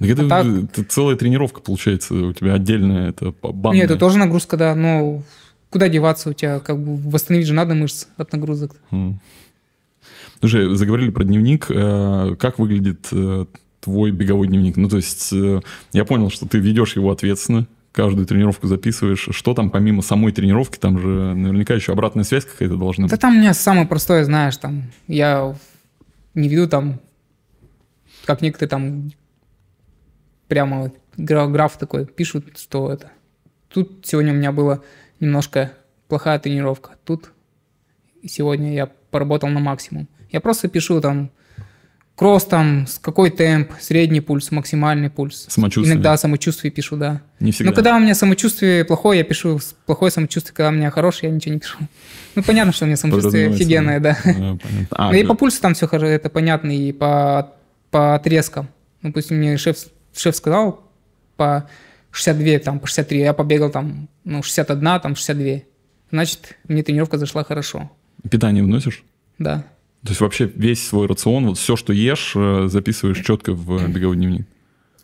Так 0.00 0.08
это, 0.08 0.24
А 0.26 0.28
так- 0.28 0.46
это 0.46 0.84
целая 0.84 1.16
тренировка 1.16 1.60
получается, 1.60 2.14
у 2.14 2.32
тебя 2.32 2.54
отдельная 2.54 3.10
это 3.10 3.32
банная. 3.42 3.82
Нет, 3.82 3.90
это 3.90 3.98
тоже 3.98 4.18
нагрузка, 4.18 4.56
да, 4.56 4.74
но 4.74 5.22
куда 5.70 5.88
деваться 5.88 6.30
у 6.30 6.32
тебя? 6.32 6.58
Как 6.60 6.78
бы 6.82 6.96
восстановить 6.96 7.46
же 7.46 7.54
надо 7.54 7.74
мышцы 7.74 8.06
от 8.16 8.32
нагрузок. 8.32 8.76
М. 8.90 9.20
Слушай, 10.44 10.76
заговорили 10.76 11.08
про 11.08 11.24
дневник. 11.24 11.70
Э, 11.70 12.36
Как 12.38 12.58
выглядит 12.58 13.08
э, 13.12 13.46
твой 13.80 14.10
беговой 14.10 14.46
дневник? 14.46 14.76
Ну, 14.76 14.90
то 14.90 14.96
есть, 14.96 15.32
э, 15.32 15.62
я 15.94 16.04
понял, 16.04 16.28
что 16.28 16.46
ты 16.46 16.58
ведешь 16.58 16.96
его 16.96 17.10
ответственно, 17.10 17.66
каждую 17.92 18.26
тренировку 18.26 18.66
записываешь. 18.66 19.26
Что 19.30 19.54
там 19.54 19.70
помимо 19.70 20.02
самой 20.02 20.32
тренировки, 20.32 20.76
там 20.78 20.98
же 20.98 21.08
наверняка 21.08 21.72
еще 21.72 21.92
обратная 21.92 22.24
связь 22.24 22.44
какая-то 22.44 22.76
должна 22.76 23.06
Да 23.06 23.12
быть. 23.12 23.20
там 23.22 23.34
у 23.34 23.38
меня 23.38 23.54
самое 23.54 23.86
простое, 23.86 24.22
знаешь, 24.24 24.58
там, 24.58 24.82
я 25.08 25.56
не 26.34 26.50
веду 26.50 26.68
там, 26.68 27.00
как 28.26 28.42
некоторые 28.42 28.68
там 28.68 29.12
прямо 30.46 30.92
граф 31.16 31.78
такой 31.78 32.04
пишут, 32.04 32.58
что 32.58 32.92
это. 32.92 33.12
Тут 33.72 34.04
сегодня 34.04 34.34
у 34.34 34.36
меня 34.36 34.52
была 34.52 34.82
немножко 35.20 35.72
плохая 36.06 36.38
тренировка. 36.38 36.96
Тут 37.06 37.30
сегодня 38.26 38.74
я 38.74 38.90
поработал 39.10 39.48
на 39.48 39.60
максимум. 39.60 40.06
Я 40.34 40.40
просто 40.40 40.66
пишу 40.66 41.00
там 41.00 41.30
кросс 42.16 42.44
там, 42.44 42.88
с 42.88 42.98
какой 42.98 43.30
темп, 43.30 43.70
средний 43.78 44.20
пульс, 44.20 44.50
максимальный 44.50 45.10
пульс. 45.10 45.46
Самочувствие. 45.48 45.94
Иногда 45.94 46.16
самочувствие 46.16 46.72
пишу, 46.72 46.96
да. 46.96 47.22
Не 47.38 47.52
всегда. 47.52 47.70
Ну, 47.70 47.74
когда 47.76 47.96
у 47.96 48.00
меня 48.00 48.16
самочувствие 48.16 48.84
плохое, 48.84 49.18
я 49.18 49.24
пишу 49.24 49.60
плохое 49.86 50.10
самочувствие, 50.10 50.52
когда 50.56 50.70
у 50.70 50.72
меня 50.72 50.90
хорошее, 50.90 51.30
я 51.30 51.36
ничего 51.36 51.54
не 51.54 51.60
пишу. 51.60 51.78
Ну, 52.34 52.42
понятно, 52.42 52.72
что 52.72 52.84
у 52.84 52.88
меня 52.88 52.96
самочувствие 52.96 53.48
офигенное, 53.48 54.00
да. 54.00 54.18
А, 54.24 54.56
понятно. 54.56 54.86
А, 54.90 55.12
Ну, 55.12 55.18
и 55.18 55.22
ты- 55.22 55.28
по 55.28 55.34
пульсу 55.34 55.60
там 55.60 55.74
все 55.74 55.86
хорошо, 55.86 56.06
это 56.06 56.28
понятно, 56.30 56.76
и 56.76 56.90
по, 56.90 57.52
по 57.92 58.16
отрезкам. 58.16 58.68
Ну, 59.02 59.12
пусть 59.12 59.30
мне 59.30 59.56
шеф, 59.56 59.76
шеф 60.16 60.34
сказал 60.34 60.82
по 61.36 61.68
62, 62.10 62.58
там, 62.58 62.80
по 62.80 62.88
63, 62.88 63.20
я 63.20 63.32
побегал 63.34 63.70
там, 63.70 64.08
ну, 64.24 64.42
61, 64.42 64.98
там, 65.00 65.14
62. 65.14 65.60
Значит, 66.10 66.56
мне 66.66 66.82
тренировка 66.82 67.18
зашла 67.18 67.44
хорошо, 67.44 67.88
Питание 68.28 68.64
вносишь? 68.64 69.04
да. 69.38 69.64
То 70.04 70.10
есть 70.10 70.20
вообще 70.20 70.50
весь 70.54 70.86
свой 70.86 71.06
рацион, 71.06 71.46
вот 71.46 71.58
все, 71.58 71.76
что 71.76 71.92
ешь, 71.92 72.34
э, 72.36 72.68
записываешь 72.68 73.24
четко 73.24 73.54
в 73.54 73.88
беговой 73.92 74.16
дневник? 74.16 74.46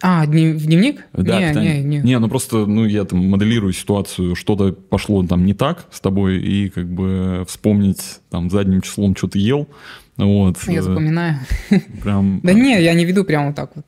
А, 0.03 0.25
в 0.25 0.31
дневник? 0.31 1.07
Да, 1.13 1.41
не, 1.41 1.49
питание. 1.49 1.83
не, 1.83 1.99
не. 1.99 2.03
Не, 2.03 2.19
ну 2.19 2.29
просто, 2.29 2.67
ну, 2.67 2.87
я 2.87 3.05
там 3.05 3.27
моделирую 3.27 3.73
ситуацию, 3.73 4.35
что-то 4.35 4.73
пошло 4.73 5.27
там 5.27 5.45
не 5.45 5.53
так 5.53 5.87
с 5.91 6.01
тобой, 6.01 6.39
и 6.39 6.71
как 6.71 6.89
бы 6.89 7.45
вспомнить 7.49 8.21
там 8.31 8.51
задним 8.51 8.81
числом, 8.81 9.15
что 9.17 9.29
ты 9.29 9.39
ел, 9.39 9.69
вот. 10.17 10.59
Я 10.67 10.81
э, 10.81 10.83
запоминаю. 10.83 11.39
Прям... 12.03 12.41
Да 12.43 12.53
не, 12.53 12.83
я 12.83 12.95
не 12.95 13.05
веду 13.05 13.25
прямо 13.25 13.49
вот 13.49 13.57
так 13.57 13.77
вот. 13.77 13.87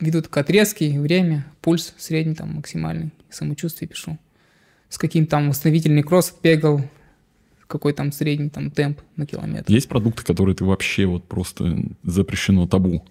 Веду 0.00 0.22
только 0.22 0.40
отрезки, 0.40 0.98
время, 0.98 1.46
пульс 1.60 1.94
средний, 1.96 2.34
там, 2.34 2.54
максимальный, 2.54 3.10
самочувствие 3.30 3.88
пишу. 3.88 4.18
С 4.88 4.98
каким 4.98 5.26
там 5.26 5.48
восстановительный 5.48 6.02
кросс 6.02 6.34
бегал, 6.42 6.82
какой 7.66 7.92
там 7.92 8.12
средний 8.12 8.50
там 8.50 8.70
темп 8.70 9.00
на 9.16 9.26
километр. 9.26 9.70
Есть 9.70 9.88
продукты, 9.88 10.24
которые 10.24 10.54
ты 10.54 10.64
вообще 10.64 11.06
вот 11.06 11.24
просто 11.24 11.76
запрещено 12.02 12.66
табу 12.66 13.04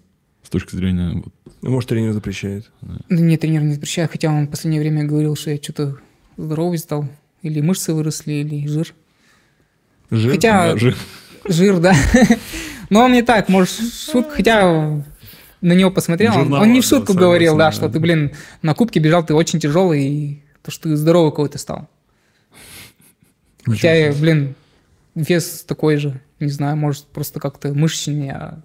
с 0.43 0.49
точки 0.49 0.75
зрения... 0.75 1.21
вот, 1.23 1.33
Ну, 1.61 1.71
может, 1.71 1.89
тренер 1.89 2.13
запрещает. 2.13 2.69
Да 2.81 2.97
Мне 3.09 3.37
тренер 3.37 3.63
не 3.63 3.73
запрещает, 3.73 4.11
хотя 4.11 4.29
он 4.29 4.47
в 4.47 4.49
последнее 4.49 4.81
время 4.81 5.05
говорил, 5.05 5.35
что 5.35 5.51
я 5.51 5.57
что-то 5.57 5.97
здоровый 6.37 6.77
стал, 6.77 7.07
или 7.41 7.61
мышцы 7.61 7.93
выросли, 7.93 8.33
или 8.33 8.67
жир. 8.67 8.93
Жир? 10.11 10.31
Хотя 10.31 10.73
даже- 10.73 10.95
жир, 11.47 11.79
да. 11.79 11.95
Но 12.89 13.05
он 13.05 13.13
не 13.13 13.21
так, 13.23 13.49
может, 13.49 13.69
шутка, 13.71 14.31
хотя 14.35 15.03
на 15.61 15.73
него 15.73 15.89
посмотрел, 15.89 16.37
он, 16.37 16.53
он 16.53 16.73
не 16.73 16.81
в 16.81 16.85
шутку 16.85 17.13
да, 17.13 17.21
говорил, 17.21 17.53
да, 17.57 17.71
согласен, 17.71 17.77
что 17.77 17.87
да. 17.87 17.93
ты, 17.93 17.99
блин, 17.99 18.31
на 18.61 18.73
кубке 18.73 18.99
бежал, 18.99 19.25
ты 19.25 19.33
очень 19.33 19.59
тяжелый, 19.59 20.03
и 20.05 20.43
то, 20.61 20.71
что 20.71 20.89
ты 20.89 20.95
здоровый 20.95 21.31
какой-то 21.31 21.57
стал. 21.57 21.87
Хотя, 23.65 24.07
Ничего 24.09 24.21
блин, 24.21 24.55
вес 25.15 25.63
такой 25.67 25.97
же, 25.97 26.19
не 26.39 26.49
знаю, 26.49 26.75
может, 26.77 27.05
просто 27.07 27.39
как-то 27.39 27.73
мышечный, 27.73 28.29
а 28.31 28.61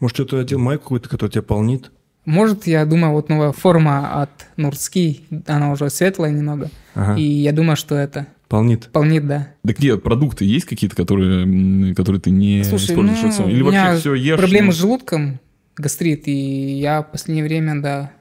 Может, 0.00 0.16
что-то 0.16 0.40
одел 0.40 0.58
майку 0.58 0.84
какую-то, 0.84 1.08
которая 1.08 1.30
тебя 1.32 1.42
полнит? 1.42 1.90
Может, 2.24 2.66
я 2.66 2.84
думаю, 2.84 3.12
вот 3.12 3.28
новая 3.28 3.52
форма 3.52 4.20
от 4.22 4.30
Нурски, 4.56 5.22
она 5.46 5.72
уже 5.72 5.88
светлая 5.88 6.30
немного, 6.30 6.70
Ага. 6.94 7.16
и 7.18 7.22
я 7.22 7.52
думаю, 7.52 7.76
что 7.76 7.94
это 7.94 8.26
Полнит. 8.48 8.90
полнит, 8.92 9.26
да. 9.26 9.48
Так 9.64 9.78
нет, 9.78 10.02
продукты 10.02 10.44
есть 10.44 10.66
какие-то, 10.66 10.96
которые, 10.96 11.94
которые 11.94 12.20
ты 12.20 12.30
не 12.30 12.64
Слушай, 12.64 12.86
используешь 12.86 13.22
ну, 13.22 13.28
рационе? 13.28 13.52
Или 13.52 13.62
у 13.62 13.68
меня 13.68 13.84
вообще 13.86 14.00
все 14.00 14.14
ешь? 14.14 14.38
проблемы 14.38 14.66
ну, 14.66 14.72
с 14.72 14.76
желудком, 14.76 15.40
гастрит, 15.76 16.28
и 16.28 16.78
я 16.78 17.02
в 17.02 17.10
последнее 17.12 17.44
время, 17.44 17.80
да, 17.80 18.12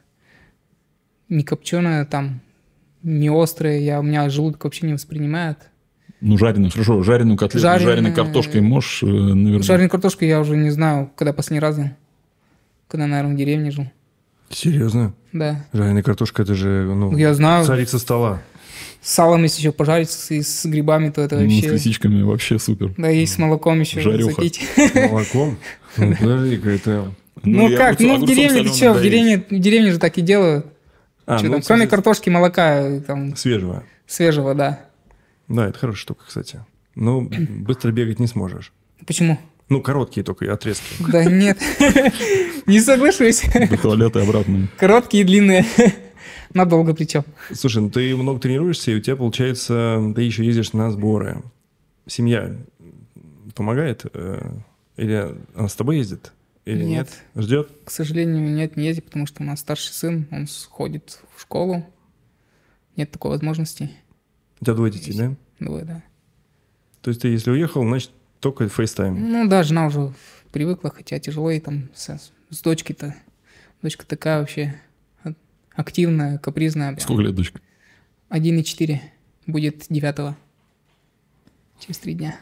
не 1.28 1.44
копченое 1.44 2.06
там, 2.06 2.42
не 3.04 3.30
острое, 3.30 3.80
я, 3.80 4.00
у 4.00 4.04
меня 4.04 4.30
желудок 4.30 4.64
вообще 4.64 4.86
не 4.86 4.94
воспринимает. 4.94 5.58
Ну, 6.20 6.38
жареную, 6.38 6.72
хорошо, 6.72 7.04
жареную 7.04 7.38
котлету, 7.38 7.60
с 7.60 7.62
Жареная- 7.62 7.86
жареной 7.86 8.12
картошкой 8.14 8.62
можешь, 8.62 9.04
э, 9.04 9.06
наверное... 9.06 9.62
Жареную 9.62 9.90
картошку 9.90 10.26
я 10.26 10.40
уже 10.40 10.56
не 10.58 10.72
знаю, 10.72 11.12
когда 11.16 11.32
последний 11.32 11.60
раз 11.60 11.78
ел. 11.78 11.90
Когда, 12.88 13.06
наверное, 13.06 13.34
в 13.36 13.38
деревне 13.38 13.70
жил. 13.72 13.86
Серьезно? 14.50 15.14
Да. 15.34 15.66
Жареная 15.74 16.02
картошка, 16.04 16.42
это 16.42 16.56
же, 16.56 16.86
ну, 16.92 17.16
Я 17.16 17.34
знаю. 17.34 17.66
царица 17.66 18.00
стола. 18.00 18.42
С 19.02 19.14
салом, 19.14 19.44
если 19.44 19.60
еще 19.60 19.72
пожарить, 19.72 20.10
с, 20.10 20.32
и 20.32 20.42
с 20.42 20.66
грибами, 20.66 21.10
то 21.10 21.22
это 21.22 21.36
Ну, 21.40 21.50
с 21.50 21.54
вообще... 21.54 21.70
лисичками 21.74 22.22
вообще 22.24 22.58
супер. 22.58 22.94
Да, 22.98 23.12
и 23.12 23.26
с 23.26 23.38
молоком 23.38 23.80
еще 23.80 24.02
Жарюха. 24.02 24.34
запить. 24.36 24.62
Молоком? 25.12 25.58
Ну, 25.98 26.16
подожди-ка, 26.16 26.70
это... 26.70 27.12
Ну 27.44 27.70
я 27.70 27.78
как, 27.78 28.00
ну 28.00 28.18
в 28.18 28.26
деревне, 28.28 28.64
ты 28.64 28.70
что, 28.70 28.94
в 28.94 29.02
деревне, 29.02 29.44
в 29.50 29.60
деревне 29.60 29.92
же 29.92 30.00
так 30.00 30.18
и 30.18 30.22
делают. 30.22 30.66
А, 31.28 31.38
Чё 31.40 31.46
ну, 31.48 31.54
там, 31.54 31.62
кроме 31.62 31.88
картошки, 31.88 32.30
молока, 32.30 32.82
э, 32.82 33.02
там, 33.02 33.36
Свежего. 33.36 33.84
свежего, 34.08 34.56
да. 34.56 34.80
Да, 35.48 35.68
это 35.68 35.78
хорошая 35.80 36.02
штука, 36.02 36.26
кстати. 36.28 36.64
Ну, 36.96 37.30
быстро 37.50 37.92
бегать 37.92 38.20
не 38.20 38.28
сможешь. 38.28 38.74
Почему? 39.06 39.38
Ну, 39.70 39.82
короткие 39.82 40.24
только 40.24 40.52
отрезки. 40.52 40.86
Да 41.12 41.26
нет, 41.26 41.58
не 42.66 42.80
соглашусь. 42.80 43.44
До 43.70 43.78
туалета 43.78 44.20
и 44.20 44.24
обратно. 44.24 44.68
Короткие 44.78 45.24
и 45.24 45.26
длинные. 45.28 45.66
Надолго 46.54 46.94
причем. 46.96 47.24
Слушай, 47.54 47.82
ну 47.84 47.90
ты 47.90 48.16
много 48.16 48.40
тренируешься, 48.40 48.92
и 48.92 48.96
у 48.96 49.02
тебя, 49.02 49.18
получается, 49.18 50.02
ты 50.16 50.22
еще 50.22 50.46
ездишь 50.46 50.72
на 50.74 50.90
сборы. 50.92 51.44
Семья 52.08 52.56
помогает? 53.54 54.06
э, 54.14 54.50
Или 54.96 55.36
она 55.54 55.68
с 55.68 55.76
тобой 55.76 55.98
ездит? 55.98 56.32
Или 56.66 56.84
нет? 56.84 57.10
Нет. 57.36 57.44
Ждет? 57.46 57.70
К 57.84 57.92
сожалению, 57.92 58.50
нет, 58.50 58.78
не 58.78 58.88
ездит, 58.88 59.06
потому 59.06 59.26
что 59.28 59.44
у 59.44 59.46
нас 59.46 59.60
старший 59.60 59.94
сын, 59.94 60.28
он 60.32 60.48
ходит 60.70 61.20
в 61.36 61.42
школу. 61.42 61.86
Нет 62.96 63.12
такой 63.12 63.32
возможности. 63.32 63.92
У 64.62 64.66
тебя 64.66 64.74
двое 64.74 64.92
детей, 64.92 65.16
да? 65.18 65.36
Двое, 65.60 65.86
да. 65.86 66.04
То 67.02 67.10
есть 67.10 67.22
ты, 67.22 67.30
если 67.30 67.52
уехал, 67.52 67.84
значит, 67.84 68.12
только 68.40 68.68
FaceTime. 68.68 69.32
Ну 69.32 69.48
да, 69.48 69.64
жена 69.64 69.88
уже 69.88 70.14
привыкла, 70.52 70.90
хотя 70.90 71.20
тяжело 71.20 71.50
ей 71.52 71.60
там 71.60 71.90
с, 71.94 72.32
с 72.50 72.62
дочкой-то. 72.62 73.16
Дочка 73.82 74.06
такая 74.06 74.40
вообще 74.40 74.76
активная, 75.74 76.38
капризная. 76.40 76.90
прям. 76.90 77.00
Сколько 77.00 77.22
лет, 77.22 77.36
дочка? 77.36 77.62
1,4 78.30 79.00
будет 79.46 79.86
9 79.90 80.36
через 81.80 81.98
три 82.00 82.14
дня. 82.14 82.36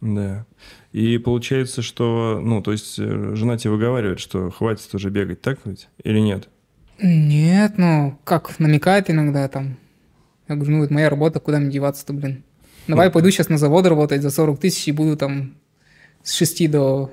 Да. 0.00 0.46
И 0.90 1.18
получается, 1.18 1.80
что, 1.82 2.40
ну, 2.42 2.60
то 2.60 2.72
есть 2.72 2.98
э, 2.98 3.34
жена 3.36 3.56
тебе 3.56 3.70
выговаривает, 3.70 4.18
что 4.18 4.50
хватит 4.50 4.92
уже 4.94 5.10
бегать, 5.10 5.40
так 5.40 5.60
ведь? 5.64 5.88
Или 6.02 6.18
нет? 6.18 6.48
Нет, 7.00 7.74
ну, 7.78 8.18
как, 8.24 8.58
намекает 8.58 9.10
иногда 9.10 9.46
там. 9.48 9.76
Я 10.52 10.56
говорю, 10.56 10.76
ну, 10.76 10.84
это 10.84 10.92
моя 10.92 11.08
работа, 11.08 11.40
куда 11.40 11.58
мне 11.58 11.70
деваться-то, 11.70 12.12
блин. 12.12 12.44
Давай 12.88 13.10
пойду 13.10 13.30
сейчас 13.30 13.48
на 13.48 13.58
завод 13.58 13.86
работать 13.86 14.22
за 14.22 14.30
40 14.30 14.58
тысяч 14.58 14.88
и 14.88 14.92
буду 14.92 15.16
там 15.16 15.54
с 16.22 16.34
6 16.34 16.70
до 16.70 17.10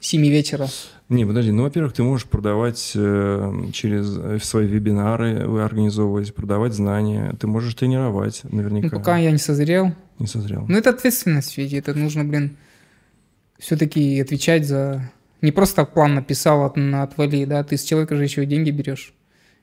7 0.00 0.22
вечера. 0.22 0.68
Не, 1.08 1.24
подожди, 1.24 1.52
ну, 1.52 1.62
во-первых, 1.62 1.92
ты 1.92 2.02
можешь 2.02 2.26
продавать 2.26 2.92
э, 2.94 3.52
через 3.72 4.16
э, 4.18 4.38
свои 4.40 4.66
вебинары, 4.66 5.46
вы 5.46 5.62
организовывать, 5.62 6.34
продавать 6.34 6.74
знания, 6.74 7.34
ты 7.40 7.46
можешь 7.46 7.74
тренировать 7.74 8.42
наверняка. 8.44 8.88
Ну, 8.90 8.98
пока 8.98 9.16
я 9.16 9.30
не 9.30 9.38
созрел. 9.38 9.94
Не 10.18 10.26
созрел. 10.26 10.64
Ну, 10.68 10.76
это 10.76 10.90
ответственность, 10.90 11.56
ведь 11.58 11.72
это 11.72 11.94
нужно, 11.94 12.24
блин, 12.24 12.56
все-таки 13.58 14.20
отвечать 14.20 14.66
за... 14.66 15.10
Не 15.42 15.52
просто 15.52 15.76
так 15.76 15.92
план 15.92 16.14
написал, 16.14 16.64
от, 16.64 16.76
отвали, 16.76 17.44
да, 17.44 17.62
ты 17.62 17.76
с 17.76 17.84
человека 17.84 18.16
же 18.16 18.24
еще 18.24 18.42
и 18.42 18.46
деньги 18.46 18.70
берешь 18.70 19.14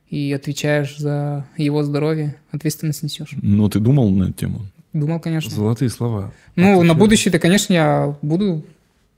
и 0.09 0.31
отвечаешь 0.33 0.97
за 0.97 1.45
его 1.57 1.83
здоровье, 1.83 2.35
ответственность 2.51 3.03
несешь. 3.03 3.29
Ну, 3.41 3.67
ты 3.69 3.79
думал 3.79 4.09
на 4.11 4.25
эту 4.25 4.33
тему? 4.33 4.61
Думал, 4.93 5.19
конечно. 5.19 5.49
Золотые 5.49 5.89
слова. 5.89 6.31
Ну, 6.55 6.65
на 6.67 6.77
Отвечаю. 6.77 6.97
будущее-то, 6.99 7.39
конечно, 7.39 7.73
я 7.73 8.17
буду 8.21 8.63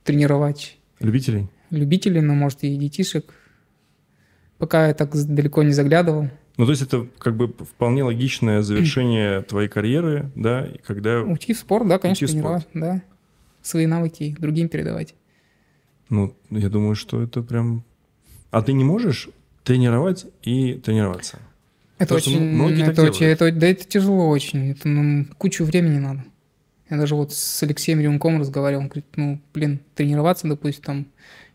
тренировать 0.03 0.77
Любителей? 0.99 1.47
любителей, 1.71 2.21
но, 2.21 2.33
может, 2.33 2.63
и 2.63 2.75
детишек. 2.77 3.33
Пока 4.57 4.87
я 4.87 4.93
так 4.93 5.11
далеко 5.13 5.63
не 5.63 5.73
заглядывал. 5.73 6.29
Ну, 6.57 6.65
то 6.65 6.71
есть 6.71 6.81
это 6.83 7.05
как 7.17 7.35
бы 7.35 7.47
вполне 7.49 8.03
логичное 8.03 8.61
завершение 8.61 9.41
твоей 9.41 9.67
карьеры, 9.67 10.31
да, 10.35 10.65
и 10.65 10.77
когда, 10.77 11.21
Уйти 11.21 11.53
в 11.53 11.57
спорт, 11.59 11.85
да, 11.89 11.99
конечно, 11.99 12.23
Уйти 12.25 12.37
в 12.37 12.39
спорт. 12.39 12.65
тренировать, 12.71 13.01
да. 13.01 13.15
Свои 13.61 13.85
навыки 13.87 14.35
другим 14.39 14.69
передавать. 14.69 15.15
ну, 16.09 16.33
я 16.51 16.69
думаю, 16.69 16.95
что 16.95 17.21
это 17.21 17.41
прям... 17.41 17.83
А 18.51 18.61
ты 18.61 18.71
не 18.71 18.85
можешь 18.85 19.27
тренировать 19.65 20.25
и 20.43 20.75
тренироваться? 20.75 21.39
Это 21.97 22.15
Потому 22.15 22.37
очень, 22.37 22.49
многие 22.51 22.85
так 22.85 22.93
это 22.93 23.03
очень, 23.03 23.25
это, 23.25 23.51
да, 23.51 23.67
это 23.67 23.85
тяжело 23.85 24.29
очень. 24.29 24.71
Это 24.71 24.87
ну, 24.87 25.25
кучу 25.37 25.63
времени 25.65 25.99
надо. 25.99 26.23
Я 26.89 26.97
даже 26.97 27.15
вот 27.15 27.33
с 27.33 27.63
Алексеем 27.63 27.99
Рюмком 27.99 28.39
разговаривал, 28.39 28.83
он 28.83 28.87
говорит, 28.89 29.05
ну, 29.15 29.41
блин, 29.53 29.79
тренироваться, 29.95 30.47
допустим, 30.47 30.83
там, 30.83 31.07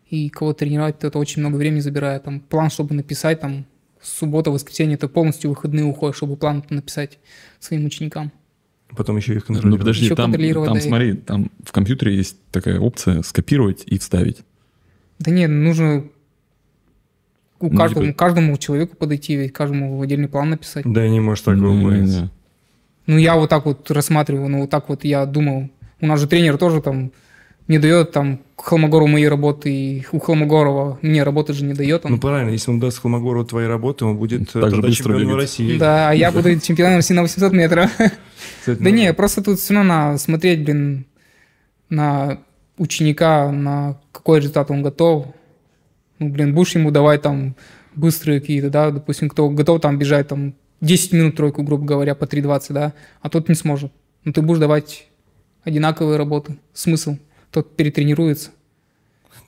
и 0.08 0.28
кого 0.28 0.52
тренировать, 0.54 0.98
то 0.98 1.06
это 1.06 1.18
очень 1.18 1.40
много 1.40 1.56
времени 1.56 1.80
забирает. 1.80 2.24
Там 2.24 2.40
план, 2.40 2.68
чтобы 2.70 2.94
написать, 2.94 3.40
там, 3.40 3.64
суббота, 4.02 4.50
воскресенье, 4.50 4.96
это 4.96 5.08
полностью 5.08 5.50
выходные 5.50 5.84
уходят, 5.84 6.16
чтобы 6.16 6.36
план 6.36 6.64
написать 6.70 7.18
своим 7.60 7.84
ученикам. 7.84 8.32
Потом 8.96 9.18
еще 9.18 9.34
их 9.34 9.42
Ну, 9.42 9.54
контролировать. 9.54 9.80
подожди, 9.80 10.04
Еще 10.06 10.16
там, 10.16 10.32
контролировать, 10.32 10.68
там 10.68 10.78
да, 10.78 10.82
смотри, 10.82 11.14
там 11.14 11.50
в 11.64 11.70
компьютере 11.70 12.16
есть 12.16 12.36
такая 12.50 12.80
опция 12.80 13.22
скопировать 13.22 13.84
и 13.86 13.98
вставить. 13.98 14.38
Да 15.20 15.30
нет, 15.30 15.50
нужно 15.50 16.06
у 17.60 17.68
Ну, 17.70 17.76
каждому, 17.76 18.06
типа- 18.06 18.18
каждому 18.18 18.56
человеку 18.56 18.96
подойти, 18.96 19.36
ведь 19.36 19.52
каждому 19.52 19.96
в 19.98 20.02
отдельный 20.02 20.28
план 20.28 20.50
написать. 20.50 20.84
Да, 20.86 21.06
не 21.08 21.20
можешь 21.20 21.44
так 21.44 21.56
не. 21.56 22.30
Ну, 23.06 23.18
я 23.18 23.36
вот 23.36 23.50
так 23.50 23.64
вот 23.66 23.90
рассматриваю, 23.90 24.48
ну, 24.48 24.60
вот 24.62 24.70
так 24.70 24.88
вот 24.88 25.04
я 25.04 25.26
думал. 25.26 25.68
У 26.00 26.06
нас 26.06 26.20
же 26.20 26.26
тренер 26.26 26.58
тоже 26.58 26.80
там 26.80 27.12
не 27.68 27.78
дает 27.78 28.12
там 28.12 28.40
Холмогору 28.56 29.06
мои 29.06 29.24
работы, 29.26 29.72
и 29.72 30.06
у 30.12 30.18
Холмогорова 30.18 30.98
мне 31.02 31.22
работы 31.22 31.52
же 31.52 31.64
не 31.64 31.72
дает 31.74 32.04
он. 32.04 32.12
Ну, 32.12 32.18
правильно, 32.18 32.50
если 32.50 32.70
он 32.70 32.80
даст 32.80 33.00
Холмогору 33.00 33.44
твои 33.44 33.66
работы, 33.66 34.04
он 34.04 34.16
будет 34.16 34.42
э, 34.42 34.60
Так 34.60 34.64
же 34.64 34.70
тогда 34.70 34.88
быстро 34.88 35.04
чемпионом 35.04 35.28
бегать. 35.28 35.40
России. 35.42 35.78
да, 35.78 36.10
а 36.10 36.12
я 36.14 36.32
буду 36.32 36.58
чемпионом 36.60 36.96
России 36.96 37.14
на 37.14 37.22
800 37.22 37.52
метров. 37.52 37.90
Кстати, 38.60 38.78
Да 38.78 38.90
ну, 38.90 38.96
не, 38.96 39.12
просто 39.14 39.42
тут 39.42 39.58
все 39.58 39.74
равно 39.74 39.88
надо 39.94 40.18
смотреть, 40.18 40.64
блин, 40.64 41.06
на 41.88 42.38
ученика, 42.76 43.50
на 43.52 43.98
какой 44.12 44.40
результат 44.40 44.70
он 44.70 44.82
готов. 44.82 45.26
Ну, 46.20 46.28
блин, 46.28 46.54
будешь 46.54 46.74
ему 46.76 46.90
давать 46.92 47.22
там 47.22 47.56
быстрые 47.96 48.40
какие-то, 48.40 48.70
да, 48.70 48.90
допустим, 48.92 49.28
кто 49.28 49.48
готов 49.50 49.80
там 49.80 49.98
бежать 49.98 50.28
там 50.28 50.54
10 50.80 51.12
минут 51.12 51.36
тройку, 51.36 51.62
грубо 51.64 51.84
говоря, 51.84 52.14
по 52.14 52.24
3.20, 52.24 52.72
да, 52.72 52.92
а 53.20 53.28
тот 53.28 53.48
не 53.48 53.54
сможет. 53.56 53.90
Ну, 54.24 54.32
ты 54.32 54.42
будешь 54.42 54.60
давать 54.60 55.08
одинаковые 55.64 56.16
работы. 56.18 56.56
Смысл? 56.72 57.16
Тот 57.50 57.74
перетренируется. 57.74 58.50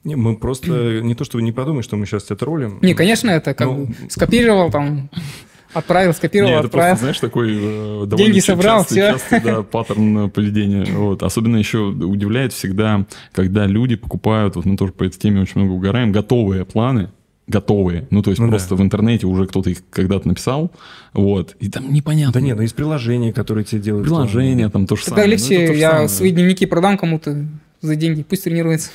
Не, 0.03 0.17
мы 0.17 0.37
просто 0.37 1.01
не 1.03 1.15
то, 1.15 1.25
чтобы 1.25 1.43
не 1.43 1.53
подумай, 1.53 1.83
что 1.83 1.97
мы 1.97 2.07
сейчас 2.07 2.25
тебя 2.25 2.37
троллим. 2.37 2.79
Не, 2.83 2.95
конечно, 2.95 3.31
это 3.31 3.55
как 3.55 3.69
Ну, 3.69 3.87
бы 3.87 3.95
скопировал 4.09 4.71
там, 4.71 5.09
отправил, 5.75 6.13
скопировал, 6.15 6.51
Не, 6.51 6.57
это 6.59 6.67
отправил. 6.67 6.89
просто, 6.91 7.05
знаешь, 7.05 7.19
такой 7.21 7.53
э, 7.57 8.07
довольно 8.07 8.17
Деньги 8.17 8.41
собрал, 8.41 8.81
частый, 8.81 9.03
всё. 9.03 9.13
частый, 9.13 9.41
да, 9.41 9.63
паттерн 9.71 10.19
э, 10.19 10.29
поведения. 10.29 10.85
Вот. 10.93 11.23
Особенно 11.23 11.57
еще 11.57 11.79
удивляет 11.79 12.53
всегда, 12.53 13.07
когда 13.33 13.67
люди 13.67 13.97
покупают, 13.97 14.57
вот 14.57 14.65
мы 14.65 14.77
тоже 14.77 14.93
по 14.93 15.05
этой 15.05 15.19
теме 15.19 15.41
очень 15.43 15.61
много 15.61 15.73
угораем, 15.73 16.13
готовые 16.13 16.65
планы, 16.65 17.11
готовые. 17.49 18.07
Ну, 18.11 18.23
то 18.23 18.31
есть 18.31 18.41
Ну 18.41 18.47
да. 18.47 18.53
просто 18.53 18.77
в 18.77 18.83
интернете 18.83 19.27
уже 19.27 19.47
кто-то 19.47 19.69
их 19.71 19.79
когда-то 19.91 20.29
написал, 20.29 20.71
вот, 21.13 21.57
и 21.61 21.69
там 21.69 21.93
непонятно. 21.93 22.33
Да 22.35 22.41
нет, 22.41 22.57
ну 22.57 22.63
есть 22.63 22.75
приложения, 22.75 23.33
которые 23.33 23.65
тебе 23.65 23.81
делают. 23.81 24.07
Приложение 24.07 24.69
там 24.69 24.87
то 24.87 24.97
же 24.97 25.05
Тогда, 25.05 25.23
самое. 25.23 25.27
Ну, 25.27 25.33
Алексей, 25.35 25.59
это 25.59 25.73
же 25.75 25.79
я 25.79 25.91
самое. 25.91 26.09
свои 26.09 26.31
дневники 26.31 26.67
продам 26.67 26.97
кому-то 26.97 27.45
за 27.81 27.97
деньги, 27.97 28.23
пусть 28.23 28.45
тренируется. 28.45 28.91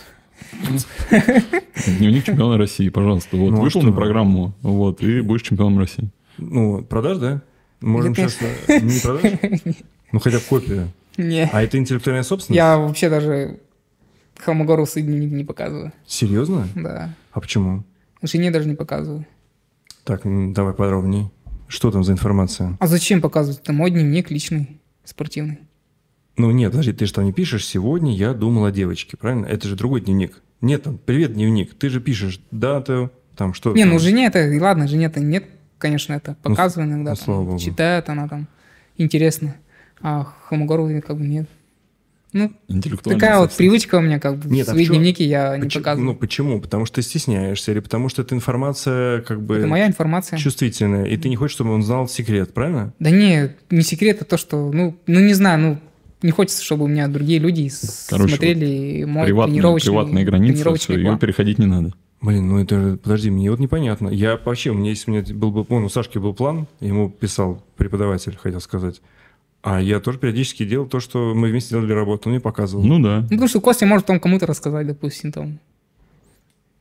Дневник 1.99 2.25
чемпиона 2.25 2.57
России, 2.57 2.89
пожалуйста. 2.89 3.37
Вот, 3.37 3.51
Ну, 3.51 3.57
а 3.57 3.61
вышел 3.61 3.81
на 3.81 3.91
программу, 3.91 4.53
вот, 4.61 5.01
и 5.01 5.21
будешь 5.21 5.41
чемпионом 5.43 5.79
России. 5.79 6.09
Ну, 6.37 6.83
продашь, 6.83 7.17
да? 7.17 7.41
Можем 7.81 8.13
Нет, 8.13 8.31
сейчас... 8.31 8.81
Не 8.81 8.99
продашь? 8.99 9.75
Ну, 10.13 10.19
хотя 10.19 10.37
бы 10.37 10.43
копию. 10.43 10.91
Не. 11.17 11.49
А 11.51 11.61
это 11.61 11.77
интеллектуальная 11.77 12.23
собственность? 12.23 12.55
Я 12.55 12.77
вообще 12.77 13.09
даже 13.09 13.59
Холмогору 14.37 14.85
дневники 14.85 15.33
не 15.33 15.43
показываю. 15.43 15.91
Серьезно? 16.05 16.67
Да. 16.75 17.13
А 17.31 17.41
почему? 17.41 17.83
Жене 18.21 18.51
даже 18.51 18.69
не 18.69 18.75
показываю. 18.75 19.25
Так, 20.03 20.21
давай 20.53 20.73
подробнее. 20.73 21.29
Что 21.67 21.91
там 21.91 22.03
за 22.03 22.13
информация? 22.13 22.77
А 22.79 22.87
зачем 22.87 23.19
показывать? 23.19 23.59
Это 23.59 23.73
мой 23.73 23.91
дневник 23.91 24.31
личный, 24.31 24.79
спортивный. 25.03 25.59
Ну 26.37 26.51
нет, 26.51 26.71
подожди, 26.71 26.93
ты 26.93 27.05
же 27.07 27.13
там 27.13 27.25
не 27.25 27.33
пишешь 27.33 27.65
«Сегодня 27.65 28.15
я 28.15 28.33
думал 28.33 28.65
о 28.65 28.71
девочке», 28.71 29.17
правильно? 29.17 29.45
Это 29.47 29.67
же 29.67 29.75
другой 29.75 30.01
дневник. 30.01 30.41
Нет, 30.61 30.83
там 30.83 30.97
«Привет, 31.03 31.33
дневник». 31.33 31.73
Ты 31.73 31.89
же 31.89 31.99
пишешь 31.99 32.39
дату, 32.51 33.11
там 33.35 33.53
что 33.53 33.73
Не, 33.73 33.83
там. 33.83 33.93
ну 33.93 33.99
жене 33.99 34.27
это, 34.27 34.47
ладно, 34.61 34.87
жене 34.87 35.07
это 35.07 35.19
нет, 35.19 35.45
конечно, 35.77 36.13
это 36.13 36.35
Ну, 36.43 36.49
показываю 36.51 36.89
иногда, 36.89 37.11
ну, 37.11 37.15
там, 37.25 37.45
богу. 37.45 37.59
читает 37.59 38.09
она 38.09 38.27
там, 38.27 38.47
интересно. 38.97 39.55
А 40.01 40.23
Холмогору 40.47 40.89
как 41.05 41.17
бы 41.17 41.25
нет. 41.25 41.47
Ну, 42.33 42.51
такая 43.03 43.39
вот 43.39 43.53
привычка 43.53 43.95
у 43.95 44.01
меня, 44.01 44.19
как 44.19 44.37
бы, 44.37 44.49
Нет, 44.53 44.67
а 44.67 44.71
свои 44.71 44.83
в 44.83 44.87
чём- 44.89 44.97
дневники 44.97 45.23
я 45.23 45.55
не 45.57 45.63
Почему- 45.63 45.81
показываю. 45.83 46.11
Ну 46.11 46.15
почему? 46.15 46.61
Потому 46.61 46.85
что 46.85 46.95
ты 46.97 47.01
стесняешься 47.01 47.71
или 47.71 47.79
потому 47.79 48.09
что 48.09 48.21
эта 48.21 48.35
информация 48.35 49.21
как 49.21 49.41
бы 49.41 49.55
это 49.57 49.67
моя 49.67 49.87
информация. 49.87 50.37
чувствительная, 50.37 51.05
и 51.05 51.15
ты 51.17 51.29
не 51.29 51.35
хочешь, 51.37 51.55
чтобы 51.55 51.71
он 51.73 51.83
знал 51.83 52.07
секрет, 52.09 52.53
правильно? 52.53 52.93
Да 52.99 53.09
не, 53.11 53.55
не 53.71 53.81
секрет, 53.81 54.21
а 54.21 54.25
то, 54.25 54.37
что, 54.37 54.71
ну, 54.71 54.95
ну 55.07 55.19
не 55.21 55.33
знаю, 55.33 55.59
ну, 55.59 55.77
не 56.21 56.31
хочется, 56.31 56.63
чтобы 56.63 56.83
у 56.83 56.87
меня 56.87 57.07
другие 57.07 57.39
люди 57.39 57.71
Короче, 58.09 58.35
смотрели 58.35 59.05
мой 59.05 59.25
Приватная, 59.25 59.53
тренировочный, 59.55 59.91
приватная 59.91 60.25
граница, 60.25 60.53
тренировочный 60.53 60.95
все, 60.95 61.01
ее 61.01 61.05
план. 61.07 61.19
переходить 61.19 61.59
не 61.59 61.65
надо. 61.65 61.93
Блин, 62.21 62.47
ну 62.47 62.59
это 62.59 62.81
же, 62.81 62.97
подожди, 62.97 63.29
мне 63.29 63.51
вот 63.51 63.59
непонятно. 63.59 64.09
Я 64.09 64.37
вообще, 64.43 64.71
у 64.71 64.73
меня 64.73 64.89
есть, 64.89 65.07
у 65.07 65.11
меня 65.11 65.23
был 65.35 65.51
бы, 65.51 65.63
вон, 65.63 65.83
у 65.83 65.89
Сашки 65.89 66.17
был 66.17 66.33
план, 66.33 66.67
ему 66.79 67.09
писал 67.09 67.63
преподаватель, 67.77 68.35
хотел 68.41 68.59
сказать. 68.59 69.01
А 69.61 69.79
я 69.81 69.99
тоже 69.99 70.17
периодически 70.17 70.65
делал 70.65 70.87
то, 70.87 70.99
что 70.99 71.33
мы 71.35 71.49
вместе 71.49 71.71
делали 71.71 71.91
работу, 71.93 72.29
он 72.29 72.31
мне 72.33 72.39
показывал. 72.41 72.83
Ну 72.83 72.99
да. 72.99 73.19
Ну, 73.21 73.29
потому 73.29 73.47
что 73.47 73.61
Костя 73.61 73.85
может 73.85 74.07
там 74.07 74.19
кому-то 74.19 74.45
рассказать, 74.47 74.87
допустим, 74.87 75.31
там, 75.31 75.59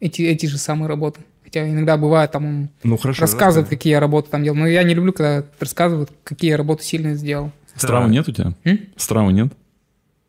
эти, 0.00 0.22
эти 0.22 0.46
же 0.46 0.56
самые 0.58 0.88
работы. 0.88 1.20
Хотя 1.44 1.68
иногда 1.68 1.96
бывает, 1.96 2.32
там, 2.32 2.44
он 2.46 2.68
Ну, 2.82 2.96
хорошо. 2.96 3.20
рассказывает, 3.22 3.30
рассказывай. 3.66 3.68
какие 3.70 3.90
я 3.92 4.00
работы 4.00 4.30
там 4.30 4.42
делал. 4.42 4.56
Но 4.56 4.66
я 4.66 4.82
не 4.84 4.94
люблю, 4.94 5.12
когда 5.12 5.44
рассказывают, 5.60 6.10
какие 6.24 6.50
я 6.50 6.56
работы 6.56 6.82
сильно 6.82 7.14
сделал. 7.14 7.52
Стравы 7.74 8.08
нет 8.10 8.26
у 8.28 8.32
тебя? 8.32 8.52
М? 8.64 8.80
Стравы 8.96 9.32
нет? 9.32 9.52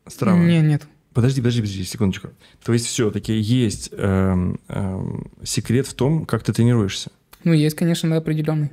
Страва. 0.05 0.37
Не, 0.37 0.61
нет. 0.61 0.83
Подожди, 1.17 1.41
подожди, 1.41 1.61
подожди, 1.61 1.83
секундочку. 1.83 2.29
То 2.63 2.73
есть 2.73 2.85
все-таки 2.85 3.33
есть 3.33 3.89
эм, 3.91 4.59
эм, 4.67 5.31
секрет 5.43 5.87
в 5.87 5.95
том, 5.95 6.27
как 6.27 6.43
ты 6.43 6.53
тренируешься. 6.53 7.09
Ну, 7.43 7.53
есть, 7.53 7.75
конечно, 7.75 8.07
да, 8.07 8.17
определенный. 8.17 8.69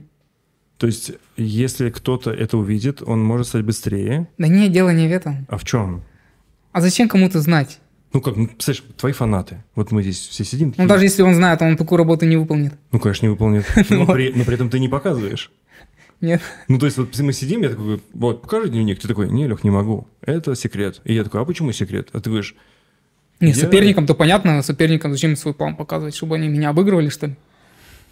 То 0.76 0.86
есть, 0.86 1.12
если 1.38 1.88
кто-то 1.88 2.30
это 2.30 2.58
увидит, 2.58 3.00
он 3.00 3.24
может 3.24 3.46
стать 3.46 3.64
быстрее. 3.64 4.28
Да 4.36 4.46
не, 4.46 4.68
дело 4.68 4.90
не 4.90 5.08
в 5.08 5.10
этом. 5.10 5.46
А 5.48 5.56
в 5.56 5.64
чем? 5.64 6.02
А 6.72 6.82
зачем 6.82 7.08
кому-то 7.08 7.40
знать? 7.40 7.78
Ну 8.12 8.20
как, 8.20 8.36
ну, 8.36 8.46
представляешь, 8.46 8.84
твои 8.98 9.14
фанаты. 9.14 9.64
Вот 9.74 9.90
мы 9.90 10.02
здесь 10.02 10.18
все 10.18 10.44
сидим. 10.44 10.66
Ну, 10.66 10.72
такие, 10.72 10.88
даже 10.88 11.04
если 11.04 11.22
он 11.22 11.34
знает, 11.34 11.62
он 11.62 11.78
такую 11.78 11.96
работу 11.96 12.26
не 12.26 12.36
выполнит. 12.36 12.74
Ну, 12.92 13.00
конечно, 13.00 13.24
не 13.24 13.30
выполняет. 13.30 13.64
Но 13.88 14.04
при, 14.04 14.34
но 14.34 14.44
при 14.44 14.54
этом 14.54 14.68
ты 14.68 14.78
не 14.78 14.90
показываешь. 14.90 15.50
Нет. 16.24 16.40
Ну, 16.68 16.78
то 16.78 16.86
есть, 16.86 16.96
вот 16.98 17.18
мы 17.18 17.32
сидим, 17.32 17.62
я 17.62 17.68
такой, 17.70 18.00
вот, 18.14 18.42
покажи 18.42 18.68
дневник. 18.70 18.98
Ты 18.98 19.08
такой, 19.08 19.28
не, 19.30 19.46
Лех, 19.46 19.62
не 19.62 19.70
могу. 19.70 20.08
Это 20.22 20.54
секрет. 20.54 21.00
И 21.04 21.12
я 21.14 21.22
такой, 21.24 21.42
а 21.42 21.44
почему 21.44 21.70
секрет? 21.72 22.08
А 22.12 22.20
ты 22.20 22.30
говоришь, 22.30 22.54
Не, 23.40 23.48
Я- 23.48 23.54
соперникам-то 23.54 24.14
понятно, 24.14 24.62
соперникам 24.62 25.12
зачем 25.12 25.36
свой 25.36 25.54
план 25.54 25.76
показывать, 25.76 26.14
чтобы 26.14 26.36
они 26.36 26.48
меня 26.48 26.70
обыгрывали, 26.70 27.08
что 27.10 27.26
ли? 27.26 27.36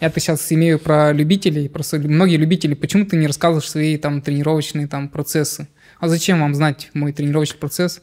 Я-то 0.01 0.19
сейчас 0.21 0.51
имею 0.53 0.79
про 0.81 1.13
любителей, 1.13 1.69
просто 1.69 1.99
многие 2.01 2.37
любители, 2.37 2.75
почему 2.75 3.07
ты 3.07 3.17
не 3.17 3.29
рассказываешь 3.29 3.71
свои 3.71 3.97
там 3.97 4.21
тренировочные 4.21 4.89
там 4.89 5.09
процессы? 5.09 5.69
А 6.01 6.09
зачем 6.09 6.41
вам 6.41 6.55
знать 6.57 6.91
мой 6.93 7.13
тренировочный 7.13 7.59
процесс, 7.59 8.03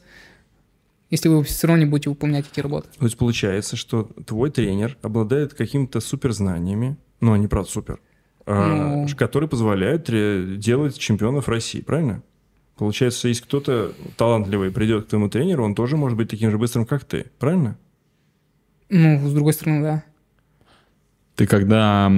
если 1.10 1.28
вы 1.28 1.44
все 1.44 1.66
равно 1.66 1.84
не 1.84 1.90
будете 1.90 2.08
выполнять 2.08 2.46
эти 2.50 2.60
работы? 2.60 2.88
То 2.98 3.04
есть 3.04 3.18
получается, 3.18 3.76
что 3.76 4.04
твой 4.26 4.50
тренер 4.50 4.96
обладает 5.02 5.52
какими-то 5.52 6.00
суперзнаниями, 6.00 6.96
ну, 7.20 7.32
они, 7.34 7.48
правда, 7.48 7.70
супер, 7.70 8.00
Ну. 8.46 9.06
ш- 9.08 9.16
которые 9.16 9.48
позволяют 9.48 10.08
ре- 10.10 10.56
делать 10.56 10.98
чемпионов 10.98 11.48
России, 11.48 11.80
правильно? 11.80 12.22
Получается, 12.76 13.28
если 13.28 13.42
кто-то 13.42 13.92
талантливый 14.16 14.70
придет 14.70 15.04
к 15.04 15.08
твоему 15.08 15.28
тренеру, 15.28 15.64
он 15.64 15.74
тоже 15.74 15.96
может 15.96 16.16
быть 16.16 16.28
таким 16.30 16.50
же 16.50 16.58
быстрым, 16.58 16.86
как 16.86 17.04
ты, 17.04 17.26
правильно? 17.38 17.76
Ну, 18.88 19.28
с 19.28 19.32
другой 19.32 19.52
стороны, 19.52 19.82
да. 19.82 20.02
Ты 21.36 21.46
когда 21.46 22.10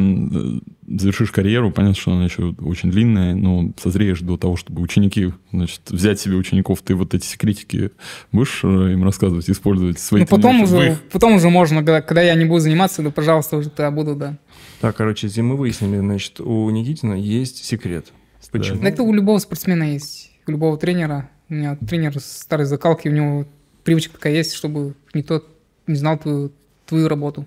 завершишь 0.88 1.30
карьеру, 1.30 1.70
понятно, 1.70 1.94
что 2.00 2.12
она 2.12 2.24
еще 2.24 2.54
очень 2.60 2.90
длинная, 2.90 3.34
но 3.34 3.70
созреешь 3.80 4.20
до 4.20 4.36
того, 4.36 4.56
чтобы 4.56 4.82
ученики, 4.82 5.32
значит, 5.52 5.80
взять 5.90 6.18
себе 6.20 6.34
учеников, 6.36 6.82
ты 6.82 6.94
вот 6.96 7.14
эти 7.14 7.24
секретики 7.24 7.90
будешь 8.32 8.60
э, 8.64 8.92
им 8.92 9.04
рассказывать, 9.04 9.48
использовать 9.48 9.98
в 9.98 10.02
своей 10.02 10.24
Ну, 10.24 10.28
потом 10.28 10.62
уже, 10.62 10.92
их- 10.92 11.00
потом 11.12 11.34
уже 11.34 11.50
можно, 11.50 11.76
когда, 11.78 12.02
когда 12.02 12.22
я 12.22 12.34
не 12.34 12.44
буду 12.46 12.60
заниматься, 12.60 13.02
да, 13.02 13.10
пожалуйста, 13.10 13.56
уже 13.58 13.70
тогда 13.70 13.90
буду, 13.92 14.16
да. 14.16 14.38
Так, 14.82 14.96
короче, 14.96 15.28
здесь 15.28 15.44
мы 15.44 15.56
выяснили, 15.56 15.98
значит, 15.98 16.40
у 16.40 16.68
Никитина 16.70 17.14
есть 17.14 17.64
секрет. 17.64 18.08
Почему? 18.50 18.82
Да 18.82 18.88
это 18.88 19.04
у 19.04 19.12
любого 19.12 19.38
спортсмена 19.38 19.84
есть, 19.92 20.32
у 20.48 20.50
любого 20.50 20.76
тренера. 20.76 21.30
У 21.48 21.54
меня 21.54 21.76
тренер 21.76 22.18
старой 22.18 22.66
закалки, 22.66 23.06
у 23.06 23.12
него 23.12 23.46
привычка 23.84 24.14
такая 24.14 24.32
есть, 24.34 24.54
чтобы 24.54 24.94
никто 25.14 25.44
не 25.86 25.94
знал 25.94 26.18
твою, 26.18 26.50
твою 26.86 27.06
работу. 27.06 27.46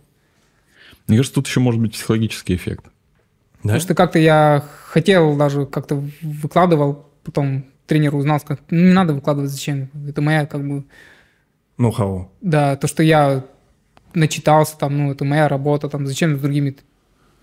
Мне 1.08 1.18
кажется, 1.18 1.36
тут 1.36 1.48
еще 1.48 1.60
может 1.60 1.82
быть 1.82 1.92
психологический 1.92 2.56
эффект. 2.56 2.86
Да? 2.86 3.62
Потому 3.64 3.80
что 3.82 3.96
как-то 3.96 4.18
я 4.18 4.64
хотел 4.86 5.36
даже, 5.36 5.66
как-то 5.66 6.02
выкладывал, 6.22 7.06
потом 7.26 7.66
тренер 7.86 8.16
узнал, 8.16 8.40
сказал, 8.40 8.64
ну 8.70 8.80
не 8.80 8.94
надо 8.94 9.14
выкладывать, 9.14 9.52
зачем? 9.52 9.90
Это 10.08 10.22
моя 10.22 10.46
как 10.46 10.66
бы, 10.66 10.86
Ну, 11.78 11.92
хау. 11.92 12.32
да, 12.40 12.78
то, 12.78 12.88
что 12.88 13.04
я 13.04 13.44
начитался 14.14 14.78
там, 14.78 14.98
ну 14.98 15.12
это 15.12 15.26
моя 15.26 15.50
работа, 15.50 15.90
там 15.90 16.08
зачем 16.08 16.38
с 16.38 16.42
другими 16.42 16.78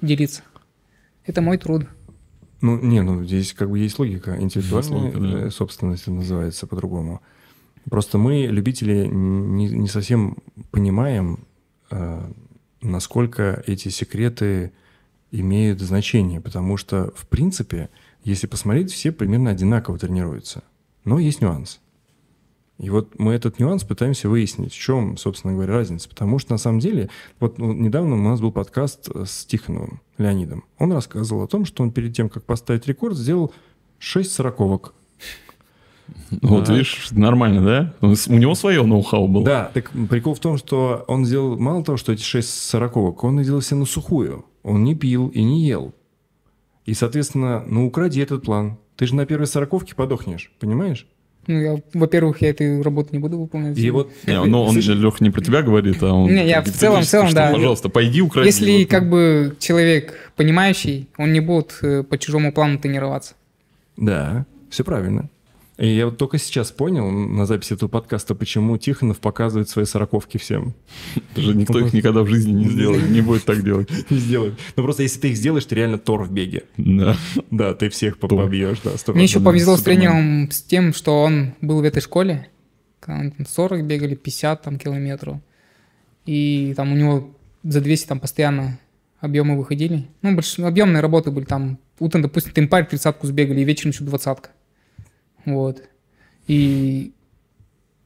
делиться? 0.03 0.43
Это 1.25 1.41
мой 1.41 1.57
труд. 1.57 1.87
Ну, 2.61 2.79
не, 2.81 3.03
ну, 3.03 3.25
здесь 3.25 3.55
как 3.55 3.71
бы 3.71 3.79
есть 3.79 3.99
логика. 3.99 4.37
Интеллектуальная 4.41 5.05
Есть 5.05 5.17
логика, 5.17 5.19
да. 5.21 5.47
э, 5.47 5.51
собственность 5.51 6.07
называется 6.07 6.67
по-другому. 6.67 7.23
Просто 7.91 8.19
мы, 8.19 8.47
любители, 8.47 9.07
не, 9.07 9.69
не 9.69 9.89
совсем 9.89 10.37
понимаем, 10.71 11.47
э, 11.91 12.31
насколько 12.81 13.63
эти 13.67 13.89
секреты 13.89 14.73
имеют 15.33 15.81
значение. 15.81 16.41
Потому 16.41 16.77
что, 16.77 17.13
в 17.17 17.27
принципе, 17.27 17.91
если 18.23 18.47
посмотреть, 18.47 18.93
все 18.93 19.11
примерно 19.11 19.51
одинаково 19.51 19.99
тренируются. 19.99 20.63
Но 21.05 21.19
есть 21.19 21.41
нюанс. 21.41 21.81
И 22.83 22.91
вот 22.91 23.17
мы 23.17 23.33
этот 23.33 23.61
нюанс 23.61 23.85
пытаемся 23.85 24.29
выяснить, 24.29 24.73
в 24.73 24.79
чем, 24.79 25.17
собственно 25.17 25.55
говоря, 25.55 25.73
разница. 25.73 26.09
Потому 26.09 26.41
что, 26.41 26.53
на 26.53 26.59
самом 26.59 26.81
деле, 26.81 27.11
вот 27.39 27.59
ну, 27.59 27.73
недавно 27.73 28.17
у 28.17 28.19
нас 28.19 28.41
был 28.41 28.51
подкаст 28.51 29.09
э, 29.15 29.25
с 29.25 29.47
Тихоновым 29.47 30.01
Леонидом. 30.19 30.65
Он 30.79 30.93
рассказывал 30.93 31.45
о 31.45 31.47
том, 31.47 31.65
что 31.65 31.85
он 31.85 31.93
перед 31.93 32.13
тем, 32.13 32.29
как 32.29 32.43
поставить 32.43 32.89
рекорд, 32.89 33.17
сделал 33.17 33.55
6 34.01 34.33
сороковок. 34.33 34.95
Вот 36.41 36.69
видишь, 36.71 37.13
нормально, 37.13 37.65
да? 37.65 37.95
У 38.01 38.35
него 38.35 38.57
свое 38.57 38.83
ноу-хау 38.83 39.29
было. 39.29 39.45
Да, 39.45 39.71
так 39.73 39.93
прикол 40.11 40.35
в 40.35 40.41
том, 40.41 40.59
что 40.59 41.05
он 41.07 41.25
сделал 41.25 41.57
мало 41.57 41.85
того, 41.85 41.97
что 41.97 42.13
эти 42.13 42.23
6 42.23 42.49
сороковок, 42.49 43.23
он 43.23 43.39
их 43.39 43.47
делал 43.47 43.61
все 43.61 43.77
на 43.77 43.85
сухую. 43.85 44.45
Он 44.65 44.83
не 44.83 44.97
пил 44.97 45.29
и 45.29 45.45
не 45.45 45.65
ел. 45.65 45.95
И, 46.85 46.95
соответственно, 46.95 47.63
ну 47.65 47.87
укради 47.87 48.21
этот 48.21 48.43
план. 48.43 48.79
Ты 48.97 49.07
же 49.07 49.15
на 49.15 49.25
первой 49.25 49.47
сороковке 49.47 49.95
подохнешь, 49.95 50.51
понимаешь? 50.59 51.07
Ну, 51.49 51.61
я, 51.61 51.77
во-первых, 51.93 52.41
я 52.41 52.51
эту 52.51 52.83
работу 52.83 53.09
не 53.13 53.19
буду 53.19 53.39
выполнять. 53.39 53.77
И 53.77 53.91
вот... 53.91 54.13
Не, 54.27 54.45
ну, 54.45 54.63
он 54.63 54.81
же, 54.81 54.95
Лех, 54.95 55.21
не 55.21 55.31
про 55.31 55.41
тебя 55.43 55.63
говорит, 55.63 56.01
а 56.03 56.13
он... 56.13 56.33
Не, 56.33 56.47
я 56.47 56.63
в 56.63 56.69
целом- 56.69 57.03
в 57.03 57.07
целом, 57.07 57.27
что, 57.27 57.37
да. 57.37 57.51
Пожалуйста, 57.53 57.89
пойди 57.89 58.23
укради. 58.23 58.47
Если 58.47 58.79
вот. 58.83 58.89
как 58.91 59.09
бы 59.11 59.57
человек 59.59 60.15
понимающий, 60.37 61.09
он 61.17 61.33
не 61.33 61.41
будет 61.41 61.77
э, 61.83 62.05
по 62.05 62.17
чужому 62.17 62.53
плану 62.53 62.79
тренироваться. 62.79 63.35
Да, 63.97 64.47
все 64.71 64.85
правильно. 64.85 65.29
И 65.83 65.89
я 65.89 66.07
вот 66.07 66.17
только 66.17 66.39
сейчас 66.39 66.71
понял 66.71 67.11
на 67.11 67.45
записи 67.45 67.73
этого 67.73 67.89
подкаста, 67.89 68.37
почему 68.37 68.79
Тихонов 68.79 69.19
показывает 69.19 69.69
свои 69.69 69.85
сороковки 69.85 70.39
всем. 70.39 70.77
Даже 71.35 71.57
никто 71.57 71.81
их 71.81 71.93
никогда 71.93 72.23
в 72.23 72.29
жизни 72.29 72.53
не 72.53 72.69
сделает, 72.69 73.11
не 73.11 73.21
будет 73.21 73.45
так 73.45 73.65
делать. 73.65 73.89
Не 74.11 74.19
сделает. 74.19 74.55
Ну 74.77 74.85
просто 74.85 75.03
если 75.03 75.19
ты 75.19 75.31
их 75.31 75.37
сделаешь, 75.37 75.65
ты 75.65 75.75
реально 75.75 75.99
Тор 75.99 76.23
в 76.23 76.33
беге. 76.33 76.63
Да. 76.77 77.17
Да, 77.51 77.75
ты 77.75 77.89
всех 77.89 78.19
побьешь, 78.19 78.79
да. 78.85 78.93
Мне 79.13 79.25
еще 79.25 79.41
повезло 79.41 79.77
с 79.77 79.83
тренером 79.83 80.53
с 80.53 80.63
тем, 80.63 80.95
что 80.95 81.21
он 81.21 81.55
был 81.61 81.81
в 81.81 81.85
этой 81.85 82.01
школе. 82.01 82.47
когда 83.01 83.19
они 83.19 83.33
там 83.33 83.45
40 83.45 83.85
бегали, 83.85 84.15
50 84.15 84.63
там, 84.63 84.79
километров. 84.79 85.39
И 86.27 86.75
там 86.77 86.93
у 86.93 86.95
него 86.95 87.37
за 87.65 87.81
200 87.81 88.07
там 88.07 88.21
постоянно 88.21 88.79
объемы 89.19 89.59
выходили. 89.59 90.07
Ну, 90.23 90.33
больш... 90.33 90.61
объемные 90.61 91.01
работы 91.01 91.33
были 91.33 91.45
там. 91.45 91.81
Утром, 91.99 92.23
допустим, 92.23 92.53
темпарь 92.53 92.87
тридцатку 92.87 93.27
сбегали, 93.27 93.63
и 93.63 93.65
вечером 93.65 93.91
еще 93.91 94.05
двадцатка. 94.05 94.51
Вот. 95.45 95.83
И 96.47 97.13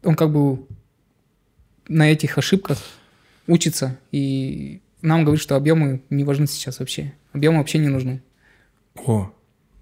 он 0.03 0.15
как 0.15 0.33
бы 0.33 0.67
на 1.89 2.11
этих 2.11 2.39
ошибках 2.39 2.79
учится. 3.47 3.99
И 4.13 4.81
нам 5.03 5.25
говорит, 5.25 5.43
что 5.43 5.57
объемы 5.57 6.03
не 6.11 6.25
важны 6.25 6.47
сейчас 6.47 6.79
вообще. 6.79 7.15
Объемы 7.33 7.59
вообще 7.59 7.79
не 7.79 7.89
нужны. 7.89 8.23
О, 8.95 9.31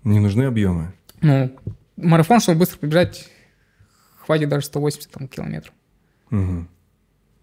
не 0.02 0.20
нужны 0.20 0.44
объемы. 0.44 0.92
Ну, 1.20 1.50
марафон, 1.96 2.40
чтобы 2.40 2.60
быстро 2.60 2.78
побежать, 2.78 3.28
хватит 4.18 4.48
даже 4.48 4.66
180 4.66 5.10
там, 5.10 5.28
километров. 5.28 5.74
Мгм. 6.30 6.68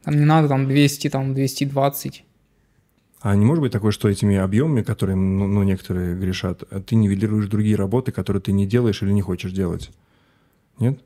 Там 0.03 0.15
не 0.15 0.25
надо 0.25 0.47
там 0.47 0.67
200, 0.67 1.09
там 1.09 1.33
220. 1.33 2.25
А 3.21 3.35
не 3.35 3.45
может 3.45 3.61
быть 3.61 3.71
такое, 3.71 3.91
что 3.91 4.09
этими 4.09 4.35
объемами, 4.35 4.81
которые 4.81 5.15
ну, 5.15 5.47
ну, 5.47 5.61
некоторые 5.61 6.15
грешат, 6.15 6.63
ты 6.87 6.95
нивелируешь 6.95 7.45
другие 7.47 7.75
работы, 7.75 8.11
которые 8.11 8.41
ты 8.41 8.51
не 8.51 8.65
делаешь 8.65 9.03
или 9.03 9.11
не 9.11 9.21
хочешь 9.21 9.51
делать? 9.51 9.91
Нет? 10.79 10.99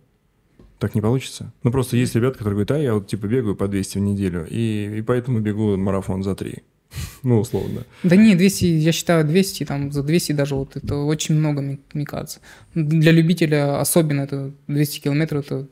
Так 0.80 0.94
не 0.94 1.02
получится? 1.02 1.54
Ну, 1.64 1.72
просто 1.72 1.98
есть 1.98 2.16
ребята, 2.16 2.38
которые 2.38 2.66
говорят, 2.66 2.72
а 2.72 2.80
я 2.80 2.94
вот 2.94 3.08
типа 3.08 3.28
бегаю 3.28 3.56
по 3.56 3.68
200 3.68 3.98
в 3.98 4.02
неделю, 4.02 4.46
и, 4.50 4.98
и 4.98 5.02
поэтому 5.02 5.40
бегу 5.40 5.78
марафон 5.78 6.24
за 6.24 6.36
3. 6.36 6.64
Ну, 7.24 7.40
условно. 7.40 7.86
Да 8.04 8.16
не, 8.16 8.36
200, 8.36 8.66
я 8.66 8.92
считаю 8.92 9.26
200, 9.26 9.66
там 9.66 9.92
за 9.92 10.04
200 10.04 10.34
даже 10.34 10.56
вот 10.56 10.76
это 10.76 10.96
очень 10.98 11.36
много, 11.36 11.78
мне, 11.94 12.06
кажется. 12.06 12.40
Для 12.74 13.12
любителя 13.12 13.80
особенно 13.80 14.22
это 14.22 14.52
200 14.68 15.00
километров, 15.02 15.46
это, 15.46 15.68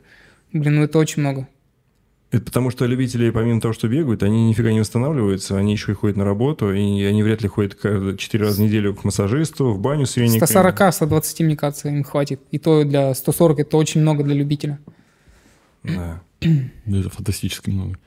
блин, 0.52 0.76
ну 0.76 0.82
это 0.82 0.98
очень 0.98 1.20
много. 1.20 1.48
Это 2.34 2.42
потому 2.42 2.70
что 2.70 2.84
любители, 2.86 3.30
помимо 3.30 3.60
того, 3.60 3.72
что 3.72 3.86
бегают, 3.86 4.24
они 4.24 4.48
нифига 4.48 4.72
не 4.72 4.80
восстанавливаются, 4.80 5.56
они 5.56 5.70
еще 5.70 5.92
и 5.92 5.94
ходят 5.94 6.16
на 6.16 6.24
работу, 6.24 6.72
и 6.72 7.04
они 7.04 7.22
вряд 7.22 7.42
ли 7.42 7.48
ходят 7.48 7.76
каждые 7.76 8.18
4 8.18 8.44
раза 8.44 8.60
в 8.60 8.64
неделю 8.64 8.92
к 8.92 9.04
массажисту, 9.04 9.70
в 9.70 9.78
баню 9.78 10.04
с 10.04 10.16
вениками. 10.16 10.50
140-120, 10.50 11.44
мне 11.44 11.56
кажется, 11.56 11.88
им 11.90 12.02
хватит. 12.02 12.40
И 12.50 12.58
то 12.58 12.82
для 12.82 13.14
140 13.14 13.60
это 13.60 13.76
очень 13.76 14.00
много 14.00 14.24
для 14.24 14.34
любителя. 14.34 14.80
Да. 15.84 16.20
Да, 16.40 16.48
Это 16.98 17.08
фантастически 17.10 17.70
много. 17.70 17.98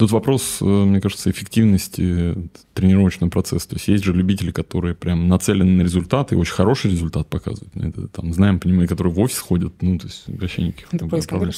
Тут 0.00 0.12
вопрос, 0.12 0.60
э, 0.62 0.64
мне 0.64 0.98
кажется, 0.98 1.30
эффективности 1.30 2.34
тренировочного 2.72 3.28
процесса. 3.28 3.68
То 3.68 3.76
есть 3.76 3.86
есть 3.86 4.02
же 4.02 4.14
любители, 4.14 4.50
которые 4.50 4.94
прям 4.94 5.28
нацелены 5.28 5.72
на 5.72 5.82
результат 5.82 6.32
и 6.32 6.36
очень 6.36 6.54
хороший 6.54 6.90
результат 6.90 7.28
показывают. 7.28 7.76
Это 7.76 8.08
там 8.08 8.32
знаем, 8.32 8.60
понимаем, 8.60 8.88
которые 8.88 9.12
в 9.12 9.18
офис 9.20 9.38
ходят, 9.38 9.74
ну, 9.82 9.98
то 9.98 10.06
есть 10.06 10.24
вообще 10.26 10.62
никаких 10.62 10.86
Это 10.86 11.00
там 11.00 11.10
про 11.10 11.20
проблем. 11.20 11.52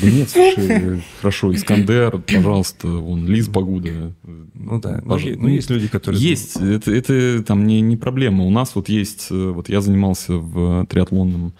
Да 0.00 0.10
нет, 0.10 0.30
слушай, 0.30 1.02
хорошо, 1.20 1.54
Искандер, 1.54 2.16
пожалуйста, 2.22 2.88
вон, 2.88 3.26
Лиз 3.26 3.48
Погуда. 3.48 4.14
Ну 4.54 4.80
да, 4.80 5.02
ну, 5.04 5.14
Пож- 5.14 5.28
е- 5.28 5.36
ну, 5.36 5.48
есть 5.48 5.68
люди, 5.68 5.88
которые... 5.88 6.18
Есть, 6.18 6.56
это, 6.56 6.90
это 6.90 7.42
там 7.42 7.66
не, 7.66 7.82
не 7.82 7.98
проблема. 7.98 8.44
У 8.44 8.50
нас 8.50 8.74
вот 8.74 8.88
есть, 8.88 9.26
э, 9.30 9.50
вот 9.50 9.68
я 9.68 9.82
занимался 9.82 10.32
в 10.32 10.86
триатлонном 10.86 11.52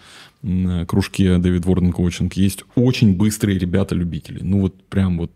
кружке 0.87 1.37
Дэвид 1.37 1.65
Ворден 1.65 1.91
Коучинг, 1.91 2.33
есть 2.33 2.63
очень 2.75 3.15
быстрые 3.15 3.59
ребята-любители. 3.59 4.39
Ну 4.41 4.61
вот 4.61 4.83
прям 4.85 5.19
вот 5.19 5.31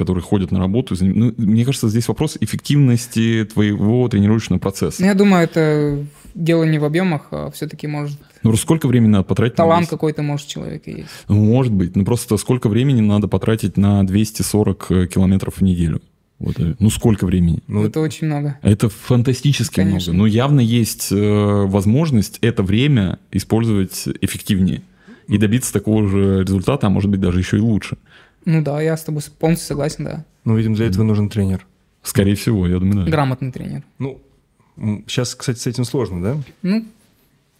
которые 0.00 0.24
ходят 0.24 0.50
на 0.50 0.58
работу. 0.58 0.96
Ну, 0.98 1.34
мне 1.36 1.66
кажется, 1.66 1.90
здесь 1.90 2.08
вопрос 2.08 2.38
эффективности 2.40 3.46
твоего 3.52 4.08
тренировочного 4.08 4.58
процесса. 4.58 5.02
Ну, 5.02 5.08
я 5.08 5.14
думаю, 5.14 5.44
это 5.44 6.02
дело 6.34 6.64
не 6.64 6.78
в 6.78 6.86
объемах, 6.86 7.26
а 7.32 7.50
все-таки 7.50 7.86
может 7.86 8.18
Ну, 8.42 8.56
сколько 8.56 8.88
времени 8.88 9.10
надо 9.10 9.24
потратить 9.24 9.58
на 9.58 9.64
талант 9.64 9.80
200? 9.82 9.90
какой-то 9.90 10.22
может 10.22 10.46
у 10.46 10.50
человека 10.50 10.90
есть. 10.90 11.10
Ну, 11.28 11.44
Может 11.44 11.74
быть. 11.74 11.96
Ну, 11.96 12.06
просто 12.06 12.38
сколько 12.38 12.70
времени 12.70 13.02
надо 13.02 13.28
потратить 13.28 13.76
на 13.76 14.06
240 14.06 15.08
километров 15.12 15.56
в 15.56 15.60
неделю? 15.60 16.00
Вот, 16.38 16.58
э, 16.58 16.74
ну, 16.78 16.88
сколько 16.88 17.26
времени? 17.26 17.58
Ну, 17.66 17.84
это 17.84 18.00
очень 18.00 18.26
много. 18.26 18.58
Это 18.62 18.88
фантастически 18.88 19.74
Конечно. 19.74 20.14
много. 20.14 20.22
Но 20.22 20.26
явно 20.26 20.60
есть 20.60 21.08
э, 21.12 21.64
возможность 21.66 22.38
это 22.40 22.62
время 22.62 23.18
использовать 23.32 24.08
эффективнее 24.22 24.80
и 25.28 25.36
добиться 25.36 25.74
такого 25.74 26.08
же 26.08 26.42
результата, 26.42 26.86
а 26.86 26.90
может 26.90 27.10
быть 27.10 27.20
даже 27.20 27.38
еще 27.40 27.58
и 27.58 27.60
лучше. 27.60 27.98
Ну 28.44 28.62
да, 28.62 28.80
я 28.80 28.96
с 28.96 29.04
тобой 29.04 29.22
полностью 29.38 29.68
согласен, 29.68 30.04
да. 30.04 30.24
Ну, 30.44 30.56
видимо, 30.56 30.74
для 30.76 30.86
этого 30.86 31.04
нужен 31.04 31.28
тренер. 31.28 31.66
Скорее 32.02 32.34
всего, 32.34 32.66
я 32.66 32.78
думаю, 32.78 33.04
да. 33.04 33.10
Грамотный 33.10 33.52
тренер. 33.52 33.84
Ну, 33.98 34.20
сейчас, 35.06 35.34
кстати, 35.34 35.58
с 35.58 35.66
этим 35.66 35.84
сложно, 35.84 36.22
да? 36.22 36.36
Ну, 36.62 36.84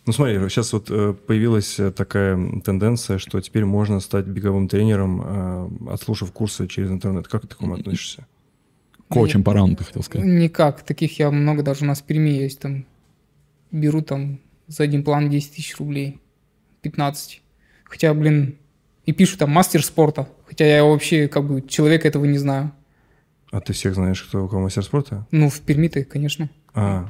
Ну 0.06 0.12
смотри, 0.12 0.38
сейчас 0.48 0.72
вот 0.72 0.90
э, 0.90 1.14
появилась 1.26 1.78
э, 1.78 1.90
такая 1.90 2.36
тенденция, 2.64 3.18
что 3.18 3.40
теперь 3.40 3.66
можно 3.66 4.00
стать 4.00 4.24
беговым 4.26 4.66
тренером, 4.66 5.22
э, 5.22 5.92
отслушав 5.92 6.32
курсы 6.32 6.66
через 6.66 6.90
интернет. 6.90 7.28
Как 7.28 7.42
ты 7.42 7.48
к 7.48 7.52
этому 7.52 7.74
относишься? 7.74 8.26
Коучем 9.08 9.42
по 9.44 9.52
раунду, 9.52 9.76
ты 9.76 9.84
хотел 9.84 10.02
сказать. 10.02 10.26
никак. 10.26 10.82
Таких 10.82 11.18
я 11.18 11.30
много 11.30 11.62
даже 11.62 11.84
у 11.84 11.88
нас 11.88 12.00
в 12.00 12.04
Перми 12.04 12.30
есть. 12.30 12.60
Там 12.60 12.86
беру 13.70 14.00
там 14.00 14.38
за 14.68 14.84
один 14.84 15.04
план 15.04 15.28
10 15.28 15.52
тысяч 15.52 15.76
рублей. 15.78 16.18
15. 16.82 17.42
Хотя, 17.84 18.14
блин, 18.14 18.56
и 19.04 19.12
пишу 19.12 19.36
там 19.36 19.50
мастер 19.50 19.84
спорта. 19.84 20.28
Хотя 20.50 20.66
я 20.66 20.82
вообще 20.84 21.28
как 21.28 21.44
бы 21.46 21.62
человека 21.62 22.08
этого 22.08 22.24
не 22.24 22.36
знаю. 22.36 22.72
А 23.52 23.60
ты 23.60 23.72
всех 23.72 23.94
знаешь, 23.94 24.20
кто 24.20 24.44
у 24.44 24.48
кого 24.48 24.62
мастер 24.62 24.82
спорта? 24.82 25.24
Ну, 25.30 25.48
в 25.48 25.60
Перми-то, 25.60 26.02
конечно. 26.04 26.50
А. 26.74 27.08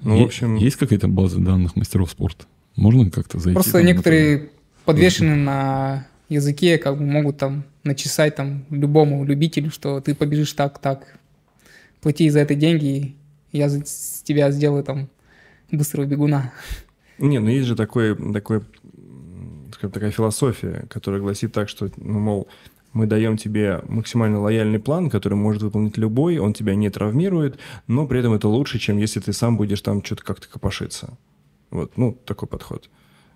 Ну, 0.00 0.16
Е- 0.16 0.22
в 0.22 0.26
общем, 0.26 0.56
Есть 0.56 0.76
какая-то 0.76 1.08
база 1.08 1.40
данных 1.40 1.74
мастеров 1.74 2.10
спорта? 2.10 2.44
Можно 2.76 3.10
как-то 3.10 3.38
зайти? 3.38 3.54
Просто 3.54 3.72
там, 3.72 3.86
некоторые 3.86 4.50
подвешены 4.84 5.34
на 5.34 6.06
языке, 6.28 6.76
как 6.76 6.98
бы 6.98 7.04
могут 7.06 7.38
там 7.38 7.64
начесать 7.84 8.34
там 8.34 8.66
любому 8.68 9.24
любителю, 9.24 9.70
что 9.70 10.00
ты 10.02 10.14
побежишь 10.14 10.52
так, 10.52 10.78
так, 10.78 11.18
плати 12.02 12.28
за 12.28 12.40
это 12.40 12.54
деньги, 12.54 13.14
и 13.52 13.58
я 13.58 13.70
за- 13.70 13.82
с 13.86 14.20
тебя 14.24 14.50
сделаю 14.50 14.84
там 14.84 15.08
быстрого 15.72 16.04
бегуна. 16.04 16.52
Не, 17.18 17.38
ну 17.38 17.48
есть 17.48 17.66
же 17.66 17.76
такой, 17.76 18.14
такой, 18.34 18.60
такая 19.90 20.10
философия, 20.10 20.86
которая 20.88 21.20
гласит 21.20 21.52
так, 21.52 21.68
что, 21.68 21.90
ну, 21.96 22.18
мол, 22.18 22.48
мы 22.96 23.06
даем 23.06 23.36
тебе 23.36 23.82
максимально 23.88 24.40
лояльный 24.40 24.78
план, 24.78 25.10
который 25.10 25.34
может 25.34 25.62
выполнить 25.62 25.98
любой, 25.98 26.38
он 26.38 26.54
тебя 26.54 26.74
не 26.74 26.88
травмирует, 26.88 27.58
но 27.86 28.06
при 28.06 28.20
этом 28.20 28.32
это 28.32 28.48
лучше, 28.48 28.78
чем 28.78 28.96
если 28.96 29.20
ты 29.20 29.32
сам 29.32 29.56
будешь 29.56 29.82
там 29.82 30.02
что-то 30.02 30.24
как-то 30.24 30.48
копошиться. 30.48 31.18
Вот, 31.70 31.96
ну, 31.96 32.18
такой 32.24 32.48
подход. 32.48 32.88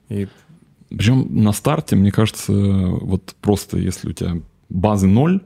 И 0.08 0.28
Причем 0.88 1.26
на 1.30 1.52
старте, 1.52 1.94
мне 1.94 2.10
кажется, 2.10 2.52
вот 2.52 3.34
просто 3.42 3.76
если 3.78 4.08
у 4.08 4.12
тебя 4.12 4.36
базы 4.70 5.06
ноль, 5.06 5.40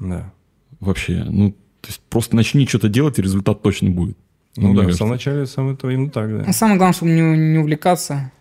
да. 0.00 0.32
вообще, 0.80 1.24
ну, 1.24 1.52
то 1.52 1.88
есть 1.88 2.00
просто 2.10 2.34
начни 2.34 2.66
что-то 2.66 2.88
делать, 2.88 3.18
и 3.18 3.22
результат 3.22 3.62
точно 3.62 3.90
будет. 3.90 4.18
Ну, 4.56 4.72
мне 4.72 4.82
да, 4.82 4.88
в 4.88 4.94
самом 4.94 5.12
начале 5.12 5.46
сам 5.46 5.70
это 5.70 5.88
именно 5.88 6.10
так, 6.10 6.36
да. 6.36 6.44
А 6.48 6.52
самое 6.52 6.78
главное, 6.78 6.94
чтобы 6.94 7.12
не, 7.12 7.52
не 7.52 7.58
увлекаться 7.58 8.32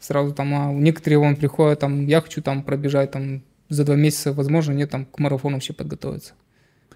сразу 0.00 0.32
там, 0.34 0.54
а 0.54 0.72
некоторые 0.72 1.18
вон 1.18 1.36
приходят 1.36 1.80
там, 1.80 2.06
я 2.06 2.20
хочу 2.20 2.42
там 2.42 2.62
пробежать 2.62 3.10
там 3.10 3.42
за 3.68 3.84
два 3.84 3.96
месяца, 3.96 4.32
возможно, 4.32 4.72
нет 4.72 4.90
там 4.90 5.04
к 5.04 5.18
марафону 5.18 5.56
вообще 5.56 5.72
подготовиться. 5.72 6.34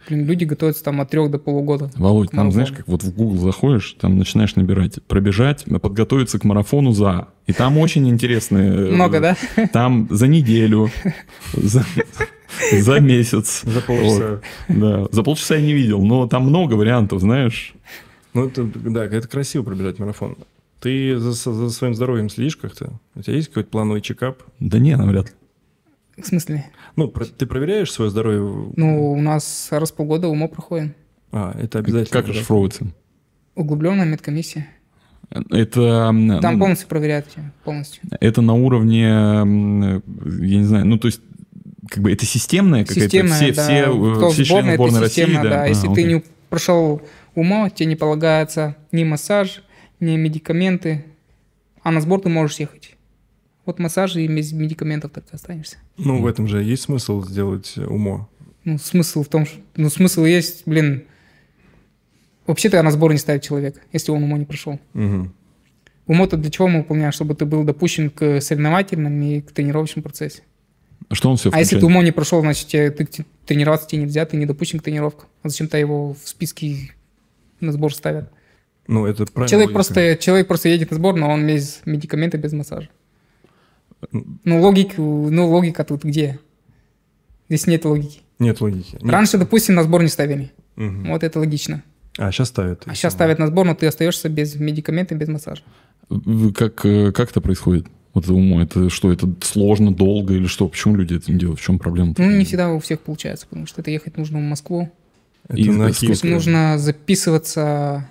Блин, 0.09 0.27
люди 0.27 0.45
готовятся 0.45 0.83
там 0.83 1.01
от 1.01 1.11
трех 1.11 1.31
до 1.31 1.39
полугода. 1.39 1.91
Володь, 1.95 2.33
там, 2.33 2.51
знаешь, 2.51 2.73
как 2.73 2.89
вот 2.89 3.05
в 3.05 3.15
Google 3.15 3.39
заходишь, 3.39 3.97
там 4.01 4.19
начинаешь 4.19 4.57
набирать, 4.57 5.01
пробежать, 5.05 5.65
подготовиться 5.81 6.41
к 6.41 6.45
марафону 6.45 6.91
за. 6.91 7.29
И 7.47 7.53
там 7.53 7.79
очень 7.79 8.09
интересные... 8.09 8.73
э, 8.73 8.91
Много, 8.91 9.20
да? 9.20 9.37
Там 9.73 10.09
за 10.11 10.27
неделю, 10.27 10.91
за, 11.53 11.85
за 12.73 12.99
месяц. 12.99 13.62
За 13.62 13.81
полчаса. 13.81 14.41
Вот, 14.69 14.79
да, 14.81 15.07
за 15.12 15.23
полчаса 15.23 15.55
я 15.55 15.61
не 15.62 15.73
видел, 15.73 16.03
но 16.03 16.27
там 16.27 16.47
много 16.47 16.74
вариантов, 16.74 17.20
знаешь. 17.20 17.73
Ну, 18.35 18.49
это, 18.49 18.65
да, 18.65 19.05
это 19.05 19.29
красиво 19.29 19.62
пробежать 19.62 20.01
марафон. 20.01 20.37
Ты 20.82 21.16
за, 21.16 21.32
за 21.32 21.70
своим 21.70 21.94
здоровьем 21.94 22.28
следишь 22.28 22.56
как-то? 22.56 22.98
У 23.14 23.22
тебя 23.22 23.36
есть 23.36 23.48
какой-то 23.48 23.70
плановый 23.70 24.00
чекап? 24.00 24.42
Да 24.59 24.80
не, 24.80 24.96
навряд 24.96 25.26
ли. 25.26 25.32
В 26.22 26.26
смысле? 26.26 26.66
Ну, 26.96 27.06
про- 27.06 27.24
ты 27.24 27.46
проверяешь 27.46 27.92
свое 27.92 28.10
здоровье? 28.10 28.72
Ну, 28.76 29.12
у 29.12 29.20
нас 29.20 29.68
раз 29.70 29.92
в 29.92 29.94
полгода 29.94 30.26
УМО 30.26 30.48
проходит. 30.48 30.96
А, 31.30 31.56
это 31.59 31.78
обязательно. 31.78 32.12
Как 32.12 32.26
да? 32.26 32.32
расшифровывается? 32.32 32.88
Углубленная 33.54 34.06
медкомиссия. 34.06 34.66
Это, 35.50 36.09
Там 36.09 36.26
ну, 36.26 36.59
полностью 36.59 36.88
проверяют 36.88 37.28
тебя, 37.30 37.52
полностью. 37.64 38.02
это 38.20 38.42
на 38.42 38.52
уровне, 38.52 39.02
я 39.04 39.44
не 39.46 40.64
знаю, 40.64 40.84
ну 40.84 40.98
то 40.98 41.06
есть 41.06 41.22
как 41.88 42.02
бы 42.02 42.12
это 42.12 42.26
системная 42.26 42.84
какая-то, 42.84 43.04
Системная, 43.04 43.36
все, 43.36 43.54
да. 43.54 43.62
все, 43.64 43.74
э, 43.74 44.16
Кто 44.16 44.30
все 44.30 44.42
в 44.42 44.46
члены 44.46 44.74
сборной, 44.74 45.00
России, 45.00 45.24
системно, 45.24 45.48
да. 45.48 45.62
А, 45.62 45.66
Если 45.68 45.86
ты 45.86 45.92
окей. 45.92 46.04
не 46.04 46.24
прошел 46.50 47.00
УМО, 47.34 47.70
тебе 47.70 47.86
не 47.86 47.96
полагается 47.96 48.76
ни 48.92 49.04
массаж, 49.04 49.62
ни 50.03 50.16
медикаменты, 50.16 51.05
а 51.83 51.91
на 51.91 52.01
сбор 52.01 52.20
ты 52.20 52.29
можешь 52.29 52.59
ехать. 52.59 52.97
Вот 53.65 53.79
массажи 53.79 54.23
и 54.23 54.29
без 54.29 54.53
медикаментов 54.53 55.12
так 55.12 55.24
и 55.33 55.35
останешься. 55.35 55.77
Ну, 55.97 56.20
в 56.20 56.27
этом 56.27 56.49
же 56.49 56.62
есть 56.62 56.83
смысл 56.83 57.24
сделать 57.24 57.79
УМО. 57.79 58.29
Ну, 58.65 58.79
смысл 58.79 59.23
в 59.23 59.29
том, 59.29 59.47
что... 59.47 59.61
Ну, 59.77 59.89
смысл 59.89 60.24
есть, 60.24 60.62
блин... 60.66 61.05
Вообще-то 62.47 62.83
на 62.83 62.91
сбор 62.91 63.12
не 63.12 63.19
ставит 63.19 63.43
человек, 63.45 63.81
если 63.93 64.11
он 64.11 64.24
УМО 64.24 64.39
не 64.39 64.45
прошел. 64.45 64.81
Мгм. 64.95 65.33
УМО-то 66.09 66.37
для 66.37 66.51
чего 66.51 66.66
мы 66.66 66.79
выполняем? 66.79 67.12
Чтобы 67.12 67.37
ты 67.37 67.45
был 67.45 67.62
допущен 67.62 68.11
к 68.11 68.41
соревновательным 68.41 69.23
и 69.23 69.41
к 69.41 69.53
тренировочному 69.53 70.03
процессе. 70.03 70.43
Что 71.12 71.31
он 71.31 71.37
все 71.37 71.51
А 71.53 71.61
если 71.61 71.79
ты 71.79 71.87
УМО 71.87 72.03
не 72.03 72.11
прошел, 72.11 72.41
значит, 72.41 72.66
тебе, 72.66 72.91
ты, 72.91 73.07
ты- 73.07 73.24
тренироваться 73.47 73.89
тебе 73.89 74.03
нельзя, 74.03 74.27
ты 74.27 74.37
не 74.37 74.47
допущен 74.47 74.81
к 74.81 74.83
тренировкам. 74.83 75.29
А 75.45 75.49
зачем-то 75.49 75.79
его 75.79 76.15
в 76.15 76.29
списке 76.29 76.93
на 77.61 77.70
сбор 77.70 77.95
ставят? 77.95 78.33
Ну, 78.86 79.06
это 79.06 79.26
правильно. 79.26 79.48
Человек 79.48 79.72
просто, 79.72 80.16
человек 80.16 80.48
просто 80.48 80.68
едет 80.68 80.90
на 80.90 80.96
сбор, 80.96 81.14
но 81.14 81.30
он 81.30 81.46
без 81.46 81.80
медикамента, 81.84 82.38
без 82.38 82.52
массажа. 82.52 82.88
Ну, 84.10 84.60
логика, 84.60 85.00
ну, 85.00 85.48
логика 85.48 85.84
тут 85.84 86.04
где? 86.04 86.40
Здесь 87.48 87.66
нет 87.66 87.84
логики. 87.84 88.20
Нет 88.38 88.60
логики. 88.60 88.98
Нет. 89.00 89.12
Раньше, 89.12 89.38
допустим, 89.38 89.76
на 89.76 89.84
сбор 89.84 90.02
не 90.02 90.09
ставили. 90.09 90.50
Мгм. 90.76 91.10
Вот 91.10 91.22
это 91.22 91.38
логично. 91.38 91.82
А 92.18 92.32
сейчас 92.32 92.48
ставят. 92.48 92.82
А 92.86 92.94
сейчас 92.94 93.12
ставят 93.12 93.38
на 93.38 93.46
сбор, 93.46 93.66
но 93.66 93.74
ты 93.74 93.86
остаешься 93.86 94.28
без 94.28 94.56
медикамента, 94.56 95.14
без 95.14 95.28
массажа. 95.28 95.62
Как, 96.54 96.84
э, 96.84 97.12
как 97.12 97.30
это 97.30 97.40
происходит? 97.40 97.86
Вот 98.12 98.24
это 98.24 98.34
умо, 98.34 98.60
это 98.60 98.90
что, 98.90 99.10
это 99.10 99.32
сложно, 99.40 99.94
долго 99.94 100.34
или 100.34 100.46
что? 100.46 100.68
Почему 100.68 100.96
люди 100.96 101.14
это 101.14 101.32
не 101.32 101.38
делают? 101.38 101.60
В 101.60 101.62
чем 101.62 101.78
проблема? 101.78 102.14
Ну, 102.18 102.30
не 102.30 102.44
всегда 102.44 102.70
у 102.70 102.80
всех 102.80 103.00
получается, 103.00 103.46
потому 103.46 103.66
что 103.66 103.80
это 103.80 103.90
ехать 103.90 104.18
нужно 104.18 104.38
в 104.38 104.42
Москву. 104.42 104.90
Это 105.48 105.56
И 105.56 105.70
на 105.70 105.90
киевском. 105.92 106.30
Нужно 106.30 106.78
записываться 106.78 108.09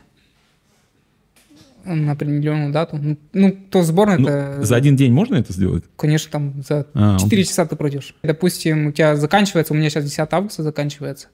на 1.86 2.14
определенную 2.14 2.72
дату. 2.72 2.98
Ну, 2.98 3.18
Ну, 3.34 3.58
то 3.70 3.84
сборная, 3.84 4.18
Ну, 4.18 4.28
это, 4.28 4.66
За 4.66 4.76
один 4.76 4.96
день 4.96 5.12
можно 5.12 5.36
это 5.36 5.54
сделать? 5.54 5.84
конечно, 5.96 6.32
там 6.32 6.64
за 6.68 6.88
А, 6.94 7.18
4 7.20 7.44
часа 7.44 7.66
ты 7.66 7.76
пройдешь. 7.76 8.16
Допустим, 8.24 8.88
у 8.88 8.92
тебя 8.92 9.16
заканчивается, 9.16 9.74
у 9.74 9.78
меня 9.78 9.90
сейчас 9.90 10.06
10 10.06 10.28
августа 10.32 10.64
заканчивается. 10.64 11.28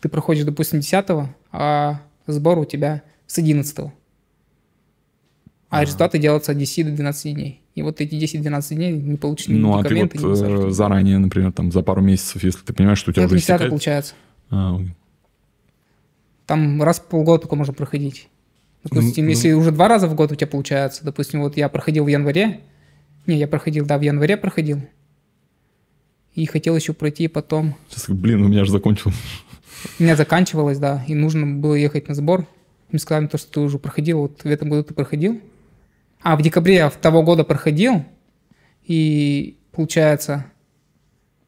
Ты 0.00 0.08
проходишь, 0.08 0.44
допустим, 0.44 0.80
10 0.80 1.28
а 1.52 2.00
сбор 2.26 2.58
у 2.58 2.64
тебя 2.64 3.02
с 3.26 3.38
11 3.38 3.92
А 5.70 5.82
результаты 5.82 6.18
делаются 6.18 6.52
от 6.52 6.58
10 6.58 6.86
до 6.86 6.92
12 6.92 7.34
дней. 7.34 7.60
И 7.74 7.82
вот 7.82 8.00
эти 8.00 8.14
10-12 8.14 8.74
дней 8.74 8.92
не 8.92 9.16
получишь 9.16 9.48
ни 9.48 9.54
Ну, 9.54 9.78
а 9.78 9.84
ты 9.84 9.94
вот 9.94 10.14
э, 10.14 10.70
заранее, 10.70 11.18
например, 11.18 11.52
там 11.52 11.70
за 11.70 11.82
пару 11.82 12.02
месяцев, 12.02 12.42
если 12.42 12.60
ты 12.60 12.72
понимаешь, 12.72 12.98
что 12.98 13.10
у 13.10 13.14
тебя 13.14 13.24
Это 13.24 13.34
уже 13.34 13.40
истекает... 13.40 13.70
получается. 13.70 14.14
А. 14.50 14.80
Там 16.46 16.82
раз 16.82 16.98
в 16.98 17.04
полгода 17.04 17.42
только 17.42 17.54
можно 17.54 17.72
проходить. 17.72 18.28
Допустим, 18.84 19.24
Ну, 19.24 19.30
если 19.30 19.52
уже 19.52 19.72
два 19.72 19.88
раза 19.88 20.06
в 20.06 20.14
год 20.14 20.32
у 20.32 20.34
тебя 20.34 20.46
получается, 20.46 21.04
допустим, 21.04 21.42
вот 21.42 21.56
я 21.56 21.68
проходил 21.68 22.04
в 22.04 22.08
январе, 22.08 22.60
не, 23.26 23.36
я 23.36 23.46
проходил, 23.46 23.84
да, 23.84 23.98
в 23.98 24.00
январе 24.00 24.36
проходил, 24.36 24.80
И 26.34 26.46
хотел 26.46 26.76
еще 26.76 26.92
пройти 26.94 27.28
потом. 27.28 27.76
Сейчас, 27.88 28.08
блин, 28.08 28.42
у 28.42 28.48
меня 28.48 28.64
же 28.64 28.70
закончил. 28.70 29.12
У 29.98 30.02
меня 30.02 30.16
заканчивалось, 30.16 30.78
да, 30.78 31.04
и 31.06 31.14
нужно 31.14 31.46
было 31.46 31.74
ехать 31.74 32.08
на 32.08 32.14
сбор. 32.14 32.46
Мне 32.90 32.98
сказали, 32.98 33.26
то, 33.26 33.38
что 33.38 33.52
ты 33.52 33.60
уже 33.60 33.78
проходил, 33.78 34.20
вот 34.20 34.42
в 34.42 34.46
этом 34.46 34.68
году 34.68 34.84
ты 34.84 34.94
проходил. 34.94 35.40
А, 36.22 36.36
в 36.36 36.42
декабре 36.42 36.74
я 36.76 36.90
того 36.90 37.22
года 37.22 37.44
проходил, 37.44 38.04
и 38.84 39.58
получается, 39.72 40.46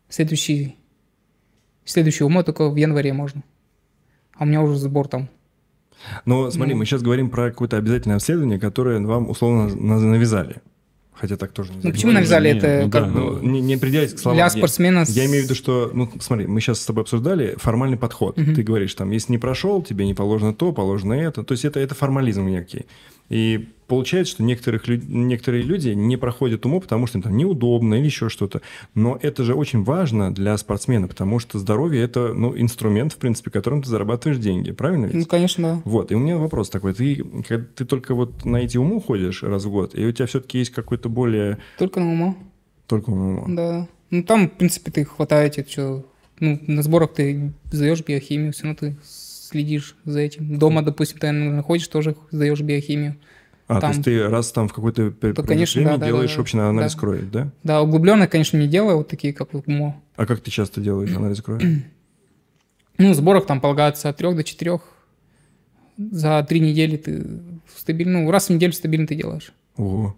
следующий, 0.08 0.76
следующий 1.84 2.24
УМО 2.24 2.42
только 2.42 2.68
в 2.68 2.76
январе 2.76 3.12
можно. 3.12 3.42
А 4.34 4.44
у 4.44 4.46
меня 4.46 4.62
уже 4.62 4.78
сбор 4.78 5.08
там. 5.08 5.28
Но 6.24 6.50
смотри, 6.50 6.74
Ну. 6.74 6.80
мы 6.80 6.84
сейчас 6.86 7.02
говорим 7.02 7.30
про 7.30 7.50
какое-то 7.50 7.76
обязательное 7.76 8.16
обследование, 8.16 8.58
которое 8.58 9.00
вам 9.00 9.30
условно 9.30 9.68
на- 9.74 10.00
навязали. 10.00 10.56
Хотя 11.14 11.36
так 11.36 11.52
тоже 11.52 11.70
нельзя 11.72 11.88
Ну 11.88 11.92
почему 11.94 12.12
навязали 12.12 12.52
нет, 12.52 12.64
это 12.64 12.84
ну 12.86 12.90
как 12.90 13.04
да, 13.04 13.10
бы 13.20 13.20
Ну, 13.42 13.50
не, 13.52 13.60
не 13.60 13.74
определяйся 13.74 14.16
к 14.16 14.18
словам. 14.18 14.36
для 14.38 14.44
Я- 14.46 14.50
спортсмена? 14.50 15.04
с- 15.04 15.10
Я 15.10 15.26
имею 15.26 15.42
в 15.42 15.44
виду, 15.44 15.54
что, 15.54 15.90
ну, 15.94 16.10
смотри, 16.20 16.46
мы 16.48 16.60
сейчас 16.60 16.80
с 16.80 16.86
тобой 16.86 17.02
обсуждали 17.02 17.54
формальный 17.58 17.96
подход. 17.98 18.36
Мгм. 18.38 18.54
Ты 18.56 18.62
говоришь, 18.64 18.94
там, 18.94 19.10
если 19.12 19.30
не 19.30 19.38
прошел, 19.38 19.82
тебе 19.82 20.04
не 20.06 20.14
положено 20.14 20.52
то, 20.52 20.72
положено 20.72 21.12
это. 21.12 21.44
То 21.44 21.52
есть 21.52 21.64
это, 21.64 21.78
это 21.78 21.94
формализм 21.94 22.46
некий. 22.46 22.86
И 23.32 23.70
получается, 23.86 24.34
что 24.34 24.42
некоторых, 24.42 24.86
некоторые 24.86 25.62
люди 25.62 25.88
не 25.88 26.18
проходят 26.18 26.66
УМО, 26.66 26.80
потому 26.80 27.06
что 27.06 27.16
им 27.16 27.22
там 27.22 27.34
неудобно 27.34 27.94
или 27.94 28.04
еще 28.04 28.28
что-то. 28.28 28.60
Но 28.94 29.18
это 29.22 29.42
же 29.42 29.54
очень 29.54 29.84
важно 29.84 30.34
для 30.34 30.56
спортсмена, 30.58 31.08
потому 31.08 31.38
что 31.38 31.58
здоровье– 31.58 32.02
это 32.04 32.34
ну, 32.34 32.54
инструмент, 32.54 33.14
в 33.14 33.16
принципе, 33.16 33.50
которым 33.50 33.82
ты 33.82 33.88
зарабатываешь 33.88 34.38
деньги. 34.38 34.70
Правильно 34.70 35.06
ведь? 35.06 35.14
Ну, 35.14 35.24
конечно, 35.24 35.76
да. 35.76 35.82
Вот, 35.86 36.12
и 36.12 36.14
у 36.14 36.18
меня 36.18 36.36
вопрос 36.36 36.68
такой. 36.68 36.92
Ты, 36.92 37.24
ты 37.74 37.84
только 37.86 38.14
вот 38.14 38.44
на 38.44 38.58
эти 38.58 38.76
УМО 38.76 39.00
ходишь 39.00 39.42
раз 39.42 39.64
в 39.64 39.70
год, 39.70 39.94
и 39.94 40.04
у 40.04 40.12
тебя 40.12 40.26
все-таки 40.26 40.58
есть 40.58 40.70
какой-то 40.70 41.08
более... 41.08 41.56
Только 41.78 42.00
на 42.00 42.12
умо. 42.12 42.36
Только 42.86 43.08
УМО. 43.08 43.46
Да. 43.48 43.88
Ну 44.10 44.22
там, 44.24 44.50
в 44.50 44.52
принципе, 44.52 44.90
ты 44.90 45.06
хватаете, 45.06 45.66
что. 45.66 46.04
Ну, 46.38 46.58
на 46.66 46.82
сборах 46.82 47.14
ты 47.14 47.52
сдаешь 47.70 48.04
биохимию, 48.04 48.52
все 48.52 48.64
равно 48.64 48.76
ты 48.78 48.96
следишь 49.52 49.94
за 50.04 50.20
этим. 50.20 50.58
Дома, 50.58 50.82
допустим, 50.82 51.18
ты 51.18 51.30
наверное, 51.30 51.62
ходишь, 51.62 51.86
тоже 51.88 52.16
сдаешь 52.30 52.60
биохимию. 52.60 53.16
А, 53.68 53.76
то 53.76 53.80
Там- 53.82 53.90
есть 53.92 54.04
ты 54.04 54.28
раз 54.28 54.50
там 54.52 54.68
в 54.68 54.72
какой-то 54.72 55.02
пер- 55.02 55.10
Да, 55.34 55.42
промежуток 55.42 55.46
конечно, 55.48 55.80
времени 55.82 56.00
да, 56.00 56.06
делаешь 56.06 56.30
да, 56.30 56.36
да. 56.36 56.42
общий 56.42 56.58
анализ 56.58 56.94
Да. 56.94 56.98
крови, 57.00 57.28
да? 57.32 57.52
Да, 57.62 57.82
углубленно, 57.82 58.26
конечно, 58.26 58.56
не 58.58 58.66
делаю, 58.66 58.96
вот 58.98 59.08
такие, 59.08 59.32
как 59.32 59.52
вот 59.54 59.68
УМО. 59.68 60.02
А 60.16 60.26
как 60.26 60.40
ты 60.40 60.50
часто 60.50 60.80
делаешь 60.80 61.14
анализ 61.16 61.40
крови? 61.40 61.84
Ну, 62.98 63.10
в 63.12 63.14
сборах 63.14 63.46
там 63.46 63.60
полагается 63.60 64.10
от 64.10 64.18
трех 64.18 64.36
до 64.36 64.44
четырех. 64.44 64.82
За 65.96 66.44
три 66.48 66.60
недели 66.60 66.96
ты 66.98 67.26
стабильно, 67.74 68.20
ну, 68.20 68.30
раз 68.30 68.46
в 68.48 68.50
неделю 68.50 68.72
стабильно 68.74 69.06
ты 69.06 69.14
делаешь. 69.14 69.52
Ого. 69.76 70.14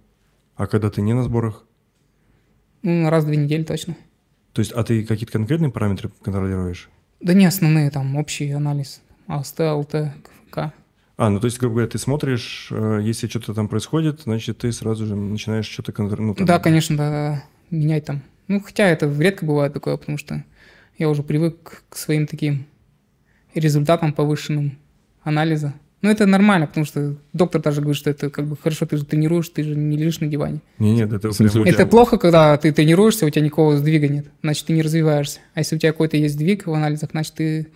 А 0.56 0.66
когда 0.66 0.90
ты 0.90 1.01
не 1.01 1.12
на 1.15 1.23
сборах? 1.23 1.65
Ну, 2.82 3.09
раз 3.09 3.24
в 3.24 3.27
две 3.28 3.36
недели 3.36 3.62
точно. 3.62 3.97
То 4.52 4.61
есть, 4.61 4.73
а 4.73 4.82
ты 4.85 5.05
какие-то 5.05 5.32
конкретные 5.32 5.70
параметры 5.70 6.11
контролируешь? 6.23 6.90
Да 7.20 7.32
не 7.32 7.47
основные, 7.47 7.90
там, 7.90 8.16
общий 8.16 8.51
анализ. 8.51 9.01
АСТ, 9.26 9.60
ЛТ, 9.60 9.92
КФК. 10.22 10.72
А, 11.16 11.30
ну 11.30 11.38
то 11.38 11.44
есть, 11.46 11.59
грубо 11.59 11.74
говоря, 11.76 11.90
ты 11.90 11.98
смотришь, 11.98 12.68
э, 12.72 13.01
если 13.02 13.28
что-то 13.28 13.55
там 13.55 13.68
происходит, 13.68 14.22
значит, 14.22 14.59
ты 14.59 14.72
сразу 14.72 15.06
же 15.06 15.14
начинаешь 15.14 15.66
что-то 15.66 15.92
контролировать. 15.92 16.40
Ну, 16.40 16.46
там- 16.46 16.56
Да, 16.56 16.59
конечно, 16.62 16.96
да, 16.96 17.44
менять 17.70 18.05
там. 18.05 18.22
Ну, 18.48 18.60
хотя 18.60 18.88
это 18.88 19.06
редко 19.06 19.46
бывает 19.46 19.72
такое, 19.72 19.96
потому 19.96 20.18
что 20.18 20.44
я 20.98 21.09
уже 21.09 21.22
привык 21.22 21.84
к 21.88 21.96
своим 21.96 22.26
таким 22.26 22.66
результатам 23.55 24.12
повышенным 24.12 24.78
анализа. 25.22 25.74
Ну, 26.02 26.10
это 26.10 26.26
нормально, 26.26 26.66
потому 26.66 26.84
что 26.84 27.16
доктор 27.32 27.62
даже 27.62 27.80
говорит, 27.80 27.96
что 27.96 28.10
это 28.10 28.28
как 28.28 28.46
бы 28.46 28.59
хорошо, 28.59 28.84
ты 28.84 28.98
же 28.98 29.06
тренируешь, 29.06 29.48
ты 29.48 29.62
же 29.62 29.74
не 29.74 29.96
лежишь 29.96 30.20
на 30.20 30.26
диване. 30.26 30.60
Не, 30.78 30.92
нет, 30.92 31.10
это 31.10 31.30
прям 31.30 31.64
Это 31.64 31.86
плохо, 31.86 32.18
когда 32.18 32.55
ты 32.59 32.72
тренируешься, 32.72 33.24
у 33.24 33.30
тебя 33.30 33.42
никакого 33.42 33.78
сдвига 33.78 34.09
нет, 34.09 34.26
значит, 34.42 34.66
ты 34.66 34.74
не 34.74 34.82
развиваешься. 34.82 35.40
А 35.55 35.60
если 35.60 35.76
у 35.76 35.78
тебя 35.78 35.92
какой-то 35.92 36.18
есть 36.18 36.34
сдвиг 36.34 36.66
в 36.66 36.74
анализах, 36.74 37.10
значит, 37.12 37.34
ты... 37.34 37.68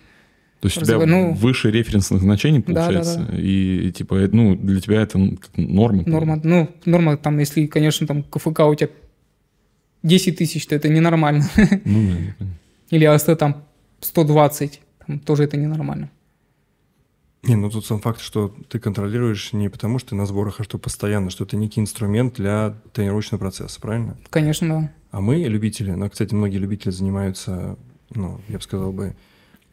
То 0.60 0.66
есть 0.66 0.76
у 0.78 0.84
тебя 0.84 1.04
ну- 1.06 1.34
выше 1.34 1.70
референсных 1.70 2.20
значений 2.20 2.62
Да, 2.66 2.72
да, 2.72 2.80
получается, 2.86 3.26
да. 3.30 3.38
и 3.38 3.92
типа, 3.92 4.14
э, 4.14 4.28
ну, 4.32 4.56
для 4.56 4.80
тебя 4.80 5.02
это 5.02 5.18
как 5.40 5.56
норма. 5.56 6.02
Норма, 6.04 6.40
ну, 6.42 6.68
норма 6.84 7.16
там, 7.16 7.38
если, 7.38 7.66
конечно, 7.66 8.06
там 8.06 8.24
КФК 8.24 8.60
у 8.60 8.74
тебя 8.74 8.90
10 10.02 10.36
тысяч, 10.36 10.66
то 10.66 10.74
это 10.74 10.88
ненормально. 10.88 11.48
Ну, 11.84 12.10
да. 12.38 12.46
Или 12.90 13.04
АСТ 13.04 13.38
там 13.38 13.64
120, 14.00 14.80
там 15.06 15.18
тоже 15.20 15.44
это 15.44 15.56
ненормально. 15.56 16.10
Не, 17.44 17.54
ну 17.54 17.70
тут 17.70 17.86
сам 17.86 18.00
факт, 18.00 18.20
что 18.20 18.54
ты 18.68 18.80
контролируешь 18.80 19.52
не 19.52 19.70
потому, 19.70 19.98
что 19.98 20.10
ты 20.10 20.14
на 20.16 20.26
сборах, 20.26 20.60
а 20.60 20.64
что 20.64 20.78
постоянно, 20.78 21.30
что 21.30 21.44
это 21.44 21.56
некий 21.56 21.80
инструмент 21.80 22.34
для 22.34 22.74
тренировочного 22.92 23.38
процесса, 23.38 23.80
правильно? 23.80 24.16
Конечно, 24.30 24.68
да. 24.68 24.92
А 25.12 25.20
мы, 25.20 25.36
любители, 25.36 25.92
ну, 25.92 26.10
кстати, 26.10 26.34
многие 26.34 26.58
любители 26.58 26.90
занимаются, 26.90 27.78
ну, 28.10 28.40
я 28.48 28.56
бы 28.56 28.62
сказал 28.62 28.92
бы, 28.92 29.14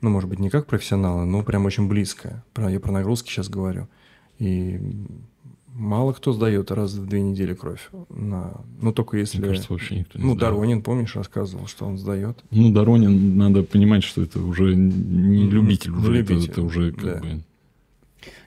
ну, 0.05 0.11
может 0.11 0.29
быть, 0.29 0.39
не 0.39 0.49
как 0.49 0.67
профессионалы, 0.67 1.25
но 1.25 1.41
прям 1.43 1.65
очень 1.65 1.87
близко. 1.87 2.43
Про, 2.53 2.69
я 2.71 2.79
про 2.79 2.91
нагрузки 2.91 3.29
сейчас 3.29 3.49
говорю. 3.49 3.87
И 4.37 4.79
мало 5.73 6.13
кто 6.13 6.31
сдает 6.31 6.69
раз 6.71 6.93
в 6.93 7.07
две 7.07 7.21
недели 7.21 7.53
кровь. 7.55 7.89
На, 8.09 8.53
ну, 8.81 8.93
только 8.93 9.17
если... 9.17 9.39
Мне 9.39 9.47
кажется, 9.49 9.73
вообще 9.73 9.95
никто 9.99 10.19
не 10.19 10.23
ну, 10.25 10.35
знает. 10.37 10.39
Доронин, 10.53 10.81
помнишь, 10.83 11.15
рассказывал, 11.15 11.65
что 11.67 11.85
он 11.85 11.97
сдает. 11.97 12.37
Ну, 12.51 12.71
Доронин, 12.71 13.35
надо 13.37 13.63
понимать, 13.63 14.03
что 14.03 14.21
это 14.21 14.39
уже 14.39 14.75
не 14.75 15.43
М, 15.45 15.49
любитель, 15.49 15.91
не 15.91 15.97
уже, 15.97 16.19
это- 16.19 16.33
любитель, 16.33 16.51
Это, 16.51 16.61
уже 16.61 16.91
как 16.91 17.03
да. 17.03 17.19
бы... 17.21 17.41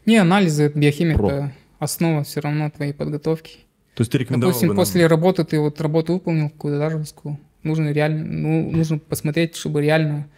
Не, 0.06 0.16
анализы, 0.18 0.72
биохимия 0.74 1.16
Про. 1.16 1.28
это 1.28 1.52
основа 1.80 2.22
все 2.22 2.40
равно 2.40 2.70
твоей 2.70 2.93
подготовки. 2.94 3.59
То 3.94 4.02
есть 4.02 4.12
ты 4.12 4.18
рекомендовал 4.18 4.52
Допустим, 4.52 4.68
бы 4.68 4.74
нам- 4.74 4.82
после 4.85 5.06
работы 5.09 5.44
ты 5.44 5.59
вот 5.59 5.80
работу 5.80 6.12
выполнил, 6.14 6.51
какую-то 6.51 6.78
дажевскую, 6.78 7.39
нужно 7.64 7.90
реально, 7.90 8.24
ну, 8.24 8.70
нужно 8.70 8.98
посмотреть, 8.98 9.56
чтобы 9.56 9.82
реально 9.82 10.28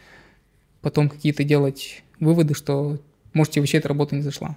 потом 0.81 1.09
какие-то 1.09 1.45
делать 1.45 2.03
выводы, 2.19 2.55
что, 2.55 2.99
может, 3.33 3.53
тебе 3.53 3.63
вообще 3.63 3.79
эта 3.79 3.89
работа 3.89 4.15
не 4.15 4.23
зашла. 4.23 4.57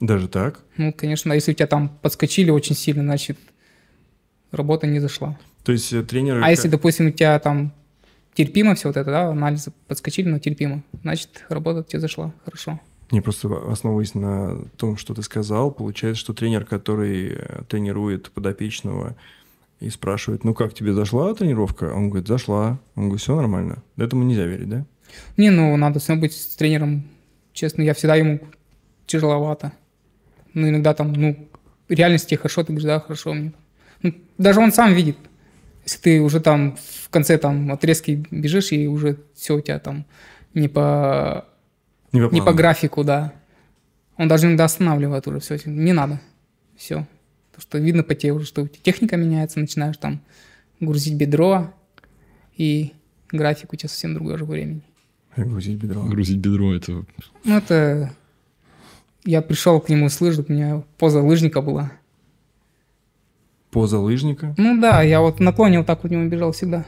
Даже 0.00 0.28
так? 0.28 0.60
Ну, 0.76 0.92
конечно, 0.92 1.32
если 1.32 1.52
у 1.52 1.54
тебя 1.54 1.66
там 1.66 1.88
подскочили 2.02 2.50
очень 2.50 2.76
сильно, 2.76 3.02
значит, 3.02 3.38
работа 4.52 4.86
не 4.86 5.00
зашла. 5.00 5.38
То 5.64 5.72
есть 5.72 5.92
э, 5.92 6.02
тренеры... 6.02 6.42
А 6.42 6.50
если, 6.50 6.68
допустим, 6.68 7.08
у 7.08 7.10
тебя 7.10 7.38
там 7.38 7.72
терпимо 8.34 8.74
все 8.74 8.88
вот 8.88 8.96
это, 8.96 9.10
да, 9.10 9.28
анализы 9.28 9.72
подскочили, 9.86 10.28
но 10.28 10.38
терпимо, 10.38 10.82
значит, 11.02 11.44
работа 11.48 11.82
тебе 11.82 12.00
зашла 12.00 12.32
хорошо. 12.44 12.80
Не, 13.10 13.20
просто 13.20 13.48
основываясь 13.70 14.14
на 14.14 14.58
том, 14.76 14.96
что 14.96 15.14
ты 15.14 15.22
сказал, 15.22 15.72
получается, 15.72 16.20
что 16.20 16.34
тренер, 16.34 16.64
который 16.64 17.32
э, 17.32 17.62
тренирует 17.68 18.30
подопечного 18.30 19.16
и 19.80 19.88
спрашивает, 19.90 20.44
ну 20.44 20.54
как 20.54 20.74
тебе 20.74 20.92
зашла 20.92 21.34
тренировка? 21.34 21.92
Он 21.92 22.10
говорит, 22.10 22.28
зашла. 22.28 22.78
Он 22.94 23.04
говорит, 23.04 23.22
все 23.22 23.34
нормально. 23.34 23.82
Этому 23.96 24.24
нельзя 24.24 24.44
верить, 24.44 24.68
да? 24.68 24.86
Не, 25.36 25.50
ну, 25.50 25.76
надо 25.76 26.00
все 26.00 26.16
быть 26.16 26.32
с 26.32 26.56
тренером. 26.56 27.08
Честно, 27.52 27.82
я 27.82 27.94
всегда 27.94 28.16
ему 28.16 28.40
тяжеловато. 29.06 29.72
Ну, 30.54 30.68
иногда 30.68 30.94
там, 30.94 31.12
ну, 31.12 31.48
реальности 31.88 32.34
хорошо, 32.34 32.62
ты 32.62 32.72
говоришь, 32.72 32.86
да, 32.86 33.00
хорошо 33.00 33.32
мне. 33.34 33.52
Ну, 34.02 34.14
даже 34.36 34.60
он 34.60 34.72
сам 34.72 34.94
видит. 34.94 35.16
Если 35.84 36.00
ты 36.00 36.20
уже 36.20 36.40
там 36.40 36.76
в 36.76 37.08
конце 37.08 37.38
там 37.38 37.72
отрезки 37.72 38.26
бежишь, 38.30 38.72
и 38.72 38.86
уже 38.86 39.18
все 39.34 39.56
у 39.56 39.60
тебя 39.60 39.78
там 39.78 40.04
не 40.54 40.68
по, 40.68 41.46
Не 42.12 42.28
по, 42.28 42.34
не 42.34 42.42
по 42.42 42.52
графику, 42.52 43.04
да. 43.04 43.32
Он 44.16 44.28
даже 44.28 44.46
иногда 44.46 44.64
останавливает 44.64 45.26
уже 45.26 45.40
все. 45.40 45.58
Не 45.64 45.92
надо. 45.92 46.20
Все. 46.76 47.06
Потому 47.50 47.62
что 47.62 47.78
видно 47.78 48.02
по 48.02 48.14
тебе 48.14 48.32
уже, 48.32 48.46
что 48.46 48.66
техника 48.68 49.16
меняется, 49.16 49.60
начинаешь 49.60 49.96
там 49.96 50.20
грузить 50.80 51.14
бедро, 51.14 51.72
и 52.56 52.92
график 53.30 53.72
у 53.72 53.76
тебя 53.76 53.88
совсем 53.88 54.14
другой 54.14 54.34
уже 54.34 54.44
времени. 54.44 54.82
Грузить 55.46 55.78
бедро. 55.78 56.02
Грузить 56.02 56.38
бедро, 56.38 56.74
это... 56.74 57.04
Ну, 57.44 57.56
это... 57.56 58.12
Я 59.24 59.42
пришел 59.42 59.80
к 59.80 59.88
нему 59.88 60.08
с 60.08 60.20
лыж, 60.20 60.38
у 60.38 60.52
меня 60.52 60.82
поза 60.96 61.20
лыжника 61.20 61.60
была. 61.60 61.92
Поза 63.70 63.98
лыжника. 63.98 64.54
Ну 64.56 64.80
да, 64.80 65.02
я 65.02 65.20
вот 65.20 65.40
вот 65.78 65.86
так 65.86 66.02
вот 66.02 66.10
нему 66.10 66.28
бежал 66.28 66.52
всегда. 66.52 66.86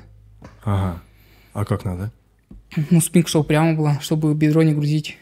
Ага. 0.64 1.02
А 1.52 1.64
как 1.64 1.84
надо? 1.84 2.12
Ну, 2.90 3.00
спинка 3.00 3.28
шел 3.28 3.44
прямо 3.44 3.74
была, 3.74 4.00
чтобы 4.00 4.34
бедро 4.34 4.62
не 4.62 4.72
грузить. 4.72 5.18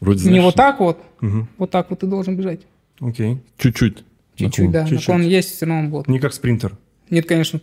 Вроде, 0.00 0.20
не 0.20 0.24
знаешь, 0.24 0.44
вот 0.44 0.54
так 0.54 0.78
вот, 0.78 0.98
Угу. 1.20 1.48
вот 1.58 1.70
так 1.70 1.90
вот 1.90 2.00
ты 2.00 2.06
должен 2.06 2.36
бежать. 2.36 2.60
Окей. 3.00 3.42
Чуть-чуть. 3.56 4.04
Чуть-чуть, 4.36 4.66
наклон. 4.66 4.72
да. 4.72 4.86
чуть-чуть. 4.86 5.08
Наклон 5.08 5.22
есть, 5.26 5.56
все 5.56 5.66
равно 5.66 5.90
вот. 5.90 6.06
Не 6.06 6.20
как 6.20 6.32
спринтер. 6.32 6.76
Нет, 7.10 7.26
конечно, 7.26 7.60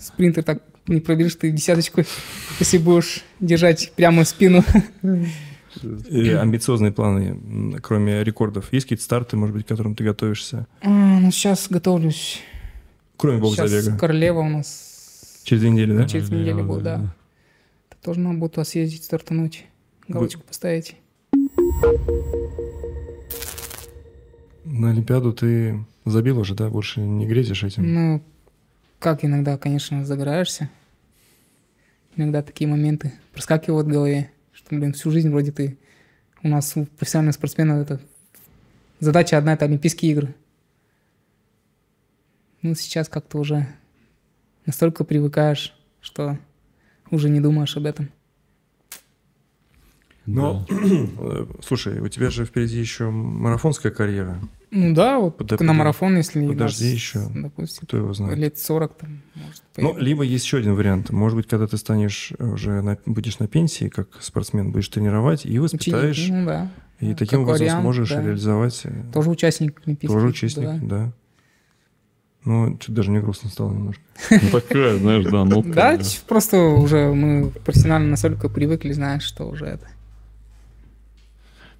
спринтер 0.00 0.42
так 0.44 0.62
не 0.86 1.00
пробежишь 1.00 1.36
ты 1.36 1.50
десяточку, 1.50 2.02
если 2.58 2.78
будешь 2.78 3.24
держать 3.40 3.92
прямо 3.96 4.24
спину. 4.24 4.64
Амбициозные 6.10 6.92
планы, 6.92 7.78
кроме 7.82 8.24
рекордов. 8.24 8.72
Есть 8.72 8.86
какие-то 8.86 9.04
старты, 9.04 9.36
может 9.36 9.54
быть, 9.54 9.66
к 9.66 9.68
которым 9.68 9.94
ты 9.94 10.04
готовишься? 10.04 10.66
А, 10.80 10.88
ну, 10.88 11.30
сейчас 11.30 11.66
готовлюсь. 11.68 12.40
Кроме 13.16 13.38
бог 13.38 13.54
Сейчас 13.54 13.70
забега. 13.70 13.98
Королева 13.98 14.40
у 14.40 14.48
нас 14.48 15.40
Через 15.44 15.60
две 15.62 15.70
недели, 15.70 15.96
да? 15.96 16.06
через 16.06 16.30
неделю 16.30 16.64
будет, 16.64 16.82
да. 16.82 17.14
Тоже 18.02 18.20
надо 18.20 18.38
будет 18.38 18.56
вас 18.56 18.70
съездить, 18.70 19.04
стартануть, 19.04 19.64
галочку 20.08 20.42
поставить. 20.42 20.96
На 24.64 24.90
Олимпиаду 24.90 25.32
ты 25.32 25.84
забил 26.04 26.38
уже, 26.38 26.54
да? 26.54 26.68
Больше 26.68 27.00
не 27.00 27.26
грезишь 27.26 27.64
этим? 27.64 27.94
Ну, 27.94 28.22
как 28.98 29.24
иногда, 29.24 29.58
конечно, 29.58 30.04
загораешься. 30.04 30.70
Иногда 32.16 32.42
такие 32.42 32.68
моменты 32.68 33.12
проскакивают 33.32 33.86
в 33.86 33.90
голове, 33.90 34.30
что, 34.52 34.74
блин, 34.74 34.92
всю 34.92 35.10
жизнь 35.10 35.30
вроде 35.30 35.52
ты... 35.52 35.78
У 36.42 36.48
нас 36.48 36.76
у 36.76 36.84
профессиональных 36.84 37.34
спортсменов 37.34 37.82
это 37.82 38.00
задача 39.00 39.36
одна— 39.36 39.52
это 39.54 39.64
Олимпийские 39.64 40.12
игры. 40.12 40.34
Ну, 42.62 42.74
сейчас 42.74 43.08
как-то 43.08 43.38
уже 43.38 43.66
настолько 44.64 45.04
привыкаешь, 45.04 45.74
что 46.00 46.38
уже 47.10 47.28
не 47.30 47.40
думаешь 47.40 47.76
об 47.76 47.86
этом. 47.86 48.10
Но, 50.26 50.66
э, 50.70 51.46
слушай, 51.64 52.00
у 52.00 52.08
тебя 52.08 52.30
же 52.30 52.44
впереди 52.44 52.78
еще 52.78 53.10
марафонская 53.10 53.92
карьера. 53.92 54.38
Ну 54.72 54.92
да, 54.94 55.18
вот 55.18 55.40
Подо- 55.40 55.62
на 55.62 55.72
марафон, 55.72 56.16
если 56.16 56.40
нас, 56.40 56.52
Подожди 56.52 56.86
еще. 56.88 57.20
допустим, 57.34 57.86
Кто 57.86 57.96
его 57.98 58.12
знает? 58.12 58.36
лет 58.36 58.58
40 58.58 58.94
там, 58.98 59.22
может, 59.36 59.62
Ну, 59.76 59.96
либо 59.96 60.24
есть 60.24 60.44
еще 60.44 60.58
один 60.58 60.74
вариант. 60.74 61.10
Может 61.10 61.36
быть, 61.36 61.46
когда 61.48 61.66
ты 61.68 61.76
станешь 61.76 62.32
уже 62.38 62.82
на, 62.82 62.98
будешь 63.06 63.38
на 63.38 63.46
пенсии, 63.46 63.88
как 63.88 64.08
спортсмен, 64.20 64.72
будешь 64.72 64.88
тренировать 64.88 65.46
и 65.46 65.58
Ученик, 65.60 65.62
воспитаешь, 65.62 66.26
ну 66.28 66.44
да. 66.44 66.70
и 66.98 67.10
как 67.10 67.18
таким 67.18 67.42
образом 67.42 67.66
вариант, 67.66 67.82
сможешь 67.82 68.08
да. 68.10 68.22
реализовать. 68.22 68.80
э, 68.84 69.04
Тоже 69.14 69.30
участник 69.30 69.80
Олимпийских. 69.86 70.12
Тоже 70.14 70.26
участник, 70.26 70.64
да. 70.64 70.78
да. 70.82 71.12
Ну, 72.44 72.76
чуть 72.78 72.94
даже 72.94 73.10
не 73.10 73.20
грустно 73.20 73.50
стало 73.50 73.72
немножко. 73.72 74.02
Ну, 74.30 74.50
такая, 74.50 74.98
знаешь, 74.98 75.24
да, 75.24 75.44
нотка. 75.44 75.72
Да, 75.72 75.98
просто 76.28 76.58
уже 76.58 77.12
мы 77.12 77.50
профессионально 77.64 78.10
настолько 78.10 78.48
привыкли, 78.48 78.92
знаешь, 78.92 79.22
что 79.22 79.44
уже 79.48 79.66
это. 79.66 79.86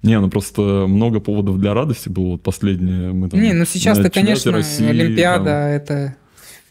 Не, 0.03 0.19
ну 0.19 0.29
просто 0.29 0.85
много 0.87 1.19
поводов 1.19 1.59
для 1.59 1.73
радости 1.73 2.09
было 2.09 2.31
вот 2.31 2.43
последнее. 2.43 3.11
Мы 3.13 3.29
там 3.29 3.41
Не, 3.41 3.53
ну 3.53 3.65
сейчас-то, 3.65 4.09
конечно, 4.09 4.51
России, 4.51 4.87
Олимпиада, 4.87 5.45
там. 5.45 5.53
это 5.53 6.15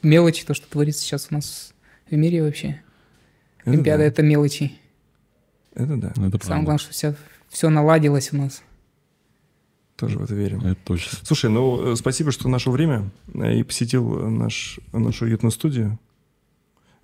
мелочи, 0.03 0.45
то, 0.45 0.55
что 0.55 0.69
творится 0.69 1.03
сейчас 1.03 1.29
у 1.31 1.35
нас 1.35 1.75
в 2.11 2.15
мире 2.15 2.43
вообще. 2.43 2.81
Это 3.61 3.71
Олимпиада 3.71 3.99
да. 3.99 4.05
это 4.05 4.23
мелочи. 4.23 4.73
Это 5.75 5.97
да, 5.97 6.09
Это 6.09 6.17
Самое 6.17 6.31
правда. 6.31 6.55
главное, 6.55 6.79
что 6.79 6.93
все, 6.93 7.15
все 7.49 7.69
наладилось 7.69 8.33
у 8.33 8.37
нас. 8.37 8.63
тоже 9.97 10.19
в 10.19 10.25
это 10.25 10.35
верим. 10.35 10.61
Это 10.61 10.79
точно. 10.85 11.19
Слушай, 11.23 11.51
ну, 11.51 11.93
э, 11.93 11.97
спасибо, 11.97 12.31
что 12.31 12.49
нашел 12.49 12.73
время 12.73 13.11
э, 13.35 13.57
и 13.57 13.63
посетил 13.63 14.31
наш, 14.31 14.79
нашу 14.93 15.25
уютную 15.27 15.51
студию 15.51 15.99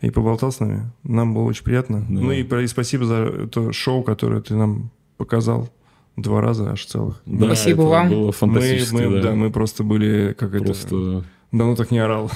и 0.01 0.11
поболтал 0.11 0.53
с 0.53 0.61
нами. 0.61 0.91
Нам 1.03 1.35
было 1.35 1.45
очень 1.45 1.65
приятно. 1.65 2.01
Да. 2.01 2.07
Ну 2.09 2.33
и, 2.33 2.43
и 2.43 2.67
спасибо 2.67 3.05
за 3.05 3.49
то 3.49 3.73
шоу, 3.73 4.03
которое 4.03 4.41
ты 4.41 4.55
нам 4.55 4.91
показал 5.17 5.69
два 6.17 6.41
раза 6.41 6.71
аж 6.73 6.85
целых. 6.85 7.23
Да, 7.27 7.47
Спасибо 7.47 7.83
это 7.83 7.91
вам. 7.91 8.09
Было 8.11 8.27
Мы, 8.27 8.33
фантастически, 8.33 8.95
мы- 8.95 9.11
да. 9.17 9.23
да, 9.23 9.35
мы 9.35 9.51
просто 9.51 9.83
были, 9.85 10.35
как 10.39 10.55
это, 10.55 10.65
Просто... 10.65 11.25
давно 11.53 11.77
так 11.77 11.91
не 11.91 11.99
орал. 11.99 12.31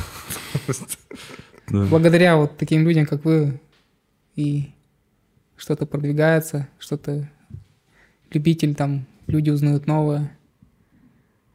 да. 1.68 1.84
Благодаря 1.86 2.36
вот 2.36 2.56
таким 2.56 2.86
людям, 2.86 3.06
как 3.06 3.24
вы, 3.24 3.60
и 4.34 4.70
что-то 5.56 5.86
продвигается, 5.86 6.68
что-то 6.78 7.28
любитель 8.30 8.74
там, 8.74 9.06
люди 9.26 9.50
узнают 9.50 9.86
новое. 9.86 10.32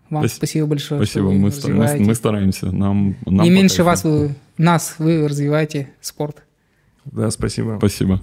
Вам 0.10 0.24
Спас- 0.28 0.34
спасибо 0.38 0.68
большое. 0.68 1.00
Спасибо, 1.04 1.32
мы, 1.32 1.38
мы- 1.40 2.00
мы 2.06 2.16
стараемся. 2.16 2.72
Нам, 2.72 3.16
нам 3.26 3.46
Не 3.46 3.50
меньше 3.50 3.84
вас, 3.84 4.04
вы, 4.04 4.36
нас, 4.58 4.96
вы 5.00 5.28
развиваете 5.28 5.90
спорт. 6.02 6.44
Да, 7.06 7.32
спасибо. 7.32 7.76
Спасибо. 7.78 8.22